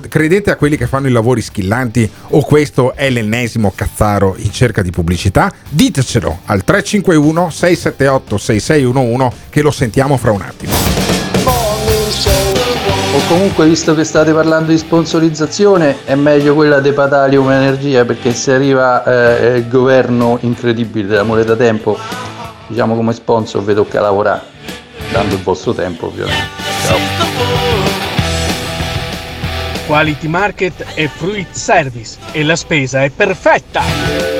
Credete 0.10 0.52
a 0.52 0.58
quelli 0.58 0.76
che 0.76 0.88
fanno 0.88 1.08
i 1.08 1.12
lavori 1.12 1.42
skillanti? 1.42 2.10
O 2.32 2.44
questo 2.44 2.94
è 2.94 3.10
l'ennesimo 3.10 3.72
cazzaro 3.74 4.36
in 4.40 4.52
cerca 4.52 4.82
di 4.82 4.92
pubblicità? 4.92 5.50
Ditecelo 5.70 6.40
al 6.46 6.66
351 6.66 7.50
678 7.50 8.38
6611 8.38 9.36
che 9.50 9.62
lo 9.62 9.72
sentiamo 9.72 10.18
fra 10.18 10.32
un 10.32 10.42
attimo. 10.42 10.74
O 13.14 13.20
comunque, 13.30 13.66
visto 13.68 13.96
che 13.96 14.04
state 14.04 14.34
parlando 14.34 14.72
di 14.72 14.78
sponsorizzazione, 14.78 16.04
è 16.04 16.16
meglio 16.16 16.56
quella 16.56 16.82
dei 16.82 16.92
Patalium 16.92 17.50
Energia 17.50 18.04
perché 18.04 18.34
se 18.34 18.54
arriva 18.54 19.04
eh, 19.04 19.58
il 19.58 19.70
governo 19.70 20.38
incredibile 20.42 21.08
dell'amore 21.08 21.46
da 21.46 21.56
tempo, 21.56 21.98
diciamo 22.72 22.96
come 22.96 23.14
sponsor 23.14 23.64
vi 23.64 23.74
tocca 23.74 24.02
lavorare, 24.02 24.42
dando 25.12 25.36
il 25.36 25.44
vostro 25.44 25.74
tempo 25.74 26.08
ovviamente. 26.08 26.60
Ciao. 26.86 26.98
Quality 29.86 30.28
Market 30.28 30.86
e 30.96 31.10
Fruit 31.14 31.52
Service 31.52 32.18
e 32.32 32.44
la 32.44 32.56
spesa 32.56 33.04
è 33.04 33.10
perfetta! 33.10 33.82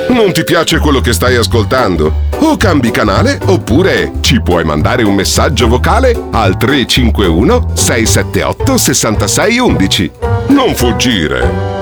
Non 0.08 0.32
ti 0.32 0.44
piace 0.44 0.78
quello 0.78 1.00
che 1.00 1.12
stai 1.12 1.36
ascoltando? 1.36 2.30
O 2.38 2.56
cambi 2.56 2.90
canale 2.90 3.38
oppure 3.44 4.12
ci 4.20 4.40
puoi 4.40 4.64
mandare 4.64 5.02
un 5.02 5.14
messaggio 5.14 5.68
vocale 5.68 6.18
al 6.30 6.56
351 6.56 7.72
678 7.74 8.78
6611. 8.78 10.10
Non 10.48 10.74
fuggire. 10.74 11.81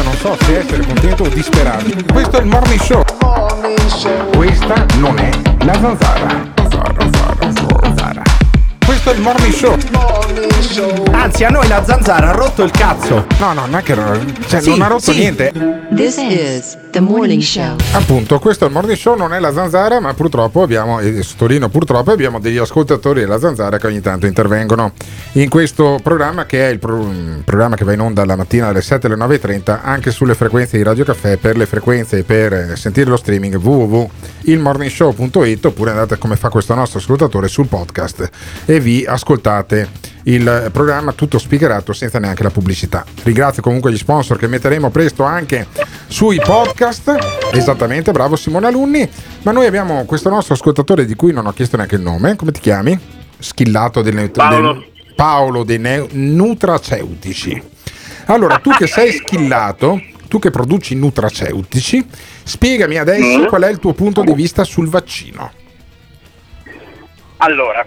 Io 0.00 0.06
non 0.06 0.16
so 0.16 0.34
se 0.44 0.60
essere 0.60 0.82
contento 0.82 1.24
o 1.24 1.28
disperato. 1.28 1.84
Questo 2.10 2.38
è 2.38 2.40
il 2.40 2.46
morning 2.46 2.80
show. 2.80 3.04
Questa 4.34 4.86
non 4.96 5.18
è 5.18 5.30
la. 5.62 5.74
Zanzara, 5.74 6.52
zanzara, 6.56 6.94
zanzara. 6.98 7.49
Questo 8.90 9.12
è 9.12 9.14
il 9.14 9.20
morning 9.20 9.52
show. 9.52 9.76
Anzi, 11.12 11.44
a 11.44 11.48
noi 11.48 11.68
la 11.68 11.84
zanzara 11.84 12.30
ha 12.30 12.32
rotto 12.32 12.64
il 12.64 12.72
cazzo. 12.72 13.24
No, 13.38 13.52
no, 13.52 13.66
non 13.66 13.76
è 13.76 13.82
che 13.82 13.94
cioè, 14.48 14.60
Sì, 14.60 14.70
non 14.70 14.82
ha 14.82 14.88
rotto 14.88 15.12
sì. 15.12 15.18
niente. 15.18 15.52
This 15.94 16.16
is 16.16 16.76
the 16.90 17.00
morning 17.00 17.40
show. 17.40 17.76
Appunto, 17.92 18.40
questo 18.40 18.64
è 18.64 18.66
il 18.66 18.72
morning 18.72 18.96
show, 18.96 19.16
non 19.16 19.32
è 19.32 19.38
la 19.38 19.52
zanzara, 19.52 20.00
ma 20.00 20.12
purtroppo 20.14 20.62
abbiamo, 20.62 20.98
e 20.98 21.22
sottolineo 21.22 21.68
purtroppo, 21.68 22.10
abbiamo 22.10 22.40
degli 22.40 22.56
ascoltatori 22.56 23.20
della 23.20 23.38
zanzara 23.38 23.78
che 23.78 23.86
ogni 23.86 24.00
tanto 24.00 24.26
intervengono 24.26 24.92
in 25.32 25.48
questo 25.48 26.00
programma 26.02 26.46
che 26.46 26.66
è 26.66 26.70
il 26.70 26.80
pro- 26.80 26.96
un 26.96 27.42
programma 27.44 27.76
che 27.76 27.84
va 27.84 27.92
in 27.92 28.00
onda 28.00 28.24
la 28.24 28.34
mattina 28.34 28.66
alle 28.68 28.82
7 28.82 29.06
alle 29.06 29.16
9.30 29.16 29.78
anche 29.82 30.10
sulle 30.10 30.34
frequenze 30.34 30.76
di 30.76 30.82
Radio 30.82 31.04
Caffè 31.04 31.36
per 31.36 31.56
le 31.56 31.66
frequenze 31.66 32.24
per 32.24 32.52
eh, 32.52 32.74
sentire 32.76 33.08
lo 33.08 33.16
streaming 33.16 33.54
www.ilmorningshow.it 33.54 35.64
oppure 35.64 35.90
andate 35.90 36.18
come 36.18 36.34
fa 36.36 36.48
questo 36.48 36.74
nostro 36.74 36.98
ascoltatore 36.98 37.46
sul 37.46 37.66
podcast 37.66 38.28
e 38.64 38.79
vi 38.80 39.04
ascoltate 39.06 39.88
il 40.24 40.68
programma 40.72 41.12
tutto 41.12 41.38
speakerato 41.38 41.92
senza 41.92 42.18
neanche 42.18 42.42
la 42.42 42.50
pubblicità. 42.50 43.04
Ringrazio 43.22 43.62
comunque 43.62 43.90
gli 43.92 43.96
sponsor 43.96 44.36
che 44.38 44.46
metteremo 44.48 44.90
presto 44.90 45.22
anche 45.24 45.66
sui 46.08 46.38
podcast. 46.44 47.16
Esattamente, 47.52 48.12
bravo 48.12 48.36
Simone 48.36 48.66
Alunni. 48.66 49.08
Ma 49.42 49.52
noi 49.52 49.66
abbiamo 49.66 50.04
questo 50.04 50.28
nostro 50.28 50.54
ascoltatore 50.54 51.04
di 51.06 51.14
cui 51.14 51.32
non 51.32 51.46
ho 51.46 51.52
chiesto 51.52 51.76
neanche 51.76 51.94
il 51.96 52.02
nome. 52.02 52.36
Come 52.36 52.52
ti 52.52 52.60
chiami? 52.60 52.98
Schillato 53.38 54.02
del, 54.02 54.30
Paolo. 54.30 54.72
del- 54.74 54.88
Paolo 55.14 55.64
dei 55.64 55.78
ne- 55.78 56.06
nutraceutici. 56.10 57.62
Allora, 58.26 58.58
tu 58.58 58.70
che 58.70 58.86
sei 58.86 59.12
schillato, 59.12 60.00
tu 60.28 60.38
che 60.38 60.50
produci 60.50 60.94
nutraceutici, 60.94 62.06
spiegami 62.44 62.96
adesso 62.98 63.38
Mm. 63.40 63.46
qual 63.46 63.62
è 63.62 63.70
il 63.70 63.78
tuo 63.78 63.92
punto 63.94 64.22
di 64.22 64.32
vista 64.34 64.62
sul 64.64 64.88
vaccino. 64.88 65.50
Allora, 67.38 67.86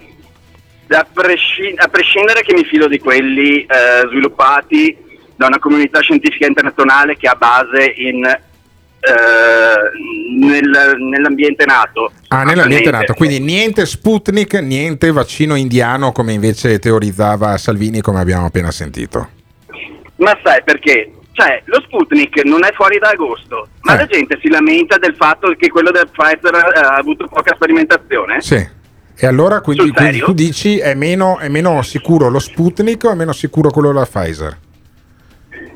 a, 1.00 1.06
presci- 1.12 1.74
a 1.76 1.88
prescindere 1.88 2.42
che 2.42 2.54
mi 2.54 2.64
fido 2.66 2.88
di 2.88 3.00
quelli 3.00 3.62
eh, 3.62 3.68
sviluppati 4.10 4.98
da 5.36 5.48
una 5.48 5.60
comunità 5.60 6.00
scientifica 6.02 6.46
internazionale 6.46 7.18
che 7.18 7.28
ha 7.28 7.36
base 7.36 7.94
in, 7.98 8.24
eh, 8.24 8.40
nel- 10.40 10.96
nell'ambiente 10.98 11.66
nato. 11.66 12.12
Ah, 12.30 12.44
nell'ambiente 12.44 12.92
nato, 12.92 13.14
quindi 13.14 13.40
niente 13.40 13.86
Sputnik, 13.86 14.54
niente 14.56 15.12
vaccino 15.12 15.56
indiano 15.56 16.12
come 16.12 16.34
invece 16.34 16.80
teorizzava 16.80 17.58
Salvini 17.58 18.02
come 18.02 18.20
abbiamo 18.20 18.46
appena 18.46 18.72
sentito. 18.72 19.30
Ma 20.18 20.38
sai 20.44 20.62
perché? 20.64 21.12
Cioè, 21.34 21.64
lo 21.66 21.82
Sputnik 21.82 22.44
non 22.46 22.64
è 22.64 22.72
fuori 22.74 23.00
da 23.00 23.10
agosto, 23.10 23.68
ma 23.82 23.96
Eh. 23.96 23.98
la 23.98 24.06
gente 24.06 24.38
si 24.40 24.50
lamenta 24.50 24.98
del 24.98 25.16
fatto 25.16 25.52
che 25.58 25.70
quello 25.70 25.90
del 25.90 26.08
Pfizer 26.12 26.54
eh, 26.54 26.80
ha 26.80 26.96
avuto 26.96 27.28
poca 27.28 27.56
sperimentazione? 27.56 28.40
Sì. 28.40 28.82
E 29.16 29.28
allora 29.28 29.62
quindi, 29.62 29.92
quindi 29.92 30.20
tu 30.20 30.34
dici 30.34 30.80
è 30.80 30.96
meno, 30.96 31.38
è 31.38 31.48
meno 31.48 31.82
sicuro 31.82 32.30
lo 32.30 32.40
Sputnik 32.40 33.04
o 33.06 33.12
è 33.12 33.16
meno 33.16 33.32
sicuro 33.32 33.70
quello 33.70 33.92
della 33.92 34.06
Pfizer? 34.06 34.58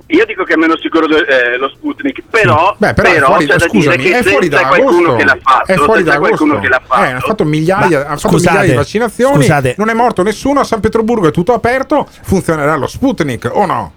Io 0.09 0.25
dico 0.25 0.45
che 0.45 0.53
è 0.53 0.55
meno 0.55 0.77
sicuro 0.77 1.05
eh, 1.05 1.57
lo 1.57 1.67
Sputnik, 1.69 2.23
però, 2.29 2.73
Beh, 2.77 2.93
però, 2.93 3.09
è 3.11 3.19
fuori, 3.19 3.45
c'è 3.45 3.57
da 3.57 3.67
scusami, 3.67 3.97
dire 3.97 4.09
che 4.09 4.17
è 4.19 4.23
fuori 4.23 4.47
da 4.47 4.69
agosto. 4.69 5.15
che 5.17 5.23
l'ha 5.25 5.37
fatto, 5.41 5.71
è 5.71 5.75
fuori 5.75 6.03
da 6.03 6.13
agosto. 6.13 6.59
che 6.59 6.67
l'ha 6.69 6.81
fatto, 6.85 7.03
Eh, 7.03 7.11
ha 7.11 7.19
fatto 7.19 7.43
migliaia, 7.43 7.99
Ma 7.99 8.05
ha 8.05 8.15
fatto 8.17 8.29
scusate, 8.29 8.49
migliaia 8.55 8.71
di 8.71 8.77
vaccinazioni. 8.77 9.35
scusate. 9.35 9.75
Non 9.77 9.89
è 9.89 9.93
morto 9.93 10.23
nessuno. 10.23 10.61
A 10.61 10.63
San 10.63 10.79
Pietroburgo 10.79 11.27
è 11.27 11.31
tutto 11.31 11.51
aperto. 11.53 12.07
Funzionerà 12.21 12.75
lo 12.77 12.87
Sputnik 12.87 13.49
o 13.51 13.65
no? 13.65 13.91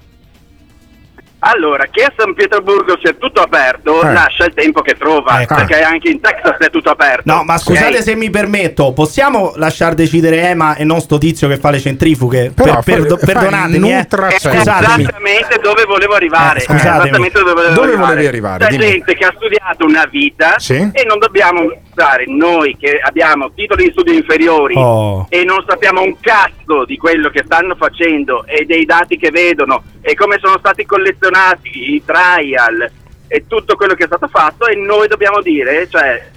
Allora, 1.42 1.86
che 1.90 2.02
a 2.04 2.12
San 2.16 2.34
Pietroburgo 2.34 2.98
sia 3.02 3.14
tutto 3.14 3.40
aperto, 3.40 4.02
Eh. 4.02 4.12
lascia 4.12 4.44
il 4.44 4.52
tempo 4.52 4.82
che 4.82 4.94
trova, 4.98 5.40
Ecco. 5.40 5.54
perché 5.54 5.80
anche 5.80 6.10
in 6.10 6.20
Texas 6.20 6.58
è 6.58 6.68
tutto 6.70 6.90
aperto. 6.90 7.22
No, 7.24 7.44
ma 7.44 7.56
scusate 7.56 7.96
Ok? 7.96 8.02
se 8.02 8.14
mi 8.14 8.28
permetto, 8.28 8.92
possiamo 8.92 9.52
lasciar 9.56 9.94
decidere 9.94 10.42
Ema 10.50 10.74
e 10.76 10.84
non 10.84 11.00
sto 11.00 11.16
tizio 11.16 11.48
che 11.48 11.56
fa 11.56 11.70
le 11.70 11.78
centrifughe? 11.80 12.52
Però 12.54 12.80
Per- 12.82 13.06
fa 13.06 13.16
perdonatemi, 13.26 13.90
eh. 13.92 14.06
Scusatemi. 14.06 14.60
esattamente 14.60 15.58
dove 15.62 15.84
volevo 15.84 16.12
arrivare. 16.14 16.60
Eh, 16.60 16.74
esattamente 16.74 17.38
dove 17.38 17.52
volevo 17.54 17.72
Dove 17.74 17.86
arrivare. 17.86 18.06
volevi 18.08 18.26
arrivare? 18.26 18.64
C'è 18.66 18.70
Dimmi. 18.72 18.84
gente 18.90 19.14
che 19.14 19.24
ha 19.24 19.32
studiato 19.34 19.84
una 19.86 20.04
vita 20.10 20.58
Sì. 20.58 20.74
e 20.92 21.04
non 21.06 21.18
dobbiamo 21.18 21.68
pensare 21.90 22.24
noi 22.26 22.76
che 22.78 22.98
abbiamo 23.02 23.50
titoli 23.54 23.84
di 23.84 23.90
studio 23.92 24.12
inferiori 24.12 24.74
Oh. 24.76 25.26
e 25.30 25.44
non 25.44 25.64
sappiamo 25.66 26.02
un 26.02 26.16
cazzo 26.20 26.84
di 26.84 26.96
quello 26.98 27.30
che 27.30 27.42
stanno 27.46 27.74
facendo 27.76 28.44
e 28.46 28.64
dei 28.66 28.84
dati 28.84 29.16
che 29.16 29.30
vedono 29.30 29.82
e 30.02 30.14
come 30.14 30.38
sono 30.40 30.56
stati 30.58 30.84
collezionati 30.84 31.28
i 31.62 32.02
trial 32.04 32.90
e 33.28 33.44
tutto 33.46 33.76
quello 33.76 33.94
che 33.94 34.04
è 34.04 34.06
stato 34.06 34.28
fatto 34.28 34.66
e 34.66 34.74
noi 34.76 35.06
dobbiamo 35.08 35.40
dire, 35.40 35.86
cioè 35.88 36.28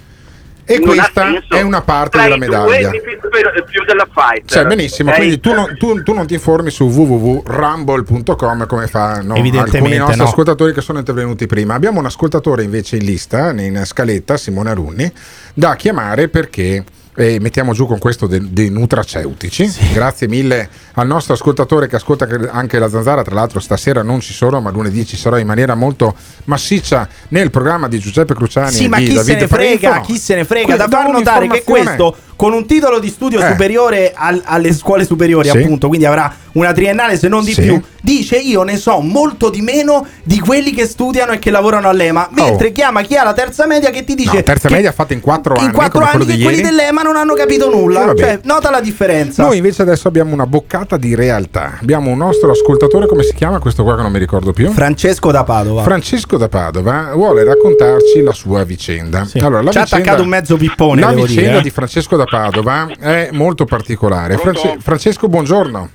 E 0.66 0.80
questa 0.80 1.26
è 1.48 1.60
una 1.60 1.82
parte 1.82 2.18
della 2.22 2.36
medaglia. 2.36 2.88
più 2.90 3.84
della 3.84 4.06
Pfizer. 4.06 4.44
Cioè, 4.46 4.64
benissimo, 4.66 5.10
ok? 5.10 5.16
quindi 5.16 5.40
tu, 5.40 5.52
non- 5.52 5.76
tu- 5.76 6.02
tu 6.02 6.12
non 6.14 6.26
ti 6.26 6.34
informi 6.34 6.70
su 6.70 6.84
www.rumble.com 6.86 8.66
come 8.66 8.86
fanno 8.86 9.34
alcuni 9.34 9.96
nostri 9.96 10.16
no. 10.18 10.24
ascoltatori 10.24 10.72
che 10.72 10.80
sono 10.80 10.98
intervenuti 11.00 11.46
prima. 11.46 11.74
Abbiamo 11.74 11.98
un 11.98 12.06
ascoltatore 12.06 12.62
invece 12.62 12.96
in 12.96 13.04
lista, 13.04 13.50
in 13.50 13.82
scaletta, 13.84 14.36
Simone 14.36 14.70
Arunni, 14.70 15.12
da 15.52 15.74
chiamare 15.76 16.28
perché 16.28 16.84
eh, 17.16 17.38
mettiamo 17.40 17.72
giù 17.72 17.86
con 17.86 17.98
questo 17.98 18.26
dei, 18.26 18.52
dei 18.52 18.70
nutraceutici. 18.70 19.70
Grazie 19.92 20.28
mille 20.28 20.68
al 20.94 21.06
nostro 21.06 21.34
ascoltatore 21.34 21.86
che 21.86 21.96
ascolta 21.96 22.26
che- 22.26 22.48
anche 22.50 22.78
la 22.78 22.88
zanzara. 22.88 23.22
Tra 23.22 23.34
l'altro, 23.34 23.60
stasera 23.60 24.02
non 24.02 24.20
ci 24.20 24.32
sono, 24.32 24.60
ma 24.60 24.70
lunedì 24.70 25.06
ci 25.06 25.16
sarà 25.16 25.38
in 25.38 25.46
maniera 25.46 25.74
molto 25.74 26.14
massiccia 26.44 27.08
nel 27.28 27.50
programma 27.50 27.88
di 27.88 27.98
Giuseppe 27.98 28.34
Cruciani. 28.34 28.72
Sì, 28.72 28.84
e 28.84 28.88
ma 28.88 28.98
chi 28.98 29.06
se 29.08 29.14
Davide 29.14 29.40
ne 29.40 29.46
frega, 29.48 30.00
chi 30.00 30.18
se 30.18 30.34
ne 30.34 30.44
frega. 30.44 30.76
Da 30.76 30.88
far 30.88 31.10
notare 31.10 31.48
che 31.48 31.62
questo, 31.62 32.16
con 32.36 32.52
un 32.52 32.66
titolo 32.66 32.98
di 32.98 33.08
studio 33.08 33.40
Eh. 33.40 33.48
superiore 33.50 34.12
al- 34.14 34.42
alle 34.44 34.72
scuole 34.72 35.04
superiori, 35.04 35.48
Sì. 35.48 35.58
appunto, 35.58 35.88
quindi 35.88 36.06
avrà 36.06 36.32
una 36.52 36.72
triennale 36.72 37.16
se 37.18 37.26
non 37.28 37.44
di 37.44 37.52
Sì. 37.52 37.62
più, 37.62 37.80
dice 38.00 38.36
io 38.36 38.62
ne 38.62 38.76
so 38.76 39.00
molto 39.00 39.50
di 39.50 39.60
meno 39.60 40.06
di 40.22 40.38
quelli 40.38 40.72
che 40.72 40.86
studiano 40.86 41.32
e 41.32 41.38
che 41.40 41.50
lavorano 41.50 41.88
all'EMA. 41.88 42.28
Mentre 42.32 42.70
chiama 42.72 43.02
chi 43.02 43.16
ha 43.16 43.24
la 43.24 43.32
terza 43.32 43.66
media 43.66 43.90
che 43.90 44.04
ti 44.04 44.14
dice 44.14 44.30
Oh. 44.30 44.34
No, 44.34 44.42
terza 44.42 44.70
media 44.70 44.92
fatta 44.92 45.12
in 45.14 45.20
quattro 45.20 45.54
anni. 45.54 45.66
in 45.66 45.72
quattro 45.72 46.04
anni 46.04 46.24
che 46.26 46.42
quelli 46.42 46.60
dell'EMA 46.62 47.02
non 47.02 47.16
hanno 47.16 47.34
capito 47.34 47.68
nulla. 47.70 48.12
Eh, 48.12 48.16
cioè, 48.16 48.40
nota 48.44 48.70
la 48.70 48.80
differenza. 48.80 49.42
Noi 49.44 49.56
invece 49.56 49.82
adesso 49.82 50.06
abbiamo 50.08 50.32
una 50.32 50.46
boccata 50.46 50.96
di 50.96 51.14
realtà. 51.14 51.78
Abbiamo 51.80 52.10
un 52.10 52.18
nostro 52.18 52.50
ascoltatore, 52.52 53.06
come 53.06 53.22
si 53.24 53.34
chiama 53.34 53.58
questo 53.58 53.82
qua 53.82 53.96
che 53.96 54.02
non 54.02 54.12
mi 54.12 54.18
ricordo 54.18 54.52
più? 54.52 54.70
Francesco 54.70 55.30
da 55.32 55.42
Padova. 55.44 55.82
Francesco 55.82 56.36
da 56.36 56.48
Padova 56.48 57.10
vuole 57.14 57.42
raccontarci 57.44 58.22
la 58.22 58.32
sua 58.32 58.62
vicenda. 58.64 59.26
Allora, 59.40 59.62
la 59.62 59.70
Ci 59.72 59.78
ha 59.78 59.82
attaccato 59.82 60.22
un 60.22 60.28
mezzo 60.28 60.56
pippone, 60.56 61.00
La 61.00 61.12
vicenda 61.12 61.40
dire, 61.42 61.58
eh. 61.58 61.62
di 61.62 61.70
Francesco 61.70 62.16
da 62.16 62.23
Padova 62.24 62.88
è 62.98 63.28
molto 63.32 63.64
particolare. 63.64 64.36
France- 64.36 64.76
Francesco, 64.80 65.28
buongiorno. 65.28 65.90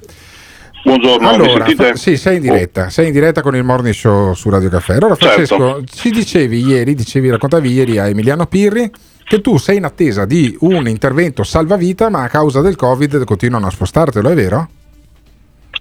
Buongiorno, 0.81 1.27
Allora? 1.29 1.65
Fra- 1.65 1.95
sì, 1.95 2.15
sei 2.15 2.37
in 2.37 2.41
diretta, 2.41 2.89
sei 2.89 3.07
in 3.07 3.13
diretta 3.13 3.41
con 3.41 3.53
il 3.55 3.63
morning 3.65 3.93
show 3.93 4.33
su 4.33 4.49
Radio 4.49 4.69
Caffè. 4.69 4.95
Allora, 4.95 5.15
Francesco, 5.15 5.57
Certo. 5.57 5.83
ci 5.93 6.09
dicevi 6.09 6.65
ieri, 6.65 6.95
dicevi, 6.95 7.29
raccontavi 7.29 7.69
ieri 7.69 7.97
a 7.97 8.07
Emiliano 8.07 8.45
Pirri 8.45 8.89
che 9.25 9.41
tu 9.41 9.57
sei 9.57 9.77
in 9.77 9.83
attesa 9.83 10.23
di 10.25 10.55
un 10.61 10.87
intervento 10.87 11.43
salvavita, 11.43 12.09
ma 12.09 12.23
a 12.23 12.27
causa 12.29 12.61
del 12.61 12.77
Covid 12.77 13.25
continuano 13.25 13.67
a 13.67 13.71
spostartelo, 13.71 14.29
è 14.29 14.33
vero? 14.33 14.69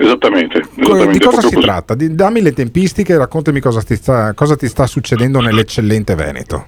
Esattamente, 0.00 0.58
esattamente, 0.76 1.12
Di 1.12 1.18
cosa 1.24 1.40
si 1.40 1.54
così. 1.54 1.60
tratta? 1.66 1.94
Dammi 1.96 2.40
le 2.42 2.52
tempistiche 2.52 3.14
e 3.14 3.18
raccontami 3.18 3.60
cosa 3.60 3.82
ti, 3.82 3.96
sta, 3.96 4.32
cosa 4.34 4.54
ti 4.56 4.68
sta 4.68 4.86
succedendo 4.86 5.40
nell'eccellente 5.40 6.14
Veneto. 6.14 6.66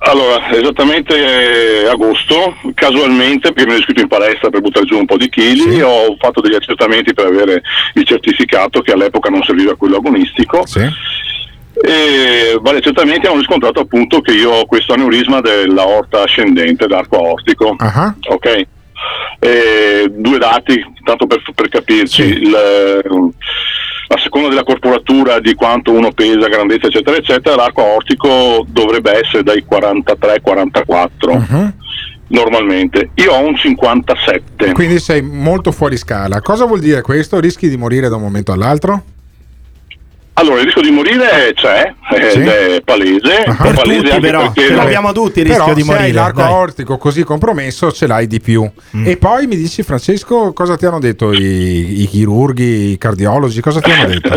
Allora, 0.00 0.50
esattamente 0.52 1.82
eh, 1.82 1.88
agosto, 1.88 2.56
casualmente, 2.74 3.52
perché 3.52 3.64
mi 3.64 3.70
ero 3.72 3.80
iscritto 3.80 4.00
in 4.00 4.08
palestra 4.08 4.48
per 4.48 4.60
buttare 4.60 4.86
giù 4.86 4.96
un 4.96 5.06
po' 5.06 5.16
di 5.16 5.28
chili, 5.28 5.80
ho 5.82 6.16
fatto 6.18 6.40
degli 6.40 6.54
accertamenti 6.54 7.12
per 7.14 7.26
avere 7.26 7.62
il 7.94 8.06
certificato 8.06 8.80
che 8.80 8.92
all'epoca 8.92 9.28
non 9.28 9.42
serviva 9.42 9.76
quello 9.76 9.96
agonistico. 9.96 10.64
E 11.80 12.58
vari 12.60 12.78
accertamenti 12.78 13.26
hanno 13.26 13.38
riscontrato 13.38 13.80
appunto 13.80 14.20
che 14.20 14.32
io 14.32 14.50
ho 14.50 14.66
questo 14.66 14.94
aneurisma 14.94 15.40
dell'aorta 15.40 16.22
ascendente 16.22 16.86
d'arco 16.86 17.16
aortico. 17.16 17.76
Ok? 18.28 18.66
E 19.40 20.06
due 20.10 20.38
dati, 20.38 20.84
tanto 21.04 21.26
per, 21.26 21.42
per 21.54 21.68
capirci, 21.68 22.22
il, 22.22 23.32
a 24.08 24.18
seconda 24.18 24.48
della 24.48 24.64
corporatura 24.64 25.40
di 25.40 25.54
quanto 25.54 25.92
uno 25.92 26.12
pesa, 26.12 26.48
grandezza 26.48 26.86
eccetera 26.86 27.16
eccetera, 27.16 27.56
l'arco 27.56 27.82
aortico 27.82 28.64
dovrebbe 28.66 29.18
essere 29.18 29.42
dai 29.42 29.64
43-44 29.68 31.72
normalmente. 32.28 33.10
Io 33.14 33.32
ho 33.32 33.46
un 33.46 33.56
57. 33.56 34.72
Quindi 34.72 34.98
sei 34.98 35.22
molto 35.22 35.72
fuori 35.72 35.96
scala. 35.96 36.40
Cosa 36.40 36.66
vuol 36.66 36.80
dire 36.80 37.02
questo? 37.02 37.40
Rischi 37.40 37.68
di 37.68 37.76
morire 37.76 38.08
da 38.08 38.16
un 38.16 38.22
momento 38.22 38.52
all'altro? 38.52 39.02
Allora, 40.38 40.58
il 40.60 40.64
rischio 40.64 40.82
di 40.82 40.90
morire 40.90 41.52
c'è, 41.54 41.92
ed 42.14 42.28
Sì. 42.30 42.38
è 42.40 42.80
palese. 42.84 43.42
Ah. 43.44 43.68
è 43.68 43.72
palese 43.72 44.10
anche 44.12 44.20
perché- 44.30 44.66
Però 44.72 45.74
se 45.74 45.92
hai 45.96 46.12
l'arco 46.12 46.42
aortico 46.42 46.96
così 46.98 47.24
compromesso 47.24 47.90
ce 47.92 48.06
l'hai 48.06 48.26
di 48.26 48.40
più. 48.40 48.68
Mm. 48.96 49.06
E 49.06 49.16
poi 49.16 49.46
mi 49.46 49.56
dici 49.56 49.82
Francesco 49.82 50.52
cosa 50.52 50.76
ti 50.76 50.86
hanno 50.86 51.00
detto 51.00 51.32
i, 51.32 52.02
i 52.02 52.06
chirurghi, 52.06 52.92
i 52.92 52.98
cardiologi, 52.98 53.60
cosa 53.60 53.80
ti 53.80 53.90
hanno 53.90 54.06
detto? 54.14 54.32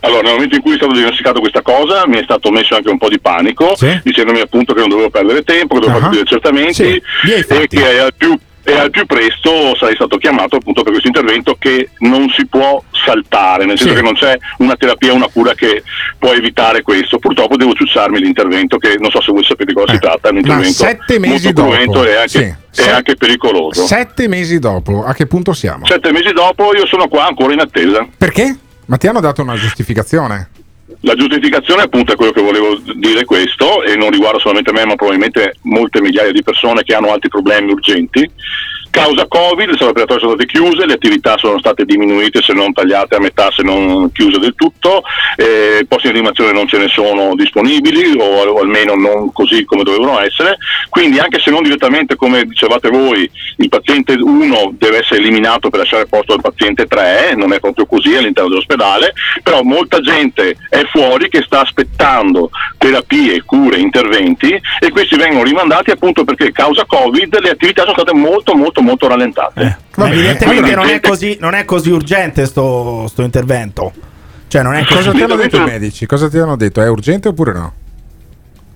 Allora, 0.00 0.22
nel 0.22 0.32
momento 0.34 0.54
in 0.54 0.62
cui 0.62 0.74
è 0.74 0.76
stato 0.76 0.92
diagnosticato 0.92 1.40
questa 1.40 1.62
cosa, 1.62 2.06
mi 2.06 2.18
è 2.18 2.22
stato 2.22 2.50
messo 2.52 2.76
anche 2.76 2.90
un 2.90 2.98
po' 2.98 3.08
di 3.08 3.18
panico, 3.18 3.74
dicendomi 4.04 4.38
appunto 4.40 4.72
che 4.72 4.78
non 4.80 4.88
dovevo 4.90 5.10
perdere 5.10 5.42
tempo, 5.42 5.74
che 5.74 5.80
dovevo 5.80 5.98
Ah. 5.98 6.00
fare 6.02 6.12
tutti 6.12 6.18
gli 6.18 6.26
accertamenti 6.26 6.72
Sì, 6.74 7.02
e 7.32 7.66
che 7.66 7.98
al 7.98 8.14
più, 8.16 8.38
e 8.68 8.72
al 8.76 8.90
più 8.90 9.06
presto 9.06 9.76
sarei 9.76 9.94
stato 9.94 10.16
chiamato 10.16 10.56
appunto 10.56 10.82
per 10.82 10.90
questo 10.90 11.06
intervento 11.06 11.54
che 11.56 11.90
non 12.00 12.28
si 12.30 12.46
può 12.48 12.82
saltare, 12.90 13.64
nel 13.64 13.78
senso 13.78 13.94
Sì. 13.94 14.00
che 14.00 14.04
non 14.04 14.14
c'è 14.14 14.36
una 14.58 14.74
terapia, 14.74 15.12
una 15.12 15.28
cura 15.32 15.54
che 15.54 15.84
può 16.18 16.32
evitare 16.32 16.82
questo. 16.82 17.20
Purtroppo 17.20 17.56
devo 17.56 17.74
ciucciarmi 17.74 18.18
l'intervento 18.18 18.76
che 18.78 18.96
non 18.98 19.10
so 19.12 19.20
se 19.22 19.30
voi 19.30 19.44
sapete 19.44 19.66
di 19.66 19.72
cosa 19.72 19.92
si 19.92 20.00
tratta, 20.00 20.28
è 20.28 20.30
un 20.32 20.38
Eh, 20.38 20.40
intervento 20.40 20.72
sette 20.84 21.18
mesi 21.20 21.44
molto 21.44 21.62
cruento 21.62 21.92
dopo, 21.92 22.04
e 22.08 22.16
anche, 22.16 22.28
sì, 22.28 22.54
se- 22.82 22.90
anche 22.90 23.14
pericoloso. 23.14 23.86
Sette 23.86 24.26
mesi 24.26 24.58
dopo, 24.58 25.04
a 25.04 25.14
che 25.14 25.26
punto 25.26 25.52
siamo? 25.52 25.86
Sette 25.86 26.10
mesi 26.10 26.32
dopo 26.32 26.74
io 26.74 26.86
sono 26.86 27.06
qua 27.06 27.26
ancora 27.28 27.52
in 27.52 27.60
attesa. 27.60 28.04
Perché? 28.18 28.58
Ma 28.86 28.96
ti 28.96 29.06
hanno 29.06 29.20
dato 29.20 29.42
una 29.42 29.54
giustificazione? 29.54 30.50
La 31.00 31.14
giustificazione 31.14 31.82
appunto 31.82 32.12
è 32.12 32.16
quello 32.16 32.30
che 32.30 32.40
volevo 32.40 32.78
dire 32.94 33.24
questo 33.24 33.82
e 33.82 33.96
non 33.96 34.10
riguarda 34.10 34.38
solamente 34.38 34.72
me 34.72 34.84
ma 34.84 34.94
probabilmente 34.94 35.56
molte 35.62 36.00
migliaia 36.00 36.30
di 36.30 36.44
persone 36.44 36.84
che 36.84 36.94
hanno 36.94 37.12
altri 37.12 37.28
problemi 37.28 37.72
urgenti. 37.72 38.30
Causa 38.96 39.26
Covid, 39.28 39.68
le 39.68 39.76
sale 39.76 39.90
operatorie 39.90 40.22
sono 40.22 40.36
state 40.36 40.46
chiuse, 40.46 40.86
le 40.86 40.94
attività 40.94 41.36
sono 41.36 41.58
state 41.58 41.84
diminuite 41.84 42.40
se 42.40 42.54
non 42.54 42.72
tagliate 42.72 43.16
a 43.16 43.20
metà, 43.20 43.50
se 43.50 43.62
non 43.62 44.10
chiuse 44.10 44.38
del 44.38 44.54
tutto, 44.56 45.02
eh, 45.36 45.84
posti 45.86 46.10
di 46.10 46.16
animazione 46.16 46.52
non 46.52 46.66
ce 46.66 46.78
ne 46.78 46.88
sono 46.88 47.34
disponibili 47.34 48.16
o, 48.18 48.24
o 48.24 48.58
almeno 48.58 48.94
non 48.94 49.34
così 49.34 49.66
come 49.66 49.82
dovevano 49.82 50.18
essere, 50.20 50.56
quindi 50.88 51.18
anche 51.18 51.40
se 51.40 51.50
non 51.50 51.62
direttamente 51.62 52.16
come 52.16 52.46
dicevate 52.46 52.88
voi 52.88 53.30
il 53.58 53.68
paziente 53.68 54.14
1 54.14 54.76
deve 54.78 55.00
essere 55.00 55.20
eliminato 55.20 55.68
per 55.68 55.80
lasciare 55.80 56.06
posto 56.06 56.32
al 56.32 56.40
paziente 56.40 56.86
3, 56.86 57.34
non 57.36 57.52
è 57.52 57.60
proprio 57.60 57.84
così 57.84 58.14
all'interno 58.16 58.48
dell'ospedale, 58.48 59.12
però 59.42 59.60
molta 59.60 60.00
gente 60.00 60.56
è 60.70 60.84
fuori 60.90 61.28
che 61.28 61.42
sta 61.42 61.60
aspettando 61.60 62.48
terapie, 62.78 63.42
cure, 63.42 63.76
interventi 63.76 64.58
e 64.80 64.88
questi 64.88 65.16
vengono 65.16 65.42
rimandati 65.42 65.90
appunto 65.90 66.24
perché 66.24 66.50
causa 66.50 66.86
Covid 66.86 67.40
le 67.40 67.50
attività 67.50 67.82
sono 67.82 67.92
state 67.92 68.14
molto 68.14 68.54
molto 68.54 68.84
molto 68.86 69.08
rallentate. 69.08 69.78
Ma 69.96 70.08
evidentemente 70.08 70.72
Allora, 70.72 70.82
non 70.82 70.90
è, 70.94 71.00
così, 71.00 71.36
non 71.40 71.54
è 71.54 71.64
così 71.64 71.90
urgente 71.90 72.46
sto, 72.46 73.06
sto 73.08 73.22
intervento. 73.22 73.92
Cioè, 74.48 74.62
non 74.62 74.74
è 74.74 74.84
così. 74.84 74.94
Cosa 74.94 75.10
ti 75.12 75.22
hanno 75.22 75.36
detto 75.36 75.56
i 75.56 75.64
medici? 75.64 76.06
Cosa 76.06 76.28
ti 76.30 76.38
hanno 76.38 76.56
detto? 76.56 76.80
È 76.80 76.88
urgente 76.88 77.28
oppure 77.28 77.52
no? 77.52 77.72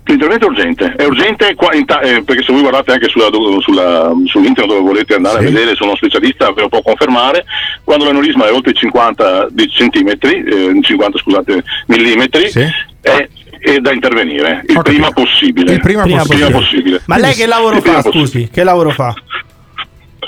L'intervento 0.04 0.46
è 0.46 0.48
urgente, 0.48 0.94
è 0.96 1.04
urgente 1.04 1.54
qua 1.54 1.72
in 1.72 1.84
ta- 1.86 2.00
eh, 2.00 2.24
perché 2.24 2.42
se 2.42 2.50
voi 2.52 2.62
guardate 2.62 2.90
anche 2.90 3.08
sulla, 3.08 3.28
sulla, 3.60 4.10
sull'internet 4.24 4.66
dove 4.66 4.80
volete 4.80 5.14
andare 5.14 5.38
a 5.38 5.42
vedere, 5.42 5.76
sono 5.76 5.94
specialista, 5.94 6.50
ve 6.52 6.62
lo 6.62 6.68
può 6.68 6.82
confermare, 6.82 7.44
quando 7.84 8.06
l'aneurisma 8.06 8.48
è 8.48 8.52
oltre 8.52 8.72
i 8.72 8.74
50 8.74 9.48
di 9.50 9.70
centimetri, 9.70 10.42
eh, 10.42 10.78
50 10.82 11.18
scusate, 11.18 11.62
millimetri, 11.86 12.50
è, 13.00 13.28
è 13.60 13.78
da 13.78 13.92
intervenire 13.92 14.64
il 14.66 14.80
prima 14.82 15.12
possibile. 15.12 15.74
Il 15.74 15.80
prima 15.80 16.02
Prima 16.02 16.22
possibile. 16.24 16.50
possibile. 16.50 17.00
Ma 17.04 17.16
lei 17.18 17.34
che 17.34 17.46
lavoro 17.46 17.76
Il 17.76 17.82
fa, 17.82 18.02
scusi? 18.02 18.48
Che 18.52 18.64
lavoro 18.64 18.90
fa? 18.90 19.14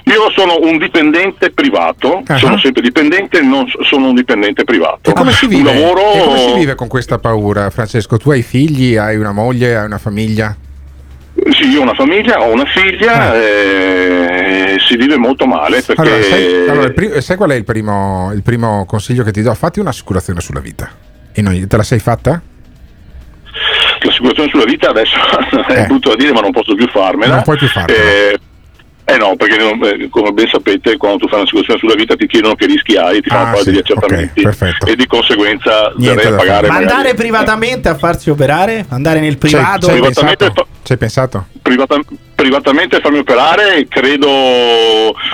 Io 0.04 0.30
sono 0.34 0.58
un 0.60 0.78
dipendente 0.78 1.50
privato, 1.50 2.22
Ah. 2.26 2.36
sono 2.36 2.58
sempre 2.58 2.82
dipendente, 2.82 3.40
non 3.40 3.66
sono 3.82 4.08
un 4.08 4.14
dipendente 4.14 4.64
privato. 4.64 5.10
E 5.10 5.12
come, 5.12 5.32
si 5.32 5.46
vive? 5.46 5.72
Lavoro... 5.72 6.12
e 6.12 6.18
come 6.24 6.38
si 6.38 6.52
vive 6.54 6.74
con 6.74 6.88
questa 6.88 7.18
paura, 7.18 7.70
Francesco? 7.70 8.16
Tu 8.16 8.30
hai 8.30 8.42
figli, 8.42 8.96
hai 8.96 9.16
una 9.16 9.32
moglie, 9.32 9.76
hai 9.76 9.84
una 9.86 9.98
famiglia? 9.98 10.56
Sì, 11.52 11.68
io 11.68 11.80
ho 11.80 11.82
una 11.82 11.94
famiglia, 11.94 12.40
ho 12.42 12.52
una 12.52 12.66
figlia, 12.66 13.34
e 13.34 14.76
si 14.86 14.96
vive 14.96 15.16
molto 15.16 15.46
male 15.46 15.80
perché... 15.82 16.02
Ah. 16.02 16.04
Allora, 16.04 16.22
sai, 16.24 16.68
allora, 16.68 16.86
il 16.86 16.92
pri- 16.94 17.22
sai 17.22 17.36
qual 17.36 17.50
è 17.50 17.54
il 17.54 17.64
primo, 17.64 18.32
il 18.34 18.42
primo 18.42 18.84
consiglio 18.86 19.22
che 19.22 19.30
ti 19.30 19.40
do? 19.42 19.54
Fatti 19.54 19.80
un'assicurazione 19.80 20.40
sulla 20.40 20.60
vita. 20.60 20.90
E 21.32 21.40
non- 21.42 21.66
te 21.66 21.76
la 21.76 21.82
sei 21.82 22.00
fatta? 22.00 22.40
L'assicurazione 24.04 24.48
sulla 24.50 24.64
vita 24.64 24.90
adesso 24.90 25.14
è 25.68 25.86
brutto 25.86 26.08
da 26.10 26.16
dire 26.16 26.32
ma 26.32 26.40
non 26.40 26.50
posso 26.50 26.74
più 26.74 26.88
farmela. 26.88 27.34
Non 27.34 27.42
puoi 27.44 27.56
più 27.56 27.68
farmela. 27.68 27.98
Eh, 28.02 28.38
eh 29.04 29.16
no, 29.16 29.34
perché 29.36 29.56
non- 29.56 29.82
eh, 29.84 30.08
come 30.08 30.30
ben 30.30 30.46
sapete 30.48 30.96
quando 30.96 31.18
tu 31.18 31.26
fai 31.28 31.38
un'assicurazione 31.38 31.78
sulla 31.80 31.94
vita 31.94 32.14
ti 32.16 32.26
chiedono 32.26 32.54
che 32.54 32.66
rischi 32.66 32.96
hai, 32.96 33.20
ti 33.20 33.28
fanno 33.28 33.42
Ah, 33.42 33.46
fare 33.52 33.58
sì, 33.58 33.64
degli 33.70 33.78
accertamenti 33.78 34.42
perfetto. 34.42 34.86
e 34.86 34.94
di 34.96 35.06
conseguenza 35.06 35.92
Niente 35.96 36.30
da 36.30 36.36
pagare 36.36 36.66
Ma 36.68 36.74
magari- 36.74 36.90
andare 36.92 37.14
privatamente 37.14 37.88
a 37.88 37.94
farsi 37.96 38.30
operare? 38.30 38.86
Andare 38.88 39.20
nel 39.20 39.38
privato? 39.38 39.86
ci 39.86 39.90
hai 39.92 40.00
Privatamente 40.00 40.44
pensato? 40.46 40.66
Ci 40.82 40.92
hai 40.92 40.98
pensato? 40.98 41.46
privata- 41.62 42.00
privatamente 42.34 43.00
farmi 43.00 43.18
operare 43.18 43.86
credo 43.88 44.28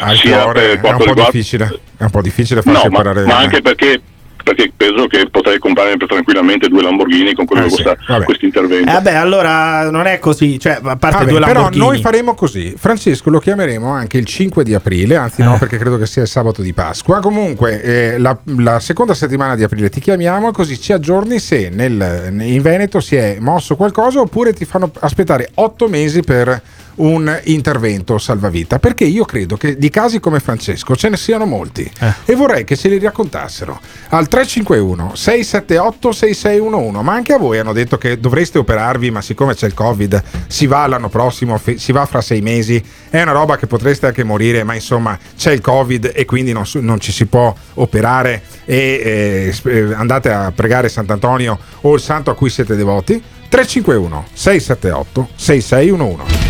Al 0.00 0.16
sia 0.16 0.42
cuore, 0.42 0.60
per 0.60 0.70
è 0.70 0.72
un 0.74 0.80
po' 0.80 1.04
riguarda 1.04 1.22
difficile. 1.30 1.80
È 1.96 2.02
un 2.04 2.10
po' 2.10 2.20
difficile 2.22 2.62
No, 2.64 2.72
farsi 2.72 2.88
ma, 2.88 2.98
operare. 2.98 3.24
ma 3.26 3.36
anche 3.38 3.60
perché, 3.60 4.00
perché 4.42 4.72
penso 4.76 5.06
che 5.06 5.28
potrei 5.30 5.58
comprare 5.58 5.96
tranquillamente 5.96 6.68
due 6.68 6.82
Lamborghini 6.82 7.34
con 7.34 7.44
quello 7.44 7.64
Eh 7.66 7.68
che 7.68 7.74
sì, 7.74 7.82
costa 7.82 7.98
vabbè. 8.06 8.24
questo 8.24 8.44
intervento. 8.44 8.88
Eh 8.88 8.92
vabbè, 8.92 9.14
allora 9.14 9.90
non 9.90 10.06
è 10.06 10.18
così. 10.18 10.58
Cioè, 10.58 10.78
a 10.82 10.96
parte 10.96 11.24
Ah, 11.24 11.26
due 11.26 11.38
beh, 11.38 11.46
però 11.46 11.52
Lamborghini. 11.62 11.84
noi 11.84 12.00
faremo 12.00 12.34
così. 12.34 12.74
Francesco 12.76 13.30
lo 13.30 13.38
chiameremo 13.40 13.88
anche 13.90 14.18
il 14.18 14.24
5 14.24 14.64
di 14.64 14.74
aprile, 14.74 15.16
anzi 15.16 15.40
Eh. 15.42 15.44
no 15.44 15.56
perché 15.58 15.76
credo 15.78 15.98
che 15.98 16.06
sia 16.06 16.22
il 16.22 16.28
sabato 16.28 16.62
di 16.62 16.72
Pasqua. 16.72 17.20
Comunque 17.20 17.82
eh, 17.82 18.18
la, 18.18 18.36
la 18.58 18.80
seconda 18.80 19.14
settimana 19.14 19.54
di 19.56 19.62
aprile 19.64 19.88
ti 19.90 20.00
chiamiamo 20.00 20.50
così 20.52 20.80
ci 20.80 20.92
aggiorni 20.92 21.38
se 21.38 21.68
nel- 21.70 22.36
in 22.40 22.62
Veneto 22.62 23.00
si 23.00 23.16
è 23.16 23.36
mosso 23.40 23.76
qualcosa 23.76 24.20
oppure 24.20 24.52
ti 24.52 24.64
fanno 24.64 24.90
aspettare 25.00 25.50
otto 25.54 25.88
mesi 25.88 26.22
per 26.22 26.60
un 26.98 27.40
intervento 27.44 28.18
salvavita. 28.18 28.78
Perché 28.78 29.04
io 29.04 29.24
credo 29.24 29.56
che 29.56 29.76
di 29.76 29.90
casi 29.90 30.20
come 30.20 30.40
Francesco 30.40 30.96
ce 30.96 31.08
ne 31.08 31.16
siano 31.16 31.44
molti. 31.44 31.90
Eh. 32.00 32.32
e 32.32 32.34
vorrei 32.34 32.64
che 32.64 32.76
se 32.76 32.88
li 32.88 32.98
raccontassero 32.98 33.80
al 34.10 34.28
351 34.28 35.14
678 35.14 36.12
6611 36.12 37.02
ma 37.02 37.12
anche 37.12 37.32
a 37.32 37.38
voi 37.38 37.58
hanno 37.58 37.72
detto 37.72 37.98
che 37.98 38.18
dovreste 38.18 38.58
operarvi 38.58 39.10
ma 39.10 39.20
siccome 39.20 39.54
c'è 39.54 39.66
il 39.66 39.74
covid 39.74 40.22
si 40.46 40.66
va 40.66 40.86
l'anno 40.86 41.08
prossimo 41.08 41.60
si 41.76 41.92
va 41.92 42.06
fra 42.06 42.20
sei 42.20 42.40
mesi. 42.40 42.82
È 43.10 43.20
una 43.20 43.32
roba 43.32 43.56
che 43.56 43.66
potreste 43.66 44.06
anche 44.06 44.24
morire 44.24 44.62
ma 44.64 44.74
insomma 44.74 45.18
c'è 45.36 45.52
il 45.52 45.60
covid 45.60 46.12
e 46.14 46.24
quindi 46.24 46.52
non, 46.52 46.64
non 46.74 47.00
ci 47.00 47.12
si 47.12 47.26
può 47.26 47.54
operare. 47.74 48.42
E 48.64 49.52
eh, 49.64 49.70
eh, 49.70 49.94
andate 49.94 50.30
a 50.30 50.52
pregare 50.54 50.88
Sant'Antonio 50.88 51.58
o 51.82 51.94
il 51.94 52.00
santo 52.00 52.30
a 52.30 52.34
cui 52.34 52.50
siete 52.50 52.76
devoti. 52.76 53.22
351 53.48 54.26
678 54.34 55.28
6611 55.34 56.47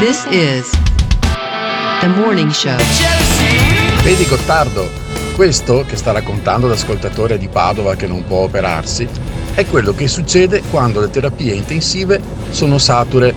This 0.00 0.24
is 0.30 0.70
the 2.00 2.08
morning 2.08 2.48
show. 2.48 2.74
Vedi 4.02 4.26
Gottardo, 4.26 4.88
questo 5.34 5.84
che 5.86 5.96
sta 5.96 6.10
raccontando 6.12 6.66
l'ascoltatore 6.68 7.36
di 7.36 7.48
Padova 7.48 7.94
che 7.96 8.06
non 8.06 8.24
può 8.24 8.38
operarsi 8.38 9.06
è 9.52 9.66
quello 9.66 9.92
che 9.92 10.08
succede 10.08 10.62
quando 10.70 11.00
le 11.00 11.10
terapie 11.10 11.52
intensive 11.52 12.18
sono 12.48 12.78
sature. 12.78 13.34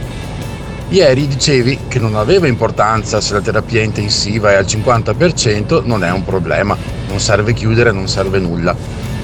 Ieri 0.87 1.27
dicevi 1.27 1.79
che 1.89 1.99
non 1.99 2.15
aveva 2.15 2.47
importanza 2.47 3.19
se 3.19 3.33
la 3.33 3.41
terapia 3.41 3.81
intensiva 3.81 4.51
è 4.51 4.55
al 4.55 4.63
50%, 4.63 5.83
non 5.83 6.01
è 6.05 6.11
un 6.11 6.23
problema, 6.23 6.77
non 7.09 7.19
serve 7.19 7.51
chiudere, 7.51 7.91
non 7.91 8.07
serve 8.07 8.39
nulla. 8.39 8.73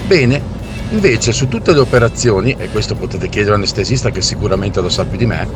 Bene, 0.06 0.42
invece 0.90 1.32
su 1.32 1.48
tutte 1.48 1.74
le 1.74 1.80
operazioni, 1.80 2.56
e 2.58 2.70
questo 2.70 2.96
potete 2.96 3.30
chiedere 3.30 3.54
all'anestesista 3.54 4.10
che 4.10 4.22
sicuramente 4.22 4.82
lo 4.82 4.90
sa 4.90 5.06
più 5.06 5.18
di 5.18 5.26
me, 5.26 5.48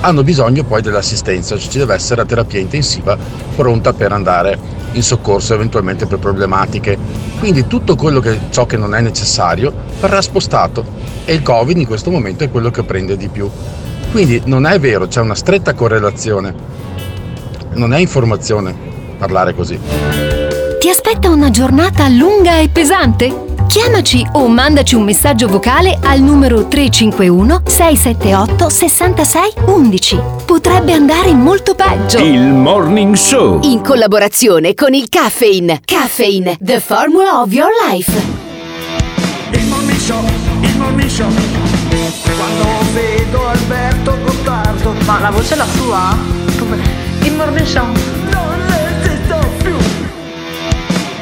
hanno 0.00 0.22
bisogno 0.22 0.64
poi 0.64 0.82
dell'assistenza, 0.82 1.56
cioè 1.58 1.68
ci 1.70 1.78
deve 1.78 1.94
essere 1.94 2.22
la 2.22 2.26
terapia 2.26 2.60
intensiva 2.60 3.16
pronta 3.54 3.92
per 3.92 4.12
andare 4.12 4.58
in 4.92 5.02
soccorso 5.02 5.54
eventualmente 5.54 6.06
per 6.06 6.18
problematiche. 6.18 6.96
Quindi 7.38 7.66
tutto 7.66 7.94
quello 7.94 8.20
che 8.20 8.38
ciò 8.50 8.66
che 8.66 8.76
non 8.76 8.94
è 8.94 9.00
necessario 9.00 9.72
verrà 10.00 10.22
spostato 10.22 10.84
e 11.24 11.34
il 11.34 11.42
Covid 11.42 11.76
in 11.76 11.86
questo 11.86 12.10
momento 12.10 12.44
è 12.44 12.50
quello 12.50 12.70
che 12.70 12.82
prende 12.82 13.16
di 13.16 13.28
più. 13.28 13.50
Quindi 14.10 14.40
non 14.46 14.66
è 14.66 14.78
vero, 14.80 15.06
c'è 15.06 15.20
una 15.20 15.34
stretta 15.34 15.74
correlazione. 15.74 16.54
Non 17.74 17.92
è 17.92 17.98
informazione 17.98 18.74
parlare 19.18 19.54
così. 19.54 19.78
Ti 20.80 20.88
aspetta 20.88 21.28
una 21.28 21.50
giornata 21.50 22.08
lunga 22.08 22.58
e 22.58 22.70
pesante? 22.70 23.47
Chiamaci 23.68 24.26
o 24.32 24.48
mandaci 24.48 24.94
un 24.94 25.02
messaggio 25.02 25.46
vocale 25.46 25.98
al 26.02 26.20
numero 26.20 26.66
351 26.68 27.64
678 27.66 28.68
66 28.70 29.52
11. 29.66 30.20
Potrebbe 30.46 30.94
andare 30.94 31.34
molto 31.34 31.74
peggio. 31.74 32.18
Il 32.18 32.40
Morning 32.40 33.14
Show. 33.14 33.60
In 33.64 33.82
collaborazione 33.82 34.72
con 34.72 34.94
il 34.94 35.10
Caffeine. 35.10 35.82
Caffeine, 35.84 36.56
the 36.62 36.80
formula 36.80 37.42
of 37.42 37.52
your 37.52 37.68
life. 37.90 38.10
Il 39.50 39.66
morning 39.66 39.98
show, 39.98 40.24
il 40.62 40.76
morning 40.78 41.10
show. 41.10 41.28
Quando 42.24 42.64
vedo 42.94 43.48
Alberto 43.48 44.16
Gottardo. 44.24 44.94
Ma 45.04 45.20
la 45.20 45.30
voce 45.30 45.52
è 45.52 45.56
la 45.58 45.66
sua? 45.66 46.16
Il 47.20 47.34
morning 47.34 47.66
show. 47.66 47.84
Non 47.84 48.66
resisto 48.66 49.38
più. 49.62 49.76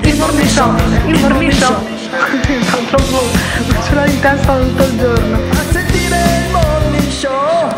Il 0.09 0.17
morning 0.17 0.49
show, 0.49 0.73
il 1.09 1.19
morning 1.19 1.51
show. 1.51 1.95
Fa 2.09 2.79
troppo, 2.89 3.23
ce 3.87 3.95
l'ho 3.95 4.05
in 4.05 4.21
testa 4.21 4.59
tutto 4.59 4.85
il 4.85 4.99
giorno. 4.99 5.39
A 5.51 5.65
sentire 5.73 6.17
il 6.17 6.51
morning 6.53 7.09
show. 7.09 7.75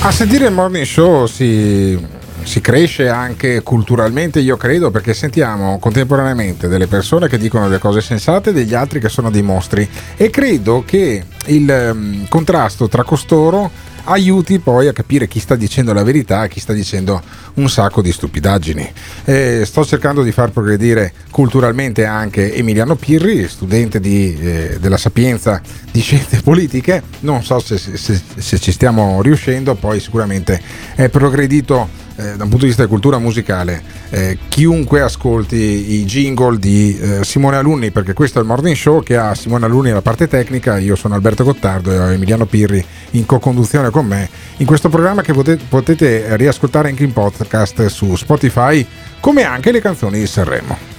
A 0.00 0.10
sentire 0.10 0.46
il 0.46 0.52
morning 0.52 0.84
show 0.84 1.26
si, 1.26 1.98
si 2.42 2.60
cresce 2.60 3.08
anche 3.08 3.62
culturalmente, 3.62 4.40
io 4.40 4.58
credo, 4.58 4.90
perché 4.90 5.14
sentiamo 5.14 5.78
contemporaneamente 5.78 6.68
delle 6.68 6.86
persone 6.86 7.26
che 7.26 7.38
dicono 7.38 7.68
delle 7.68 7.78
cose 7.78 8.02
sensate 8.02 8.50
e 8.50 8.52
degli 8.52 8.74
altri 8.74 9.00
che 9.00 9.08
sono 9.08 9.30
dei 9.30 9.42
mostri. 9.42 9.88
E 10.16 10.28
credo 10.28 10.84
che 10.86 11.24
il 11.46 11.70
ehm, 11.70 12.28
contrasto 12.28 12.88
tra 12.88 13.02
costoro 13.02 13.70
aiuti 14.04 14.58
poi 14.58 14.88
a 14.88 14.92
capire 14.92 15.28
chi 15.28 15.40
sta 15.40 15.56
dicendo 15.56 15.92
la 15.92 16.02
verità 16.02 16.44
e 16.44 16.48
chi 16.48 16.60
sta 16.60 16.72
dicendo 16.72 17.22
un 17.54 17.68
sacco 17.68 18.02
di 18.02 18.12
stupidaggini. 18.12 18.92
Eh, 19.24 19.62
sto 19.64 19.84
cercando 19.84 20.22
di 20.22 20.32
far 20.32 20.50
progredire 20.50 21.12
culturalmente 21.30 22.04
anche 22.04 22.54
Emiliano 22.54 22.96
Pirri, 22.96 23.48
studente 23.48 24.00
di, 24.00 24.36
eh, 24.38 24.78
della 24.80 24.96
Sapienza 24.96 25.60
di 25.90 26.00
Scienze 26.00 26.40
Politiche. 26.42 27.02
Non 27.20 27.42
so 27.42 27.58
se, 27.60 27.78
se- 27.78 28.20
se 28.36 28.58
ci 28.58 28.72
stiamo 28.72 29.22
riuscendo, 29.22 29.74
poi 29.74 30.00
sicuramente 30.00 30.60
è 30.94 31.08
progredito 31.08 32.02
eh, 32.16 32.36
da 32.36 32.44
un 32.44 32.48
punto 32.48 32.58
di 32.58 32.66
vista 32.66 32.82
di 32.82 32.88
cultura 32.88 33.18
musicale. 33.18 33.82
eh, 34.10 34.38
chiunque 34.48 35.00
ascolti 35.00 35.94
i 35.94 36.04
jingle 36.04 36.58
di 36.58 36.98
eh, 36.98 37.24
Simone 37.24 37.56
Alunni, 37.56 37.90
perché 37.90 38.12
questo 38.12 38.38
è 38.38 38.42
il 38.42 38.46
morning 38.46 38.76
show 38.76 39.02
che 39.02 39.16
ha 39.16 39.34
Simone 39.34 39.64
Alunni 39.64 39.90
alla 39.90 40.02
parte 40.02 40.28
tecnica, 40.28 40.78
io 40.78 40.94
sono 40.94 41.14
Alberto 41.14 41.42
Gottardo 41.42 41.90
e 41.90 41.98
ho 41.98 42.10
Emiliano 42.10 42.46
Pirri 42.46 42.84
in 43.12 43.26
co-conduzione 43.26 43.90
con 43.90 44.06
me 44.06 44.28
in 44.58 44.66
questo 44.66 44.88
programma 44.88 45.22
che 45.22 45.32
potete, 45.32 45.64
potete 45.68 46.36
riascoltare 46.36 46.88
anche 46.88 47.02
in 47.02 47.12
podcast 47.12 47.86
su 47.86 48.14
Spotify, 48.14 48.86
come 49.18 49.42
anche 49.42 49.72
le 49.72 49.80
canzoni 49.80 50.20
di 50.20 50.26
Sanremo. 50.26 50.92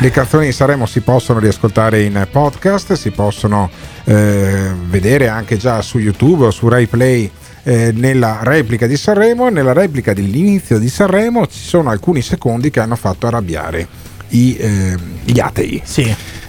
Le 0.00 0.10
canzoni 0.10 0.46
di 0.46 0.52
Sanremo 0.52 0.86
si 0.86 1.00
possono 1.00 1.38
riascoltare 1.38 2.02
in 2.02 2.26
podcast, 2.30 2.94
si 2.94 3.10
possono 3.10 3.70
eh, 4.04 4.70
vedere 4.88 5.28
anche 5.28 5.56
già 5.58 5.82
su 5.82 5.98
YouTube 5.98 6.46
o 6.46 6.50
su 6.50 6.68
Rai 6.68 6.86
Play 6.86 7.30
eh, 7.68 7.92
nella 7.92 8.38
replica 8.42 8.86
di 8.86 8.96
Sanremo. 8.96 9.50
Nella 9.50 9.74
replica 9.74 10.14
dell'inizio 10.14 10.78
di 10.78 10.88
Sanremo 10.88 11.46
ci 11.46 11.60
sono 11.60 11.90
alcuni 11.90 12.22
secondi 12.22 12.70
che 12.70 12.80
hanno 12.80 12.96
fatto 12.96 13.26
arrabbiare 13.26 13.86
i, 14.28 14.56
eh, 14.56 14.96
gli 15.22 15.38
atei. 15.38 15.82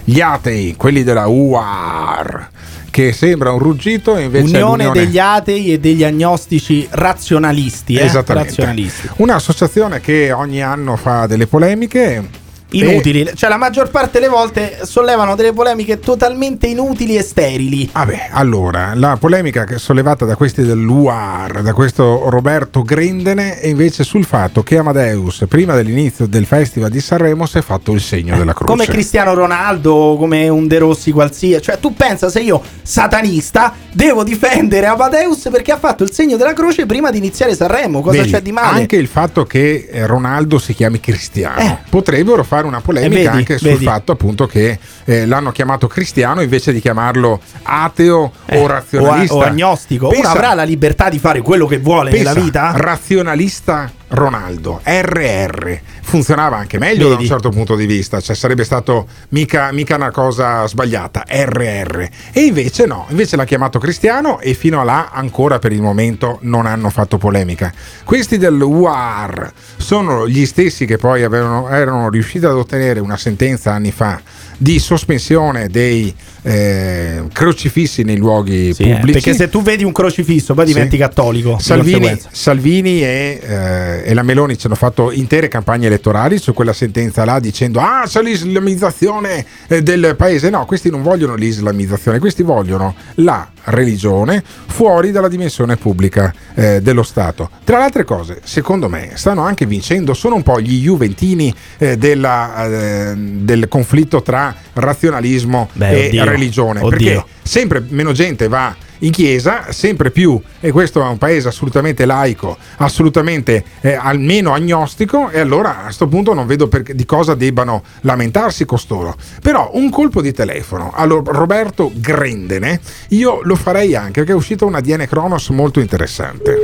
Gli 0.02 0.22
atei, 0.22 0.74
quelli 0.76 1.02
della 1.02 1.26
UAR, 1.26 2.48
che 2.88 3.12
sembra 3.12 3.52
un 3.52 3.58
ruggito 3.58 4.16
e 4.16 4.22
invece 4.22 4.56
Unione 4.56 4.84
l'unione- 4.84 5.04
degli 5.04 5.18
atei 5.18 5.72
e 5.74 5.78
degli 5.78 6.04
agnostici 6.04 6.88
razionalisti. 6.90 7.96
Eh? 7.96 8.04
Esattamente. 8.04 8.48
Razionalisti. 8.48 9.10
Un'associazione 9.16 10.00
che 10.00 10.32
ogni 10.32 10.62
anno 10.62 10.96
fa 10.96 11.26
delle 11.26 11.46
polemiche 11.46 12.48
Inutili, 12.72 13.30
cioè 13.34 13.48
la 13.48 13.56
maggior 13.56 13.90
parte 13.90 14.18
delle 14.18 14.30
volte 14.30 14.80
sollevano 14.82 15.34
delle 15.34 15.52
polemiche 15.52 15.98
totalmente 15.98 16.66
inutili 16.66 17.16
e 17.16 17.22
sterili. 17.22 17.90
Vabbè, 17.92 18.28
allora, 18.32 18.92
la 18.94 19.16
polemica 19.16 19.64
che 19.64 19.74
è 19.74 19.78
sollevata 19.78 20.24
da 20.24 20.36
questi 20.36 20.62
dell'UAR, 20.62 21.62
da 21.62 21.72
questo 21.72 22.28
Roberto 22.28 22.82
Grendene, 22.82 23.58
è 23.58 23.66
invece 23.66 24.04
sul 24.04 24.24
fatto 24.24 24.62
che 24.62 24.78
Amadeus, 24.78 25.44
prima 25.48 25.74
dell'inizio 25.74 26.26
del 26.26 26.46
Festival 26.46 26.90
di 26.90 27.00
Sanremo, 27.00 27.46
si 27.46 27.58
è 27.58 27.62
fatto 27.62 27.92
il 27.92 28.00
segno 28.00 28.36
della 28.36 28.52
croce. 28.52 28.70
Come 28.70 28.86
Cristiano 28.86 29.34
Ronaldo, 29.34 30.16
come 30.18 30.48
un 30.48 30.66
De 30.66 30.78
Rossi 30.78 31.10
qualsiasi. 31.10 31.62
Cioè, 31.62 31.78
tu 31.78 31.94
pensa 31.94 32.28
se 32.28 32.40
io, 32.40 32.62
satanista, 32.82 33.74
devo 33.92 34.22
difendere 34.22 34.86
Amadeus 34.86 35.48
perché 35.50 35.72
ha 35.72 35.78
fatto 35.78 36.04
il 36.04 36.12
segno 36.12 36.36
della 36.36 36.52
croce 36.52 36.86
prima 36.86 37.10
di 37.10 37.18
iniziare 37.18 37.54
Sanremo. 37.54 38.00
Cosa 38.00 38.18
Vedi, 38.18 38.30
c'è 38.30 38.42
di 38.42 38.52
male? 38.52 38.80
Anche 38.80 38.96
il 38.96 39.08
fatto 39.08 39.44
che 39.44 39.88
eh, 39.90 40.06
Ronaldo 40.06 40.58
si 40.58 40.74
chiami 40.74 41.00
Cristiano. 41.00 41.60
Eh. 41.60 41.78
Potrebbero 41.88 42.42
fare 42.44 42.59
una 42.66 42.80
polemica 42.80 43.14
Eh, 43.20 43.24
vedi, 43.24 43.36
anche 43.36 43.58
sul 43.58 43.68
vedi. 43.68 43.84
fatto 43.84 44.12
appunto 44.12 44.46
che 44.46 44.78
eh, 45.04 45.26
l'hanno 45.26 45.52
chiamato 45.52 45.86
cristiano 45.86 46.40
invece 46.42 46.72
di 46.72 46.80
chiamarlo 46.80 47.40
ateo 47.62 48.32
o 48.52 48.66
razionalista. 48.66 49.34
Eh, 49.34 49.36
o, 49.36 49.40
a- 49.40 49.44
o 49.44 49.48
agnostico. 49.48 50.04
Uno 50.06 50.14
Pensa- 50.14 50.30
avrà 50.30 50.54
la 50.54 50.62
libertà 50.64 51.08
di 51.08 51.18
fare 51.18 51.40
quello 51.40 51.66
che 51.66 51.78
vuole 51.78 52.10
pensa, 52.10 52.30
nella 52.32 52.44
vita? 52.44 52.72
Razionalista 52.74 53.90
Ronaldo, 54.10 54.80
RR, 54.82 55.78
funzionava 56.02 56.56
anche 56.56 56.78
meglio 56.78 57.04
da 57.04 57.10
un 57.10 57.16
Vedi. 57.16 57.28
certo 57.28 57.50
punto 57.50 57.76
di 57.76 57.86
vista, 57.86 58.20
cioè 58.20 58.34
sarebbe 58.34 58.64
stato 58.64 59.06
mica, 59.30 59.70
mica 59.72 59.94
una 59.96 60.10
cosa 60.10 60.66
sbagliata, 60.66 61.24
RR. 61.28 62.08
E 62.32 62.40
invece 62.40 62.86
no, 62.86 63.06
invece 63.10 63.36
l'ha 63.36 63.44
chiamato 63.44 63.78
Cristiano 63.78 64.40
e 64.40 64.54
fino 64.54 64.80
a 64.80 64.84
là 64.84 65.10
ancora 65.12 65.58
per 65.58 65.72
il 65.72 65.80
momento 65.82 66.38
non 66.42 66.66
hanno 66.66 66.90
fatto 66.90 67.18
polemica. 67.18 67.72
Questi 68.04 68.36
del 68.38 68.60
UAR 68.60 69.52
sono 69.76 70.26
gli 70.28 70.44
stessi 70.46 70.86
che 70.86 70.96
poi 70.96 71.22
avevano- 71.22 71.68
erano 71.68 72.08
riusciti 72.10 72.44
ad 72.46 72.52
ottenere 72.56 72.98
una 73.00 73.16
sentenza 73.16 73.72
anni 73.72 73.92
fa 73.92 74.20
di 74.56 74.78
sospensione 74.78 75.68
dei 75.68 76.14
eh, 76.42 77.22
crocifissi 77.32 78.02
nei 78.02 78.16
luoghi 78.16 78.72
Sì, 78.72 78.82
eh, 78.84 78.94
pubblici. 78.94 79.12
perché 79.12 79.34
se 79.34 79.48
tu 79.50 79.60
vedi 79.62 79.84
un 79.84 79.92
crocifisso 79.92 80.54
poi 80.54 80.66
Sì. 80.66 80.72
diventi 80.72 80.96
cattolico. 80.96 81.56
di 81.56 81.62
Salvini. 81.62 82.18
Salvini 82.30 83.02
e, 83.02 83.40
eh, 83.42 83.99
e 84.02 84.14
la 84.14 84.22
Meloni 84.22 84.56
ci 84.58 84.66
hanno 84.66 84.74
fatto 84.74 85.10
intere 85.10 85.48
campagne 85.48 85.86
elettorali 85.86 86.38
su 86.38 86.52
quella 86.52 86.72
sentenza 86.72 87.24
là 87.24 87.38
dicendo 87.40 87.80
ah 87.80 88.02
c'è 88.06 88.22
l'islamizzazione 88.22 89.44
eh, 89.68 89.82
del 89.82 90.14
paese 90.16 90.50
no 90.50 90.64
questi 90.64 90.90
non 90.90 91.02
vogliono 91.02 91.34
l'islamizzazione 91.34 92.18
questi 92.18 92.42
vogliono 92.42 92.94
la 93.16 93.48
religione 93.70 94.42
fuori 94.66 95.10
dalla 95.10 95.28
dimensione 95.28 95.76
pubblica 95.76 96.32
eh, 96.54 96.80
dello 96.80 97.02
Stato 97.02 97.50
tra 97.64 97.78
le 97.78 97.84
altre 97.84 98.04
cose 98.04 98.40
secondo 98.44 98.88
me 98.88 99.12
stanno 99.14 99.42
anche 99.42 99.66
vincendo 99.66 100.14
sono 100.14 100.34
un 100.34 100.42
po' 100.42 100.60
gli 100.60 100.82
juventini 100.82 101.54
eh, 101.78 101.96
della, 101.96 102.66
eh, 102.66 103.14
del 103.16 103.68
conflitto 103.68 104.22
tra 104.22 104.54
razionalismo 104.72 105.68
Beh, 105.72 105.90
e 105.90 106.06
oddio, 106.08 106.24
religione 106.24 106.80
oddio. 106.80 106.88
perché 106.90 107.24
sempre 107.42 107.84
meno 107.88 108.12
gente 108.12 108.48
va 108.48 108.74
in 109.00 109.12
chiesa, 109.12 109.72
sempre 109.72 110.10
più, 110.10 110.40
e 110.60 110.70
questo 110.72 111.00
è 111.02 111.06
un 111.06 111.18
paese 111.18 111.48
assolutamente 111.48 112.04
laico, 112.04 112.56
assolutamente 112.76 113.64
eh, 113.80 113.94
almeno 113.94 114.52
agnostico, 114.52 115.30
e 115.30 115.40
allora 115.40 115.78
a 115.78 115.82
questo 115.84 116.08
punto 116.08 116.34
non 116.34 116.46
vedo 116.46 116.68
perché- 116.68 116.94
di 116.94 117.04
cosa 117.04 117.34
debbano 117.34 117.82
lamentarsi 118.00 118.64
costoro. 118.64 119.16
Però 119.42 119.70
un 119.74 119.90
colpo 119.90 120.20
di 120.20 120.32
telefono 120.32 120.92
a 120.94 121.04
Roberto 121.04 121.90
Grendene 121.94 122.80
io 123.08 123.40
lo 123.42 123.54
farei 123.60 123.94
anche 123.94 124.12
perché 124.20 124.32
è 124.32 124.34
uscita 124.34 124.64
una 124.64 124.80
DN 124.80 125.06
Kronos 125.06 125.50
molto 125.50 125.80
interessante. 125.80 126.56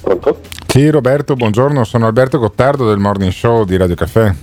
Pronto? 0.00 0.40
Sì, 0.66 0.88
Roberto, 0.90 1.34
buongiorno, 1.34 1.84
sono 1.84 2.06
Alberto 2.06 2.38
Gottardo 2.38 2.88
del 2.88 2.98
Morning 2.98 3.30
Show 3.30 3.64
di 3.64 3.76
Radio 3.76 3.94
Caffè. 3.94 4.34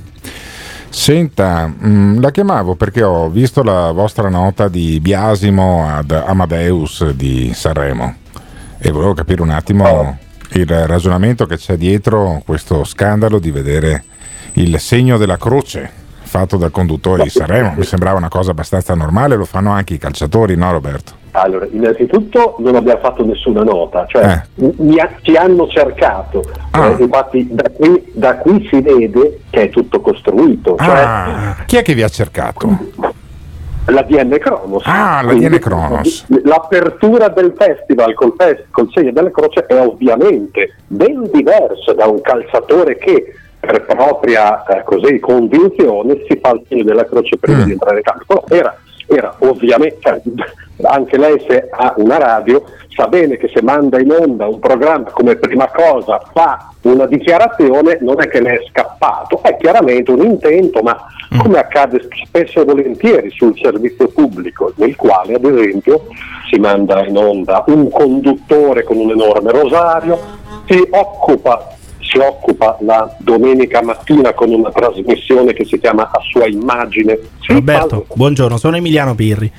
Senta, 0.89 1.67
mh, 1.67 2.21
la 2.21 2.31
chiamavo 2.31 2.75
perché 2.75 3.03
ho 3.03 3.29
visto 3.29 3.63
la 3.63 3.91
vostra 3.91 4.29
nota 4.29 4.67
di 4.67 4.99
biasimo 5.01 5.87
ad 5.87 6.11
Amadeus 6.11 7.09
di 7.11 7.51
Sanremo 7.53 8.15
e 8.77 8.91
volevo 8.91 9.13
capire 9.13 9.41
un 9.41 9.49
attimo 9.49 10.17
il 10.51 10.87
ragionamento 10.87 11.45
che 11.45 11.57
c'è 11.57 11.77
dietro 11.77 12.41
questo 12.45 12.83
scandalo 12.83 13.39
di 13.39 13.49
vedere 13.49 14.03
il 14.53 14.79
segno 14.79 15.17
della 15.17 15.37
croce 15.37 16.01
fatto 16.23 16.57
dal 16.57 16.71
conduttore 16.71 17.23
di 17.23 17.29
Sanremo. 17.29 17.73
Mi 17.77 17.83
sembrava 17.83 18.17
una 18.17 18.27
cosa 18.29 18.51
abbastanza 18.51 18.95
normale, 18.95 19.35
lo 19.35 19.45
fanno 19.45 19.71
anche 19.71 19.93
i 19.93 19.97
calciatori, 19.99 20.55
no 20.55 20.71
Roberto? 20.71 21.21
Allora, 21.31 21.67
innanzitutto 21.71 22.55
non 22.59 22.75
abbiamo 22.75 22.99
fatto 23.01 23.23
nessuna 23.25 23.61
nota, 23.63 24.05
cioè 24.07 24.41
mi 24.55 24.99
ha- 24.99 25.09
ci 25.21 25.35
hanno 25.35 25.67
cercato, 25.67 26.43
Ah. 26.71 26.87
Eh, 26.89 27.03
infatti 27.03 27.47
da 27.51 27.69
qui, 27.71 28.03
da 28.13 28.37
qui 28.37 28.67
si 28.71 28.81
vede 28.81 29.41
che 29.49 29.63
è 29.63 29.69
tutto 29.69 29.99
costruito, 30.01 30.75
cioè 30.79 30.87
Ah, 31.05 31.55
chi 31.65 31.77
è 31.77 31.81
che 31.83 31.93
vi 31.93 32.01
ha 32.03 32.07
cercato? 32.07 32.67
la 33.87 34.01
DN 34.03 34.37
Kronos. 34.39 34.83
Ah, 34.85 35.21
la 35.23 35.29
Quindi, 35.29 35.49
DN 35.49 35.59
Kronos. 35.59 36.25
L'apertura 36.43 37.27
del 37.29 37.53
festival 37.57 38.13
col, 38.15 38.33
fes- 38.37 38.63
col 38.71 38.89
segno 38.93 39.11
della 39.11 39.29
croce 39.31 39.65
è 39.67 39.79
ovviamente 39.79 40.75
ben 40.87 41.29
diversa 41.31 41.93
da 41.93 42.05
un 42.07 42.21
calciatore 42.21 42.97
che 42.97 43.33
per 43.65 43.85
propria 43.85 44.63
eh, 44.65 44.83
così, 44.83 45.19
convinzione 45.19 46.21
si 46.27 46.37
fa 46.41 46.51
il 46.51 46.63
segno 46.67 46.83
della 46.83 47.05
croce 47.05 47.37
prima 47.37 47.59
Mm. 47.59 47.63
di 47.63 47.71
entrare 47.71 47.97
in 47.97 48.03
campo. 48.03 48.43
Però 48.45 48.59
era, 48.59 48.77
era 49.07 49.35
ovviamente, 49.39 49.97
cioè, 50.01 50.21
anche 50.81 51.17
lei 51.17 51.41
se 51.47 51.69
ha 51.71 51.93
una 51.97 52.17
radio 52.17 52.63
sa 52.89 53.07
bene 53.07 53.37
che 53.37 53.49
se 53.53 53.61
manda 53.61 53.99
in 53.99 54.11
onda 54.11 54.47
un 54.47 54.59
programma 54.59 55.09
come 55.11 55.35
prima 55.37 55.67
cosa 55.73 56.21
fa 56.33 56.71
una 56.81 57.05
dichiarazione 57.05 57.97
non 58.01 58.21
è 58.21 58.27
che 58.27 58.39
ne 58.41 58.53
è 58.55 58.59
scappato, 58.69 59.39
è 59.43 59.55
chiaramente 59.57 60.11
un 60.11 60.23
intento, 60.23 60.81
ma 60.81 60.97
come 61.37 61.57
accade 61.57 62.07
spesso 62.25 62.61
e 62.61 62.65
volentieri 62.65 63.31
sul 63.31 63.57
servizio 63.57 64.09
pubblico, 64.09 64.73
nel 64.75 64.95
quale 64.95 65.35
ad 65.35 65.45
esempio 65.45 66.07
si 66.51 66.59
manda 66.59 67.03
in 67.05 67.17
onda 67.17 67.63
un 67.67 67.89
conduttore 67.89 68.83
con 68.83 68.97
un 68.97 69.09
enorme 69.11 69.51
rosario, 69.51 70.19
si 70.67 70.85
occupa 70.91 71.69
si 72.13 72.19
occupa 72.19 72.77
la 72.81 73.11
domenica 73.17 73.81
mattina 73.81 74.33
con 74.33 74.51
una 74.53 74.69
trasmissione 74.71 75.53
che 75.53 75.65
si 75.65 75.79
chiama 75.79 76.03
A 76.11 76.19
sua 76.29 76.47
immagine. 76.47 77.17
Si 77.41 77.51
Roberto, 77.51 78.05
buongiorno, 78.13 78.57
sono 78.57 78.77
Emiliano 78.77 79.15
Pirri. 79.15 79.51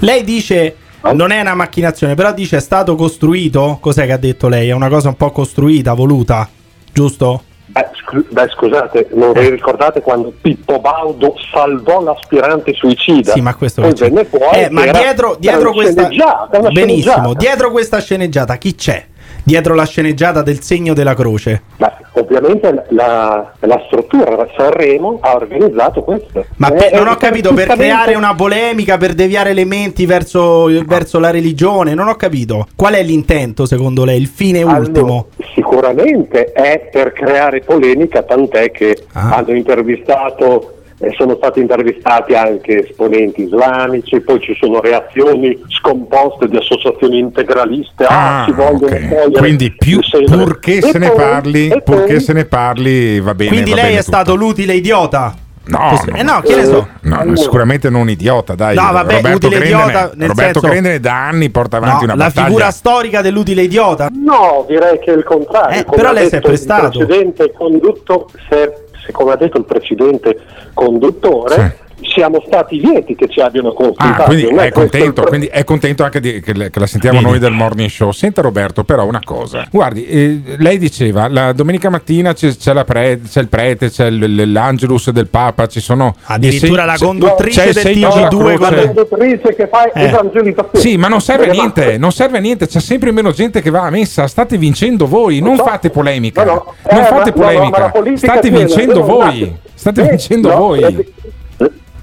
Lei 0.00 0.22
dice 0.22 0.76
non 1.14 1.30
è 1.30 1.40
una 1.40 1.54
macchinazione, 1.54 2.14
però 2.14 2.32
dice 2.32 2.58
è 2.58 2.60
stato 2.60 2.94
costruito. 2.94 3.78
Cos'è 3.80 4.04
che 4.04 4.12
ha 4.12 4.18
detto 4.18 4.48
lei? 4.48 4.68
È 4.68 4.72
una 4.72 4.88
cosa 4.88 5.08
un 5.08 5.16
po' 5.16 5.30
costruita, 5.30 5.94
voluta, 5.94 6.48
giusto? 6.92 7.44
Beh, 7.66 7.88
scu- 7.94 8.30
beh, 8.30 8.48
scusate, 8.48 9.08
non 9.14 9.32
vi 9.32 9.48
ricordate 9.48 10.02
quando 10.02 10.30
Pippo 10.42 10.78
Baudo 10.78 11.34
salvò 11.50 12.02
l'aspirante 12.02 12.74
suicida? 12.74 13.32
Sì, 13.32 13.40
ma 13.40 13.54
questo 13.54 13.80
Poi 13.80 13.94
venne 13.94 14.26
fuori 14.26 14.58
Eh, 14.58 14.68
ma 14.68 14.84
dietro, 14.90 15.36
dietro 15.38 15.72
questa 15.72 16.02
sceneggiata, 16.02 16.58
Benissimo, 16.70 17.12
sceneggiata. 17.14 17.38
dietro 17.38 17.70
questa 17.70 18.00
sceneggiata 18.00 18.56
chi 18.58 18.74
c'è? 18.74 19.06
Dietro 19.44 19.74
la 19.74 19.84
sceneggiata 19.84 20.42
del 20.42 20.60
segno 20.62 20.94
della 20.94 21.14
croce. 21.14 21.62
Ma 21.78 21.92
ovviamente 22.12 22.84
la, 22.90 23.52
la 23.60 23.82
struttura 23.86 24.46
Sanremo 24.56 25.18
ha 25.20 25.34
organizzato 25.34 26.02
questo. 26.02 26.44
Ma 26.56 26.68
Eh, 26.68 26.74
per- 26.76 26.92
non 26.94 27.08
eh, 27.08 27.10
ho 27.10 27.16
capito, 27.16 27.52
per 27.52 27.68
creare 27.68 28.14
una 28.14 28.34
polemica, 28.34 28.96
per 28.98 29.14
deviare 29.14 29.50
elementi 29.50 30.06
verso, 30.06 30.66
verso 30.86 31.18
la 31.18 31.30
religione, 31.30 31.94
non 31.94 32.08
ho 32.08 32.14
capito. 32.14 32.68
Qual 32.76 32.94
è 32.94 33.02
l'intento 33.02 33.66
secondo 33.66 34.04
lei, 34.04 34.20
il 34.20 34.28
fine 34.28 34.62
ultimo? 34.62 35.26
Sicuramente 35.54 36.52
è 36.52 36.88
per 36.92 37.12
creare 37.12 37.60
polemica, 37.60 38.22
tant'è 38.22 38.70
che 38.70 38.96
Ah. 39.12 39.36
hanno 39.36 39.54
intervistato, 39.54 40.81
eh, 41.02 41.12
sono 41.16 41.34
stati 41.36 41.58
intervistati 41.60 42.34
anche 42.34 42.88
esponenti 42.88 43.42
islamici, 43.42 44.20
poi 44.20 44.40
ci 44.40 44.54
sono 44.58 44.80
reazioni 44.80 45.60
scomposte 45.68 46.46
di 46.48 46.56
associazioni 46.56 47.18
integraliste, 47.18 48.04
ah, 48.04 48.42
Ah, 48.42 48.44
si 48.44 48.52
vogliono 48.52 48.86
ok. 48.86 49.08
togliere 49.08 49.30
Quindi 49.38 49.72
più, 49.76 49.98
purché 50.26 50.80
se 50.80 50.98
ne 50.98 51.08
poi- 51.08 51.16
parli, 51.16 51.80
purché 51.84 52.20
se 52.20 52.32
ne 52.32 52.44
parli 52.44 53.20
va 53.20 53.34
bene. 53.34 53.50
Quindi 53.50 53.70
va 53.70 53.76
lei 53.76 53.84
bene 53.86 53.98
è 53.98 54.02
tutto. 54.04 54.16
stato 54.16 54.34
l'utile 54.36 54.74
idiota? 54.74 55.34
No, 55.64 55.78
Così- 55.90 56.10
no, 56.10 56.16
eh 56.16 56.22
no, 56.24 56.40
che 56.40 56.56
ne 56.56 56.64
so. 56.64 56.88
No, 57.02 57.36
sicuramente 57.36 57.88
non 57.88 58.08
idiota, 58.10 58.56
dai. 58.56 58.74
No, 58.74 58.90
vabbè, 58.90 59.14
Roberto 59.14 59.46
utile 59.46 59.60
Grendene, 59.60 59.82
idiota, 59.90 60.10
nel 60.16 60.28
Roberto 60.28 60.52
senso- 60.58 60.68
Grendene 60.68 60.98
da 61.00 61.28
anni 61.28 61.50
porta 61.50 61.76
avanti 61.76 61.98
No, 61.98 62.02
una 62.12 62.14
la 62.16 62.24
battaglia. 62.26 62.46
figura 62.46 62.70
storica 62.72 63.20
dell'utile 63.22 63.62
idiota? 63.62 64.08
No, 64.12 64.64
direi 64.66 64.98
che 64.98 65.12
è 65.12 65.16
il 65.16 65.22
contrario. 65.22 65.78
Eh, 65.78 65.84
Come 65.84 65.96
però 65.96 66.12
lei 66.12 66.22
si 66.26 66.34
è 66.34 66.38
detto 66.40 66.46
il 66.50 66.52
prestato. 66.54 66.98
precedente 66.98 67.52
condutto, 67.52 68.28
se, 68.48 68.72
se 68.74 68.81
come 69.10 69.32
ha 69.32 69.36
detto 69.36 69.58
il 69.58 69.64
precedente 69.64 70.38
conduttore, 70.74 71.78
siamo 72.04 72.42
stati 72.46 72.80
lieti 72.80 73.14
che 73.14 73.28
ci 73.28 73.40
abbiano 73.40 73.72
consultato. 73.72 74.22
Ah, 74.22 74.24
quindi 74.24 74.44
non 74.50 74.58
è, 74.60 74.70
contento, 74.70 75.22
quindi 75.22 75.46
è 75.46 75.64
contento 75.64 76.04
anche 76.04 76.20
di- 76.20 76.40
che, 76.40 76.52
che 76.70 76.78
la 76.78 76.86
sentiamo 76.86 77.18
Bene. 77.18 77.30
noi 77.30 77.38
del 77.38 77.52
morning 77.52 77.88
show. 77.88 78.10
Senta 78.12 78.40
Roberto, 78.42 78.84
però 78.84 79.04
una 79.06 79.20
cosa. 79.24 79.66
Guardi, 79.70 80.06
eh, 80.06 80.40
lei 80.58 80.78
diceva 80.78 81.28
la 81.28 81.52
domenica 81.52 81.90
mattina 81.90 82.32
c'è, 82.34 82.54
c'è 82.56 82.72
la 82.72 82.84
pre- 82.84 83.20
c'è 83.28 83.40
il 83.40 83.48
prete, 83.48 83.90
c'è 83.90 84.10
l'angelus 84.10 85.10
del 85.10 85.28
Papa, 85.28 85.66
ci 85.66 85.80
sono 85.80 86.14
Addirittura 86.24 86.82
i 86.84 86.86
la 86.86 86.96
conduttrice 86.98 87.60
c'è 87.60 87.72
del 87.72 87.82
segno 87.82 88.08
della 88.12 88.28
TG2 88.28 88.54
croce. 88.54 88.74
la 88.74 88.82
conduttrice 88.84 89.54
che 89.54 89.68
fa 89.68 89.90
Eh. 89.92 90.04
evangelizzazione. 90.04 90.78
Sì, 90.80 90.96
ma 90.96 91.08
non 91.08 91.20
serve 91.20 91.44
a 91.44 91.46
Delle 91.48 91.58
niente, 91.60 91.98
non 91.98 92.12
serve 92.12 92.38
a 92.38 92.40
niente, 92.40 92.66
c'è 92.66 92.80
sempre 92.80 93.10
meno 93.12 93.30
gente 93.32 93.60
che 93.62 93.70
va 93.70 93.82
a 93.82 93.90
messa, 93.90 94.26
state 94.26 94.56
vincendo 94.58 95.06
voi, 95.06 95.40
non 95.40 95.56
so. 95.56 95.64
fate 95.64 95.90
polemica. 95.90 96.44
No, 96.44 96.52
no. 96.52 96.74
Non 96.90 97.00
Eh, 97.00 97.04
fate 97.04 97.10
ma- 97.10 97.16
no, 97.16 97.22
no, 97.22 97.24
ma 97.24 97.70
polemica, 97.70 97.78
la 97.80 97.88
politica 97.90 98.32
state 98.32 98.50
vincendo 98.50 98.98
no, 99.00 99.04
voi. 99.06 99.40
no. 99.40 99.58
State 99.74 100.00
Eh, 100.02 100.08
vincendo 100.08 100.48
no, 100.48 100.56
voi. 100.56 101.12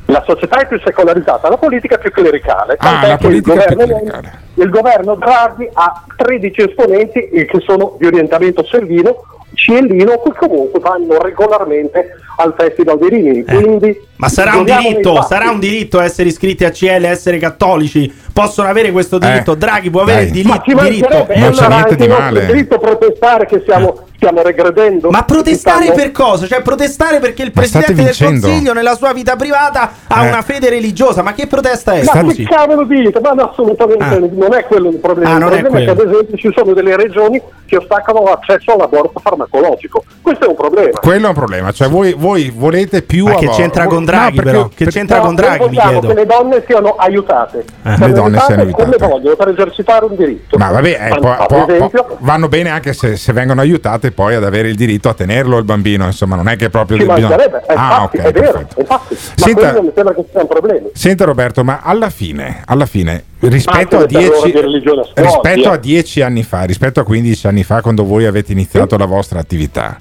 La 0.09 0.23
società 0.25 0.59
è 0.61 0.67
più 0.67 0.79
secolarizzata, 0.83 1.49
la 1.49 1.57
politica 1.57 1.95
è 1.95 1.99
più 1.99 2.11
clericale. 2.11 2.73
Ah, 2.73 2.77
tant'è 2.77 3.07
la 3.09 3.17
che 3.17 3.27
il 3.27 3.41
governo- 3.41 3.85
clericale. 3.85 4.39
Il 4.55 4.69
governo 4.69 5.15
Draghi 5.15 5.69
ha 5.71 6.03
13 6.15 6.61
esponenti 6.61 7.29
che 7.29 7.59
sono 7.63 7.95
di 7.99 8.07
orientamento 8.07 8.63
selvino, 8.65 9.17
ciellino, 9.53 10.21
che 10.21 10.31
comunque 10.37 10.79
vanno 10.79 11.21
regolarmente 11.21 12.15
al 12.37 12.55
Festival 12.57 12.97
dei 12.97 13.09
Rimini. 13.09 13.43
Quindi 13.43 13.89
Eh. 13.89 14.01
Ma 14.15 14.29
sarà 14.29 14.55
un 14.57 14.65
diritto, 14.65 15.21
sarà 15.21 15.49
un 15.51 15.59
diritto 15.59 15.99
essere 16.01 16.29
iscritti 16.29 16.65
a 16.65 16.71
CL, 16.71 17.05
essere 17.05 17.37
cattolici. 17.37 18.11
Possono 18.33 18.67
avere 18.69 18.91
questo 18.91 19.17
diritto. 19.17 19.53
Eh, 19.53 19.57
Draghi 19.57 19.89
può 19.89 20.01
avere 20.01 20.17
dai. 20.19 20.25
il 20.27 20.31
diri- 20.31 20.47
Ma 20.47 20.61
ci 20.63 20.73
diritto. 20.73 21.07
mancherebbe, 21.09 21.39
Non 21.39 21.51
c'è 21.51 21.57
allora 21.65 21.75
niente 21.75 21.95
di 21.95 22.03
il 22.03 22.09
male. 22.09 22.45
diritto 22.45 22.75
a 22.75 22.79
protestare 22.79 23.45
che 23.45 23.59
stiamo, 23.61 23.99
stiamo 24.15 24.41
regredendo. 24.41 25.09
Ma 25.09 25.23
protestare 25.23 25.81
Stiamo- 25.85 25.95
per 26.01 26.11
cosa? 26.11 26.47
Cioè 26.47 26.61
protestare 26.61 27.19
perché 27.19 27.43
il 27.43 27.51
Ma 27.53 27.63
state 27.63 27.85
presidente 27.93 28.25
del 28.25 28.39
consiglio 28.41 28.73
nella 28.73 28.95
sua 28.95 29.11
vita 29.13 29.35
privata 29.35 29.91
ha 30.07 30.25
Eh. 30.25 30.27
una 30.29 30.41
fede 30.41 30.69
religiosa. 30.69 31.21
Ma 31.21 31.33
che 31.33 31.47
protesta 31.47 31.93
è? 31.93 32.03
Ma 32.03 32.11
Scusi. 32.21 32.43
che 32.45 32.53
cavolo 32.55 32.83
dite? 32.85 33.19
Ma 33.19 33.31
no, 33.31 33.49
assolutamente 33.49 34.03
Ah. 34.03 34.19
non 34.19 34.53
è 34.53 34.63
quello 34.65 34.89
il 34.89 34.97
problema. 34.97 35.31
Ah, 35.31 35.33
il 35.33 35.39
non 35.39 35.53
è 35.53 35.59
problema 35.61 35.77
è, 35.77 35.85
che 35.85 35.93
quello. 35.93 36.01
ad 36.09 36.13
esempio 36.13 36.37
ci 36.37 36.53
sono 36.55 36.73
delle 36.73 36.95
regioni 36.95 37.41
che 37.65 37.77
ostacolano 37.77 38.25
l'accesso 38.25 38.73
all'aborto 38.73 39.19
farmacologico. 39.19 40.03
Questo 40.21 40.45
è 40.45 40.47
un 40.47 40.55
problema. 40.55 40.99
Quello 40.99 41.25
è 41.25 41.29
un 41.29 41.35
problema, 41.35 41.71
cioè 41.71 41.89
voi, 41.89 42.13
voi 42.17 42.51
volete 42.55 43.01
più 43.01 43.25
Ma 43.25 43.35
che 43.35 43.47
c'entra 43.49 43.85
con 43.85 43.99
No, 43.99 44.05
Draghi, 44.05 44.35
perché- 44.37 44.51
però? 44.51 44.69
Che 44.73 44.85
c'entra 44.85 45.17
No, 45.17 45.23
con 45.25 45.35
Draghi, 45.35 45.59
mi 45.63 45.65
vogliamo 45.75 45.89
chiedo. 45.99 46.07
che 46.07 46.13
le 46.13 46.25
donne 46.25 46.63
siano 46.65 46.95
aiutate. 46.97 47.65
Eh, 47.83 47.97
donne 48.21 48.39
siano 48.39 48.61
aiutate 48.61 48.97
come 48.97 49.07
vogliono 49.11 49.35
per 49.35 49.47
esercitare 49.49 50.05
un 50.05 50.15
diritto. 50.15 50.57
Ma 50.57 50.71
vabbè, 50.71 51.09
eh, 51.11 51.19
può- 51.19 51.65
esempio, 51.67 52.03
può- 52.03 52.17
vanno 52.19 52.47
bene 52.47 52.69
anche 52.69 52.93
se, 52.93 53.15
se 53.17 53.33
vengono 53.33 53.61
aiutate 53.61 54.11
poi 54.11 54.35
ad 54.35 54.43
avere 54.43 54.69
il 54.69 54.75
diritto 54.75 55.09
a 55.09 55.13
tenerlo 55.13 55.57
il 55.57 55.63
bambino, 55.65 56.05
insomma, 56.05 56.35
non 56.35 56.47
è 56.47 56.55
che 56.55 56.69
proprio 56.69 56.97
ci 56.97 57.05
bisogna- 57.05 57.27
mancherebbe, 57.29 57.63
Ah, 57.67 57.73
infatti, 57.73 58.17
ok, 58.17 58.23
è 58.23 58.31
vero, 58.31 58.59
infatti. 58.59 58.85
Ma 58.87 59.01
Senta- 59.35 59.81
mi 59.81 59.91
sembra 59.93 60.13
che 60.13 60.25
sia 60.31 60.41
un 60.41 60.47
problema. 60.47 60.87
Senta 60.93 61.25
Roberto, 61.25 61.63
ma 61.63 61.79
alla 61.83 62.09
fine, 62.09 62.61
alla 62.65 62.85
fine 62.85 63.23
rispetto, 63.41 63.97
a 63.97 63.99
le 64.01 64.05
terrore 64.07 64.29
10, 64.41 64.51
di 64.51 64.59
religione 64.61 65.01
a 65.01 65.21
rispetto 65.21 65.69
a 65.71 65.77
10 65.77 66.21
anni 66.21 66.43
fa, 66.43 66.63
rispetto 66.63 66.99
a 66.99 67.03
15 67.03 67.47
anni 67.47 67.63
fa, 67.63 67.81
quando 67.81 68.03
voi 68.03 68.25
avete 68.25 68.51
iniziato 68.51 68.97
la 68.97 69.05
vostra 69.05 69.39
attività, 69.39 69.97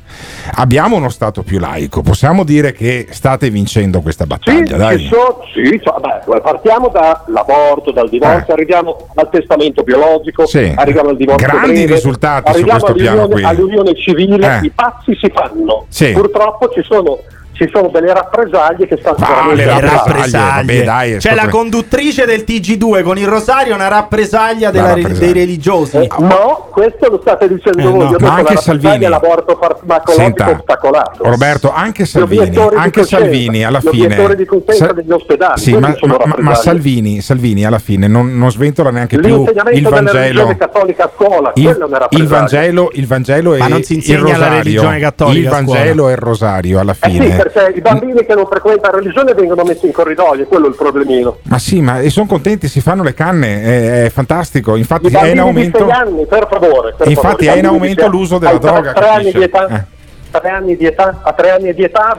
abbiamo 0.55 0.97
uno 0.97 1.09
Stato 1.09 1.43
più 1.43 1.59
laico. 1.59 2.03
Possiamo 2.03 2.45
dire 2.45 2.73
che 2.73 3.07
state 3.11 3.51
vincendo 3.51 4.01
questa 4.01 4.24
Sì, 4.24 4.28
battaglia, 4.28 4.77
dai. 4.77 4.99
ci 4.99 5.07
sono- 5.09 5.40
sì, 5.55 5.81
so- 5.82 5.97
vabbè, 6.01 6.40
partiamo 6.40 6.89
dall'aborto, 6.89 7.93
dal 7.93 8.07
divorzio, 8.09 8.52
arriviamo 8.55 8.97
al 9.14 9.28
testamento 9.30 9.82
biologico, 9.82 10.43
Eh. 10.43 10.47
Sì. 10.47 10.72
arriviamo 10.74 11.10
al 11.10 11.16
divorzio 11.16 11.47
Grandi 11.47 11.72
breve, 11.72 11.94
risultati 11.94 12.52
su 12.55 12.64
questo 12.64 12.93
piano 12.94 13.22
all'unione, 13.22 13.32
qui. 13.32 13.44
all'unione 13.44 13.94
civile, 13.94 14.59
Eh. 14.60 14.64
i 14.66 14.70
pazzi 14.70 15.16
si 15.20 15.30
fanno. 15.35 15.86
Sì. 15.89 16.12
Purtroppo 16.12 16.68
ci 16.70 16.82
sono, 16.82 17.18
ci 17.59 17.68
sono 17.72 17.89
delle 17.89 18.12
rappresaglie 18.12 18.86
che 18.86 18.97
stanno 19.01 19.16
veramente 19.18 19.64
le 19.64 19.80
rappresaglie. 19.80 20.55
vabbè, 20.55 20.85
dai, 20.85 21.16
C'è 21.16 21.35
la 21.35 21.48
conduttrice 21.48 22.24
del 22.24 22.44
TG2 22.47 23.02
con 23.02 23.18
il 23.18 23.26
rosario, 23.26 23.74
una 23.74 23.89
rappresaglia 23.89 24.70
della- 24.70 24.94
rappresaglia. 24.94 25.18
dei 25.18 25.32
religiosi. 25.32 25.97
Eh, 25.97 26.09
no, 26.20 26.68
questo 26.70 27.10
lo 27.10 27.18
state 27.20 27.48
dicendo 27.48 27.80
Eh, 27.80 27.90
voi. 27.90 28.10
no. 28.10 28.16
Ma 28.20 28.35
anche 28.35 28.55
la 28.55 28.60
Salvini. 28.60 28.93
rappresaglia 28.93 29.06
è 29.06 29.10
l'aborto 29.10 29.59
farmacologico 29.60 30.12
Senta, 30.22 30.51
ostacolato. 30.56 31.24
Roberto, 31.24 31.72
anche 31.72 32.05
Salvini, 32.06 32.56
anche 32.76 33.05
Salvini 33.05 33.64
alla 33.64 33.80
fine. 33.80 34.36
di 34.36 34.47
Sa- 34.68 34.93
degli 34.93 35.10
ospedali, 35.10 35.60
Sì, 35.60 35.72
ma, 35.76 35.94
ma- 36.01 36.16
ma- 36.24 36.35
ma. 36.39 36.55
Salvini, 36.55 37.20
Salvini 37.20 37.64
alla 37.64 37.78
fine 37.80 38.06
non, 38.06 38.36
non 38.36 38.51
sventola 38.52 38.90
neanche 38.90 39.18
più 39.18 39.40
il 39.43 39.52
della 39.52 39.62
Vangelo. 39.90 40.18
religione 40.18 40.56
cattolica 40.56 41.05
a 41.05 41.10
scuola, 41.14 41.52
Il, 41.55 41.76
il. 42.10 42.26
Vangelo, 42.26 42.90
il 42.93 43.06
Vangelo 43.06 43.56
Ma 43.56 43.66
e 43.66 43.68
non 43.68 43.82
si 43.82 43.93
il 43.94 43.98
insegna 43.98 44.22
la 44.22 44.32
rosario. 44.32 44.56
religione 44.59 44.98
cattolica 45.01 45.39
Il. 45.48 45.48
Vangelo 45.48 46.09
e 46.09 46.12
il 46.12 46.18
rosario 46.18 46.78
alla 46.80 46.93
Eh 46.98 47.09
sì, 47.10 47.10
fine. 47.10 47.48
Perché 47.51 47.79
i 47.79 47.81
bambini 47.81 48.25
che 48.25 48.35
non 48.35 48.47
frequentano 48.47 48.95
la 48.95 48.99
religione 49.01 49.35
vengono 49.35 49.62
messi 49.65 49.87
in 49.87 49.93
corridoio, 49.93 50.47
quello 50.47 50.66
è 50.66 50.69
il 50.69 50.75
problemino. 50.77 51.39
ma 51.45 51.59
sì, 51.59 51.81
ma 51.81 52.01
sono 52.09 52.27
contenti, 52.27 52.69
si 52.69 52.81
fanno 52.81 53.03
le 53.03 53.15
canne, 53.15 53.62
è, 53.62 54.05
è 54.05 54.11
fantastico. 54.11 54.77
Infatti 54.77 55.09
è 55.09 55.27
in 55.27 55.41
aumento. 55.41 55.79
6 55.79 55.91
anni, 55.91 56.27
per 56.27 56.47
favore. 56.51 56.95
per 56.97 57.09
Infatti 57.09 57.45
favore, 57.47 57.55
è 57.55 57.59
in 57.59 57.66
aumento 57.66 58.09
l'uso 58.09 58.39
della 58.39 58.59
droga, 58.59 58.93
tre 58.93 59.09
anni 59.09 59.33
di 59.33 59.43
età, 59.43 59.66
Eh. 59.69 59.85
Tre 60.30 60.50
anni 60.50 60.76
di 60.76 60.84
età, 60.86 61.20
a 61.22 61.32
tre 61.32 61.50
anni 61.50 61.74
di 61.74 61.82
età, 61.82 62.16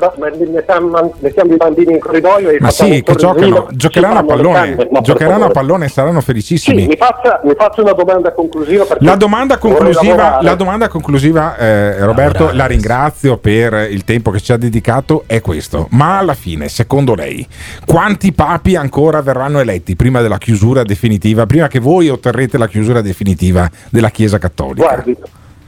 mettiamo, 0.51 1.13
mettiamo 1.19 1.53
i 1.53 1.57
bambini 1.57 1.93
in 1.93 1.99
corridoio 1.99 2.49
e 2.49 2.57
Ma 2.59 2.69
sì, 2.71 3.01
che 3.03 3.15
giocano, 3.15 3.67
giocheranno 3.71 4.19
a 4.19 4.23
pallone. 4.23 4.87
No, 4.91 5.01
giocheranno 5.01 5.45
a 5.45 5.49
pallone 5.49 5.85
e 5.85 5.89
saranno 5.89 6.19
Sì, 6.19 6.25
felicissimi. 6.25 6.87
mi 6.87 6.95
faccia, 6.97 7.41
mi 7.43 7.53
faccia 7.55 7.81
una 7.81 7.93
domanda 7.93 8.31
conclusiva. 8.33 8.85
La 8.99 9.15
domanda 9.15 9.57
conclusiva, 9.57 10.39
la 10.41 10.55
domanda 10.55 10.87
conclusiva 10.87 11.57
eh, 11.57 12.03
Roberto, 12.03 12.51
la 12.53 12.65
ringrazio 12.65 13.37
per 13.37 13.87
il 13.89 14.03
tempo 14.03 14.31
che 14.31 14.39
ci 14.39 14.51
ha 14.51 14.57
dedicato, 14.57 15.23
è 15.25 15.41
questo. 15.41 15.87
Ma 15.91 16.17
alla 16.17 16.33
fine, 16.33 16.69
secondo 16.69 17.15
lei, 17.15 17.45
quanti 17.85 18.31
papi 18.33 18.75
ancora 18.75 19.21
verranno 19.21 19.59
eletti 19.59 19.95
prima 19.95 20.21
della 20.21 20.37
chiusura 20.37 20.83
definitiva, 20.83 21.45
prima 21.45 21.67
che 21.67 21.79
voi 21.79 22.09
otterrete 22.09 22.57
la 22.57 22.67
chiusura 22.67 23.01
definitiva 23.01 23.69
della 23.89 24.09
Chiesa 24.09 24.37
Cattolica? 24.37 24.83
Guardi, 24.85 25.17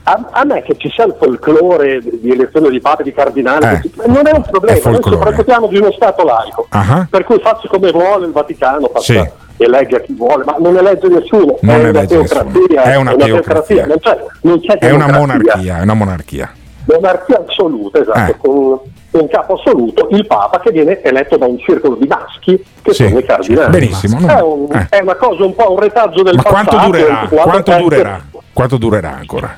a, 0.04 0.28
a 0.32 0.44
me 0.46 0.62
che 0.64 0.76
ci 0.78 0.90
sia 0.90 1.06
il 1.06 1.16
folklore 1.20 2.00
di 2.02 2.32
elezione 2.32 2.70
di 2.70 2.80
papi, 2.80 3.04
di 3.04 3.14
cardinali, 3.14 3.66
Eh, 3.66 3.82
non 4.08 4.26
è 4.28 4.32
un 4.32 4.42
è 4.44 4.50
problema, 4.50 4.74
noi 4.74 4.76
ci 4.76 4.82
folklore. 4.82 5.18
preoccupiamo 5.20 5.68
di 5.68 5.78
uno 5.78 5.92
Stato 5.92 6.24
laico, 6.24 6.66
Ah, 6.70 7.06
per 7.10 7.24
cui 7.24 7.40
faccia 7.40 7.68
come 7.68 7.92
vuole 7.92 8.26
il 8.26 8.32
Vaticano, 8.32 8.88
faccia, 8.94 9.02
Sì. 9.24 9.30
elegge 9.64 10.02
chi 10.04 10.14
vuole, 10.14 10.44
ma 10.44 10.56
non 10.60 10.76
elegge 10.78 11.08
nessuno, 11.08 11.58
Non 11.62 11.76
è, 11.86 11.90
una 11.90 12.06
teocrazia. 12.06 12.82
È 12.84 12.96
una 12.96 13.14
teocrazia. 13.16 13.86
non 13.86 13.98
c'è, 14.00 14.26
non 14.42 14.60
c'è 14.60 14.78
È 14.80 14.90
una 14.92 15.12
monarchia, 15.12 15.78
è 15.78 15.82
una 15.82 15.94
monarchia. 15.94 16.52
monarchia 16.86 17.44
assoluta, 17.48 18.00
esatto, 18.00 18.32
Eh. 18.32 18.38
con 18.38 18.80
un 19.12 19.28
capo 19.28 19.54
assoluto, 19.56 20.08
il 20.12 20.26
Papa 20.26 20.60
che 20.62 20.72
viene 20.72 21.02
eletto 21.02 21.38
da 21.38 21.46
un 21.46 21.60
circolo 21.60 21.96
di 21.96 22.08
maschi 22.08 22.64
che 22.82 22.94
Sì, 22.94 23.06
sono 23.08 23.20
i 23.20 23.26
cardinali. 23.26 23.70
benissimo, 23.72 24.18
È, 24.28 24.42
un- 24.42 24.72
eh. 24.72 24.88
è 24.90 25.00
una 25.02 25.16
cosa 25.16 25.44
un 25.44 25.54
po' 25.54 25.72
un 25.74 25.80
retaggio 25.80 26.24
del 26.24 26.36
Ma 26.38 26.42
passato. 26.44 26.70
quanto 26.78 26.86
durerà? 26.92 27.28
Quanto 27.30 27.78
durerà? 27.78 28.22
Quanto 28.54 28.78
durerà 28.78 29.16
ancora? 29.16 29.58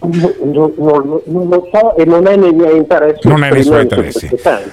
Non, 0.00 0.72
non- 0.76 1.20
non- 1.26 1.48
lo 1.48 1.68
so 1.72 1.96
e 1.96 2.04
non 2.04 2.26
è 2.28 2.36
nei 2.36 2.52
miei 2.52 2.76
interessi. 2.76 3.26
Non 3.26 3.42
è 3.42 3.50
nei 3.50 3.64
suoi 3.64 3.82
interessi. 3.82 4.30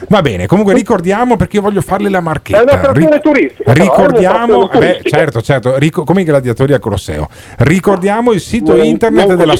Va 0.08 0.22
bene, 0.22 0.46
comunque 0.46 0.74
ricordiamo 0.76 1.36
perché 1.36 1.56
io 1.56 1.64
voglio 1.64 1.82
farle 1.82 2.10
la 2.10 2.20
È 2.20 2.22
marchetta. 2.22 2.62
un'attrazione 2.62 3.20
turistica. 3.22 3.72
è 3.72 3.74
Ricordiamo, 3.74 4.58
un'attrazione 4.58 5.00
beh, 5.04 5.10
certo, 5.10 5.42
certo, 5.42 5.78
ric- 5.80 6.04
come 6.04 6.22
i 6.22 6.26
gladiatori 6.26 6.74
al 6.74 6.80
Colosseo. 6.80 7.28
Ricordiamo 7.58 8.34
il 8.34 8.40
sito 8.40 8.76
internet 8.76 9.34
della. 9.34 9.56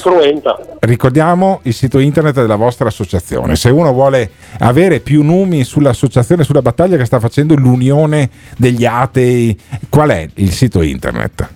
Ricordiamo 0.80 1.60
il 1.62 1.74
sito 1.74 1.98
internet 1.98 2.34
della 2.36 2.56
vostra 2.56 2.86
associazione. 2.86 3.56
Se 3.56 3.68
uno 3.68 3.92
vuole 3.92 4.30
avere 4.60 5.00
più 5.00 5.24
numi 5.24 5.64
sull'associazione, 5.64 6.44
sulla 6.44 6.62
battaglia 6.62 6.96
che 6.96 7.04
sta 7.04 7.18
facendo 7.18 7.54
l'Unione 7.56 8.30
degli 8.56 8.84
Atei, 8.84 9.58
qual 9.88 10.10
è 10.10 10.28
il 10.34 10.52
sito 10.52 10.80
internet? 10.82 11.48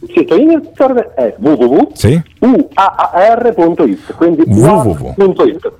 Il 0.00 0.10
sito 0.14 0.36
internet 0.36 1.08
è 1.14 1.34
Sì? 1.94 2.22
www.uaar.it, 2.40 4.14
quindi 4.14 4.42
www. 4.46 5.14
uaar.it. 5.16 5.72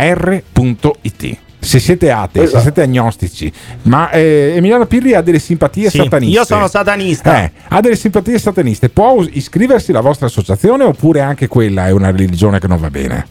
www.uar.it 0.00 1.36
se 1.60 1.80
siete 1.80 2.10
atei, 2.12 2.42
Esatto. 2.44 2.58
se 2.58 2.62
siete 2.62 2.82
agnostici, 2.82 3.52
ma 3.82 4.10
eh, 4.10 4.52
Emiliano 4.56 4.86
Pirri 4.86 5.14
ha 5.14 5.20
delle 5.22 5.40
simpatie 5.40 5.90
Sì, 5.90 5.98
sataniste. 5.98 6.38
io 6.38 6.44
sono 6.44 6.68
satanista. 6.68 7.42
Eh, 7.42 7.50
ha 7.68 7.80
delle 7.80 7.96
simpatie 7.96 8.38
sataniste. 8.38 8.88
Può 8.90 9.22
iscriversi 9.28 9.90
alla 9.90 10.00
vostra 10.00 10.26
associazione 10.26 10.84
oppure 10.84 11.20
anche 11.20 11.48
quella 11.48 11.88
è 11.88 11.90
una 11.90 12.10
religione 12.12 12.60
che 12.60 12.68
non 12.68 12.78
va 12.80 12.90
bene? 12.90 13.26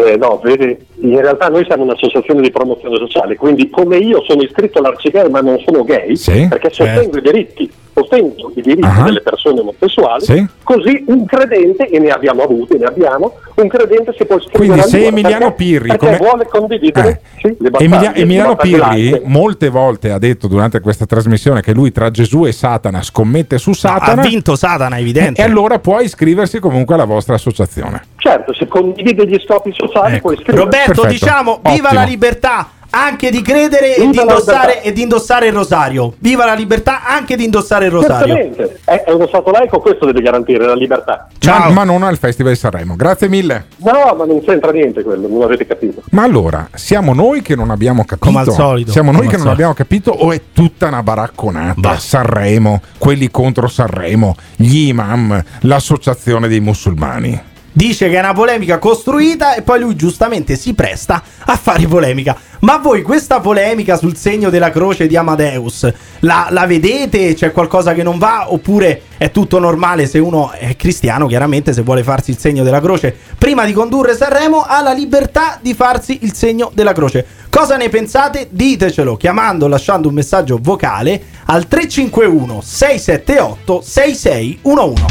Eh, 0.00 0.16
no, 0.16 0.40
vedi, 0.44 0.76
in 1.00 1.20
realtà 1.20 1.48
noi 1.48 1.64
siamo 1.64 1.82
un'associazione 1.82 2.40
di 2.40 2.52
promozione 2.52 2.96
sociale, 2.98 3.34
quindi 3.34 3.68
come 3.68 3.96
io 3.96 4.22
sono 4.28 4.42
iscritto 4.42 4.78
all'arcigay 4.78 5.28
ma 5.28 5.40
non 5.40 5.58
sono 5.66 5.82
gay, 5.82 6.14
Sì, 6.14 6.46
perché 6.48 6.70
sostengo 6.70 7.18
i 7.18 7.20
diritti, 7.20 7.68
sostengo 7.92 8.52
i 8.54 8.60
diritti 8.62 8.86
Ah. 8.86 9.02
delle 9.02 9.22
persone 9.22 9.58
omosessuali, 9.58 10.22
Sì. 10.24 10.46
così 10.62 11.02
un 11.08 11.24
credente, 11.26 11.88
e 11.88 11.98
ne 11.98 12.10
abbiamo 12.10 12.42
avuti, 12.44 12.78
ne 12.78 12.84
abbiamo, 12.84 13.34
un 13.56 13.66
credente 13.66 14.14
si 14.16 14.24
può 14.24 14.36
iscrivere 14.36 14.56
Quindi 14.66 14.80
al 14.82 14.86
se 14.88 15.04
Emiliano 15.06 15.38
perché- 15.46 15.54
Pirri 15.64 15.88
perché 15.88 16.06
come- 16.06 16.16
vuole 16.18 16.46
condividere 16.46 17.08
Eh. 17.08 17.20
sì, 17.40 17.56
le 17.58 17.70
battaglie, 17.70 17.84
Emilia- 17.96 18.14
Emiliano 18.14 18.54
Pirri 18.56 19.22
molte 19.24 19.68
volte 19.68 20.12
ha 20.12 20.18
detto 20.18 20.46
durante 20.46 20.78
questa 20.78 21.06
trasmissione 21.06 21.60
che 21.60 21.72
lui 21.72 21.90
tra 21.90 22.08
Gesù 22.12 22.44
e 22.46 22.52
Satana 22.52 23.02
scommette 23.02 23.58
su 23.58 23.72
Satana 23.72 24.22
ha 24.22 24.24
vinto 24.24 24.54
Satana, 24.54 24.96
evidente. 25.00 25.40
e 25.40 25.44
allora 25.44 25.80
può 25.80 25.98
iscriversi 25.98 26.60
comunque 26.60 26.94
alla 26.94 27.04
vostra 27.04 27.34
associazione. 27.34 28.00
Certo, 28.28 28.52
se 28.54 28.66
condivide 28.66 29.26
gli 29.26 29.38
scopi 29.44 29.72
sociali 29.74 30.20
può 30.20 30.32
iscriversi. 30.32 30.60
Roberto, 30.60 30.92
Perfetto. 31.02 31.08
diciamo 31.08 31.60
viva 31.62 31.88
Ottimo. 31.88 32.00
la 32.00 32.06
libertà. 32.06 32.70
anche 32.90 33.30
di 33.30 33.42
credere 33.42 33.96
e 33.96 34.08
di, 34.08 34.18
indossare, 34.18 34.82
e 34.82 34.92
di 34.92 35.02
indossare 35.02 35.48
il 35.48 35.52
rosario. 35.52 36.14
Viva 36.20 36.46
la 36.46 36.54
libertà 36.54 37.04
anche 37.06 37.36
di 37.36 37.44
indossare 37.44 37.84
il 37.84 37.90
rosario. 37.90 38.34
Certamente, 38.34 38.80
è, 38.84 39.02
è 39.04 39.12
uno 39.12 39.26
Stato 39.26 39.50
laico, 39.50 39.78
questo 39.80 40.06
deve 40.06 40.22
garantire 40.22 40.64
la 40.64 40.74
libertà. 40.74 41.28
Ma, 41.44 41.68
ma 41.68 41.84
non 41.84 42.02
al 42.02 42.16
Festival 42.16 42.52
di 42.52 42.58
Sanremo. 42.58 42.96
Grazie 42.96 43.28
mille. 43.28 43.66
No, 43.76 44.14
ma 44.16 44.24
non 44.24 44.42
c'entra 44.42 44.70
niente 44.72 45.02
quello, 45.02 45.28
non 45.28 45.42
avete 45.42 45.66
capito. 45.66 46.02
Ma 46.12 46.22
allora, 46.22 46.66
siamo 46.74 47.12
noi 47.12 47.42
che 47.42 47.54
non 47.54 47.70
abbiamo 47.70 48.04
capito? 48.06 48.26
Come 48.26 48.40
al 48.40 48.50
solito, 48.52 48.90
Siamo 48.90 49.10
noi 49.12 49.20
come 49.26 49.30
che 49.32 49.36
non 49.36 49.46
solito. 49.46 49.62
abbiamo 49.62 49.74
capito 49.74 50.10
o 50.10 50.32
è 50.32 50.40
tutta 50.54 50.86
una 50.86 51.02
baracconata? 51.02 51.98
Sanremo, 51.98 52.80
quelli 52.96 53.30
contro 53.30 53.68
Sanremo, 53.68 54.34
gli 54.56 54.88
imam, 54.88 55.42
l'associazione 55.60 56.48
dei 56.48 56.60
musulmani. 56.60 57.42
Dice 57.78 58.08
che 58.08 58.16
è 58.16 58.18
una 58.18 58.32
polemica 58.32 58.78
costruita 58.78 59.54
e 59.54 59.62
poi 59.62 59.78
lui 59.78 59.94
giustamente 59.94 60.56
si 60.56 60.74
presta 60.74 61.22
a 61.44 61.56
fare 61.56 61.86
polemica. 61.86 62.36
Ma 62.62 62.78
voi 62.78 63.02
questa 63.02 63.38
polemica 63.38 63.96
sul 63.96 64.16
segno 64.16 64.50
della 64.50 64.72
croce 64.72 65.06
di 65.06 65.14
Amadeus 65.16 65.88
la, 66.20 66.48
la 66.50 66.66
vedete? 66.66 67.34
C'è 67.34 67.52
qualcosa 67.52 67.94
che 67.94 68.02
non 68.02 68.18
va? 68.18 68.52
Oppure 68.52 69.02
è 69.16 69.30
tutto 69.30 69.60
normale 69.60 70.08
se 70.08 70.18
uno 70.18 70.50
è 70.50 70.74
cristiano, 70.74 71.28
chiaramente 71.28 71.72
se 71.72 71.82
vuole 71.82 72.02
farsi 72.02 72.32
il 72.32 72.38
segno 72.38 72.64
della 72.64 72.80
croce 72.80 73.16
prima 73.38 73.64
di 73.64 73.72
condurre 73.72 74.16
Sanremo 74.16 74.62
ha 74.62 74.82
la 74.82 74.92
libertà 74.92 75.60
di 75.62 75.72
farsi 75.72 76.18
il 76.22 76.34
segno 76.34 76.72
della 76.74 76.92
croce. 76.92 77.24
Cosa 77.48 77.76
ne 77.76 77.88
pensate? 77.90 78.48
Ditecelo 78.50 79.16
chiamando 79.16 79.68
lasciando 79.68 80.08
un 80.08 80.14
messaggio 80.14 80.58
vocale 80.60 81.22
al 81.44 81.68
351 81.68 82.60
678 82.60 83.80
6611. 83.82 85.04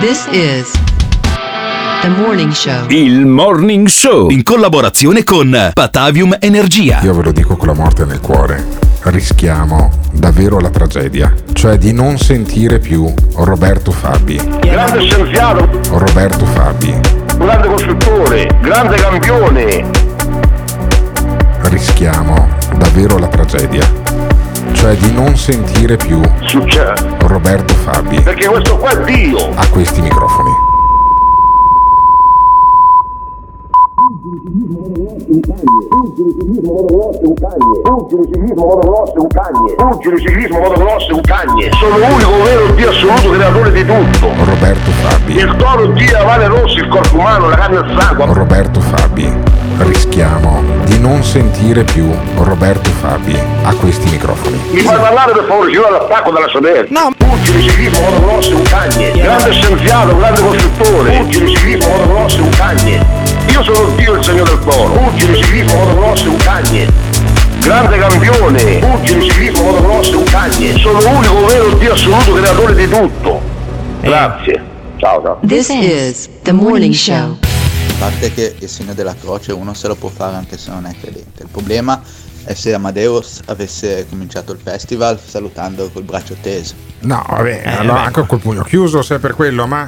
This 0.00 0.26
is 0.30 0.93
morning 2.08 2.52
show. 2.52 2.84
Il 2.88 3.26
Morning 3.26 3.86
Show 3.86 4.28
in 4.30 4.42
collaborazione 4.42 5.24
con 5.24 5.70
Patavium 5.72 6.36
Energia. 6.40 7.00
Io 7.02 7.14
ve 7.14 7.22
lo 7.22 7.32
dico 7.32 7.56
con 7.56 7.68
la 7.68 7.74
morte 7.74 8.04
nel 8.04 8.20
cuore. 8.20 8.64
Rischiamo 9.02 9.90
davvero 10.12 10.58
la 10.60 10.70
tragedia, 10.70 11.32
cioè 11.52 11.76
di 11.76 11.92
non 11.92 12.16
sentire 12.18 12.78
più 12.78 13.12
Roberto 13.36 13.90
Fabi. 13.92 14.36
Grande 14.60 15.00
scienziato, 15.00 15.68
Roberto 15.90 16.44
Fabi. 16.46 16.94
grande 17.36 17.68
costruttore, 17.68 18.48
grande 18.60 18.96
campione. 18.96 19.90
Rischiamo 21.64 22.48
davvero 22.76 23.18
la 23.18 23.28
tragedia, 23.28 23.86
cioè 24.72 24.94
di 24.96 25.12
non 25.12 25.36
sentire 25.36 25.96
più. 25.96 26.20
Roberto 27.20 27.74
Fabi 27.74 28.20
Perché 28.20 28.46
questo 28.46 28.76
qua 28.76 28.90
è 28.90 29.04
Dio. 29.04 29.50
a 29.54 29.66
questi 29.68 30.00
microfoni. 30.00 30.50
Fuggi 34.64 36.22
il 36.22 36.32
ciclismo 36.32 36.72
motocross 36.72 37.20
è 37.20 37.26
un 39.18 39.26
cagne. 39.28 39.74
Il 39.74 40.20
ciclismo 40.20 40.58
è 40.58 41.12
un 41.12 41.20
cagne. 41.20 41.70
Sono 41.72 41.98
l'unico 41.98 42.42
vero 42.44 42.68
Dio 42.72 42.88
assoluto 42.88 43.30
creatore 43.30 43.72
di 43.72 43.84
tutto. 43.84 44.30
Roberto 44.42 44.90
Fabi. 45.02 45.36
Il 45.36 45.54
toro 45.58 45.86
Dio, 45.88 46.12
la 46.12 46.24
vale 46.24 46.46
rossa, 46.46 46.78
il 46.78 46.88
corpo 46.88 47.18
umano, 47.18 47.50
la 47.50 47.56
carne 47.56 47.76
e 47.76 47.80
il 47.80 47.94
sangue. 47.98 48.24
Roberto 48.32 48.80
Fabi. 48.80 49.32
Rischiamo 49.76 50.62
di 50.84 50.98
non 50.98 51.22
sentire 51.22 51.84
più 51.84 52.08
Roberto 52.36 52.88
Fabi 52.88 53.36
a 53.64 53.74
questi 53.74 54.08
microfoni. 54.08 54.58
Mi 54.70 54.80
fai 54.80 54.98
parlare 54.98 55.32
per 55.32 55.44
favore, 55.46 55.70
ci 55.70 55.76
vuole 55.76 55.98
l'attacco 55.98 56.30
dalla 56.30 56.48
Soder. 56.48 56.90
No. 56.90 57.10
Fuggi 57.18 57.54
il 57.54 57.68
ciclismo 57.68 58.00
motocross 58.00 58.50
è 58.50 58.54
un 58.54 58.62
cagne. 58.62 59.12
Grande 59.12 59.52
scienziato, 59.52 60.16
grande 60.16 60.40
costruttore. 60.40 61.16
Fuggi 61.16 61.42
il 61.42 61.48
ciclismo 61.48 61.88
motocross 61.96 62.38
è 62.38 62.40
un 62.40 62.50
cagne. 62.50 63.23
Io 63.54 63.62
sono 63.62 63.94
Dio 63.94 64.14
il 64.14 64.24
segno 64.24 64.42
del 64.42 64.58
toro. 64.58 64.94
Fuggi 64.94 65.30
il 65.30 65.36
ciclismo 65.36 65.74
motocross 65.76 66.24
è 66.24 66.26
un 66.26 66.36
cagne. 66.38 66.92
Grande 67.60 67.98
campione. 67.98 68.62
Il 68.62 69.00
ciclismo 69.04 69.62
motocross 69.70 70.10
è 70.10 70.16
un 70.16 70.24
cagne. 70.24 70.78
Sono 70.78 71.00
l'unico 71.00 71.46
vero 71.46 71.68
Dio 71.74 71.92
assoluto 71.92 72.32
creatore 72.32 72.74
di 72.74 72.88
tutto. 72.88 73.40
Grazie. 74.00 74.62
Ciao 74.96 75.22
ciao. 75.22 75.38
This 75.46 75.68
is 75.68 76.28
the 76.42 76.50
morning 76.50 76.92
show. 76.94 77.38
A 77.90 77.92
parte 78.00 78.34
che 78.34 78.56
il 78.58 78.68
segno 78.68 78.92
della 78.92 79.14
croce 79.14 79.52
uno 79.52 79.72
se 79.72 79.86
lo 79.86 79.94
può 79.94 80.08
fare 80.08 80.34
anche 80.34 80.58
se 80.58 80.72
non 80.72 80.86
è 80.86 80.94
credente. 81.00 81.44
Il 81.44 81.48
problema 81.48 82.02
è 82.42 82.54
se 82.54 82.74
Amadeus 82.74 83.40
avesse 83.44 84.04
cominciato 84.08 84.50
il 84.50 84.58
festival 84.60 85.20
salutando 85.24 85.88
col 85.92 86.02
braccio 86.02 86.34
teso. 86.40 86.74
No, 87.02 87.24
vabbè, 87.28 87.62
Eh, 87.64 87.70
allora 87.76 88.02
anche 88.02 88.26
col 88.26 88.40
pugno 88.40 88.64
chiuso 88.64 89.00
se 89.00 89.14
è 89.14 89.18
per 89.20 89.36
quello, 89.36 89.68
ma, 89.68 89.86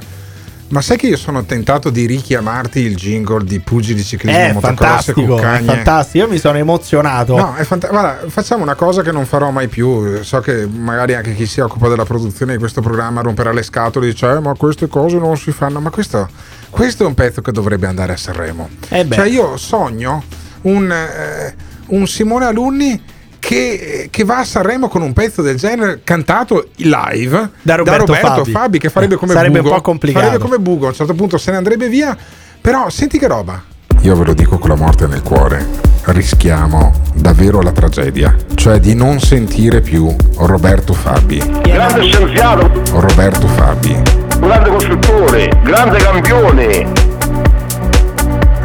ma 0.69 0.81
sai 0.81 0.97
che 0.97 1.07
io 1.07 1.17
sono 1.17 1.45
tentato 1.45 1.91
di 1.91 2.07
richiamarti 2.07 2.81
il 2.81 2.97
jingle 2.97 3.45
di 3.45 3.61
Pugili 3.61 4.03
Ciclismo 4.03 4.39
È 4.39 4.53
Motocross 4.53 4.73
e 4.73 4.85
fantastico, 5.13 5.21
è 5.21 5.25
Cuccagne? 5.27 5.67
fantastico. 5.67 6.25
Io 6.25 6.31
mi 6.31 6.39
sono 6.39 6.59
emozionato. 6.59 7.37
No, 7.37 7.55
è 7.55 7.63
fanta- 7.65 7.89
guarda, 7.89 8.29
facciamo 8.29 8.63
una 8.63 8.75
cosa 8.75 9.03
che 9.03 9.13
non 9.13 9.27
farò 9.27 9.51
mai 9.51 9.69
più. 9.69 10.23
So 10.23 10.41
che 10.41 10.67
magari 10.67 11.15
anche 11.15 11.35
chi 11.35 11.47
si 11.47 11.61
occupa 11.61 11.89
della 11.89 12.05
produzione 12.05 12.53
di 12.53 12.59
questo 12.59 12.81
programma 12.81 13.21
romperà 13.21 13.53
le 13.53 13.63
scatole 13.63 14.07
e 14.09 14.11
dice: 14.11 14.29
"Eh, 14.29 14.41
ma 14.41 14.55
queste 14.55 14.89
cose 14.89 15.19
non 15.19 15.37
si 15.37 15.53
fanno. 15.53 15.81
Ma 15.81 15.91
questo, 15.91 16.29
questo 16.71 17.05
è 17.05 17.07
un 17.07 17.15
pezzo 17.15 17.41
che 17.43 17.53
dovrebbe 17.53 17.87
andare 17.87 18.13
a 18.13 18.17
Sanremo. 18.17 18.69
Eh 18.89 19.07
cioè, 19.11 19.29
io 19.29 19.57
sogno 19.57 20.23
un, 20.63 20.91
eh, 20.91 21.55
un 21.89 22.07
Simone 22.09 22.45
Alunni. 22.45 23.03
Che, 23.47 24.09
che 24.11 24.25
va 24.25 24.39
a 24.39 24.45
Sanremo 24.45 24.89
con 24.89 25.03
un 25.03 25.13
pezzo 25.13 25.41
del 25.41 25.57
genere 25.57 26.01
cantato 26.03 26.71
live 26.79 27.51
Da 27.63 27.77
Roberto 27.77 28.13
Fabi. 28.13 28.51
Fabi, 28.51 28.79
che 28.81 28.91
farebbe 28.91 29.15
come 29.15 29.35
Sarebbe 29.35 29.59
Bugo. 29.59 29.69
un 29.71 29.77
po' 29.77 29.83
complicato. 29.83 30.25
farebbe 30.25 30.43
come 30.43 30.59
Bugo. 30.59 30.87
A 30.87 30.89
un 30.89 30.95
certo 30.97 31.15
punto 31.15 31.39
se 31.39 31.53
ne 31.53 31.59
andrebbe 31.59 31.89
via. 31.89 32.17
Però 32.61 32.91
senti 32.91 33.21
che 33.21 33.29
roba. 33.29 33.63
Io 34.01 34.17
ve 34.17 34.25
lo 34.25 34.35
dico 34.35 34.59
con 34.59 34.71
la 34.71 34.75
morte 34.75 35.07
nel 35.07 35.23
cuore. 35.23 35.65
Rischiamo 36.07 36.93
davvero 37.15 37.63
la 37.63 37.71
tragedia. 37.71 38.35
Cioè 38.53 38.81
di 38.81 38.97
non 38.97 39.21
sentire 39.21 39.81
più 39.81 40.13
Roberto 40.39 40.93
Fabi. 40.93 41.39
Grande 41.63 42.03
scienziato, 42.03 42.69
Roberto 42.99 43.47
Fabi. 43.47 43.97
Grande 44.41 44.71
costruttore, 44.71 45.61
grande 45.63 45.99
campione. 45.99 46.93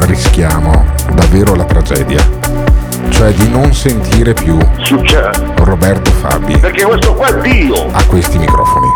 rischiamo 0.07 0.85
davvero 1.13 1.53
la 1.53 1.65
tragedia 1.65 2.40
cioè 3.21 3.33
di 3.33 3.49
non 3.49 3.71
sentire 3.71 4.33
più 4.33 4.57
Succede. 4.79 5.29
Roberto 5.57 6.09
Fabi 6.09 6.57
Perché 6.57 6.83
questo 6.83 7.13
qua 7.13 7.27
è 7.27 7.39
Dio. 7.41 7.75
a 7.91 8.03
questi 8.05 8.39
microfoni 8.39 8.87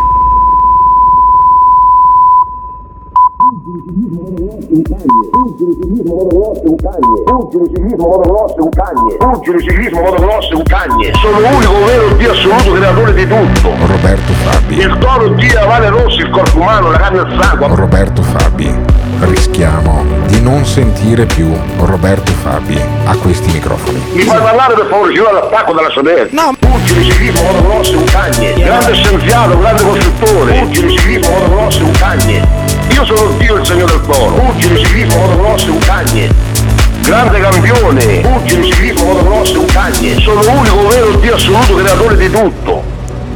Fuggi 7.26 7.56
il 7.56 7.68
ciclismo 7.70 8.06
motocross 8.08 8.54
è 8.54 8.60
un 8.60 8.68
cagne. 8.70 9.16
Fuggi 9.20 9.50
il 9.50 9.62
ciclismo 9.62 10.00
motocross 10.00 10.50
è 10.50 10.54
un 10.54 10.62
cagne. 10.64 11.12
Sono 11.14 11.38
l'unico 11.40 11.84
vero 11.84 12.08
Dio 12.16 12.32
assoluto 12.32 12.72
creatore 12.72 13.14
di 13.14 13.26
tutto. 13.28 13.70
Roberto 13.86 14.32
Fabi 14.32 14.76
Il 14.76 14.98
toro 14.98 15.28
Dio, 15.28 15.54
la 15.54 15.66
vale 15.66 15.88
rossa, 15.88 16.20
il 16.20 16.30
corpo 16.30 16.58
umano, 16.58 16.90
la 16.90 16.98
carne 16.98 17.18
e 17.18 17.22
il 17.22 17.38
sangue. 17.40 17.68
Roberto 17.76 18.22
Fabi 18.22 18.74
rischiamo 19.20 20.25
non 20.46 20.64
sentire 20.64 21.26
più 21.26 21.52
Roberto 21.78 22.30
Fabi 22.30 22.80
a 23.06 23.16
questi 23.16 23.50
microfoni 23.50 24.00
Mi 24.12 24.22
fai 24.22 24.40
parlare 24.40 24.74
per 24.74 24.86
favore, 24.88 25.12
ci 25.12 25.18
vuole 25.18 25.40
l'attacco 25.40 25.72
dalla 25.72 25.90
Soder. 25.90 26.28
No. 26.30 26.52
Fuggi 26.60 26.98
il 26.98 27.04
ciclismo 27.04 27.42
motocross 27.42 27.92
è 27.92 27.96
un 27.96 28.04
cagne. 28.04 28.52
Grande 28.54 28.94
scienziato, 28.94 29.58
grande 29.58 29.82
costruttore. 29.82 30.58
Fuggi 30.58 30.84
il 30.84 30.90
ciclismo 30.90 31.30
motocross 31.30 31.78
è 31.78 31.82
un 31.82 31.90
cagne. 31.90 32.48
Io 32.90 33.04
sono 33.04 33.30
Dio 33.38 33.56
il 33.56 33.66
segno 33.66 33.86
del 33.86 34.00
toro. 34.02 34.34
Fuggi 34.36 34.70
il 34.70 34.78
ciclismo 34.78 35.16
motocross 35.16 35.66
è 35.66 35.70
un 35.70 35.78
cagne. 35.78 36.30
Grande 37.02 37.40
campione. 37.40 38.04
Il 38.04 38.62
ciclismo 38.62 39.04
motocross 39.04 39.72
cagne. 39.72 40.20
Sono 40.20 40.42
l'unico 40.42 40.86
vero 40.86 41.10
Dio 41.16 41.34
assoluto 41.34 41.74
creatore 41.74 42.16
di 42.16 42.30
tutto. 42.30 42.84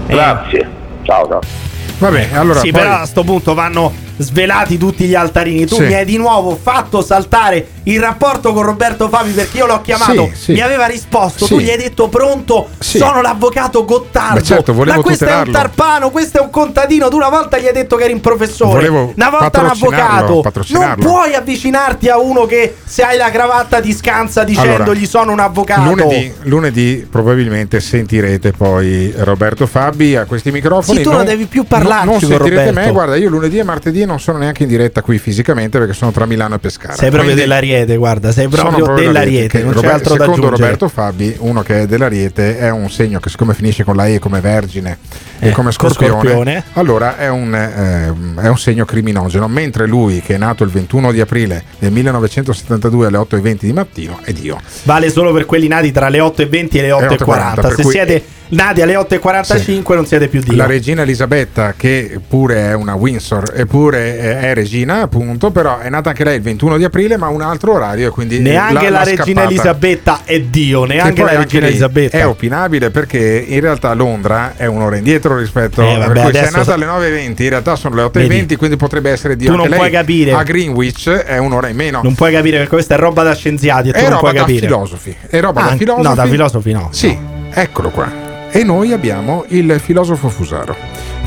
Grazie. 0.06 0.68
Ciao 1.02 1.26
ciao. 1.26 1.69
Vabbè, 2.00 2.28
allora 2.32 2.60
sì, 2.60 2.70
poi- 2.70 2.80
però 2.80 2.94
a 2.94 3.04
sto 3.04 3.22
punto 3.24 3.52
vanno 3.52 3.92
svelati 4.16 4.78
tutti 4.78 5.04
gli 5.04 5.14
altarini. 5.14 5.66
Tu 5.66 5.74
Sì. 5.76 5.82
mi 5.82 5.92
hai 5.94 6.04
di 6.06 6.16
nuovo 6.16 6.58
fatto 6.60 7.02
saltare 7.02 7.66
il 7.84 8.00
rapporto 8.00 8.52
con 8.52 8.62
Roberto 8.62 9.08
Fabi 9.08 9.30
perché 9.30 9.58
io 9.58 9.66
l'ho 9.66 9.80
chiamato, 9.80 10.30
sì, 10.34 10.42
sì. 10.42 10.52
mi 10.52 10.60
aveva 10.60 10.86
risposto, 10.86 11.46
sì. 11.46 11.54
tu 11.54 11.60
gli 11.60 11.70
hai 11.70 11.76
detto 11.76 12.08
pronto, 12.08 12.68
sono 12.78 13.22
l'avvocato 13.22 13.84
Gottardo. 13.84 14.34
Ma, 14.34 14.42
certo, 14.42 14.74
Ma 14.74 15.00
questo 15.00 15.24
tutelarlo. 15.24 15.44
è 15.44 15.46
un 15.46 15.52
tarpano, 15.52 16.10
questo 16.10 16.38
è 16.38 16.40
un 16.40 16.50
contadino, 16.50 17.08
tu 17.08 17.16
una 17.16 17.28
volta 17.28 17.58
gli 17.58 17.66
hai 17.66 17.72
detto 17.72 17.96
che 17.96 18.04
eri 18.04 18.12
un 18.12 18.20
professore, 18.20 18.72
volevo 18.72 19.12
una 19.14 19.30
volta 19.30 19.60
un 19.60 19.66
avvocato. 19.66 20.42
Non 20.68 20.94
puoi 20.98 21.34
avvicinarti 21.34 22.08
a 22.08 22.18
uno 22.18 22.46
che 22.46 22.76
se 22.84 23.02
hai 23.02 23.16
la 23.16 23.30
cravatta 23.30 23.80
ti 23.80 23.92
scansa 23.92 24.44
dicendogli 24.44 24.80
allora, 24.82 25.06
sono 25.06 25.32
un 25.32 25.40
avvocato. 25.40 25.82
Lunedì, 25.82 26.32
lunedì, 26.42 27.06
probabilmente 27.10 27.80
sentirete 27.80 28.52
poi 28.52 29.12
Roberto 29.16 29.66
Fabi 29.66 30.16
a 30.16 30.24
questi 30.24 30.50
microfoni. 30.50 30.98
Sì, 30.98 31.02
tu 31.02 31.10
non, 31.10 31.18
non 31.18 31.26
devi 31.26 31.46
più 31.46 31.64
parlare. 31.64 32.04
Non, 32.04 32.18
non 32.18 32.20
sentirete 32.20 32.66
Roberto. 32.66 32.80
me, 32.80 32.90
guarda, 32.92 33.16
io 33.16 33.28
lunedì 33.28 33.58
e 33.58 33.62
martedì 33.62 34.04
non 34.04 34.20
sono 34.20 34.38
neanche 34.38 34.62
in 34.62 34.68
diretta 34.68 35.02
qui 35.02 35.18
fisicamente 35.18 35.78
perché 35.78 35.92
sono 35.92 36.10
tra 36.10 36.26
Milano 36.26 36.56
e 36.56 36.58
Pescara. 36.58 36.94
Sei 36.94 37.10
proprio 37.10 37.34
della 37.34 37.58
dell'Ariete, 37.70 37.96
guarda, 37.96 38.32
sei 38.32 38.48
sono 38.50 38.70
proprio 38.70 38.94
dell'Ariete, 38.94 39.62
non 39.62 39.70
c'è 39.70 39.74
Robert- 39.76 39.94
altro 39.94 40.16
da 40.16 40.24
Secondo. 40.24 40.48
Roberto 40.50 40.88
Fabi, 40.88 41.36
uno 41.38 41.62
che 41.62 41.82
è 41.82 41.86
dell'Ariete 41.86 42.58
è 42.58 42.70
un 42.70 42.90
segno 42.90 43.20
che 43.20 43.30
siccome 43.30 43.54
finisce 43.54 43.84
con 43.84 43.96
la 43.96 44.06
E 44.08 44.18
come 44.18 44.40
Vergine 44.40 44.98
Eh, 45.40 45.52
come 45.52 45.72
Scorpione, 45.72 46.12
Scorpione. 46.12 46.64
allora 46.74 47.16
è 47.16 47.28
un, 47.28 47.54
ehm, 47.54 48.40
è 48.40 48.48
un 48.48 48.58
segno 48.58 48.84
criminogeno, 48.84 49.48
mentre 49.48 49.86
lui 49.86 50.20
che 50.20 50.34
è 50.34 50.38
nato 50.38 50.64
il 50.64 50.70
21 50.70 51.12
di 51.12 51.20
aprile 51.20 51.64
del 51.78 51.90
1972 51.92 53.06
alle 53.06 53.18
8.20 53.18 53.56
di 53.60 53.72
mattino 53.72 54.18
è 54.22 54.32
Dio. 54.32 54.60
Vale 54.84 55.10
solo 55.10 55.32
per 55.32 55.46
quelli 55.46 55.68
nati 55.68 55.90
tra 55.92 56.08
le 56.08 56.18
8.20 56.20 56.68
e 56.78 56.80
le 56.82 56.90
8.40. 56.90 57.60
per 57.60 57.74
Se 57.74 57.82
cui- 57.82 57.92
siete 57.92 58.24
nati 58.50 58.82
alle 58.82 58.96
8.45 58.96 59.94
non 59.94 60.06
siete 60.06 60.26
più 60.28 60.40
Dio. 60.40 60.56
La 60.56 60.66
regina 60.66 61.02
Elisabetta, 61.02 61.74
che 61.76 62.18
pure 62.26 62.68
è 62.70 62.74
una 62.74 62.94
Windsor, 62.94 63.52
eppure 63.54 64.18
è- 64.18 64.54
regina, 64.54 65.02
appunto, 65.02 65.50
però 65.50 65.78
è 65.78 65.88
nata 65.88 66.08
anche 66.10 66.24
lei 66.24 66.36
il 66.36 66.42
21 66.42 66.76
di 66.76 66.84
aprile, 66.84 67.16
ma 67.16 67.26
ha 67.26 67.30
un 67.30 67.42
altro 67.42 67.74
orario 67.74 68.08
e 68.08 68.10
quindi 68.10 68.40
Neanche 68.40 68.90
la, 68.90 68.98
l'ha 68.98 69.04
regina 69.04 69.24
scappata. 69.42 69.46
Elisabetta 69.46 70.20
è 70.24 70.40
Dio, 70.40 70.82
Che 70.82 70.92
neanche 70.94 71.22
la 71.22 71.36
regina 71.36 71.66
Elisabetta. 71.68 72.18
È 72.18 72.26
opinabile 72.26 72.90
perché 72.90 73.44
in 73.46 73.60
realtà 73.60 73.92
Londra 73.94 74.54
è 74.56 74.66
un'ora 74.66 74.96
indietro 74.96 75.29
rispetto 75.36 75.82
Eh, 75.82 75.96
vabbè, 75.96 76.12
per 76.12 76.22
cui 76.22 76.32
se 76.32 76.38
è 76.38 76.40
adesso 76.40 76.56
nata 76.56 76.64
sa- 76.64 76.74
alle 76.74 76.86
9.20, 76.86 77.42
in 77.44 77.48
realtà 77.50 77.76
sono 77.76 77.94
le 77.94 78.02
8.20, 78.02 78.28
Vedi. 78.28 78.56
quindi 78.56 78.76
potrebbe 78.76 79.10
essere 79.10 79.36
Dio. 79.36 79.50
Tu 79.50 79.56
non 79.56 79.68
puoi 79.70 79.90
capire. 79.90 80.32
A 80.32 80.42
Greenwich 80.42 81.08
è 81.10 81.38
un'ora 81.38 81.68
in 81.68 81.76
meno. 81.76 82.00
Non 82.02 82.14
puoi 82.14 82.32
capire 82.32 82.56
perché 82.58 82.72
questa 82.72 82.94
è 82.94 82.98
roba 82.98 83.22
da 83.22 83.34
scienziati 83.34 83.88
e 83.88 83.92
tu 83.92 83.98
È 83.98 84.02
non 84.02 84.10
roba 84.10 84.20
puoi 84.20 84.32
da 84.34 84.40
capire. 84.40 84.66
filosofi. 84.66 85.16
È 85.28 85.40
roba 85.40 85.62
da 85.62 85.70
Ah, 85.70 85.76
filosofi. 85.76 86.08
No, 86.08 86.14
da 86.14 86.26
filosofi 86.26 86.72
no. 86.72 86.88
Sì, 86.92 87.18
eccolo 87.52 87.90
qua. 87.90 88.28
E 88.50 88.64
noi 88.64 88.92
abbiamo 88.92 89.44
il 89.48 89.78
filosofo 89.80 90.28
Fusaro. 90.28 90.74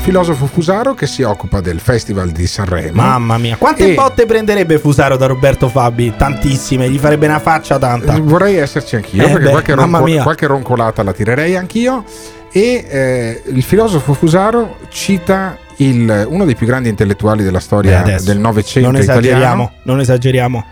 Filosofo 0.04 0.44
Fusaro 0.46 0.92
che 0.92 1.06
si 1.06 1.22
occupa 1.22 1.62
del 1.62 1.80
Festival 1.80 2.28
di 2.30 2.46
Sanremo. 2.46 3.00
Mamma 3.00 3.38
mia, 3.38 3.56
quante 3.56 3.90
E- 3.92 3.94
botte 3.94 4.26
prenderebbe 4.26 4.78
Fusaro 4.78 5.16
da 5.16 5.24
Roberto 5.24 5.70
Fabi? 5.70 6.12
Tantissime, 6.14 6.90
gli 6.90 6.98
farebbe 6.98 7.26
una 7.26 7.38
faccia 7.38 7.78
tanta. 7.78 8.18
Vorrei 8.20 8.56
esserci 8.56 8.96
anch'io, 8.96 9.24
Eh 9.24 9.30
perché 9.30 9.44
beh, 9.46 9.50
qualche, 9.50 9.74
ronco- 9.74 10.22
qualche 10.22 10.46
roncolata 10.46 11.02
la 11.02 11.12
tirerei 11.14 11.56
anch'io. 11.56 12.04
E 12.52 12.84
eh, 12.86 13.42
il 13.46 13.62
filosofo 13.62 14.12
Fusaro 14.12 14.76
cita 14.90 15.56
il- 15.76 16.26
uno 16.28 16.44
dei 16.44 16.54
più 16.54 16.66
grandi 16.66 16.90
intellettuali 16.90 17.42
della 17.42 17.58
Eh, 17.58 17.62
storia 17.62 18.00
adesso, 18.00 18.26
del 18.26 18.38
Novecento 18.38 18.90
Non 18.90 19.00
esageriamo, 19.00 19.38
italiano. 19.38 19.72
non 19.84 20.00
esageriamo. 20.00 20.64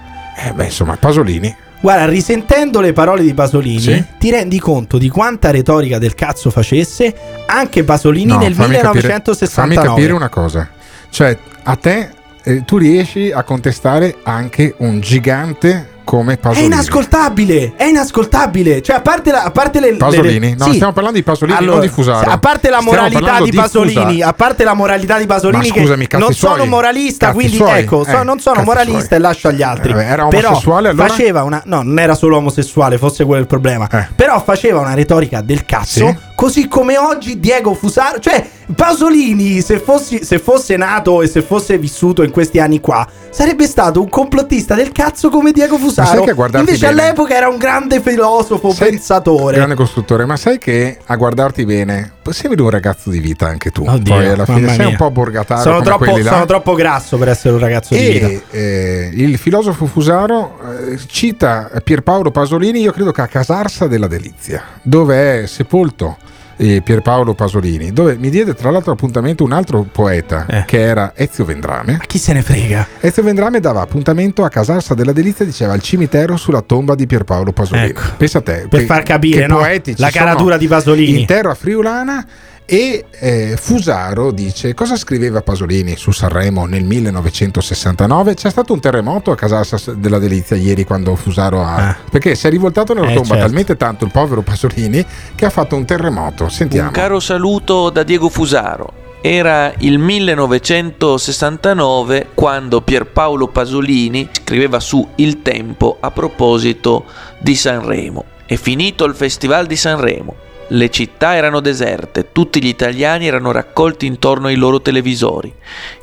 Eh, 0.46 0.52
beh, 0.52 0.64
insomma, 0.66 0.96
Pasolini. 0.96 1.56
Guarda, 1.82 2.06
risentendo 2.06 2.80
le 2.80 2.92
parole 2.92 3.22
di 3.22 3.34
Pasolini, 3.34 3.80
Sì. 3.80 4.04
ti 4.18 4.30
rendi 4.30 4.60
conto 4.60 4.98
di 4.98 5.08
quanta 5.08 5.50
retorica 5.50 5.98
del 5.98 6.14
cazzo 6.14 6.48
facesse 6.50 7.12
anche 7.46 7.82
Pasolini 7.82 8.26
No, 8.32 8.38
nel 8.38 8.54
fammi 8.54 8.76
capire- 8.76 9.02
1969. 9.08 9.74
fammi 9.74 9.88
capire 9.88 10.12
una 10.12 10.28
cosa. 10.28 10.68
Cioè, 11.10 11.36
a 11.64 11.74
te 11.76 12.08
eh, 12.44 12.64
tu 12.64 12.76
riesci 12.76 13.32
a 13.32 13.42
contestare 13.42 14.16
anche 14.22 14.74
un 14.78 15.00
gigante 15.00 15.88
come 16.04 16.34
È 16.34 16.38
Pasolini. 16.38 16.66
inascoltabile, 16.66 17.72
è 17.76 17.84
inascoltabile. 17.84 18.82
Cioè, 18.82 18.96
a 18.96 19.00
parte, 19.00 19.30
la, 19.30 19.42
a 19.44 19.50
parte 19.50 19.80
le, 19.80 19.92
le- 19.92 19.96
Pasolini? 19.96 20.54
No, 20.56 20.64
sì. 20.66 20.74
stiamo 20.74 20.92
parlando 20.92 21.18
di 21.18 21.24
Pasolini, 21.24 21.56
Allora, 21.56 21.76
non 21.78 21.86
di 21.86 21.88
Fusaro. 21.92 22.30
A 22.30 22.38
parte 22.38 22.70
la 22.70 22.80
moralità 22.80 23.38
di 23.42 23.50
di 23.50 23.56
Pasolini, 23.56 24.22
a 24.22 24.32
parte 24.32 24.64
la 24.64 24.74
moralità 24.74 25.18
di 25.18 25.26
Pasolini, 25.26 25.68
Ma 25.68 25.74
scusami, 25.74 26.06
che 26.06 26.16
non 26.18 26.32
sono 26.32 26.64
moralista, 26.66 27.32
quindi 27.32 27.56
suoi. 27.56 27.78
ecco, 27.80 28.04
so- 28.04 28.20
Eh, 28.20 28.24
non 28.24 28.38
sono 28.40 28.62
moralista 28.62 29.00
suoi. 29.06 29.18
e 29.18 29.22
lascio 29.22 29.48
agli 29.48 29.62
altri. 29.62 29.92
Eh, 29.92 30.02
era 30.04 30.26
Però 30.26 30.48
omosessuale, 30.48 30.88
allora? 30.90 31.08
faceva 31.08 31.42
una. 31.42 31.62
No, 31.66 31.82
non 31.82 31.98
era 31.98 32.14
solo 32.14 32.36
omosessuale, 32.36 32.98
fosse 32.98 33.24
quello 33.24 33.40
il 33.40 33.46
problema. 33.46 33.88
Però 34.14 34.42
faceva 34.42 34.80
una 34.80 34.94
retorica 34.94 35.40
del 35.40 35.64
cazzo. 35.64 36.06
Eh. 36.06 36.10
Sì. 36.12 36.30
Così 36.42 36.66
come 36.66 36.98
oggi 36.98 37.38
Diego 37.38 37.72
Fusaro, 37.72 38.18
cioè 38.18 38.44
Pasolini, 38.74 39.60
se, 39.60 39.78
fossi- 39.78 40.24
se 40.24 40.40
fosse 40.40 40.76
nato 40.76 41.22
e 41.22 41.28
se 41.28 41.40
fosse 41.40 41.78
vissuto 41.78 42.24
in 42.24 42.32
questi 42.32 42.58
anni 42.58 42.80
qua, 42.80 43.06
sarebbe 43.30 43.64
stato 43.64 44.00
un 44.00 44.08
complottista 44.08 44.74
del 44.74 44.90
cazzo 44.90 45.28
come 45.28 45.52
Diego 45.52 45.76
sai 45.76 45.84
Fusaro. 45.86 46.24
Invece 46.58 46.88
bene- 46.88 47.02
all'epoca 47.02 47.36
era 47.36 47.46
un 47.46 47.58
grande 47.58 48.00
filosofo, 48.00 48.72
Sei- 48.72 48.90
pensatore. 48.90 49.54
Grande 49.54 49.76
costruttore, 49.76 50.24
ma 50.24 50.36
sai 50.36 50.58
che 50.58 50.98
a 51.06 51.14
guardarti 51.14 51.64
bene 51.64 52.14
sembri 52.30 52.60
un 52.60 52.70
ragazzo 52.70 53.10
di 53.10 53.20
vita 53.20 53.46
anche 53.46 53.70
tu. 53.70 53.84
Oddio, 53.86 54.12
Poi 54.12 54.26
alla 54.26 54.44
fine 54.44 54.74
sei 54.74 54.86
un 54.86 54.96
po' 54.96 55.12
borgatario 55.12 55.62
sono 55.62 55.74
come 55.76 55.86
troppo, 55.86 56.04
quelli 56.06 56.22
là. 56.24 56.30
sono 56.32 56.44
troppo 56.46 56.74
grasso 56.74 57.18
per 57.18 57.28
essere 57.28 57.54
un 57.54 57.60
ragazzo 57.60 57.94
di 57.94 58.00
vita. 58.00 58.26
E 58.26 58.42
eh, 58.50 59.10
il 59.14 59.38
filosofo 59.38 59.86
Fusaro 59.86 60.58
eh, 60.90 60.98
cita 61.06 61.70
Pierpaolo 61.84 62.32
Pasolini, 62.32 62.80
io 62.80 62.90
credo 62.90 63.12
che 63.12 63.20
a 63.20 63.28
Casarsa 63.28 63.86
della 63.86 64.08
Delizia, 64.08 64.64
dove 64.82 65.42
è 65.42 65.46
sepolto 65.46 66.16
eh, 66.62 66.80
Pierpaolo 66.80 67.34
Pasolini, 67.34 67.92
dove 67.92 68.16
mi 68.16 68.30
diede 68.30 68.54
tra 68.54 68.70
l'altro 68.70 68.92
appuntamento 68.92 69.42
un 69.42 69.50
altro 69.50 69.84
poeta 69.90 70.46
che 70.64 70.80
era 70.80 71.12
Ezio 71.16 71.44
Vendrame. 71.44 71.98
Chi 72.06 72.18
se 72.18 72.32
ne 72.32 72.42
frega? 72.42 72.86
Ezio 73.00 73.24
Vendrame 73.24 73.58
dava 73.58 73.80
appuntamento 73.80 74.44
a 74.44 74.48
Casarsa 74.48 74.94
della 74.94 75.10
Delizia, 75.12 75.44
diceva 75.44 75.74
il 75.74 75.82
cimitero 75.82 76.36
sulla 76.36 76.60
tomba 76.60 76.94
di 76.94 77.06
Pierpaolo 77.06 77.50
Pasolini. 77.52 77.88
Ecco. 77.88 78.02
Pensa 78.16 78.38
a 78.38 78.42
te. 78.42 78.66
Per 78.68 78.80
che- 78.80 78.86
far 78.86 79.02
capire, 79.02 79.46
no? 79.48 79.60
La 79.96 80.10
caratura 80.10 80.56
di 80.56 80.68
Pasolini. 80.68 81.20
In 81.20 81.26
terra 81.26 81.54
friulana. 81.54 82.24
E 82.72 83.04
eh, 83.10 83.54
Fusaro 83.58 84.30
dice 84.30 84.72
cosa 84.72 84.96
scriveva 84.96 85.42
Pasolini 85.42 85.94
su 85.94 86.10
Sanremo 86.10 86.64
nel 86.64 86.84
1969? 86.84 88.32
C'è 88.32 88.48
stato 88.48 88.72
un 88.72 88.80
terremoto 88.80 89.30
a 89.30 89.36
Casarsa 89.36 89.92
della 89.92 90.18
Delizia 90.18 90.56
ieri 90.56 90.84
quando 90.84 91.14
Fusaro 91.14 91.62
ha. 91.62 91.94
Perché 92.10 92.34
si 92.34 92.46
è 92.46 92.50
rivoltato 92.50 92.94
nella 92.94 93.10
Eh, 93.10 93.14
tomba 93.14 93.34
certo. 93.34 93.44
talmente 93.44 93.76
tanto 93.76 94.06
il 94.06 94.10
povero 94.10 94.40
Pasolini 94.40 95.04
che 95.34 95.44
ha 95.44 95.50
fatto 95.50 95.76
un 95.76 95.84
terremoto. 95.84 96.48
Sentiamo. 96.48 96.86
Un 96.88 96.94
caro 96.94 97.20
saluto 97.20 97.90
da 97.90 98.04
Diego 98.04 98.30
Fusaro. 98.30 98.90
Era 99.20 99.70
il 99.80 99.98
1969 99.98 102.28
quando 102.32 102.80
Pierpaolo 102.80 103.48
Pasolini 103.48 104.30
scriveva 104.32 104.80
su 104.80 105.06
Il 105.16 105.42
Tempo 105.42 105.98
a 106.00 106.10
proposito 106.10 107.04
di 107.38 107.54
Sanremo. 107.54 108.24
È 108.46 108.56
finito 108.56 109.04
il 109.04 109.14
Festival 109.14 109.66
di 109.66 109.76
Sanremo. 109.76 110.36
Le 110.74 110.88
città 110.88 111.34
erano 111.34 111.60
deserte, 111.60 112.32
tutti 112.32 112.62
gli 112.62 112.66
italiani 112.66 113.26
erano 113.26 113.52
raccolti 113.52 114.06
intorno 114.06 114.46
ai 114.46 114.54
loro 114.56 114.80
televisori. 114.80 115.52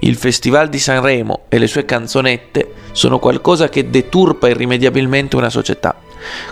Il 0.02 0.16
Festival 0.16 0.70
di 0.70 0.78
Sanremo 0.78 1.46
e 1.50 1.58
le 1.58 1.66
sue 1.66 1.86
canzonette 1.86 2.74
sono 2.92 3.18
qualcosa 3.18 3.68
che 3.68 3.90
deturpa 3.90 4.48
irrimediabilmente 4.48 5.36
una 5.36 5.50
società. 5.50 5.96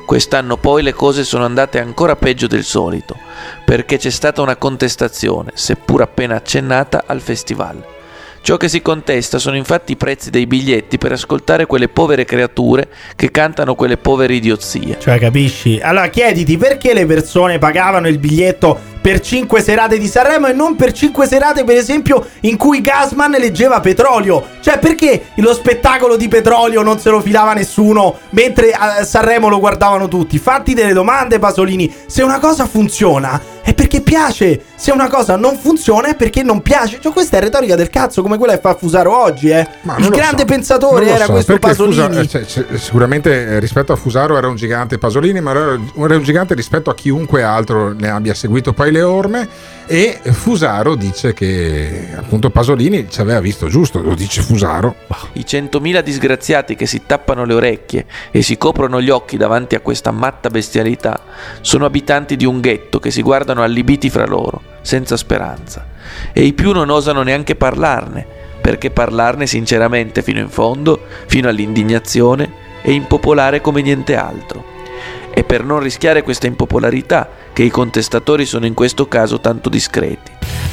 Quest'anno 0.04 0.58
poi 0.58 0.82
le 0.82 0.94
cose 0.94 1.24
sono 1.24 1.46
andate 1.46 1.80
ancora 1.80 2.16
peggio 2.16 2.48
del 2.48 2.64
solito, 2.64 3.16
perché 3.64 4.00
c'è 4.00 4.10
stata 4.10 4.42
una 4.42 4.56
contestazione, 4.56 5.52
seppur 5.54 6.02
appena 6.02 6.38
accennata, 6.38 7.04
al 7.06 7.22
festival. 7.22 7.97
Ciò 8.42 8.58
che 8.58 8.70
si 8.70 8.82
contesta 8.82 9.40
sono 9.40 9.56
infatti 9.56 9.92
i 9.94 9.96
prezzi 9.98 10.30
dei 10.30 10.48
biglietti 10.48 10.98
per 10.98 11.12
ascoltare 11.12 11.66
quelle 11.66 11.90
povere 11.90 12.26
creature 12.26 12.88
che 13.16 13.32
cantano 13.32 13.76
quelle 13.76 13.98
povere 13.98 14.36
idiozie. 14.36 14.98
Cioè, 15.00 15.20
capisci? 15.20 15.80
Allora 15.82 16.08
chiediti 16.08 16.58
perché 16.58 16.94
le 16.94 17.06
persone 17.06 17.58
pagavano 17.58 18.08
il 18.08 18.20
biglietto 18.20 18.96
per 19.02 19.20
5 19.20 19.62
serate 19.62 19.98
di 19.98 20.08
Sanremo 20.08 20.48
e 20.48 20.54
non 20.54 20.76
per 20.76 20.92
5 20.92 21.28
serate, 21.28 21.64
per 21.64 21.76
esempio, 21.76 22.26
in 22.42 22.58
cui 22.58 22.82
Gasman 22.82 23.32
leggeva 23.32 23.80
petrolio. 23.80 24.46
Cioè, 24.62 24.80
perché 24.80 25.28
lo 25.36 25.54
spettacolo 25.54 26.16
di 26.16 26.28
petrolio 26.28 26.82
non 26.82 27.00
se 27.00 27.10
lo 27.10 27.22
filava 27.22 27.54
nessuno, 27.54 28.18
mentre 28.32 28.72
a 28.72 29.04
Sanremo 29.04 29.50
lo 29.50 29.60
guardavano 29.60 30.08
tutti? 30.08 30.38
Fatti 30.40 30.74
delle 30.74 30.94
domande, 30.94 31.40
Pasolini. 31.40 31.94
Se 32.08 32.24
una 32.24 32.40
cosa 32.40 32.66
funziona, 32.66 33.40
è 33.62 33.74
perché 33.74 34.02
piace. 34.02 34.62
Se 34.76 34.92
una 34.92 35.10
cosa 35.10 35.36
non 35.36 35.58
funziona, 35.58 36.08
è 36.08 36.16
perché 36.16 36.44
non 36.44 36.62
piace. 36.62 37.00
Cioè, 37.02 37.12
questa 37.12 37.38
è 37.38 37.40
retorica 37.42 37.76
del 37.76 37.90
cazzo, 37.90 38.22
come 38.22 38.38
quella 38.38 38.54
che 38.54 38.62
fa 38.62 38.76
Fusaro 38.76 39.16
oggi, 39.16 39.50
eh. 39.50 39.68
Il 39.98 40.10
grande 40.10 40.40
so. 40.40 40.46
pensatore 40.46 41.06
Non 41.06 41.16
era 41.16 41.26
so, 41.26 41.32
questo 41.34 41.60
Pasolini. 41.60 41.96
Fusa- 41.96 42.22
eh, 42.22 42.28
cioè, 42.28 42.46
cioè, 42.46 42.78
sicuramente 42.78 43.46
eh, 43.46 43.60
rispetto 43.60 43.92
a 43.92 43.96
Fusaro 43.96 44.38
era 44.38 44.48
un 44.48 44.56
gigante 44.56 44.98
Pasolini, 44.98 45.42
ma 45.42 45.52
era, 45.52 45.80
era 45.98 46.16
un 46.16 46.24
gigante 46.24 46.54
rispetto 46.54 46.90
a 46.90 46.96
chiunque 46.96 47.44
altro 47.44 47.94
ne 47.94 48.10
abbia 48.10 48.34
seguito 48.34 48.74
poi 48.74 48.87
le 48.92 49.02
orme. 49.02 49.76
E 49.90 50.20
Fusaro 50.22 50.96
dice 50.96 51.34
che 51.34 52.10
appunto 52.14 52.50
Pasolini 52.50 53.10
ci 53.10 53.22
aveva 53.22 53.40
visto 53.40 53.68
giusto, 53.70 54.02
lo 54.02 54.16
dice 54.16 54.42
Fusaro. 54.42 54.96
I 55.34 55.46
centomila 55.46 56.02
disgraziati 56.02 56.76
che 56.76 56.86
si 56.86 57.04
tappano 57.06 57.46
le 57.46 57.54
orecchie 57.54 58.06
e 58.32 58.42
si 58.42 58.58
coprono 58.58 59.02
gli 59.02 59.10
occhi 59.10 59.38
davanti 59.38 59.76
a 59.76 59.80
questa 59.80 60.12
matta 60.12 60.50
bestialità 60.50 61.22
sono 61.62 61.86
abitanti 61.86 62.36
di 62.36 62.46
un 62.46 62.60
ghetto 62.60 63.00
che 63.00 63.12
si 63.12 63.22
guardano 63.22 63.64
allibiti 63.64 64.10
fra 64.10 64.26
loro, 64.26 64.62
senza 64.82 65.16
speranza. 65.16 65.86
E 66.34 66.44
i 66.44 66.52
più 66.52 66.74
non 66.74 66.90
osano 66.90 67.22
neanche 67.24 67.56
parlarne, 67.56 68.26
perché 68.60 68.92
parlarne 68.92 69.48
sinceramente 69.48 70.22
fino 70.22 70.40
in 70.40 70.50
fondo, 70.50 71.00
fino 71.28 71.48
all'indignazione, 71.48 72.52
è 72.82 72.90
impopolare 72.90 73.62
come 73.62 73.82
niente 73.82 74.18
altro. 74.18 74.76
È 75.38 75.44
per 75.44 75.64
non 75.64 75.80
rischiare 75.82 76.24
questa 76.24 76.48
impopolarità 76.48 77.30
che 77.54 77.62
i 77.62 77.70
contestatori 77.70 78.44
sono 78.44 78.66
in 78.66 78.74
questo 78.74 79.08
caso 79.08 79.40
tanto 79.40 79.70
discreti. 79.70 80.32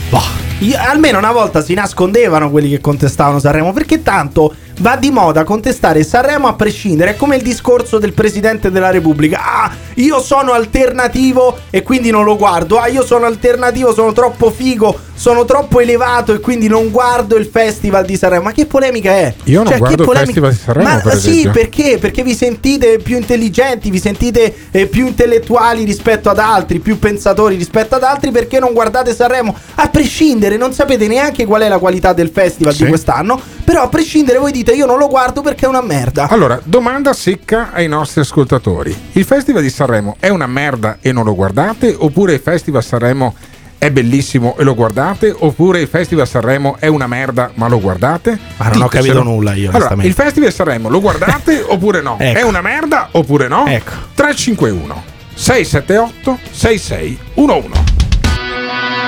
Bah, 0.09 0.23
io- 0.61 0.79
almeno 0.79 1.19
una 1.19 1.33
volta 1.33 1.61
si 1.61 1.75
nascondevano 1.75 2.51
quelli 2.51 2.71
che 2.71 2.81
contestavano 2.81 3.39
Sanremo, 3.39 3.75
perché 3.75 4.03
tanto 4.03 4.55
va 4.81 4.97
di 4.97 5.11
moda 5.11 5.45
contestare 5.45 6.03
Sanremo 6.03 6.49
a 6.49 6.55
prescindere. 6.55 7.13
È 7.13 7.17
come 7.17 7.37
il 7.37 7.43
discorso 7.43 7.99
del 7.99 8.13
Presidente 8.13 8.71
della 8.71 8.91
Repubblica. 8.91 9.41
Ah, 9.43 9.73
io 9.95 10.21
sono 10.21 10.53
alternativo 10.53 11.59
e 11.71 11.83
quindi 11.83 12.11
non 12.11 12.25
lo 12.25 12.37
guardo. 12.37 12.79
Ah, 12.79 12.89
io 12.89 13.05
sono 13.05 13.27
alternativo, 13.27 13.93
sono 13.95 14.13
troppo 14.13 14.51
figo, 14.51 14.99
sono 15.15 15.45
troppo 15.45 15.81
elevato 15.81 16.35
e 16.35 16.41
quindi 16.41 16.67
non 16.69 16.91
guardo 16.91 17.37
il 17.37 17.47
Festival 17.47 18.05
di 18.05 18.17
Sanremo. 18.17 18.45
Ma 18.45 18.53
che 18.53 18.67
polemica 18.67 19.11
è? 19.13 19.35
Io 19.45 19.59
non 19.63 19.69
Cioè, 19.69 19.79
guardo 19.79 20.03
il 20.03 20.09
polemica- 20.09 20.41
Festival 20.41 20.51
di 20.53 20.59
Sanremo, 20.59 20.89
Ma 20.89 21.01
per 21.01 21.17
sì, 21.19 21.49
perché? 21.53 21.99
Perché 21.99 22.23
vi 22.23 22.35
sentite 22.35 22.99
più 22.99 23.17
intelligenti, 23.17 23.91
vi 23.91 24.01
sentite 24.01 24.55
eh, 24.71 24.87
più 24.87 25.07
intellettuali 25.07 25.85
rispetto 25.85 26.29
ad 26.31 26.39
altri, 26.39 26.81
più 26.81 26.99
pensatori 26.99 27.57
rispetto 27.57 27.95
ad 27.95 28.03
altri 28.03 28.31
perché 28.33 28.59
non 28.59 28.73
guardate 28.73 29.15
Sanremo. 29.15 29.57
A 29.77 29.89
prescindere, 29.89 30.57
non 30.57 30.73
sapete 30.73 31.07
neanche 31.07 31.45
qual 31.47 31.63
è 31.63 31.69
la 31.69 31.79
qualità 31.79 32.13
del 32.13 32.31
festival 32.33 32.75
Sì. 32.75 32.83
di 32.85 32.89
quest'anno, 32.89 33.41
però 33.65 33.83
a 33.83 33.89
prescindere 33.89 34.39
voi 34.39 34.51
dite 34.53 34.64
io 34.73 34.87
non 34.87 34.99
lo 34.99 35.09
guardo 35.09 35.41
perché 35.43 35.65
è 35.67 35.69
una 35.69 35.83
merda. 35.83 36.29
Allora, 36.29 36.61
domanda 36.65 37.13
secca 37.13 37.71
ai 37.73 37.89
nostri 37.89 38.21
ascoltatori. 38.21 38.97
Il 39.13 39.25
Festival 39.25 39.63
di 39.63 39.71
Sanremo 39.71 40.17
è 40.21 40.29
una 40.29 40.47
merda 40.47 40.99
e 41.01 41.13
non 41.13 41.25
lo 41.25 41.35
guardate? 41.35 41.95
Oppure 41.99 42.35
il 42.35 42.41
Festival 42.41 42.83
Sanremo 42.83 43.35
è 43.79 43.91
bellissimo 43.91 44.57
e 44.57 44.65
lo 44.65 44.75
guardate? 44.75 45.35
Oppure 45.37 45.81
il 45.81 45.89
Festival 45.89 46.27
Sanremo 46.27 46.77
è 46.79 46.87
una 46.87 47.07
merda 47.07 47.51
ma 47.55 47.69
lo 47.69 47.81
guardate? 47.81 48.39
Ma 48.57 48.69
non 48.69 48.83
ho 48.83 48.85
Ditecelo. 48.89 48.89
capito 49.13 49.23
nulla 49.23 49.53
io, 49.53 49.69
Allora, 49.71 49.77
onestamente. 49.93 50.07
il 50.09 50.15
Festival 50.15 50.49
di 50.49 50.55
Sanremo 50.55 50.89
lo 50.89 51.01
guardate 51.01 51.63
oppure 51.69 52.01
no? 52.01 52.17
Ecco. 52.19 52.39
È 52.39 52.43
una 52.43 52.61
merda 52.63 53.09
oppure 53.11 53.49
no? 53.49 53.67
Ecco. 53.67 53.91
351 54.15 55.03
678 55.35 56.39
6611 56.51 57.93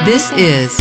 This 0.05 0.31
is 0.37 0.75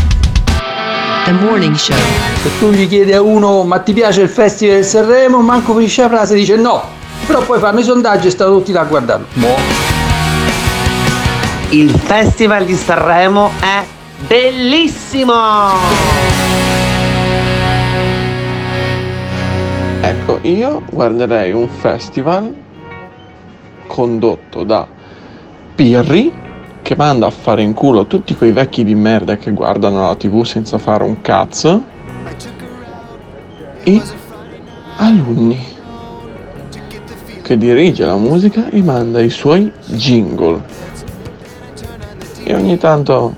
The 1.26 1.32
Morning 1.32 1.74
Show. 1.74 1.98
Se 2.44 2.52
tu 2.60 2.70
gli 2.70 2.88
chiedi 2.88 3.12
a 3.12 3.20
uno 3.20 3.64
ma 3.64 3.80
ti 3.80 3.94
piace 3.94 4.22
il 4.22 4.30
Festival 4.30 4.76
del 4.76 4.86
Sanremo, 4.86 5.42
manco 5.42 5.74
finisce 5.74 6.04
la 6.04 6.10
frase 6.10 6.36
dice 6.36 6.56
no. 6.56 6.84
Però 7.26 7.42
poi 7.42 7.58
fanno 7.58 7.80
i 7.80 7.84
sondaggi 7.84 8.28
e 8.28 8.30
stanno 8.30 8.58
tutti 8.58 8.72
là 8.72 8.82
a 8.82 8.84
guardarlo. 8.84 9.26
Mo. 9.34 9.56
Il 11.70 11.90
Festival 11.90 12.66
di 12.66 12.76
Sanremo 12.76 13.50
è 13.60 13.84
bellissimo! 14.28 15.34
Ecco, 20.02 20.38
io 20.44 20.84
guarderei 20.92 21.52
un 21.54 21.68
festival 21.68 22.54
condotto 23.88 24.64
da 24.64 24.86
Pirri 25.74 26.45
che 26.86 26.96
manda 26.96 27.26
a 27.26 27.32
fare 27.32 27.64
in 27.64 27.74
culo 27.74 28.06
tutti 28.06 28.36
quei 28.36 28.52
vecchi 28.52 28.84
di 28.84 28.94
merda 28.94 29.38
che 29.38 29.50
guardano 29.50 30.06
la 30.06 30.16
tv 30.16 30.44
senza 30.44 30.78
fare 30.78 31.04
un 31.04 31.20
cazzo. 31.20 31.84
E 33.82 34.02
alunni 34.98 35.66
che 37.42 37.58
dirige 37.58 38.06
la 38.06 38.18
musica 38.18 38.70
e 38.70 38.84
manda 38.84 39.20
i 39.20 39.32
suoi 39.32 39.72
jingle. 39.88 40.62
E 42.44 42.54
ogni 42.54 42.78
tanto 42.78 43.34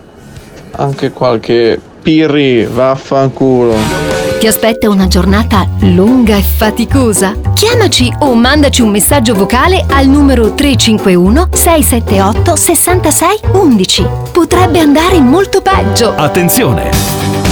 anche 0.72 1.12
qualche 1.12 1.80
Pirri 2.02 2.66
vaffanculo 2.66 4.17
Ti 4.40 4.46
aspetta 4.46 4.88
una 4.88 5.08
giornata 5.08 5.68
lunga 5.80 6.38
e 6.38 6.44
faticosa? 6.44 7.34
Chiamaci 7.56 8.14
o 8.20 8.36
mandaci 8.36 8.84
un 8.84 8.90
messaggio 8.90 9.34
vocale 9.34 9.84
al 9.90 10.06
numero 10.08 10.54
351 10.54 11.50
678 11.54 12.56
66 12.56 13.40
11. 13.54 14.08
Potrebbe 14.32 14.80
andare 14.80 15.20
molto 15.20 15.62
peggio. 15.62 16.14
Attenzione! 16.16 17.37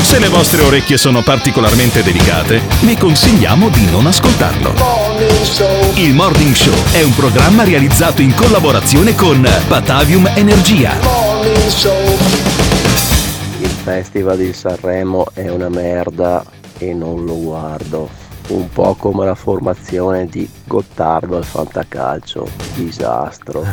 Se 0.00 0.18
le 0.18 0.28
vostre 0.28 0.62
orecchie 0.62 0.96
sono 0.96 1.22
particolarmente 1.22 2.02
delicate, 2.02 2.60
vi 2.80 2.96
consigliamo 2.96 3.68
di 3.68 3.90
non 3.90 4.06
ascoltarlo. 4.06 4.72
Morning 4.72 5.42
Show. 5.42 5.92
Il 5.94 6.14
Morning 6.14 6.54
Show 6.54 6.74
è 6.92 7.02
un 7.02 7.14
programma 7.14 7.64
realizzato 7.64 8.22
in 8.22 8.34
collaborazione 8.34 9.14
con 9.14 9.46
Batavium 9.66 10.30
Energia. 10.34 10.94
Morning 11.02 11.68
Show. 11.68 12.16
Il 13.58 13.68
Festival 13.68 14.36
di 14.36 14.52
Sanremo 14.52 15.26
è 15.32 15.48
una 15.48 15.68
merda 15.68 16.44
e 16.78 16.92
non 16.94 17.24
lo 17.24 17.38
guardo. 17.38 18.08
Un 18.48 18.68
po' 18.68 18.94
come 18.94 19.24
la 19.24 19.34
formazione 19.34 20.26
di 20.26 20.48
Gottardo 20.64 21.36
al 21.36 21.44
Fantacalcio. 21.44 22.48
Disastro. 22.74 23.64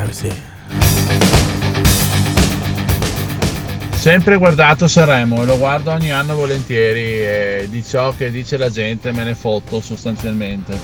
Sempre 4.03 4.35
guardato 4.35 4.89
Sanremo 4.89 5.43
e 5.43 5.45
lo 5.45 5.57
guardo 5.57 5.91
ogni 5.91 6.11
anno 6.11 6.35
volentieri 6.35 7.25
e 7.25 7.67
di 7.69 7.81
ciò 7.81 8.13
che 8.13 8.31
dice 8.31 8.57
la 8.57 8.69
gente 8.69 9.13
me 9.13 9.23
ne 9.23 9.34
fotto 9.34 9.80
sostanzialmente. 9.80 10.77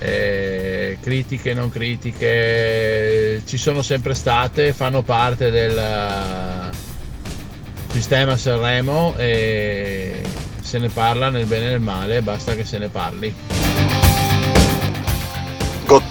Eh, 0.00 0.98
critiche, 1.00 1.54
non 1.54 1.70
critiche, 1.70 3.40
ci 3.46 3.56
sono 3.56 3.82
sempre 3.82 4.14
state, 4.14 4.72
fanno 4.72 5.02
parte 5.02 5.52
del 5.52 5.78
eh, 5.78 6.74
sistema 7.92 8.36
Sanremo 8.36 9.14
e 9.16 10.20
se 10.60 10.78
ne 10.78 10.88
parla 10.88 11.30
nel 11.30 11.46
bene 11.46 11.66
e 11.66 11.68
nel 11.68 11.80
male, 11.80 12.20
basta 12.20 12.56
che 12.56 12.64
se 12.64 12.78
ne 12.78 12.88
parli. 12.88 13.32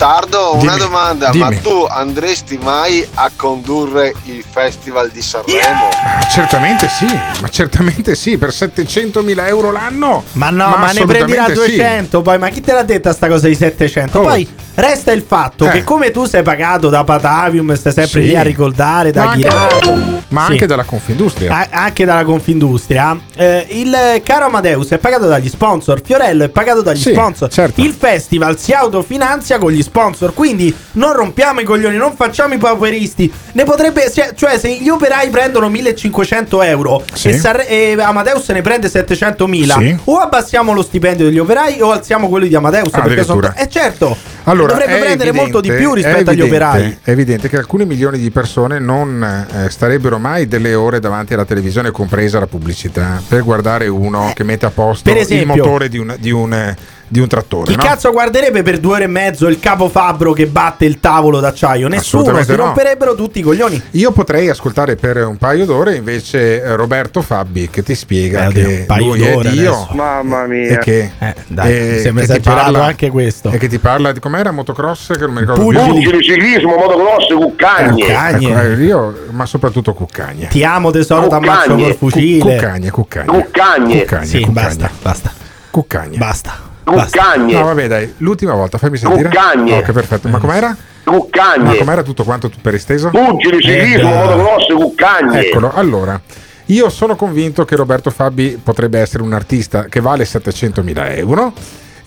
Una 0.08 0.74
Dimmi, 0.74 0.78
domanda, 0.78 1.30
dimmi. 1.30 1.44
ma 1.50 1.56
tu 1.62 1.86
andresti 1.90 2.58
mai 2.62 3.08
a 3.14 3.32
condurre 3.34 4.14
il 4.26 4.44
Festival 4.50 5.10
di 5.10 5.22
Sanremo? 5.22 5.90
Ah, 6.04 6.22
certamente 6.30 6.90
sì, 6.90 7.06
ma 7.42 7.48
certamente 7.48 8.14
sì, 8.16 8.38
per 8.38 8.50
700.000 8.50 9.48
euro 9.48 9.72
l'anno. 9.72 10.24
Ma 10.34 10.50
no, 10.50 10.68
ma, 10.78 10.92
ne 10.92 11.06
prenderà 11.06 11.44
assolutamente 11.44 11.54
sì. 11.72 11.76
200 11.78 12.22
poi, 12.22 12.38
ma 12.38 12.50
chi 12.50 12.60
te 12.60 12.74
l'ha 12.74 12.84
detta 12.84 13.14
sta 13.14 13.30
cosa 13.30 13.48
di 13.48 13.56
700? 13.56 14.20
Oh. 14.20 14.24
Poi 14.24 14.48
resta 14.76 15.12
il 15.14 15.24
fatto 15.26 15.68
Eh. 15.68 15.70
che 15.72 15.84
come 15.86 16.12
tu 16.12 16.26
sei 16.26 16.44
pagato 16.44 16.90
da 16.90 17.06
Patavium, 17.06 17.74
stai 17.76 17.94
sempre 17.94 18.22
Sì. 18.24 18.28
lì 18.28 18.36
a 18.36 18.42
ricordare, 18.42 19.12
da 19.12 19.24
Ma 19.24 19.32
anche-. 19.32 20.22
Ma 20.30 20.46
Sì. 20.46 20.52
anche 20.52 20.66
dalla 20.66 20.84
Confindustria. 20.84 21.56
A- 21.56 21.68
anche 21.72 22.04
dalla 22.04 22.26
Confindustria. 22.26 23.18
Eh, 23.36 23.68
il 23.70 24.22
caro 24.24 24.46
Amadeus 24.48 24.90
è 24.90 24.98
pagato 24.98 25.28
dagli 25.28 25.48
sponsor, 25.48 26.02
Fiorello 26.04 26.44
è 26.44 26.50
pagato 26.50 26.82
dagli 26.82 27.00
Sì, 27.00 27.12
sponsor. 27.14 27.50
certo. 27.50 27.80
Il 27.82 27.94
festival 27.98 28.58
si 28.60 28.72
autofinanzia 28.74 29.58
con 29.60 29.72
gli 29.72 29.78
sponsor, 29.78 29.92
quindi 30.34 30.76
non 30.94 31.14
rompiamo 31.14 31.60
i 31.60 31.64
coglioni, 31.64 31.98
non 31.98 32.15
facciamo 32.15 32.53
i 32.53 32.57
pauperisti. 32.57 33.32
Ne 33.53 33.64
potrebbe, 33.64 34.11
cioè, 34.11 34.34
cioè, 34.36 34.57
se 34.57 34.74
gli 34.76 34.90
operai 34.90 35.30
prendono 35.30 35.70
1500 35.70 36.61
euro 36.64 37.03
Sì. 37.14 37.30
e, 37.30 37.38
Sanre- 37.38 37.68
e 37.68 37.95
Amadeus 37.99 38.49
ne 38.49 38.61
prende 38.61 38.88
700.000, 38.90 39.78
Sì. 39.78 39.98
o 40.06 40.18
abbassiamo 40.18 40.74
lo 40.74 40.82
stipendio 40.82 41.26
degli 41.26 41.40
operai 41.40 41.82
o 41.82 41.91
alziamo 41.91 42.28
quello 42.30 42.45
di 42.48 42.56
Amadeus. 42.56 42.90
Perché 42.90 43.24
sono, 43.24 43.53
eh 43.56 43.70
certo, 43.70 44.15
Allora, 44.45 44.74
dovrebbe 44.74 44.99
prendere 44.99 45.32
molto 45.32 45.61
di 45.61 45.70
evidente- 45.70 45.78
più 45.78 45.94
rispetto 45.94 46.30
agli 46.32 46.40
evidente- 46.41 46.65
operai. 46.65 46.98
È 47.03 47.10
evidente 47.11 47.49
che 47.49 47.57
alcuni 47.57 47.86
milioni 47.86 48.18
di 48.18 48.32
persone 48.32 48.80
non 48.80 49.24
eh, 49.24 49.70
starebbero 49.70 50.18
mai 50.18 50.48
delle 50.48 50.74
ore 50.74 50.99
davanti 50.99 51.34
alla 51.34 51.45
televisione, 51.45 51.91
compresa 51.91 52.40
la 52.40 52.48
pubblicità, 52.48 53.22
per 53.28 53.44
guardare 53.44 53.88
uno 53.88 54.32
che 54.34 54.44
mette 54.44 54.65
a 54.65 54.72
posto 54.72 55.03
per 55.03 55.15
il 55.18 55.22
esempio- 55.22 55.64
motore 55.64 55.90
di 55.90 55.98
un, 55.98 56.15
di 56.20 56.32
un, 56.32 56.53
eh, 56.53 56.76
di 57.14 57.19
un 57.19 57.27
trattore. 57.27 57.69
Chi 57.69 57.77
no? 57.77 57.84
cazzo 57.84 58.11
guarderebbe 58.11 58.64
per 58.64 58.80
due 58.80 58.95
ore 58.95 59.03
e 59.03 59.07
mezzo 59.07 59.48
il 59.48 59.60
capo 59.60 59.88
fabbro 59.88 60.34
che 60.34 60.48
batte 60.48 60.85
il 60.85 60.99
tavolo 60.99 61.40
d'acciaio? 61.40 61.88
Nessuno, 61.88 62.23
Assolutamente 62.23 62.52
si 62.53 62.57
no. 62.57 62.65
romperebbero 62.65 63.14
tutti 63.14 63.38
i 63.38 63.41
coglioni. 63.44 63.80
Io 63.91 64.11
potrei 64.11 64.49
ascoltare 64.49 64.95
per 64.95 65.18
un 65.23 65.38
paio 65.38 65.65
d'ore 65.65 65.95
invece 65.95 66.64
eh, 66.64 66.76
Roberto 66.76 67.22
Fabbi 67.22 67.69
che 67.69 67.84
ti 67.84 67.94
spiega 67.94 68.45
Eh, 68.45 68.48
oddio, 68.48 68.64
che 68.68 68.76
un 68.80 68.85
paio 68.88 69.06
lui 69.06 69.22
è 69.22 69.31
d'ore 69.31 69.49
Dio 69.52 69.73
adesso. 69.76 69.94
Mamma 69.94 70.45
mia. 70.48 70.69
e 70.69 70.77
che, 70.80 71.11
Eh, 71.19 71.35
dai, 71.45 71.72
e 71.72 71.99
sembra 71.99 72.26
che 72.26 72.31
ti 72.31 72.40
esagerato 72.40 72.72
parla- 72.72 72.85
anche 72.85 73.10
questo. 73.11 73.52
E 73.52 73.57
che 73.60 73.68
ti 73.68 73.77
parla 73.77 74.11
di 74.11 74.19
com'era 74.19 74.49
motocross 74.49 75.11
che 75.14 75.19
non 75.19 75.34
mi 75.34 75.40
ricordo 75.41 75.61
Pugili. 75.61 75.84
più. 75.84 75.94
Pugili, 75.94 76.23
ciclismo, 76.23 76.76
motocross, 76.77 77.27
cuccagne. 77.31 77.91
Cuccagne. 78.06 78.72
Ecco, 78.72 78.81
io, 78.81 79.15
ma 79.30 79.45
soprattutto 79.45 79.94
cuccagne. 79.94 80.48
Ti 80.48 80.64
amo 80.64 80.90
tesoro, 80.90 81.27
t'ammazzo 81.27 81.61
Cuccagne. 81.76 81.84
col 81.84 81.95
fucile. 81.95 82.40
Cuccagne, 82.56 82.90
cuccagne. 82.90 83.27
Cuccagne. 83.27 83.99
Cuccagne, 83.99 84.26
Sì, 84.26 84.40
cuccagne. 84.40 84.53
basta, 84.68 84.90
basta, 84.99 85.31
Cuccagne. 85.69 86.18
basta. 86.18 86.72
Cuccagne. 86.84 87.54
No, 87.54 87.64
vabbè, 87.66 87.88
dai, 87.88 88.14
l'ultima 88.18 88.54
volta, 88.54 88.78
fammi 88.78 88.98
sentire. 88.98 89.30
Cuccagne. 89.30 89.78
Ok, 89.78 89.92
perfetto. 89.92 90.28
Ma 90.30 90.38
com'era? 90.40 90.76
Cuccagne. 91.04 91.64
Ma 91.64 91.76
com'era 91.76 92.04
tutto 92.04 92.24
quanto 92.24 92.50
tu 92.50 92.58
per 92.62 92.74
esteso? 92.76 93.10
Pugili, 93.10 93.62
ciclismo, 93.62 94.10
Eh, 94.10 94.16
motocross, 94.16 94.68
cuccagne. 94.74 95.40
Eccolo, 95.48 95.72
allora. 95.74 96.20
Io 96.68 96.90
sono 96.90 97.16
convinto 97.16 97.66
che 97.66 97.76
Roberto 97.76 98.10
Fabi 98.10 98.60
potrebbe 98.64 99.00
essere 99.00 99.22
un 99.24 99.34
artista 99.34 99.86
che 99.86 100.00
vale 100.00 100.24
700.000 100.26 101.18
euro. 101.18 101.52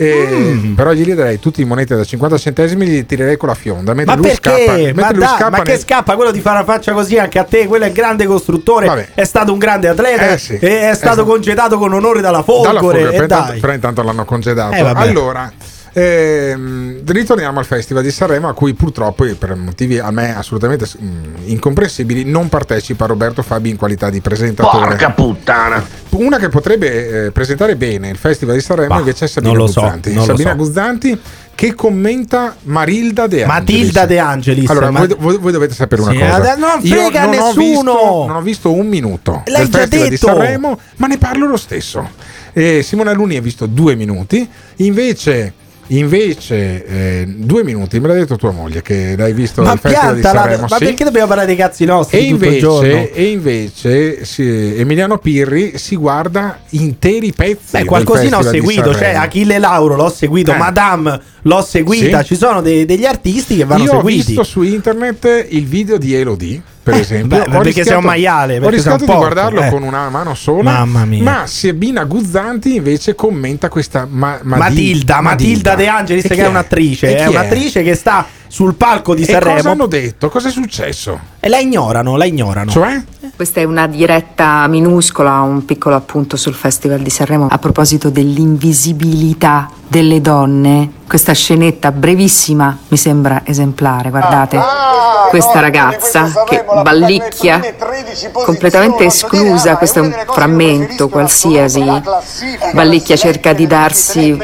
Mm. 0.03 0.75
Però 0.75 0.93
gli 0.93 1.15
darei 1.15 1.39
tutti 1.39 1.63
in 1.63 1.69
monete 1.69 1.97
da 1.97 2.05
50 2.05 2.37
centesimi 2.39 2.87
gli 2.87 3.07
tirerei 3.07 3.37
con 3.37 3.49
la 3.49 3.55
fionda. 3.55 3.95
Mentre 3.95 4.15
Ma 4.15 4.21
lui 4.21 4.29
perché? 4.31 4.65
scappa, 4.67 5.01
ma, 5.01 5.11
lui 5.11 5.19
dai, 5.21 5.29
scappa 5.29 5.51
ma 5.51 5.63
che 5.63 5.71
nel- 5.71 5.81
scappa 5.81 6.15
quello 6.17 6.31
di 6.31 6.41
fare 6.41 6.57
una 6.57 6.65
faccia 6.65 6.93
così 6.93 7.19
anche 7.19 7.39
a 7.39 7.45
te? 7.45 7.67
Quello 7.67 7.85
è 7.85 7.89
il 7.89 7.95
grande 7.95 8.27
costruttore, 8.27 9.09
è 9.15 9.25
stato 9.25 9.53
un 9.53 9.59
grande 9.59 9.89
atleta, 9.89 10.31
Eh 10.33 10.39
sì. 10.39 10.55
e 10.61 10.91
è 10.91 10.95
stato 10.95 11.13
Esatto. 11.13 11.25
congedato 11.25 11.79
con 11.79 11.93
onore 11.93 12.21
dalla 12.21 12.43
Folgore. 12.43 12.67
Dalla 12.69 12.81
Folgore, 12.81 13.03
e 13.09 13.11
però, 13.13 13.23
intanto, 13.23 13.61
però 13.61 13.73
intanto 13.73 14.03
l'hanno 14.03 14.25
congedato. 14.25 14.75
Eh, 14.75 14.83
vabbè. 14.83 15.01
allora, 15.01 15.53
ehm, 16.01 17.01
ritorniamo 17.07 17.59
al 17.59 17.65
Festival 17.65 18.03
di 18.03 18.11
Sanremo 18.11 18.49
a 18.49 18.53
cui 18.55 18.75
purtroppo, 18.75 19.25
per 19.39 19.55
motivi 19.55 19.99
a 19.99 20.11
me 20.11 20.37
assolutamente 20.37 20.87
mm, 21.01 21.35
incomprensibili, 21.47 22.25
non 22.25 22.49
partecipa 22.49 23.07
Roberto 23.07 23.43
Fabi 23.43 23.71
in 23.71 23.77
qualità 23.77 24.11
di 24.11 24.21
presentatore. 24.21 24.89
Porca 24.89 25.11
puttana. 25.11 25.85
Una 26.11 26.39
che 26.39 26.49
potrebbe 26.49 27.27
eh, 27.27 27.31
presentare 27.31 27.77
bene 27.77 28.09
il 28.11 28.17
Festival 28.17 28.55
di 28.57 28.61
Sanremo 28.63 28.89
Bah, 28.95 28.99
invece 29.01 29.25
è 29.25 29.29
Sabina 29.29 29.53
so, 29.55 29.59
Guzzanti. 29.65 30.15
lo 30.15 30.23
Sabina 30.25 30.51
so. 30.51 30.57
Guzzanti 30.57 31.21
che 31.55 31.75
commenta 31.75 32.55
Marilda 32.65 33.27
De 33.27 33.43
Angelis. 33.45 33.47
Matilda 33.59 34.07
De 34.07 34.19
Angelis. 34.19 34.69
Allora, 34.71 34.91
Ma- 34.91 35.07
voi, 35.19 35.39
voi- 35.39 35.53
dovete 35.53 35.75
sapere 35.75 36.03
una 36.03 36.11
Sì, 36.13 36.19
cosa. 36.19 36.35
adesso 36.35 36.59
non 36.59 36.79
Io 36.83 36.95
frega 36.95 37.25
non 37.25 37.29
ho 37.29 37.47
nessuno. 37.47 37.93
visto- 37.93 38.25
non 38.27 38.37
ho 38.37 38.43
visto 38.43 38.73
un 38.73 38.87
minuto 38.87 39.43
L'hai 39.47 39.63
del 39.67 39.69
Festival 39.81 40.05
di 40.09 40.11
detto. 40.15 40.27
Sanremo, 40.27 40.79
ma 40.97 41.07
ne 41.07 41.19
parlo 41.19 41.47
lo 41.47 41.57
stesso. 41.57 42.09
Eh, 42.53 42.83
Simone 42.83 43.11
Aluni 43.11 43.37
ha 43.37 43.41
visto 43.43 43.65
due 43.67 43.95
minuti, 43.95 44.47
invece. 44.77 45.53
Invece, 45.89 46.85
eh, 46.85 47.25
due 47.27 47.63
minuti, 47.63 48.01
me 48.01 48.09
l'ha 48.09 48.15
detto 48.15 48.37
tua 48.37 48.51
moglie 48.51 48.83
che 48.83 49.15
l'hai 49.17 49.33
visto 49.33 49.63
Ma 49.63 49.71
al 49.71 49.79
Festival 49.79 50.15
di 50.17 50.21
Sanremo. 50.23 50.67
ma 50.69 50.77
sì. 50.79 50.85
perché 50.85 51.05
dobbiamo 51.05 51.27
parlare 51.29 51.47
dei 51.47 51.57
cazzi 51.57 51.85
nostri 51.85 52.19
E 52.19 52.23
invece, 52.23 53.13
e 53.13 53.25
invece 53.31 54.25
sì, 54.25 54.75
Emiliano 54.77 55.19
Pirri 55.19 55.79
si 55.79 55.95
guarda 55.97 56.59
interi 56.71 57.33
pezzi. 57.33 57.79
Beh, 57.79 57.85
qualcosina 57.85 58.39
ho 58.39 58.43
seguito, 58.43 58.93
cioè. 58.95 59.15
Achille 59.15 59.59
Lauro 59.59 59.95
l'ho 59.97 60.09
seguito, 60.11 60.53
Eh. 60.53 60.57
Madame 60.57 61.21
l'ho 61.43 61.63
seguita, 61.63 62.21
Sì. 62.21 62.27
ci 62.27 62.37
sono 62.37 62.61
dei- 62.61 62.85
degli 62.85 63.05
artisti 63.05 63.57
che 63.57 63.65
vanno 63.65 63.85
Io 63.85 63.93
ho 63.93 63.97
seguiti. 63.99 64.27
visto 64.27 64.43
su 64.43 64.63
internet 64.63 65.47
il 65.51 65.67
video 65.67 65.99
di 65.99 66.15
Elodie, 66.15 66.61
per 66.87 66.95
Eh, 66.95 67.01
esempio. 67.01 67.39
beh, 67.39 67.45
perché 67.47 67.63
rischiato- 67.65 67.89
sei 67.89 67.99
un 67.99 68.05
maiale, 68.05 68.59
Ho 68.61 68.69
rischiato 68.69 68.99
di 68.99 69.05
porco, 69.07 69.21
guardarlo 69.23 69.61
eh. 69.61 69.71
con 69.71 69.83
una 69.83 70.09
mano 70.09 70.37
sola. 70.37 70.71
Mamma 70.71 71.05
mia. 71.05 71.21
Ma 71.25 71.47
Sabina 71.49 72.05
Guzzanti 72.05 72.77
invece 72.77 73.17
commenta 73.17 73.69
questa 73.69 74.07
ma- 74.09 74.39
Madi- 74.45 74.61
Matilda, 74.61 75.21
Matilda 75.21 75.75
De 75.75 75.89
Angelis, 75.89 76.23
che 76.29 76.35
è 76.37 76.47
un'attrice, 76.47 77.17
è 77.17 77.27
un'attrice 77.27 77.83
che 77.83 77.97
sta 77.97 78.25
sul 78.47 78.75
palco 78.75 79.17
di 79.17 79.23
E 79.23 79.27
cosa 79.27 79.41
Sanremo 79.41 79.71
hanno 79.73 79.87
detto? 79.87 80.29
Cosa 80.29 80.47
è 80.49 80.53
successo? 80.53 81.19
e 81.41 81.49
la 81.49 81.59
ignorano, 81.59 82.17
la 82.17 82.25
ignorano. 82.25 82.71
Cioè? 82.71 83.03
Questa 83.35 83.61
è 83.61 83.65
una 83.65 83.89
diretta 83.89 84.67
minuscola, 84.69 85.41
un 85.41 85.65
piccolo 85.65 85.97
appunto 85.97 86.37
sul 86.37 86.55
Festival 86.55 87.01
di 87.01 87.11
Sanremo 87.11 87.49
a 87.51 87.59
proposito 87.59 88.11
dell'invisibilità 88.11 89.69
delle 89.89 90.21
donne. 90.21 90.91
Questa 91.09 91.33
scenetta 91.33 91.93
brevissima 91.93 92.77
mi 92.89 92.97
sembra 92.97 93.43
esemplare, 93.45 94.11
guardate. 94.11 94.59
Questa 95.29 95.61
ragazza 95.61 96.45
che 96.45 96.65
ballicchia, 96.83 97.61
completamente 98.33 99.05
esclusa, 99.05 99.77
questo 99.77 100.01
è 100.01 100.03
un 100.03 100.25
frammento 100.29 101.09
qualsiasi. 101.09 101.85
Ballicchia 102.73 103.17
cerca 103.17 103.53
di 103.53 103.67
darsi 103.67 104.37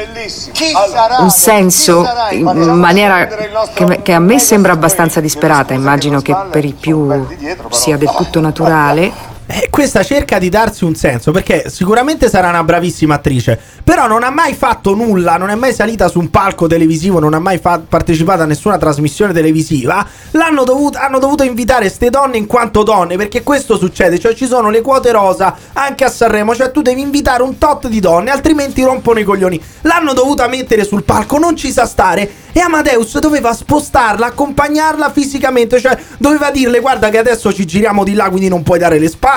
un 1.19 1.29
senso 1.29 2.05
in 2.31 2.47
maniera 2.77 3.27
che, 3.73 4.01
che 4.01 4.13
a 4.13 4.19
me 4.19 4.39
sembra 4.39 4.71
abbastanza 4.71 5.19
disperata, 5.19 5.73
immagino 5.73 6.21
che 6.21 6.35
per 6.49 6.63
i 6.63 6.73
più 6.73 7.25
sia 7.69 7.97
del 7.97 8.11
tutto 8.15 8.39
naturale. 8.39 9.31
Eh, 9.45 9.67
questa 9.69 10.03
cerca 10.03 10.39
di 10.39 10.47
darsi 10.47 10.85
un 10.85 10.95
senso 10.95 11.31
perché 11.31 11.69
sicuramente 11.69 12.29
sarà 12.29 12.47
una 12.47 12.63
bravissima 12.63 13.15
attrice, 13.15 13.59
però 13.83 14.07
non 14.07 14.23
ha 14.23 14.29
mai 14.29 14.53
fatto 14.53 14.95
nulla, 14.95 15.35
non 15.35 15.49
è 15.49 15.55
mai 15.55 15.73
salita 15.73 16.07
su 16.07 16.19
un 16.19 16.29
palco 16.29 16.65
televisivo, 16.65 17.19
non 17.19 17.33
ha 17.33 17.39
mai 17.39 17.57
fa- 17.57 17.81
partecipato 17.85 18.41
a 18.41 18.45
nessuna 18.45 18.77
trasmissione 18.77 19.33
televisiva. 19.33 20.07
L'hanno 20.31 20.63
dovuto, 20.63 20.97
hanno 20.97 21.19
dovuto 21.19 21.43
invitare 21.43 21.89
ste 21.89 22.09
donne 22.09 22.37
in 22.37 22.45
quanto 22.45 22.83
donne 22.83 23.17
perché 23.17 23.43
questo 23.43 23.77
succede, 23.77 24.17
cioè 24.17 24.33
ci 24.33 24.45
sono 24.45 24.69
le 24.69 24.79
quote 24.79 25.11
rosa 25.11 25.55
anche 25.73 26.05
a 26.05 26.09
Sanremo, 26.09 26.55
cioè 26.55 26.71
tu 26.71 26.81
devi 26.81 27.01
invitare 27.01 27.43
un 27.43 27.57
tot 27.57 27.89
di 27.89 27.99
donne, 27.99 28.31
altrimenti 28.31 28.81
rompono 28.81 29.19
i 29.19 29.23
coglioni. 29.25 29.61
L'hanno 29.81 30.13
dovuta 30.13 30.47
mettere 30.47 30.85
sul 30.85 31.03
palco, 31.03 31.37
non 31.37 31.57
ci 31.57 31.69
sa 31.69 31.85
stare. 31.85 32.41
E 32.55 32.59
Amadeus 32.59 33.17
doveva 33.17 33.51
spostarla, 33.51 34.27
accompagnarla 34.27 35.09
fisicamente, 35.09 35.81
cioè 35.81 35.97
doveva 36.19 36.51
dirle 36.51 36.81
guarda 36.81 37.09
che 37.09 37.17
adesso 37.17 37.51
ci 37.51 37.65
giriamo 37.65 38.03
di 38.03 38.13
là, 38.13 38.29
quindi 38.29 38.47
non 38.47 38.61
puoi 38.61 38.77
dare 38.77 38.99
le 38.99 39.09
spalle, 39.09 39.31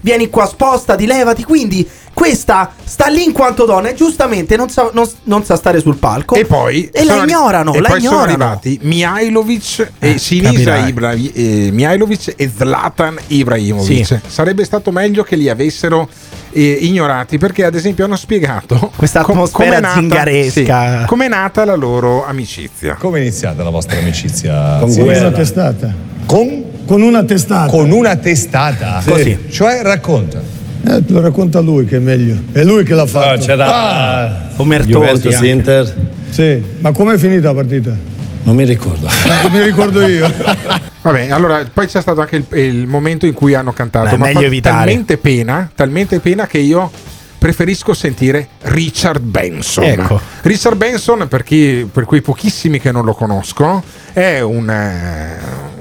vieni 0.00 0.28
qua 0.28 0.46
spostati, 0.46 1.06
levati. 1.06 1.44
Quindi 1.44 1.88
questa 2.12 2.72
sta 2.84 3.06
lì 3.08 3.22
in 3.24 3.32
quanto 3.32 3.64
donna 3.64 3.90
e 3.90 3.94
giustamente 3.94 4.56
non 4.56 4.68
sa, 4.68 4.90
non- 4.92 5.08
non 5.24 5.44
sa 5.44 5.56
stare 5.56 5.80
sul 5.80 5.96
palco. 5.96 6.34
E 6.34 6.44
poi 6.44 6.88
E 6.92 7.04
la 7.04 7.10
sono 7.12 7.22
arri- 7.22 7.30
ignorano, 7.30 7.72
e 7.74 7.80
la 7.80 7.88
poi 7.88 8.00
sono 8.00 8.14
ignorano. 8.16 8.32
arrivati 8.44 8.78
Mihailovic 8.82 9.90
e 9.98 10.18
Sinisa 10.18 10.50
capirai. 10.52 10.88
Ibrahi- 10.88 11.32
eh, 11.32 11.70
Mihailovic 11.72 12.34
e 12.36 12.50
Zlatan 12.54 13.16
Ibrahimovic. 13.28 14.04
Sì. 14.06 14.18
Sarebbe 14.26 14.64
stato 14.64 14.90
meglio 14.90 15.22
che 15.22 15.36
li 15.36 15.48
avessero 15.48 16.08
eh, 16.50 16.62
ignorati 16.80 17.36
perché 17.38 17.64
ad 17.64 17.74
esempio 17.74 18.04
hanno 18.06 18.16
spiegato 18.16 18.90
Questa 18.96 19.20
com- 19.22 19.34
atmosfera 19.36 19.80
nata- 19.80 19.98
zingaresca. 20.00 21.00
sì, 21.00 21.06
com'è 21.06 21.28
nata 21.28 21.64
la 21.64 21.74
loro 21.76 22.24
amicizia. 22.26 22.94
Come 22.94 23.18
è 23.18 23.20
iniziata 23.22 23.62
la 23.62 23.70
vostra 23.70 23.98
amicizia? 23.98 24.78
Con 24.80 24.90
una 24.98 25.30
testata. 25.30 25.92
Con? 26.26 26.64
Con 26.86 27.02
una 27.02 27.22
testata. 27.24 27.70
Con 27.70 27.90
una 27.90 28.16
testata? 28.16 29.00
Sì. 29.02 29.10
Così. 29.10 29.38
Cioè, 29.50 29.82
racconta. 29.82 30.40
Eh, 30.90 31.04
te 31.04 31.12
lo 31.12 31.20
racconta 31.20 31.60
lui 31.60 31.84
che 31.84 31.96
è 31.96 32.00
meglio. 32.00 32.36
È 32.50 32.64
lui 32.64 32.82
che 32.82 32.94
l'ha 32.94 33.04
fatto. 33.06 33.34
Ah, 33.34 33.36
c'era- 33.36 34.48
Omertosi 34.56 34.90
Juventus. 34.92 35.40
Inter. 35.42 35.94
Sì, 36.30 36.62
ma 36.78 36.92
com'è 36.92 37.18
finita 37.18 37.48
la 37.48 37.54
partita? 37.54 37.94
Non 38.44 38.56
mi 38.56 38.64
ricordo. 38.64 39.06
Non 39.42 39.52
mi 39.52 39.62
ricordo 39.62 40.06
io. 40.06 40.30
Vabbè, 41.02 41.28
allora 41.30 41.62
poi 41.72 41.86
c'è 41.86 42.00
stato 42.00 42.20
anche 42.22 42.36
il, 42.36 42.46
il 42.58 42.86
momento 42.86 43.26
in 43.26 43.34
cui 43.34 43.54
hanno 43.54 43.72
cantato, 43.72 44.10
Beh, 44.10 44.16
ma 44.16 44.26
meglio 44.26 44.40
evitare. 44.46 44.76
talmente 44.76 45.16
pena, 45.18 45.70
talmente 45.74 46.20
pena 46.20 46.46
che 46.46 46.58
io 46.58 46.90
preferisco 47.38 47.92
sentire 47.94 48.48
Richard 48.62 49.20
Benson. 49.22 49.84
Ecco. 49.84 50.20
Richard 50.42 50.76
Benson, 50.76 51.26
per, 51.28 51.42
chi, 51.44 51.86
per 51.90 52.04
quei 52.04 52.20
pochissimi 52.22 52.80
che 52.80 52.90
non 52.92 53.04
lo 53.04 53.14
conoscono, 53.14 53.82
è 54.12 54.40
un, 54.40 54.68
eh, 54.68 55.36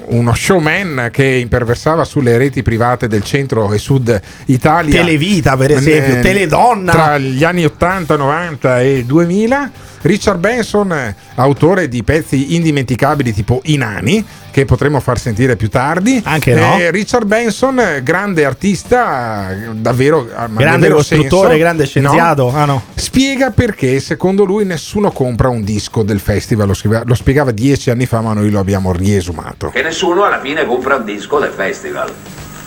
uno 0.07 0.33
showman 0.33 1.09
che 1.11 1.25
imperversava 1.25 2.03
sulle 2.03 2.37
reti 2.37 2.61
private 2.63 3.07
del 3.07 3.23
centro 3.23 3.71
e 3.73 3.77
sud 3.77 4.19
Italia. 4.45 4.99
Televita, 5.01 5.57
per 5.57 5.71
esempio, 5.71 6.15
Eh, 6.17 6.21
Teledonna. 6.21 6.91
Tra 6.91 7.17
gli 7.17 7.43
anni 7.43 7.65
80, 7.65 8.15
90 8.15 8.81
e 8.81 9.03
2000. 9.05 9.71
Richard 10.01 10.39
Benson, 10.39 11.15
autore 11.35 11.87
di 11.87 12.03
pezzi 12.03 12.55
indimenticabili 12.55 13.33
tipo 13.33 13.61
I 13.65 13.77
Nani, 13.77 14.23
che 14.57 14.65
potremo 14.65 14.99
far 14.99 15.19
sentire 15.19 15.55
più 15.55 15.69
tardi. 15.69 16.19
Anche 16.25 16.55
no. 16.55 16.79
Eh, 16.79 16.89
Richard 16.89 17.27
Benson, 17.27 17.79
grande 18.01 18.43
artista, 18.43 19.55
davvero 19.71 20.27
ah, 20.33 20.47
Grande 20.47 20.89
costruttore, 20.89 21.49
senso, 21.49 21.57
grande 21.59 21.85
scienziato. 21.85 22.49
no? 22.49 22.57
Ah 22.57 22.65
no. 22.65 22.81
Spiega 22.95 23.51
perché 23.51 23.99
secondo 23.99 24.45
lui 24.45 24.65
nessuno 24.65 25.11
compra 25.11 25.49
un 25.49 25.63
disco 25.63 26.01
del 26.01 26.19
festival. 26.19 26.65
Lo, 26.65 26.73
scriveva- 26.73 27.03
lo 27.05 27.13
spiegava 27.13 27.51
dieci 27.51 27.91
anni 27.91 28.07
fa, 28.07 28.21
ma 28.21 28.33
noi 28.33 28.49
lo 28.49 28.57
abbiamo 28.57 28.91
riesumato. 28.91 29.69
che 29.69 29.83
nessuno 29.83 30.23
alla 30.23 30.39
fine 30.39 30.65
compra 30.65 30.95
un 30.95 31.05
disco 31.05 31.37
del 31.37 31.51
festival. 31.51 32.11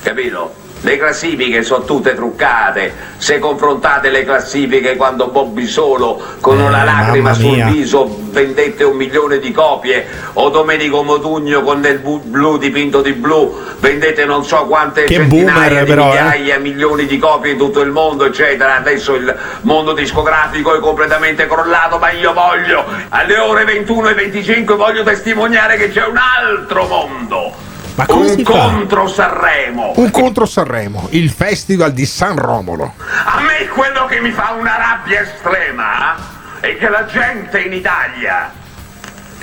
Capito? 0.04 0.54
Le 0.82 0.96
classifiche 0.96 1.62
sono 1.62 1.84
tutte 1.84 2.14
truccate. 2.14 2.92
Se 3.18 3.38
confrontate 3.38 4.08
le 4.08 4.24
classifiche 4.24 4.96
quando 4.96 5.28
Bobby 5.28 5.66
Solo 5.66 6.20
con 6.40 6.58
Eh, 6.58 6.62
una 6.62 6.84
lacrima 6.84 7.34
sul 7.34 7.62
viso 7.64 8.18
vendette 8.30 8.84
un 8.84 8.96
milione 8.96 9.38
di 9.38 9.52
copie, 9.52 10.06
o 10.34 10.48
Domenico 10.48 11.02
Modugno 11.02 11.62
con 11.62 11.82
del 11.82 11.98
blu 11.98 12.56
dipinto 12.56 13.02
di 13.02 13.12
blu 13.12 13.58
vendette 13.80 14.24
non 14.24 14.44
so 14.44 14.66
quante 14.66 15.04
Che 15.04 15.14
centinaia 15.14 15.68
boomer, 15.68 15.84
di 15.84 15.90
però, 15.90 16.04
eh. 16.04 16.08
migliaia, 16.08 16.58
milioni 16.58 17.06
di 17.06 17.18
copie 17.18 17.52
in 17.52 17.58
tutto 17.58 17.80
il 17.80 17.90
mondo, 17.90 18.24
eccetera. 18.24 18.76
Adesso 18.76 19.14
il 19.14 19.36
mondo 19.62 19.92
discografico 19.92 20.74
è 20.74 20.80
completamente 20.80 21.46
crollato, 21.46 21.98
ma 21.98 22.10
io 22.10 22.32
voglio 22.32 22.84
alle 23.10 23.36
ore 23.38 23.64
21 23.64 24.08
e 24.08 24.14
25 24.14 24.76
voglio 24.76 25.02
testimoniare 25.02 25.76
che 25.76 25.90
c'è 25.90 26.06
un 26.06 26.16
altro 26.16 26.86
mondo. 26.86 27.68
Ma 28.00 28.06
come 28.06 28.30
un 28.30 28.36
si 28.36 28.44
fa? 28.44 28.52
contro 28.52 29.06
Sanremo. 29.08 29.92
Un 29.96 30.10
contro 30.10 30.46
Sanremo, 30.46 31.08
il 31.10 31.28
festival 31.30 31.92
di 31.92 32.06
San 32.06 32.38
Romolo. 32.38 32.94
A 33.26 33.40
me 33.40 33.68
quello 33.68 34.06
che 34.06 34.20
mi 34.20 34.30
fa 34.30 34.52
una 34.52 34.76
rabbia 34.78 35.20
estrema 35.20 36.16
è 36.60 36.78
che 36.78 36.88
la 36.88 37.04
gente 37.04 37.60
in 37.60 37.74
Italia, 37.74 38.50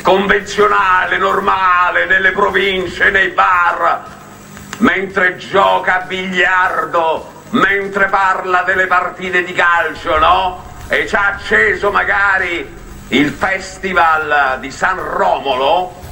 convenzionale, 0.01 1.17
normale, 1.17 2.07
nelle 2.07 2.31
province, 2.31 3.11
nei 3.11 3.27
bar, 3.27 4.05
mentre 4.79 5.37
gioca 5.37 6.01
a 6.01 6.05
biliardo, 6.05 7.43
mentre 7.51 8.07
parla 8.07 8.63
delle 8.63 8.87
partite 8.87 9.43
di 9.43 9.53
calcio, 9.53 10.17
no? 10.17 10.63
E 10.87 11.07
ci 11.07 11.15
ha 11.15 11.27
acceso 11.27 11.91
magari 11.91 12.75
il 13.09 13.29
festival 13.29 14.57
di 14.59 14.71
San 14.71 14.97
Romolo, 14.97 16.05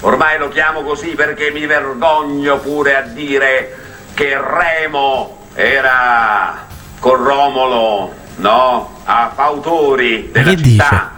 ormai 0.00 0.38
lo 0.38 0.48
chiamo 0.48 0.82
così 0.82 1.08
perché 1.08 1.50
mi 1.50 1.66
vergogno 1.66 2.58
pure 2.58 2.96
a 2.96 3.02
dire 3.02 3.76
che 4.14 4.36
Remo 4.38 5.38
era 5.54 6.66
con 6.98 7.22
Romolo, 7.22 8.12
no? 8.36 9.00
A 9.04 9.32
Fautori 9.34 10.30
della 10.32 10.50
che 10.50 10.62
città 10.62 11.10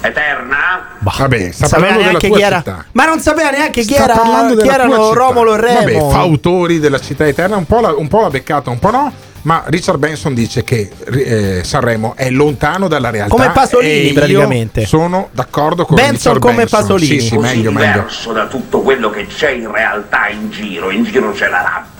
eterna. 0.00 0.88
Vabbè, 0.98 1.50
sta 1.52 1.66
sapeva 1.66 1.88
parlando 1.88 2.18
della 2.18 2.18
tua 2.18 2.36
chi 2.36 2.42
era. 2.42 2.56
città. 2.58 2.84
Ma 2.92 3.04
non 3.06 3.20
sapeva 3.20 3.50
neanche 3.50 3.82
chi, 3.82 3.94
Sta 3.94 4.04
era, 4.04 4.14
parlando 4.14 4.56
chi 4.56 4.68
erano 4.68 5.08
città. 5.08 5.14
Romolo 5.14 5.54
e 5.54 5.60
Remo. 5.60 5.78
Vabbè, 5.78 6.12
fautori 6.12 6.78
della 6.78 7.00
città 7.00 7.26
eterna, 7.26 7.56
un 7.56 7.66
po' 7.66 7.80
la, 7.80 7.94
un 7.94 8.08
po' 8.08 8.20
l'ha 8.20 8.30
beccata, 8.30 8.70
un 8.70 8.78
po' 8.78 8.90
no. 8.90 9.12
Ma 9.42 9.64
Richard 9.66 9.98
Benson 9.98 10.34
dice 10.34 10.62
che 10.62 10.90
eh, 11.12 11.64
Sanremo 11.64 12.14
è 12.16 12.30
lontano 12.30 12.86
dalla 12.86 13.10
realtà. 13.10 13.34
Come 13.34 13.50
Pasolini, 13.50 13.90
e 13.92 14.02
io 14.06 14.14
praticamente. 14.14 14.86
Sono 14.86 15.28
d'accordo 15.32 15.84
con 15.84 15.96
Benson 15.96 16.34
Richard 16.34 16.38
come 16.40 16.54
Benson. 16.56 16.80
Pasolini. 16.80 17.20
Sì, 17.20 17.26
sì, 17.26 17.36
meglio, 17.38 17.72
meglio. 17.72 17.92
diverso 17.92 18.32
da 18.32 18.46
tutto 18.46 18.80
quello 18.82 19.10
che 19.10 19.26
c'è 19.26 19.50
in 19.50 19.70
realtà 19.70 20.28
in 20.28 20.50
giro. 20.50 20.90
In 20.90 21.04
giro 21.04 21.32
c'è 21.32 21.48
la 21.48 21.62
rabbia, 21.62 21.91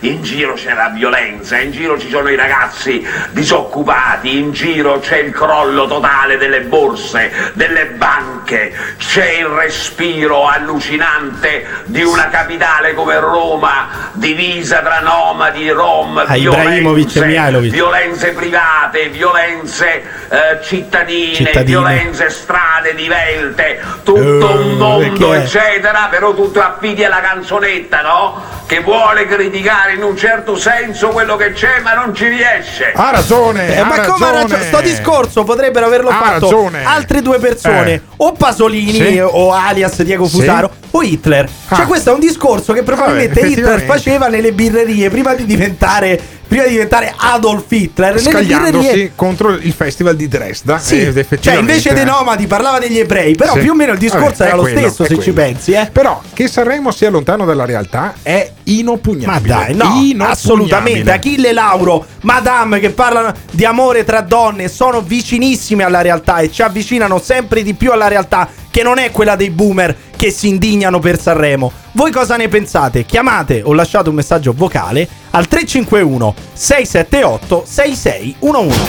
in 0.00 0.22
giro 0.22 0.54
c'è 0.54 0.72
la 0.74 0.88
violenza, 0.88 1.58
in 1.58 1.72
giro 1.72 1.98
ci 1.98 2.08
sono 2.08 2.28
i 2.30 2.36
ragazzi 2.36 3.06
disoccupati, 3.30 4.38
in 4.38 4.52
giro 4.52 4.98
c'è 5.00 5.18
il 5.18 5.32
crollo 5.32 5.86
totale 5.86 6.38
delle 6.38 6.60
borse, 6.62 7.30
delle 7.54 7.86
banche, 7.86 8.74
c'è 8.98 9.30
il 9.40 9.46
respiro 9.46 10.46
allucinante 10.48 11.66
di 11.84 12.02
una 12.02 12.28
capitale 12.28 12.94
come 12.94 13.18
Roma, 13.18 14.10
divisa 14.12 14.78
tra 14.80 15.00
nomadi, 15.00 15.68
rom, 15.70 16.16
Ah, 16.26 16.36
e 16.36 16.40
Mihailovic. 16.40 17.70
violenze 17.72 18.30
private, 18.32 19.08
violenze 19.08 20.02
eh, 20.28 20.62
cittadine, 20.64 21.34
Cittadine. 21.34 21.62
violenze 21.64 22.30
strade 22.30 22.94
divelte, 22.94 23.80
tutto 24.02 24.20
Eh, 24.50 24.56
un 24.56 24.76
mondo, 24.76 25.30
che 25.30 25.36
è? 25.36 25.38
eccetera, 25.42 26.06
però 26.10 26.32
tu 26.34 26.50
affidi 26.58 27.04
alla 27.04 27.20
canzonetta, 27.20 28.00
no? 28.02 28.60
Che 28.66 28.80
vuole 28.80 29.26
criticare 29.48 29.94
in 29.94 30.02
un 30.04 30.16
certo 30.16 30.54
senso 30.56 31.08
quello 31.08 31.34
che 31.36 31.52
c'è, 31.52 31.80
ma 31.82 31.94
non 31.94 32.14
ci 32.14 32.28
riesce. 32.28 32.92
Ha 32.94 33.10
ragione. 33.10 33.74
Eh, 33.74 33.78
ha 33.80 33.84
ma 33.84 34.00
come 34.02 34.26
ha 34.26 34.30
ragione. 34.30 34.42
ragione? 34.54 34.64
Sto 34.66 34.80
discorso 34.80 35.42
potrebbero 35.44 35.86
averlo 35.86 36.10
Ha 36.10 36.12
fatto 36.14 36.46
ragione. 36.50 36.84
altre 36.84 37.22
due 37.22 37.38
persone, 37.38 37.92
Eh. 37.94 38.00
o 38.18 38.32
Pasolini 38.32 38.92
Sì. 38.92 39.18
o 39.20 39.52
alias 39.52 40.00
Diego 40.02 40.26
Sì. 40.26 40.36
Fusaro 40.38 40.70
o 40.92 41.02
Hitler. 41.02 41.48
Cioè, 41.68 41.80
Ah. 41.82 41.86
questo 41.86 42.10
è 42.10 42.12
un 42.12 42.20
discorso 42.20 42.72
che 42.72 42.82
probabilmente 42.84 43.40
Vabbè, 43.40 43.52
Hitler 43.52 43.80
faceva 43.82 44.28
nelle 44.28 44.52
birrerie 44.52 45.10
prima 45.10 45.34
di 45.34 45.44
diventare, 45.44 46.20
prima 46.52 46.64
di 46.66 46.72
diventare 46.72 47.14
Adolf 47.16 47.64
Hitler. 47.70 48.20
Scagliandosi 48.20 49.12
contro 49.16 49.52
il 49.52 49.72
festival 49.72 50.16
di 50.16 50.28
Dresda. 50.28 50.78
Sì, 50.78 51.00
ed 51.00 51.26
cioè 51.40 51.54
invece 51.56 51.94
dei 51.94 52.04
nomadi 52.04 52.46
parlava 52.46 52.78
degli 52.78 52.98
ebrei, 52.98 53.34
però 53.34 53.54
Sì. 53.54 53.60
più 53.60 53.70
o 53.70 53.74
meno 53.74 53.92
il 53.92 53.98
discorso 53.98 54.26
Vabbè, 54.38 54.44
era 54.44 54.56
lo 54.56 54.62
quello, 54.62 54.78
stesso 54.80 55.04
se 55.04 55.08
ci 55.14 55.32
quello. 55.32 55.32
pensi, 55.32 55.72
eh. 55.72 55.88
Però 55.90 56.20
che 56.34 56.48
Sanremo 56.48 56.90
sia 56.90 57.08
lontano 57.08 57.46
dalla 57.46 57.64
realtà 57.64 58.14
è 58.22 58.52
Ma 58.54 58.62
inoppugnabile. 58.64 59.48
dai, 59.54 59.74
no, 59.74 59.84
Inoppugnabile. 59.84 60.24
assolutamente. 60.24 61.10
Achille 61.10 61.52
Lauro, 61.54 62.04
Madame 62.22 62.80
che 62.80 62.90
parlano 62.90 63.32
di 63.50 63.64
amore 63.64 64.04
tra 64.04 64.20
donne 64.20 64.68
sono 64.68 65.00
vicinissime 65.00 65.84
alla 65.84 66.02
realtà 66.02 66.38
e 66.40 66.50
ci 66.52 66.60
avvicinano 66.60 67.18
sempre 67.18 67.62
di 67.62 67.72
più 67.72 67.92
alla 67.92 68.08
realtà 68.08 68.46
che 68.72 68.82
non 68.82 68.98
è 68.98 69.10
quella 69.10 69.36
dei 69.36 69.50
boomer 69.50 69.94
che 70.16 70.30
si 70.30 70.48
indignano 70.48 70.98
per 70.98 71.20
Sanremo. 71.20 71.70
Voi 71.92 72.10
cosa 72.10 72.36
ne 72.36 72.48
pensate? 72.48 73.04
Chiamate 73.04 73.60
o 73.62 73.74
lasciate 73.74 74.08
un 74.08 74.14
messaggio 74.14 74.54
vocale 74.56 75.06
al 75.30 75.46
351 75.46 76.34
678 76.54 77.64
6611. 77.66 78.80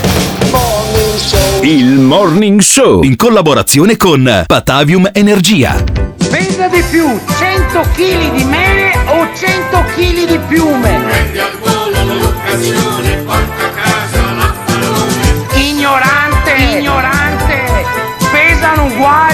Il 1.64 2.00
Morning 2.00 2.62
Show 2.62 3.04
in 3.04 3.18
collaborazione 3.18 3.98
con 3.98 4.46
Patavium 4.48 5.10
Energia. 5.12 5.84
Pesa 6.30 6.68
di 6.70 6.82
più 6.90 7.20
100 7.38 7.82
kg 7.94 8.32
di 8.32 8.44
mele 8.46 8.94
o 9.08 9.28
100 9.36 9.84
kg 9.96 10.28
di 10.28 10.40
piume? 10.48 11.02
Ignorante, 15.56 16.54
ignorante, 16.54 17.64
pesano 18.32 18.86
uguali. 18.86 19.33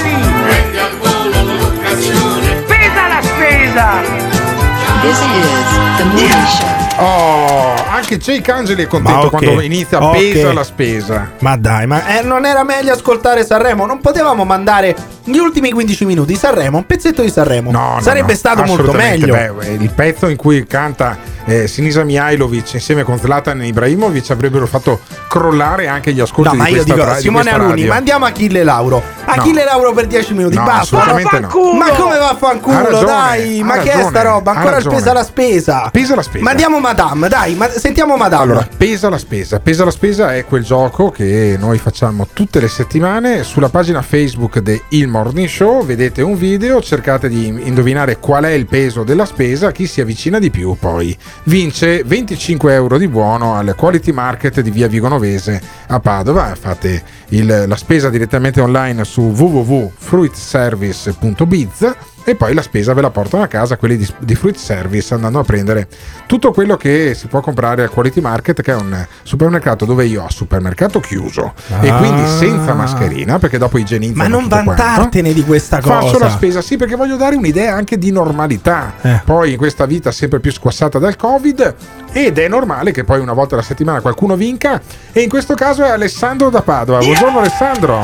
This 5.01 5.17
is 5.17 5.97
the 5.97 6.05
morning 6.05 6.45
show. 6.59 6.88
Oh, 7.01 7.73
anche 7.89 8.17
Jake 8.17 8.51
Angeli 8.51 8.83
è 8.83 8.87
contento 8.87 9.19
Ma 9.19 9.25
ok, 9.25 9.29
quando 9.29 9.61
inizia 9.61 10.03
ok. 10.03 10.17
pesa 10.17 10.53
la 10.53 10.63
spesa. 10.63 11.31
Ma 11.39 11.55
dai, 11.55 11.87
ma 11.87 12.17
eh, 12.19 12.21
non 12.23 12.45
era 12.45 12.63
meglio 12.63 12.93
ascoltare 12.93 13.45
Sanremo? 13.45 13.85
Non 13.85 13.99
potevamo 14.01 14.43
mandare 14.43 14.95
gli 15.23 15.37
ultimi 15.37 15.71
15 15.71 16.05
minuti 16.05 16.35
Sanremo, 16.35 16.77
un 16.77 16.85
pezzetto 16.85 17.21
di 17.21 17.29
Sanremo. 17.29 17.71
No, 17.71 17.93
no, 17.95 18.01
Sarebbe 18.01 18.33
no, 18.33 18.37
stato 18.37 18.63
molto 18.63 18.91
meglio. 18.91 19.33
Beh, 19.33 19.67
il 19.79 19.91
pezzo 19.91 20.27
in 20.27 20.35
cui 20.35 20.65
canta 20.65 21.17
eh, 21.45 21.67
Sinisa 21.67 22.03
Mihailovic 22.03 22.73
insieme 22.73 23.03
con 23.03 23.17
Zlatan 23.17 23.63
Ibrahimovic 23.63 24.29
avrebbero 24.31 24.67
fatto 24.67 24.99
crollare 25.27 25.87
anche 25.87 26.11
gli 26.13 26.19
ascolti 26.19 26.51
No, 26.51 26.55
ma 26.57 26.65
di 26.65 26.71
io 26.71 26.75
questa, 26.77 26.93
dico 26.93 27.05
tra- 27.05 27.15
di 27.15 27.21
Simone 27.21 27.41
questa 27.43 27.59
Aluni, 27.59 27.75
radio. 27.75 27.91
ma 27.91 27.95
andiamo 27.97 28.25
a 28.25 28.27
Achille 28.29 28.63
Lauro. 28.63 29.03
Achille 29.25 29.63
Lauro 29.63 29.93
per 29.93 30.07
10 30.07 30.33
minuti, 30.33 30.55
No, 30.55 30.63
basta. 30.63 30.81
assolutamente 30.97 31.39
no. 31.39 31.73
Ma 31.73 31.89
come 31.91 32.17
va 32.17 32.27
a 32.27 32.31
Ha 32.31 32.35
fanculo? 32.35 32.81
ragione, 32.81 33.05
dai, 33.05 33.61
ma 33.63 33.73
che 33.77 33.91
è 33.91 33.93
ragione, 33.93 34.09
sta 34.09 34.21
roba? 34.23 34.51
Ancora 34.51 34.71
ragione. 34.75 34.95
spesa 34.97 35.13
la 35.13 35.23
spesa. 35.23 35.89
Pesa 35.91 36.15
la 36.15 36.21
spesa. 36.23 36.43
Ma 36.43 36.49
andiamo 36.51 36.77
Madame, 36.89 37.29
dai, 37.29 37.53
ma 37.53 37.69
sentiamo 37.69 38.17
Madame. 38.17 38.41
Allora, 38.41 38.67
pesa 38.75 39.09
la 39.09 39.19
spesa. 39.19 39.59
Pesa 39.59 39.85
la 39.85 39.91
spesa 39.91 40.35
è 40.35 40.43
quel 40.45 40.63
gioco 40.63 41.11
che 41.11 41.55
noi 41.59 41.77
facciamo 41.77 42.25
tutte 42.33 42.59
le 42.59 42.67
settimane 42.67 43.43
sulla 43.43 43.69
pagina 43.69 44.01
Facebook 44.01 44.57
di 44.57 44.81
Il 44.89 45.07
Morning 45.07 45.47
Show. 45.47 45.85
Vedete 45.85 46.23
un 46.23 46.35
video, 46.35 46.81
cercate 46.81 47.29
di 47.29 47.45
indovinare 47.45 48.17
qual 48.17 48.45
è 48.45 48.49
il 48.49 48.65
peso 48.65 49.03
della 49.03 49.25
spesa. 49.25 49.71
Chi 49.71 49.85
si 49.85 50.01
avvicina 50.01 50.39
di 50.39 50.49
più 50.49 50.75
poi 50.79 51.15
vince 51.43 52.01
25 52.03 52.73
euro 52.73 52.97
di 52.97 53.07
buono 53.07 53.53
al 53.53 53.75
Quality 53.77 54.11
Market 54.11 54.61
di 54.61 54.71
Via 54.71 54.87
Vigonovese 54.87 55.61
a 55.89 55.99
Padova. 55.99 56.55
Fate 56.59 57.03
il- 57.29 57.65
la 57.67 57.75
spesa 57.75 58.09
direttamente 58.09 58.61
online 58.61 59.03
su 59.03 59.21
www.fruitservice.biz 59.21 61.91
e 62.29 62.35
poi 62.35 62.53
la 62.53 62.61
spesa 62.61 62.93
ve 62.93 63.01
la 63.01 63.09
portano 63.09 63.41
a 63.43 63.47
casa 63.47 63.77
quelli 63.77 63.97
di, 63.97 64.07
di 64.19 64.35
Fruit 64.35 64.55
Service 64.55 65.13
andando 65.13 65.39
a 65.39 65.43
prendere 65.43 65.87
tutto 66.27 66.51
quello 66.51 66.77
che 66.77 67.13
si 67.15 67.27
può 67.27 67.39
comprare 67.41 67.81
al 67.83 67.89
Quality 67.89 68.21
Market 68.21 68.61
che 68.61 68.71
è 68.71 68.75
un 68.75 69.05
supermercato 69.23 69.85
dove 69.85 70.05
io 70.05 70.23
ho 70.23 70.29
supermercato 70.29 70.99
chiuso 70.99 71.53
e 71.81 71.89
Ah. 71.89 71.97
quindi 71.97 72.27
senza 72.27 72.73
mascherina 72.73 73.39
perché 73.39 73.57
dopo 73.57 73.77
igienizzano 73.77 74.21
Ma 74.23 74.27
non 74.27 74.43
tutto 74.43 74.63
quanto. 74.63 74.83
vantartene 74.83 75.33
di 75.33 75.43
questa 75.43 75.79
cosa. 75.81 76.01
Faccio 76.01 76.19
la 76.19 76.29
spesa, 76.29 76.61
sì, 76.61 76.77
perché 76.77 76.95
voglio 76.95 77.15
dare 77.15 77.35
un'idea 77.35 77.73
anche 77.73 77.97
di 77.97 78.11
normalità. 78.11 78.93
Eh. 79.01 79.21
Poi 79.25 79.51
in 79.51 79.57
questa 79.57 79.85
vita 79.85 80.11
sempre 80.11 80.39
più 80.39 80.51
squassata 80.51 80.99
dal 80.99 81.15
Covid 81.15 81.75
ed 82.11 82.37
è 82.37 82.47
normale 82.47 82.91
che 82.91 83.03
poi 83.03 83.19
una 83.19 83.33
volta 83.33 83.55
alla 83.55 83.63
settimana 83.63 84.01
qualcuno 84.01 84.35
vinca 84.35 84.79
e 85.11 85.21
in 85.21 85.29
questo 85.29 85.55
caso 85.55 85.83
è 85.83 85.89
Alessandro 85.89 86.49
da 86.49 86.61
Padova. 86.61 86.99
Buongiorno 86.99 87.39
Alessandro. 87.39 88.01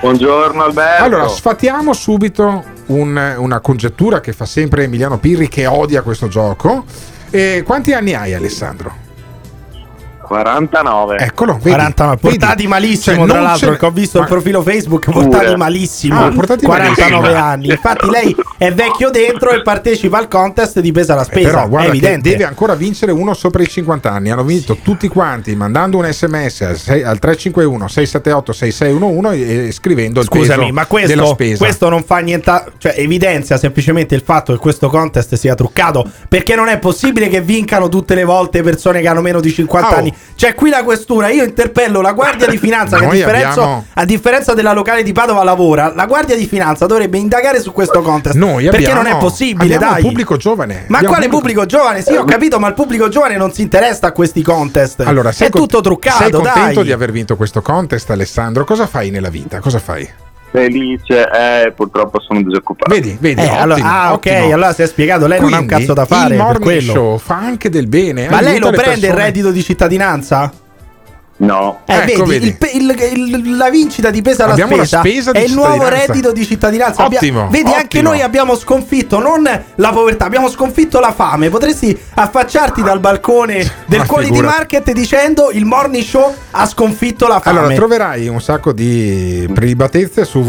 Buongiorno 0.00 0.62
Alberto. 0.62 1.04
Allora, 1.04 1.28
sfatiamo 1.28 1.92
subito 1.94 2.62
un- 2.86 3.34
una 3.38 3.60
congettura 3.60 4.20
che 4.20 4.32
fa 4.32 4.44
sempre 4.46 4.84
Emiliano 4.84 5.18
Pirri 5.18 5.48
che 5.48 5.66
odia 5.66 6.02
questo 6.02 6.28
gioco. 6.28 6.84
E 7.30 7.62
quanti 7.64 7.92
anni 7.92 8.14
hai 8.14 8.34
Alessandro? 8.34 9.05
49. 10.26 11.16
Eccolo, 11.18 11.52
vedi, 11.54 11.70
49, 11.70 12.16
portati 12.20 12.54
vedi? 12.56 12.66
malissimo 12.68 13.16
Cioè, 13.16 13.26
tra 13.26 13.34
non 13.36 13.44
l'altro 13.44 13.68
perché 13.70 13.86
ho 13.86 13.90
visto 13.90 14.16
il 14.18 14.22
ma- 14.24 14.28
profilo 14.28 14.62
Facebook 14.62 15.10
portati 15.10 15.44
Pure. 15.44 15.56
malissimo 15.56 16.24
Ah, 16.24 16.30
portati 16.30 16.64
49 16.64 17.20
malissimo. 17.20 17.44
anni 17.44 17.68
infatti 17.68 18.10
lei 18.10 18.36
è 18.58 18.72
vecchio 18.72 19.10
dentro 19.10 19.50
e 19.50 19.62
partecipa 19.62 20.18
al 20.18 20.28
contest 20.28 20.80
di 20.80 20.92
pesa 20.92 21.14
la 21.14 21.24
spesa 21.24 21.48
Eh, 21.48 21.50
Però 21.52 21.64
è 21.64 21.68
guarda 21.68 21.90
che 21.90 21.96
evidente 21.96 22.30
deve 22.30 22.44
ancora 22.44 22.74
vincere 22.74 23.12
uno 23.12 23.34
sopra 23.34 23.62
i 23.62 23.68
50 23.68 24.10
anni. 24.10 24.30
Hanno 24.30 24.44
vinto 24.44 24.76
tutti 24.82 25.08
quanti 25.08 25.54
mandando 25.54 25.98
un 25.98 26.10
sms 26.10 26.60
al, 26.62 26.76
sei- 26.76 27.02
al 27.02 27.18
351 27.18 27.88
678 27.88 28.52
6611 28.52 29.66
e, 29.68 29.72
scrivendo 29.72 30.20
il 30.20 30.26
Scusami, 30.26 30.46
peso 30.46 30.72
ma 30.72 30.86
della 30.88 31.06
questo, 31.06 31.26
spesa. 31.26 31.56
questo 31.64 31.88
non 31.88 32.02
fa 32.04 32.18
niente, 32.18 32.64
cioè 32.78 32.94
evidenzia 32.96 33.56
semplicemente 33.56 34.14
il 34.14 34.22
fatto 34.24 34.52
che 34.52 34.58
questo 34.58 34.88
contest 34.88 35.34
sia 35.34 35.54
truccato. 35.54 36.04
Perché 36.28 36.54
non 36.54 36.68
è 36.68 36.78
possibile 36.78 37.28
che 37.28 37.40
vincano 37.40 37.88
tutte 37.88 38.14
le 38.14 38.24
volte 38.24 38.62
persone 38.62 39.00
che 39.00 39.08
hanno 39.08 39.20
meno 39.20 39.40
di 39.40 39.50
50 39.52 39.88
Oh. 39.88 39.94
anni. 39.98 40.14
Cioè, 40.36 40.54
qui 40.54 40.68
la 40.68 40.82
questura, 40.84 41.28
io 41.30 41.44
interpello 41.44 42.00
la 42.02 42.12
Guardia 42.12 42.46
di 42.46 42.58
Finanza, 42.58 42.98
che 42.98 43.06
a 43.06 43.10
differenza, 43.10 43.48
abbiamo- 43.48 43.84
a 43.94 44.04
differenza 44.04 44.52
della 44.52 44.72
locale 44.74 45.02
di 45.02 45.12
Padova 45.12 45.42
lavora. 45.42 45.92
La 45.94 46.04
Guardia 46.04 46.36
di 46.36 46.46
Finanza 46.46 46.84
dovrebbe 46.86 47.16
indagare 47.16 47.60
su 47.60 47.72
questo 47.72 48.02
contest. 48.02 48.36
Noi 48.36 48.64
perché 48.64 48.84
abbiamo- 48.90 49.02
non 49.02 49.12
è 49.12 49.16
possibile, 49.16 49.78
dai. 49.78 50.02
pubblico 50.02 50.36
giovane. 50.36 50.84
Ma 50.88 50.96
Abbiamo 50.98 51.14
quale 51.14 51.24
un 51.26 51.30
pubblico 51.32 51.64
giovane? 51.64 52.02
Sì, 52.02 52.14
ho 52.14 52.24
capito, 52.24 52.58
ma 52.58 52.68
il 52.68 52.74
pubblico 52.74 53.08
giovane 53.08 53.36
non 53.36 53.52
si 53.52 53.62
interessa 53.62 54.08
a 54.08 54.12
questi 54.12 54.42
contest. 54.42 55.00
Allora, 55.00 55.30
è 55.30 55.48
con- 55.50 55.60
tutto 55.62 55.80
truccato, 55.80 56.22
Sei 56.24 56.30
contento 56.30 56.74
dai. 56.74 56.84
di 56.84 56.92
aver 56.92 57.12
vinto 57.12 57.36
questo 57.36 57.62
contest, 57.62 58.10
Alessandro? 58.10 58.64
Cosa 58.64 58.86
fai 58.86 59.08
nella 59.10 59.30
vita? 59.30 59.58
Cosa 59.60 59.78
fai? 59.78 60.06
Felice, 60.56 61.28
eh, 61.30 61.72
purtroppo 61.72 62.18
sono 62.18 62.40
disoccupato. 62.42 62.90
Vedi, 62.94 63.14
vedi, 63.20 63.42
Eh, 63.42 63.44
ottimo, 63.44 63.60
allora- 63.60 63.84
ah, 63.84 64.12
ok, 64.14 64.26
ottimo. 64.26 64.54
allora 64.54 64.72
si 64.72 64.82
è 64.82 64.86
spiegato, 64.86 65.26
lei 65.26 65.38
non 65.38 65.52
ha 65.52 65.58
un 65.58 65.66
Quindi, 65.66 65.84
cazzo 65.84 65.92
da 65.92 66.06
fare 66.06 66.22
Il 66.34 66.36
per 66.36 66.46
morning 66.46 66.62
quello. 66.64 66.92
show 66.92 67.18
fa 67.18 67.36
anche 67.36 67.68
del 67.68 67.86
bene. 67.88 68.28
Ma 68.30 68.40
lei 68.40 68.52
aiuta 68.54 68.70
lo 68.70 68.76
prende 68.76 68.94
il 68.94 69.00
persone. 69.00 69.22
reddito 69.22 69.50
di 69.50 69.62
cittadinanza? 69.62 70.50
No. 71.38 71.80
Eh, 71.84 71.94
Ecco, 72.12 72.24
vedi, 72.24 72.56
vedi. 72.56 72.76
il 72.78 72.90
il- 73.14 73.44
il- 73.46 73.56
la 73.58 73.68
vincita 73.68 74.08
di 74.10 74.22
pesa 74.22 74.44
alla 74.44 74.52
Abbiamo 74.54 74.76
spesa, 74.76 75.00
spesa 75.00 75.30
è 75.32 75.40
il 75.40 75.52
nuovo 75.52 75.86
reddito 75.86 76.32
di 76.32 76.46
cittadinanza. 76.46 77.04
Abbia- 77.04 77.18
Ottimo, 77.18 77.48
vedi, 77.50 77.68
anche 77.72 77.98
ottimo. 77.98 78.08
noi 78.10 78.22
abbiamo 78.22 78.56
sconfitto 78.56 79.18
non 79.18 79.42
la 79.74 79.90
povertà, 79.90 80.24
abbiamo 80.24 80.48
sconfitto 80.48 80.98
la 80.98 81.12
fame. 81.12 81.50
Potresti 81.50 81.98
affacciarti 82.14 82.82
dal 82.82 83.00
balcone 83.00 83.56
del 83.86 83.98
Ma 84.00 84.06
Quality 84.06 84.32
figura. 84.32 84.48
Market 84.50 84.90
dicendo 84.92 85.50
il 85.52 85.66
morning 85.66 86.02
show 86.04 86.34
ha 86.52 86.64
sconfitto 86.66 87.26
la 87.28 87.38
fame. 87.40 87.58
Allora, 87.58 87.74
troverai 87.74 88.28
un 88.28 88.40
sacco 88.40 88.72
di 88.72 89.46
prelibatezze 89.52 90.24
su 90.24 90.40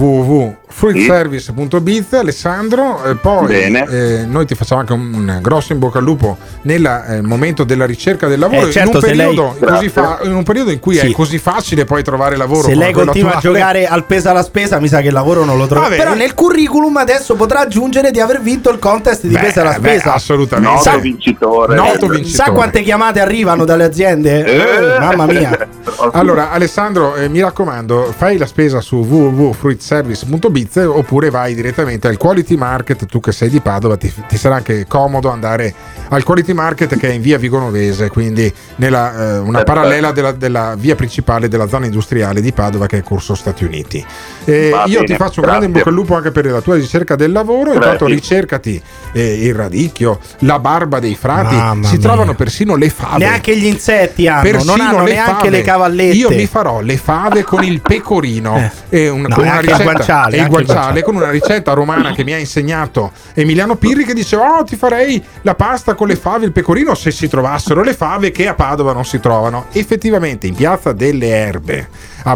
www.fruitservice.biz 0.80 2.14
Alessandro, 2.14 3.04
e 3.04 3.16
poi 3.16 3.48
Bene. 3.48 3.86
eh, 3.90 4.26
noi 4.26 4.46
ti 4.46 4.56
facciamo 4.56 4.82
anche 4.82 4.94
un, 4.94 5.14
un 5.14 5.40
grosso 5.42 5.74
in 5.74 5.80
bocca 5.80 5.98
al 5.98 6.04
lupo 6.04 6.38
nel 6.64 6.86
eh, 7.10 7.22
momento 7.22 7.64
della 7.64 7.86
ricerca 7.86 8.28
del 8.28 8.40
lavoro, 8.40 8.68
Eh, 8.68 8.72
certo, 8.72 8.90
in, 8.90 8.96
un 8.98 9.02
lei- 9.02 9.16
periodo 9.18 9.56
così 9.60 9.90
fa- 9.90 10.20
in 10.24 10.34
un 10.36 10.44
periodo 10.44 10.72
in 10.72 10.80
cui 10.80 10.96
Sì. 10.96 11.08
è 11.08 11.12
così 11.12 11.38
facile 11.40 11.86
poi 11.86 12.04
trovare 12.04 12.36
lavoro. 12.36 12.68
Se 12.68 12.76
lei 12.76 12.94
continua 12.94 13.36
a 13.36 13.40
giocare 13.40 13.86
al 13.88 14.06
pesa 14.06 14.32
alla 14.32 14.44
spesa, 14.44 14.80
mi 14.80 14.88
sa 14.88 15.02
che 15.02 15.08
il 15.08 15.14
lavoro 15.14 15.44
non 15.44 15.58
lo 15.58 15.68
trova. 15.68 15.88
Però 15.90 16.14
nel 16.14 16.34
curriculum 16.34 16.98
adesso 16.98 17.36
potrà 17.36 17.62
aggiungere 17.62 18.12
di 18.12 18.20
aver 18.20 18.42
vinto 18.42 18.70
il 18.70 18.80
contest 18.80 19.26
di 19.26 19.34
Beh, 19.34 19.40
pesa 19.40 19.62
alla 19.62 19.80
beh, 19.80 19.90
spesa. 19.90 20.14
assolutamente. 20.14 20.70
Noto 20.72 20.82
Sa- 20.90 20.98
vincitore. 20.98 21.76
Noto 21.76 22.06
Eh, 22.06 22.10
vincitore. 22.10 22.46
Sa 22.48 22.52
quante 22.52 22.82
chiamate 22.82 23.20
arrivano 23.20 23.66
dalle 23.66 23.84
aziende? 23.84 24.44
Eh, 24.46 25.00
mamma 25.00 25.26
mia. 25.26 25.68
Allora, 26.12 26.52
Alessandro, 26.52 27.16
eh, 27.16 27.28
mi 27.30 27.40
raccomando, 27.42 28.14
fai 28.16 28.38
la 28.38 28.46
spesa 28.46 28.82
su 28.82 28.98
www.fruitservice.biz 28.98 30.67
oppure 30.76 31.30
vai 31.30 31.54
direttamente 31.56 32.08
al 32.08 32.18
Quality 32.18 32.56
Market. 32.56 33.06
Tu 33.06 33.20
che 33.20 33.32
sei 33.32 33.50
di 33.50 33.60
Padova, 33.62 33.98
ti, 33.98 34.12
ti 34.28 34.38
sarà 34.38 34.56
anche 34.56 34.86
comodo 34.88 35.30
andare 35.30 35.74
al 36.10 36.24
Quality 36.24 36.54
Market 36.54 36.98
che 36.98 37.10
è 37.10 37.14
in 37.14 37.22
via 37.22 37.38
Vigonovese, 37.38 38.10
quindi 38.10 38.52
nella, 38.78 39.36
eh, 39.36 39.38
una 39.40 39.64
parallela 39.64 40.12
della, 40.12 40.32
della 40.32 40.76
via 40.78 40.96
principale 40.96 41.48
della 41.48 41.68
zona 41.68 41.86
industriale 41.86 42.42
di 42.42 42.52
Padova 42.52 42.86
che 42.88 42.98
è 42.98 43.04
Corso 43.04 43.36
Stati 43.36 43.64
Uniti. 43.64 44.04
Eh, 44.46 44.70
io 44.86 45.00
bene, 45.02 45.06
ti 45.06 45.16
faccio 45.16 45.42
un 45.42 45.48
grande 45.48 45.66
in 45.66 45.72
bocca 45.72 45.90
al 45.90 45.96
lupo 45.96 46.16
anche 46.16 46.32
per 46.32 46.46
la 46.46 46.62
tua 46.62 46.76
ricerca 46.76 47.16
del 47.16 47.32
lavoro. 47.32 47.72
Grazie. 47.72 47.76
Intanto 47.92 48.06
ricercati 48.06 48.82
eh, 49.14 49.46
il 49.46 49.54
radicchio, 49.54 50.20
la 50.40 50.60
barba 50.60 51.00
dei 51.00 51.16
frati, 51.16 51.56
Mamma 51.56 51.88
si 51.88 51.98
mia. 51.98 52.08
trovano 52.08 52.34
persino 52.36 52.76
le 52.76 52.90
fave. 52.90 53.18
Neanche 53.20 53.58
gli 53.58 53.66
insetti 53.66 54.28
hanno, 54.28 54.42
Persino 54.42 54.76
non 54.76 54.86
hanno 54.86 55.04
le 55.04 55.12
neanche 55.14 55.34
fave. 55.34 55.50
le 55.50 55.62
cavallette. 55.62 56.16
Io 56.16 56.30
mi 56.30 56.46
farò 56.46 56.80
le 56.82 56.98
fave 56.98 57.44
con 57.44 57.64
il 57.64 57.82
pecorino 57.82 58.72
e 58.90 59.10
un- 59.10 59.22
No, 59.28 59.36
con 59.36 59.44
una 59.44 59.60
ricetta 59.60 59.84
guanciale, 59.84 60.38
e 60.38 60.47
il 60.48 60.66
guanciale 60.66 61.04
con 61.04 61.16
una 61.16 61.30
ricetta 61.30 61.74
romana 61.74 62.12
che 62.12 62.24
mi 62.24 62.34
ha 62.34 62.38
insegnato 62.38 63.12
Emiliano 63.34 63.76
Pirri 63.76 64.04
che 64.06 64.14
diceva 64.14 64.58
"Oh, 64.58 64.64
ti 64.64 64.76
farei 64.76 65.24
la 65.42 65.56
pasta 65.56 65.94
con 65.94 66.08
le 66.08 66.16
fave 66.16 66.44
e 66.44 66.48
il 66.48 66.52
pecorino 66.52 66.96
se 66.96 67.12
si 67.12 67.28
trovassero 67.28 67.84
le 67.84 67.94
fave 67.94 68.32
che 68.32 68.48
a 68.48 68.54
Padova 68.54 68.94
non 68.94 69.06
si 69.06 69.20
trovano". 69.20 69.66
Effettivamente 69.74 70.48
in 70.48 70.56
Piazza 70.56 70.92
delle 70.94 71.28
Erbe, 71.30 71.88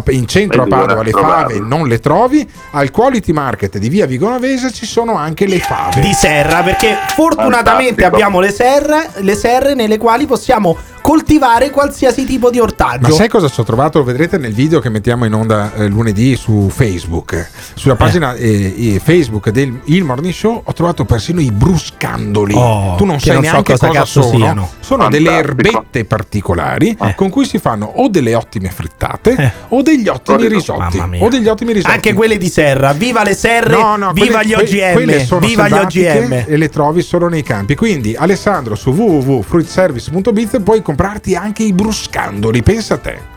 in 0.09 0.27
centro 0.27 0.63
a 0.63 0.67
Padova 0.67 1.03
le 1.03 1.11
fave 1.11 1.59
non 1.59 1.87
le 1.87 1.99
trovi, 1.99 2.47
al 2.71 2.91
Quality 2.91 3.31
Market 3.31 3.77
di 3.77 3.89
Via 3.89 4.05
Vigonovese 4.05 4.71
ci 4.71 4.85
sono 4.85 5.15
anche 5.15 5.47
le 5.47 5.59
fave. 5.59 6.01
di 6.01 6.13
serra 6.13 6.61
perché 6.61 6.95
fortunatamente 7.15 8.01
Fantastico. 8.01 8.15
abbiamo 8.15 8.39
le 8.39 8.51
serre, 8.51 9.09
le 9.17 9.35
serre 9.35 9.73
nelle 9.73 9.97
quali 9.97 10.25
possiamo 10.25 10.77
coltivare 11.01 11.71
qualsiasi 11.71 12.25
tipo 12.25 12.49
di 12.51 12.59
ortaggio. 12.59 13.09
Ma 13.09 13.13
sai 13.15 13.27
cosa 13.27 13.49
ci 13.49 13.59
ho 13.59 13.63
trovato? 13.63 13.97
Lo 13.97 14.03
vedrete 14.03 14.37
nel 14.37 14.53
video 14.53 14.79
che 14.79 14.89
mettiamo 14.89 15.25
in 15.25 15.33
onda 15.33 15.73
eh, 15.73 15.87
lunedì 15.87 16.35
su 16.35 16.69
Facebook. 16.69 17.49
Sulla 17.73 17.95
pagina 18.05 18.33
eh, 18.35 18.95
eh, 18.95 18.99
Facebook 19.03 19.49
del 19.49 19.79
Il 19.85 20.03
Morning 20.03 20.33
Show 20.33 20.61
ho 20.65 20.73
trovato 20.73 21.05
persino 21.05 21.39
i 21.41 21.51
bruscandoli. 21.51 22.53
Oh, 22.55 22.95
tu 22.95 23.05
non 23.05 23.19
sai 23.19 23.35
non 23.35 23.43
so 23.43 23.51
neanche 23.51 23.71
cosa 23.73 23.87
cosa, 23.87 23.99
cazzo 23.99 24.21
sono. 24.21 24.37
siano. 24.37 24.69
Sono 24.79 25.09
delle 25.09 25.29
Fantastico. 25.29 25.61
erbette 25.69 26.05
particolari 26.05 26.97
Eh. 27.01 27.15
con 27.15 27.29
cui 27.29 27.45
si 27.45 27.57
fanno 27.59 27.85
o 27.95 28.07
delle 28.09 28.35
ottime 28.35 28.69
frittate 28.69 29.35
Eh. 29.37 29.51
o 29.69 29.81
degli 29.81 30.07
ottimi 30.07 30.47
risotti. 30.47 30.99
O 31.19 31.27
degli 31.29 31.47
ottimi 31.47 31.73
risotti. 31.73 31.93
Anche 31.93 32.13
quelle 32.13 32.37
di 32.37 32.49
serra, 32.49 32.93
viva 32.93 33.23
le 33.23 33.33
serre, 33.35 33.75
No, 33.77 33.95
no, 33.95 34.11
viva 34.13 34.39
quelle- 34.39 34.45
gli 34.47 34.53
OGM, 34.53 34.93
quelle 34.93 35.25
sono 35.25 35.45
viva 35.45 35.67
gli 35.67 35.73
OGM. 35.73 36.43
e 36.47 36.57
le 36.57 36.69
trovi 36.69 37.01
solo 37.01 37.27
nei 37.29 37.43
campi. 37.43 37.75
Quindi, 37.75 38.15
Alessandro, 38.15 38.75
su 38.75 38.91
www.fruitservice.biz 38.91 40.61
puoi 40.63 40.81
comprarti 40.81 41.35
anche 41.35 41.63
i 41.63 41.73
bruscandoli. 41.73 42.61
Pensa 42.63 42.95
a 42.95 42.97
te. 42.97 43.30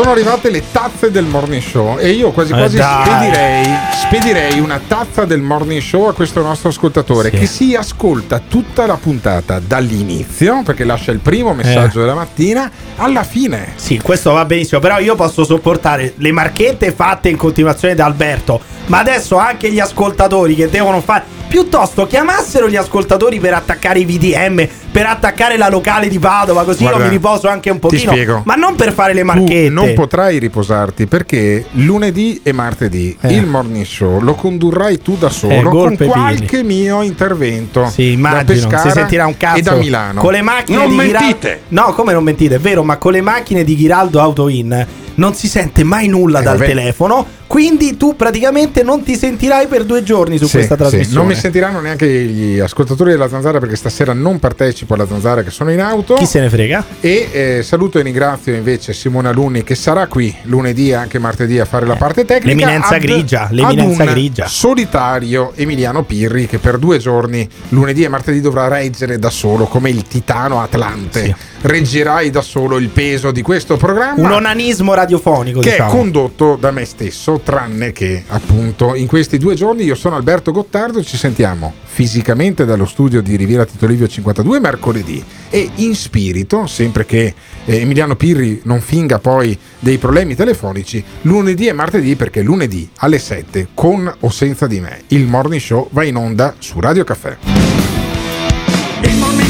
Sono 0.00 0.12
arrivate 0.12 0.48
le 0.50 0.62
tazze 0.70 1.10
del 1.10 1.24
morning 1.24 1.60
show 1.60 1.98
e 1.98 2.10
io 2.10 2.30
quasi 2.30 2.52
Eh, 2.52 2.56
quasi 2.56 2.76
dai. 2.76 3.04
spedirei, 3.04 3.74
spedirei 4.06 4.60
una 4.60 4.80
tazza 4.86 5.24
del 5.24 5.40
morning 5.40 5.80
show 5.80 6.06
a 6.06 6.14
questo 6.14 6.40
nostro 6.40 6.68
ascoltatore 6.68 7.30
Sì. 7.30 7.36
che 7.36 7.46
si 7.46 7.74
ascolta 7.74 8.40
tutta 8.46 8.86
la 8.86 8.94
puntata 8.94 9.58
dall'inizio 9.58 10.62
perché 10.62 10.84
lascia 10.84 11.10
il 11.10 11.18
primo 11.18 11.52
messaggio 11.52 11.98
Eh. 11.98 12.02
della 12.02 12.14
mattina 12.14 12.70
alla 12.94 13.24
fine. 13.24 13.72
Sì, 13.74 13.98
questo 14.00 14.30
va 14.30 14.44
benissimo, 14.44 14.78
però 14.80 15.00
io 15.00 15.16
posso 15.16 15.42
sopportare 15.42 16.14
le 16.18 16.30
marchette 16.30 16.92
fatte 16.92 17.28
in 17.28 17.36
continuazione 17.36 17.96
da 17.96 18.04
Alberto, 18.04 18.60
ma 18.86 19.00
adesso 19.00 19.36
anche 19.36 19.68
gli 19.72 19.80
ascoltatori 19.80 20.54
che 20.54 20.68
devono 20.70 21.00
fare 21.00 21.24
piuttosto 21.48 22.06
chiamassero 22.06 22.68
gli 22.68 22.76
ascoltatori 22.76 23.40
per 23.40 23.54
attaccare 23.54 23.98
i 23.98 24.04
VDM, 24.04 24.68
per 24.98 25.06
attaccare 25.06 25.56
la 25.56 25.68
locale 25.68 26.08
di 26.08 26.18
Padova, 26.18 26.64
così 26.64 26.82
Guarda, 26.82 26.98
io 26.98 27.04
mi 27.04 27.10
riposo 27.10 27.46
anche 27.46 27.70
un 27.70 27.76
ti 27.78 27.82
pochino, 27.82 28.10
spiego. 28.10 28.42
ma 28.44 28.54
non 28.56 28.74
per 28.74 28.92
fare 28.92 29.12
le 29.14 29.22
marchette. 29.22 29.66
Tu 29.68 29.72
non 29.72 29.92
potrai 29.94 30.38
riposarti 30.40 31.06
perché 31.06 31.66
lunedì 31.72 32.40
e 32.42 32.50
martedì 32.50 33.16
Eh. 33.20 33.32
il 33.34 33.46
morning 33.46 33.84
show 33.84 34.20
lo 34.20 34.34
condurrai 34.34 34.98
tu 35.00 35.16
da 35.16 35.28
Eh, 35.28 35.30
solo 35.30 35.70
gol 35.70 35.96
con 35.96 36.08
qualche 36.08 36.64
mio 36.64 37.02
intervento 37.02 37.88
Sì, 37.88 38.06
da 38.06 38.10
immagino, 38.12 38.44
Pescara 38.44 38.82
si 38.82 38.90
sentirà 38.90 39.26
un 39.26 39.36
cazzo 39.36 39.58
e 39.58 39.62
da 39.62 39.74
Milano. 39.74 40.20
Con 40.20 40.32
le 40.32 40.42
macchine 40.42 40.78
Non 40.78 40.88
di 40.90 40.96
Ghiraldo. 40.96 41.18
mentite! 41.20 41.60
No, 41.68 41.92
come 41.94 42.12
non 42.12 42.24
mentite, 42.24 42.56
è 42.56 42.58
vero, 42.58 42.82
ma 42.82 42.96
con 42.96 43.12
le 43.12 43.20
macchine 43.20 43.62
di 43.62 43.76
Ghiraldo 43.76 44.20
Auto 44.20 44.48
In 44.48 44.86
non 45.14 45.34
si 45.34 45.48
sente 45.48 45.82
mai 45.84 46.06
nulla 46.06 46.40
Eh, 46.40 46.42
dal 46.42 46.56
vabbè. 46.58 46.68
telefono. 46.68 47.26
Quindi 47.48 47.96
tu 47.96 48.14
praticamente 48.14 48.82
non 48.82 49.02
ti 49.02 49.16
sentirai 49.16 49.66
per 49.68 49.84
due 49.84 50.02
giorni 50.04 50.36
su 50.38 50.44
Sì, 50.44 50.56
questa 50.56 50.74
sì. 50.74 50.80
trasmissione. 50.82 51.18
Non 51.18 51.26
mi 51.26 51.34
sentiranno 51.34 51.80
neanche 51.80 52.06
gli 52.06 52.58
ascoltatori 52.60 53.10
della 53.10 53.26
Zanzara 53.28 53.58
perché 53.58 53.74
stasera 53.74 54.12
non 54.12 54.38
partecipo 54.38 54.87
alla 54.94 55.06
Zanzara 55.06 55.42
che 55.42 55.50
sono 55.50 55.70
in 55.72 55.80
auto. 55.80 56.14
Chi 56.14 56.26
se 56.26 56.40
ne 56.40 56.48
frega? 56.48 56.84
E 57.00 57.28
eh, 57.32 57.62
saluto 57.62 57.98
e 57.98 58.02
ringrazio 58.02 58.54
invece 58.54 58.92
Simone 58.92 59.28
Alunni 59.28 59.64
che 59.64 59.74
sarà 59.74 60.06
qui 60.06 60.34
lunedì 60.42 60.90
e 60.90 60.94
anche 60.94 61.18
martedì 61.18 61.58
a 61.58 61.64
fare 61.64 61.86
la 61.86 61.96
parte 61.96 62.24
tecnica. 62.24 62.54
L'eminenza 62.54 62.94
ad- 62.94 63.00
grigia, 63.00 63.48
l'eminenza 63.50 64.04
grigia. 64.04 64.46
Solitario 64.46 65.52
Emiliano 65.54 66.02
Pirri 66.04 66.46
che 66.46 66.58
per 66.58 66.78
due 66.78 66.98
giorni, 66.98 67.48
lunedì 67.70 68.04
e 68.04 68.08
martedì, 68.08 68.40
dovrà 68.40 68.68
reggere 68.68 69.18
da 69.18 69.30
solo 69.30 69.66
come 69.66 69.90
il 69.90 70.02
titano 70.02 70.60
Atlante. 70.60 71.34
Reggerai 71.60 72.30
da 72.30 72.40
solo 72.40 72.78
il 72.78 72.88
peso 72.88 73.32
di 73.32 73.42
questo 73.42 73.76
programma 73.76 74.26
Un 74.26 74.32
onanismo 74.32 74.94
radiofonico, 74.94 75.58
che 75.60 75.70
diciamo. 75.70 75.90
è 75.90 75.92
condotto 75.92 76.56
da 76.56 76.70
me 76.70 76.84
stesso, 76.84 77.40
tranne 77.42 77.90
che 77.92 78.22
appunto 78.28 78.94
in 78.94 79.06
questi 79.08 79.38
due 79.38 79.54
giorni 79.54 79.82
io 79.82 79.96
sono 79.96 80.14
Alberto 80.16 80.52
Gottardo, 80.52 81.02
ci 81.02 81.16
sentiamo 81.16 81.74
fisicamente 81.84 82.64
dallo 82.64 82.86
studio 82.86 83.20
di 83.20 83.34
Riviera 83.34 83.64
Tito 83.64 83.86
Livio 83.86 84.06
52, 84.06 84.60
mercoledì. 84.68 85.24
E 85.50 85.70
in 85.76 85.94
spirito, 85.94 86.66
sempre 86.66 87.06
che 87.06 87.34
eh, 87.64 87.76
Emiliano 87.80 88.16
Pirri 88.16 88.60
non 88.64 88.80
finga 88.80 89.18
poi 89.18 89.58
dei 89.78 89.96
problemi 89.96 90.34
telefonici, 90.34 91.02
lunedì 91.22 91.66
e 91.66 91.72
martedì, 91.72 92.16
perché 92.16 92.42
lunedì 92.42 92.88
alle 92.96 93.18
7, 93.18 93.68
con 93.72 94.12
o 94.20 94.30
senza 94.30 94.66
di 94.66 94.80
me, 94.80 95.02
il 95.08 95.26
morning 95.26 95.60
show 95.60 95.88
va 95.92 96.04
in 96.04 96.16
onda 96.16 96.54
su 96.58 96.78
Radio 96.80 97.04
Caffè. 97.04 97.97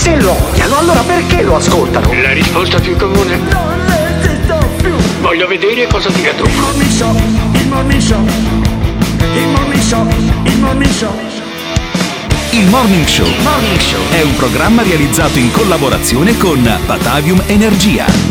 Se 0.00 0.18
lo 0.18 0.32
odiano, 0.32 0.78
allora 0.78 1.00
perché 1.00 1.42
lo 1.42 1.56
ascoltano? 1.56 2.10
La 2.22 2.32
risposta 2.32 2.78
più 2.78 2.96
comune? 2.96 3.36
Non 3.36 3.86
resisto 3.86 4.66
più. 4.80 4.94
Voglio 5.20 5.46
vedere 5.46 5.86
cosa 5.88 6.08
dirà 6.08 6.32
tu. 6.32 6.44
Il 6.46 6.56
morning 6.56 6.90
show, 6.90 7.14
il 7.52 7.66
morning 7.68 8.00
show. 8.00 8.24
Il 9.34 9.48
morning 9.48 9.82
show, 9.82 10.08
il 10.44 10.58
morning 10.58 10.90
show. 10.90 11.14
Il 12.52 12.66
Morning 12.68 13.06
Show 13.06 13.28
è 14.10 14.22
un 14.22 14.34
programma 14.34 14.82
realizzato 14.82 15.38
in 15.38 15.52
collaborazione 15.52 16.36
con 16.36 16.60
Batavium 16.84 17.40
Energia. 17.46 18.30